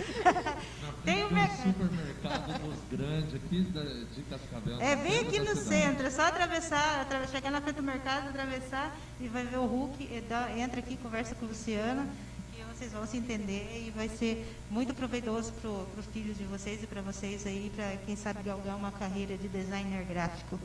Tem 1.04 1.24
um 1.24 1.30
mercado. 1.30 1.62
supermercado 1.74 2.58
dos 2.62 2.78
grandes 2.98 3.34
aqui 3.34 3.62
da, 3.64 3.82
de 3.82 4.22
Cascavel. 4.30 4.80
É 4.80 4.96
bem 4.96 5.20
aqui 5.20 5.38
no 5.40 5.54
centro, 5.56 6.06
é 6.06 6.10
só 6.10 6.22
atravessar, 6.26 7.02
atra- 7.02 7.26
chegar 7.28 7.50
na 7.50 7.60
frente 7.60 7.76
do 7.76 7.82
mercado, 7.82 8.28
atravessar 8.28 8.96
e 9.20 9.28
vai 9.28 9.44
ver 9.44 9.58
o 9.58 9.66
Hulk, 9.66 10.02
e 10.02 10.20
dá- 10.26 10.50
entra 10.56 10.80
aqui, 10.80 10.96
conversa 10.96 11.34
com 11.34 11.44
o 11.44 11.48
Luciano, 11.48 12.08
e 12.56 12.62
vocês 12.74 12.92
vão 12.92 13.06
se 13.06 13.16
entender 13.18 13.84
e 13.86 13.90
vai 13.90 14.08
ser 14.08 14.46
muito 14.70 14.94
proveitoso 14.94 15.52
para 15.52 15.70
os 15.70 16.06
filhos 16.12 16.36
de 16.38 16.44
vocês 16.44 16.82
e 16.82 16.86
para 16.86 17.02
vocês 17.02 17.46
aí, 17.46 17.70
para 17.74 17.96
quem 18.06 18.16
sabe 18.16 18.42
galgar 18.42 18.76
uma 18.76 18.92
carreira 18.92 19.36
de 19.36 19.48
designer 19.48 20.04
gráfico. 20.06 20.58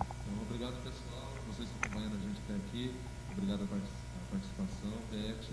Então, 0.00 0.42
obrigado 0.48 0.74
pessoal, 0.84 1.32
vocês 1.52 1.68
acompanhando 1.82 2.14
a 2.16 2.20
gente 2.20 2.38
até 2.44 2.54
aqui. 2.54 2.94
Obrigado 3.32 3.64
a, 3.64 3.66
partic- 3.66 3.88
a 3.88 4.07
participação, 4.28 4.92
Beth. 5.10 5.48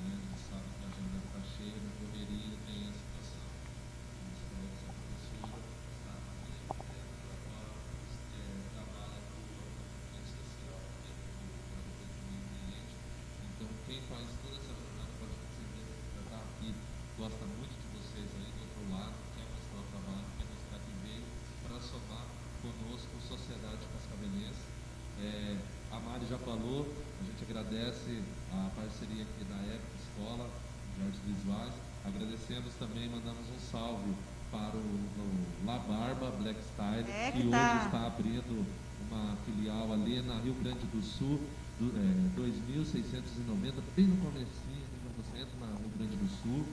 Né, 0.00 0.12
a 0.12 0.20
gente 0.20 0.40
sabe 0.44 0.64
que 0.76 0.84
a 0.84 0.88
agenda 0.92 1.16
está 1.24 1.40
cheia, 1.56 1.76
na 1.80 1.92
correria, 1.96 2.52
tem 2.68 2.84
a 2.84 2.92
situação. 2.92 3.48
A 3.48 4.20
gente 4.28 4.44
falou 4.44 4.68
que 4.68 4.76
essa 4.76 4.92
professora 4.92 5.64
está 5.96 6.12
na 6.20 6.32
minha 6.40 6.68
trabalha 8.76 9.20
com 9.24 9.40
a 9.40 10.12
rede 10.12 10.30
social, 10.36 10.80
né, 11.00 11.12
com 11.16 11.40
o 11.40 11.88
meio 12.28 12.44
ambiente. 12.44 12.92
Então, 13.40 13.68
quem 13.88 14.00
faz 14.04 14.28
toda 14.44 14.56
essa 14.60 14.72
jornada 14.76 15.12
para 15.16 15.28
vocês 15.32 15.64
verem 15.72 15.96
que 15.96 16.12
já 16.12 16.20
está 16.20 16.40
aqui, 16.44 16.68
gosta 17.16 17.44
muito 17.56 17.72
de 17.72 17.88
vocês 17.96 18.28
aí 18.36 18.48
do 18.52 18.60
outro 18.68 18.84
lado, 18.92 19.16
quer 19.32 19.48
mostrar 19.48 19.80
o 19.80 19.88
trabalho, 19.96 20.28
quer 20.36 20.44
mostrar 20.44 20.76
que 20.76 20.92
veio 21.08 21.24
para 21.64 21.76
somar 21.80 22.28
conosco, 22.60 23.12
sociedade 23.24 23.80
cascavelense. 23.96 24.68
É, 25.20 25.56
a 25.92 26.00
Mari 26.00 26.24
já 26.28 26.38
falou, 26.38 26.88
a 27.20 27.22
gente 27.24 27.42
agradece 27.70 28.18
a 28.50 28.68
parceria 28.74 29.22
aqui 29.22 29.44
da 29.44 29.54
Época 29.54 29.94
Escola, 30.02 30.50
de 30.96 31.06
Artes 31.06 31.20
Visuais. 31.24 31.72
Agradecemos 32.04 32.74
também, 32.74 33.08
mandamos 33.08 33.46
um 33.46 33.60
salve 33.70 34.12
para 34.50 34.74
o, 34.74 34.80
o 34.82 35.64
La 35.64 35.78
Barba 35.78 36.32
Black 36.42 36.58
Style, 36.74 37.06
É 37.08 37.30
que 37.30 37.38
que 37.38 37.46
hoje 37.46 37.50
tá. 37.52 37.82
está 37.86 38.06
abrindo 38.08 38.66
uma 39.08 39.36
filial 39.46 39.92
ali 39.92 40.20
na 40.22 40.40
Rio 40.40 40.54
Grande 40.54 40.84
do 40.90 41.00
Sul, 41.00 41.38
do, 41.78 41.94
é, 41.94 42.40
2.690, 42.42 43.74
bem 43.94 44.06
no 44.06 44.16
comecinho, 44.16 44.82
você 45.16 45.38
entra 45.38 45.54
na 45.60 45.66
Rio 45.78 45.90
Grande 45.96 46.16
do 46.16 46.28
Sul. 46.42 46.66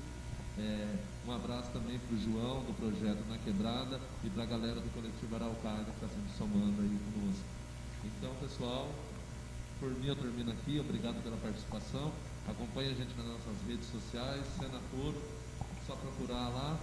É, 0.57 0.95
um 1.27 1.31
abraço 1.31 1.69
também 1.69 1.99
para 1.99 2.15
o 2.15 2.19
João, 2.19 2.63
do 2.63 2.73
projeto 2.73 3.23
Na 3.29 3.37
Quebrada, 3.37 4.01
e 4.23 4.29
para 4.31 4.41
a 4.41 4.47
galera 4.47 4.81
do 4.81 4.91
coletivo 4.91 5.35
Araucária 5.35 5.85
que 5.85 5.91
está 5.91 6.07
sempre 6.07 6.31
somando 6.35 6.81
aí 6.81 6.97
conosco. 7.13 7.45
Então, 8.03 8.33
pessoal, 8.41 8.89
por 9.79 9.89
mim 9.89 10.07
eu 10.07 10.15
termino 10.15 10.51
aqui, 10.51 10.79
obrigado 10.79 11.21
pela 11.21 11.37
participação. 11.37 12.11
Acompanhe 12.47 12.91
a 12.91 12.95
gente 12.95 13.13
nas 13.17 13.27
nossas 13.27 13.57
redes 13.67 13.85
sociais, 13.89 14.41
Senaforo, 14.57 15.21
só 15.85 15.95
procurar 15.95 16.49
lá. 16.49 16.79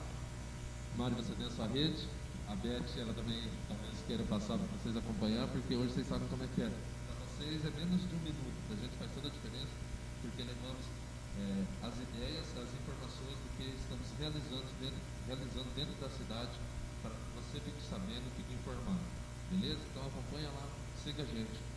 Mário, 0.96 1.16
você 1.16 1.34
tem 1.34 1.46
a 1.46 1.50
sua 1.50 1.66
rede. 1.66 2.06
A 2.46 2.54
Beth, 2.56 2.84
ela 2.98 3.14
também 3.14 3.40
talvez 3.66 3.94
queira 4.06 4.22
passar 4.24 4.58
para 4.58 4.68
vocês 4.78 4.94
acompanhar, 4.96 5.48
porque 5.48 5.74
hoje 5.74 5.94
vocês 5.94 6.06
sabem 6.06 6.28
como 6.28 6.44
é 6.44 6.48
que 6.54 6.62
é. 6.62 6.68
Para 6.68 7.16
vocês 7.24 7.64
é 7.64 7.70
menos 7.72 8.04
de 8.04 8.14
um 8.14 8.20
minuto, 8.20 8.68
a 8.70 8.76
gente 8.76 8.94
faz 9.00 9.10
toda 9.16 9.28
a 9.28 9.30
diferença, 9.32 9.74
porque 10.20 10.42
levamos 10.44 10.84
é, 11.40 11.88
as 11.88 11.94
ideias, 11.96 12.46
as 12.52 12.68
informações 12.68 13.36
do 13.40 13.48
que 13.56 13.64
estamos 13.74 14.06
realizando 14.20 14.68
dentro, 14.78 15.00
realizando 15.26 15.70
dentro 15.74 15.94
da 15.96 16.10
cidade, 16.10 16.52
para 17.00 17.10
que 17.10 17.30
você 17.32 17.58
fique 17.64 17.82
sabendo, 17.88 18.28
fique 18.36 18.52
informado. 18.52 19.02
Beleza? 19.50 19.80
Então 19.90 20.04
acompanha 20.04 20.48
lá, 20.52 20.68
siga 21.02 21.22
a 21.22 21.26
gente. 21.26 21.73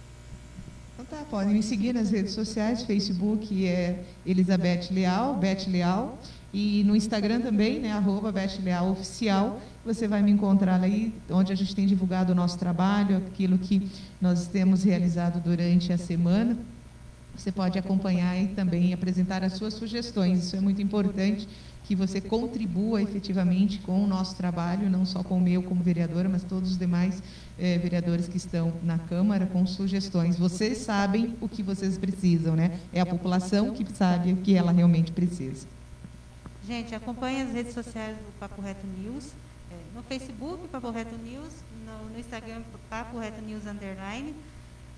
Então 1.00 1.20
tá, 1.20 1.24
podem 1.30 1.54
me 1.54 1.62
seguir 1.62 1.94
nas 1.94 2.10
redes 2.10 2.34
sociais, 2.34 2.82
Facebook 2.82 3.68
é 3.68 4.00
Elizabeth 4.26 4.88
Leal, 4.90 5.36
Beth 5.36 5.68
Leal, 5.68 6.18
e 6.52 6.84
no 6.86 6.96
Instagram 6.96 7.40
também, 7.40 7.80
né, 7.80 7.92
arroba 7.92 8.32
Beth 8.32 8.58
Leal 8.64 8.90
Oficial. 8.90 9.62
Você 9.86 10.08
vai 10.08 10.24
me 10.24 10.32
encontrar 10.32 10.82
aí, 10.82 11.14
onde 11.30 11.54
a 11.54 11.56
gente 11.56 11.76
tem 11.76 11.86
divulgado 11.86 12.32
o 12.32 12.36
nosso 12.36 12.58
trabalho, 12.58 13.18
aquilo 13.18 13.60
que 13.60 13.88
nós 14.20 14.48
temos 14.48 14.84
realizado 14.84 15.40
durante 15.40 15.94
a 15.94 16.00
semana. 16.00 16.58
Você 17.36 17.52
pode 17.52 17.78
acompanhar 17.78 18.36
e 18.36 18.48
também 18.48 18.92
apresentar 18.92 19.44
as 19.44 19.54
suas 19.54 19.76
sugestões. 19.76 20.46
Isso 20.46 20.56
é 20.56 20.60
muito 20.60 20.82
importante 20.82 21.48
que 21.88 21.96
você 21.96 22.20
contribua 22.20 23.02
efetivamente 23.02 23.80
com 23.80 24.04
o 24.04 24.08
nosso 24.08 24.36
trabalho, 24.36 24.90
não 24.90 25.06
só 25.06 25.24
com 25.24 25.38
o 25.38 25.42
meu 25.42 25.64
como 25.64 25.82
vereadora, 25.82 26.28
mas 26.28 26.44
todos 26.44 26.72
os 26.72 26.78
demais 26.78 27.24
eh, 27.58 27.78
vereadores 27.78 28.28
que 28.28 28.36
estão 28.36 28.74
na 28.84 29.00
Câmara 29.00 29.46
com 29.46 29.66
sugestões. 29.66 30.38
Vocês 30.38 30.80
sabem 30.80 31.38
o 31.40 31.48
que 31.48 31.64
vocês 31.64 31.98
precisam, 31.98 32.58
né? 32.58 32.78
É 32.92 33.00
a 33.00 33.06
população 33.06 33.72
que 33.72 33.86
sabe 33.96 34.34
o 34.34 34.38
que 34.38 34.54
ela 34.54 34.74
realmente 34.74 35.14
precisa. 35.14 35.66
Gente, 36.68 36.94
acompanhe 36.94 37.42
as 37.42 37.54
redes 37.54 37.74
sociais 37.74 38.18
do 38.18 38.38
Papo 38.38 38.62
Reto 38.62 38.86
News. 38.86 39.32
é, 39.72 39.76
no 39.96 40.04
Facebook, 40.04 40.68
Papo 40.68 40.90
Reto 40.92 41.16
News. 41.16 41.54
No, 41.86 42.10
no 42.10 42.20
Instagram, 42.20 42.64
Papo 42.90 43.18
Reto 43.18 43.42
News 43.42 43.66
Underline. 43.66 44.36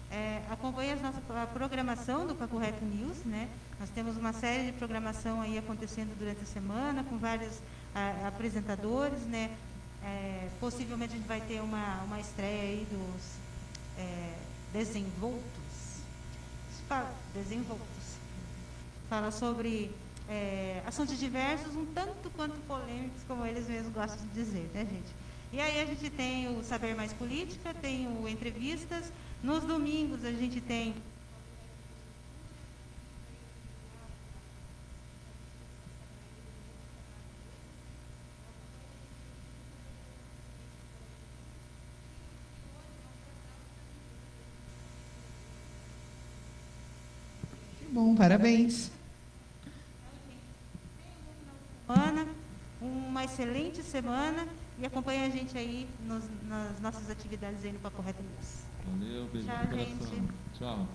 É, 0.09 0.41
acompanhe 0.49 0.91
as 0.93 1.01
nossa, 1.03 1.21
a 1.29 1.45
programação 1.45 2.25
do 2.25 2.33
Papo 2.33 2.57
Reto 2.57 2.83
News. 2.83 3.17
Né? 3.23 3.47
Nós 3.79 3.89
temos 3.89 4.17
uma 4.17 4.33
série 4.33 4.67
de 4.67 4.71
programação 4.73 5.39
aí 5.41 5.57
acontecendo 5.57 6.13
durante 6.19 6.41
a 6.43 6.45
semana, 6.45 7.03
com 7.03 7.17
vários 7.17 7.53
ah, 7.95 8.27
apresentadores. 8.27 9.19
Né? 9.21 9.51
É, 10.03 10.49
possivelmente 10.59 11.13
a 11.13 11.17
gente 11.17 11.27
vai 11.27 11.41
ter 11.41 11.61
uma, 11.61 12.03
uma 12.03 12.19
estreia 12.19 12.61
aí 12.61 12.87
dos 12.91 13.23
é, 13.97 14.33
desenvoltos. 14.73 15.41
Fala- 16.87 17.13
Desenvoltos 17.33 17.87
fala 19.09 19.31
sobre 19.31 19.91
é, 20.27 20.83
assuntos 20.85 21.17
diversos, 21.17 21.75
um 21.75 21.85
tanto 21.85 22.29
quanto 22.35 22.55
polêmicos, 22.67 23.21
como 23.27 23.45
eles 23.45 23.67
mesmos 23.67 23.93
gostam 23.93 24.19
de 24.27 24.33
dizer, 24.33 24.69
né, 24.73 24.81
gente? 24.81 25.09
E 25.51 25.59
aí 25.59 25.81
a 25.81 25.85
gente 25.85 26.09
tem 26.11 26.47
o 26.55 26.63
Saber 26.63 26.95
Mais 26.95 27.11
Política, 27.13 27.73
tem 27.73 28.07
o 28.07 28.27
Entrevistas. 28.27 29.11
Nos 29.41 29.63
domingos 29.63 30.23
a 30.25 30.31
gente 30.31 30.61
tem 30.61 30.93
bom, 47.99 48.15
parabéns. 48.15 48.91
semana, 51.85 52.25
uma 52.81 53.25
excelente 53.25 53.83
semana 53.83 54.47
e 54.79 54.85
acompanhe 54.85 55.25
a 55.25 55.29
gente 55.29 55.57
aí 55.57 55.87
nos- 56.05 56.23
nas 56.47 56.79
nossas 56.79 57.09
atividades 57.09 57.63
aí 57.65 57.73
no 57.73 57.79
Papo 57.79 58.01
Reto 58.01 58.21
News. 58.23 58.63
Valeu, 58.85 59.27
beijo 59.33 59.47
Tchau, 59.47 59.77
gente. 59.77 60.33
Tchau. 60.57 60.87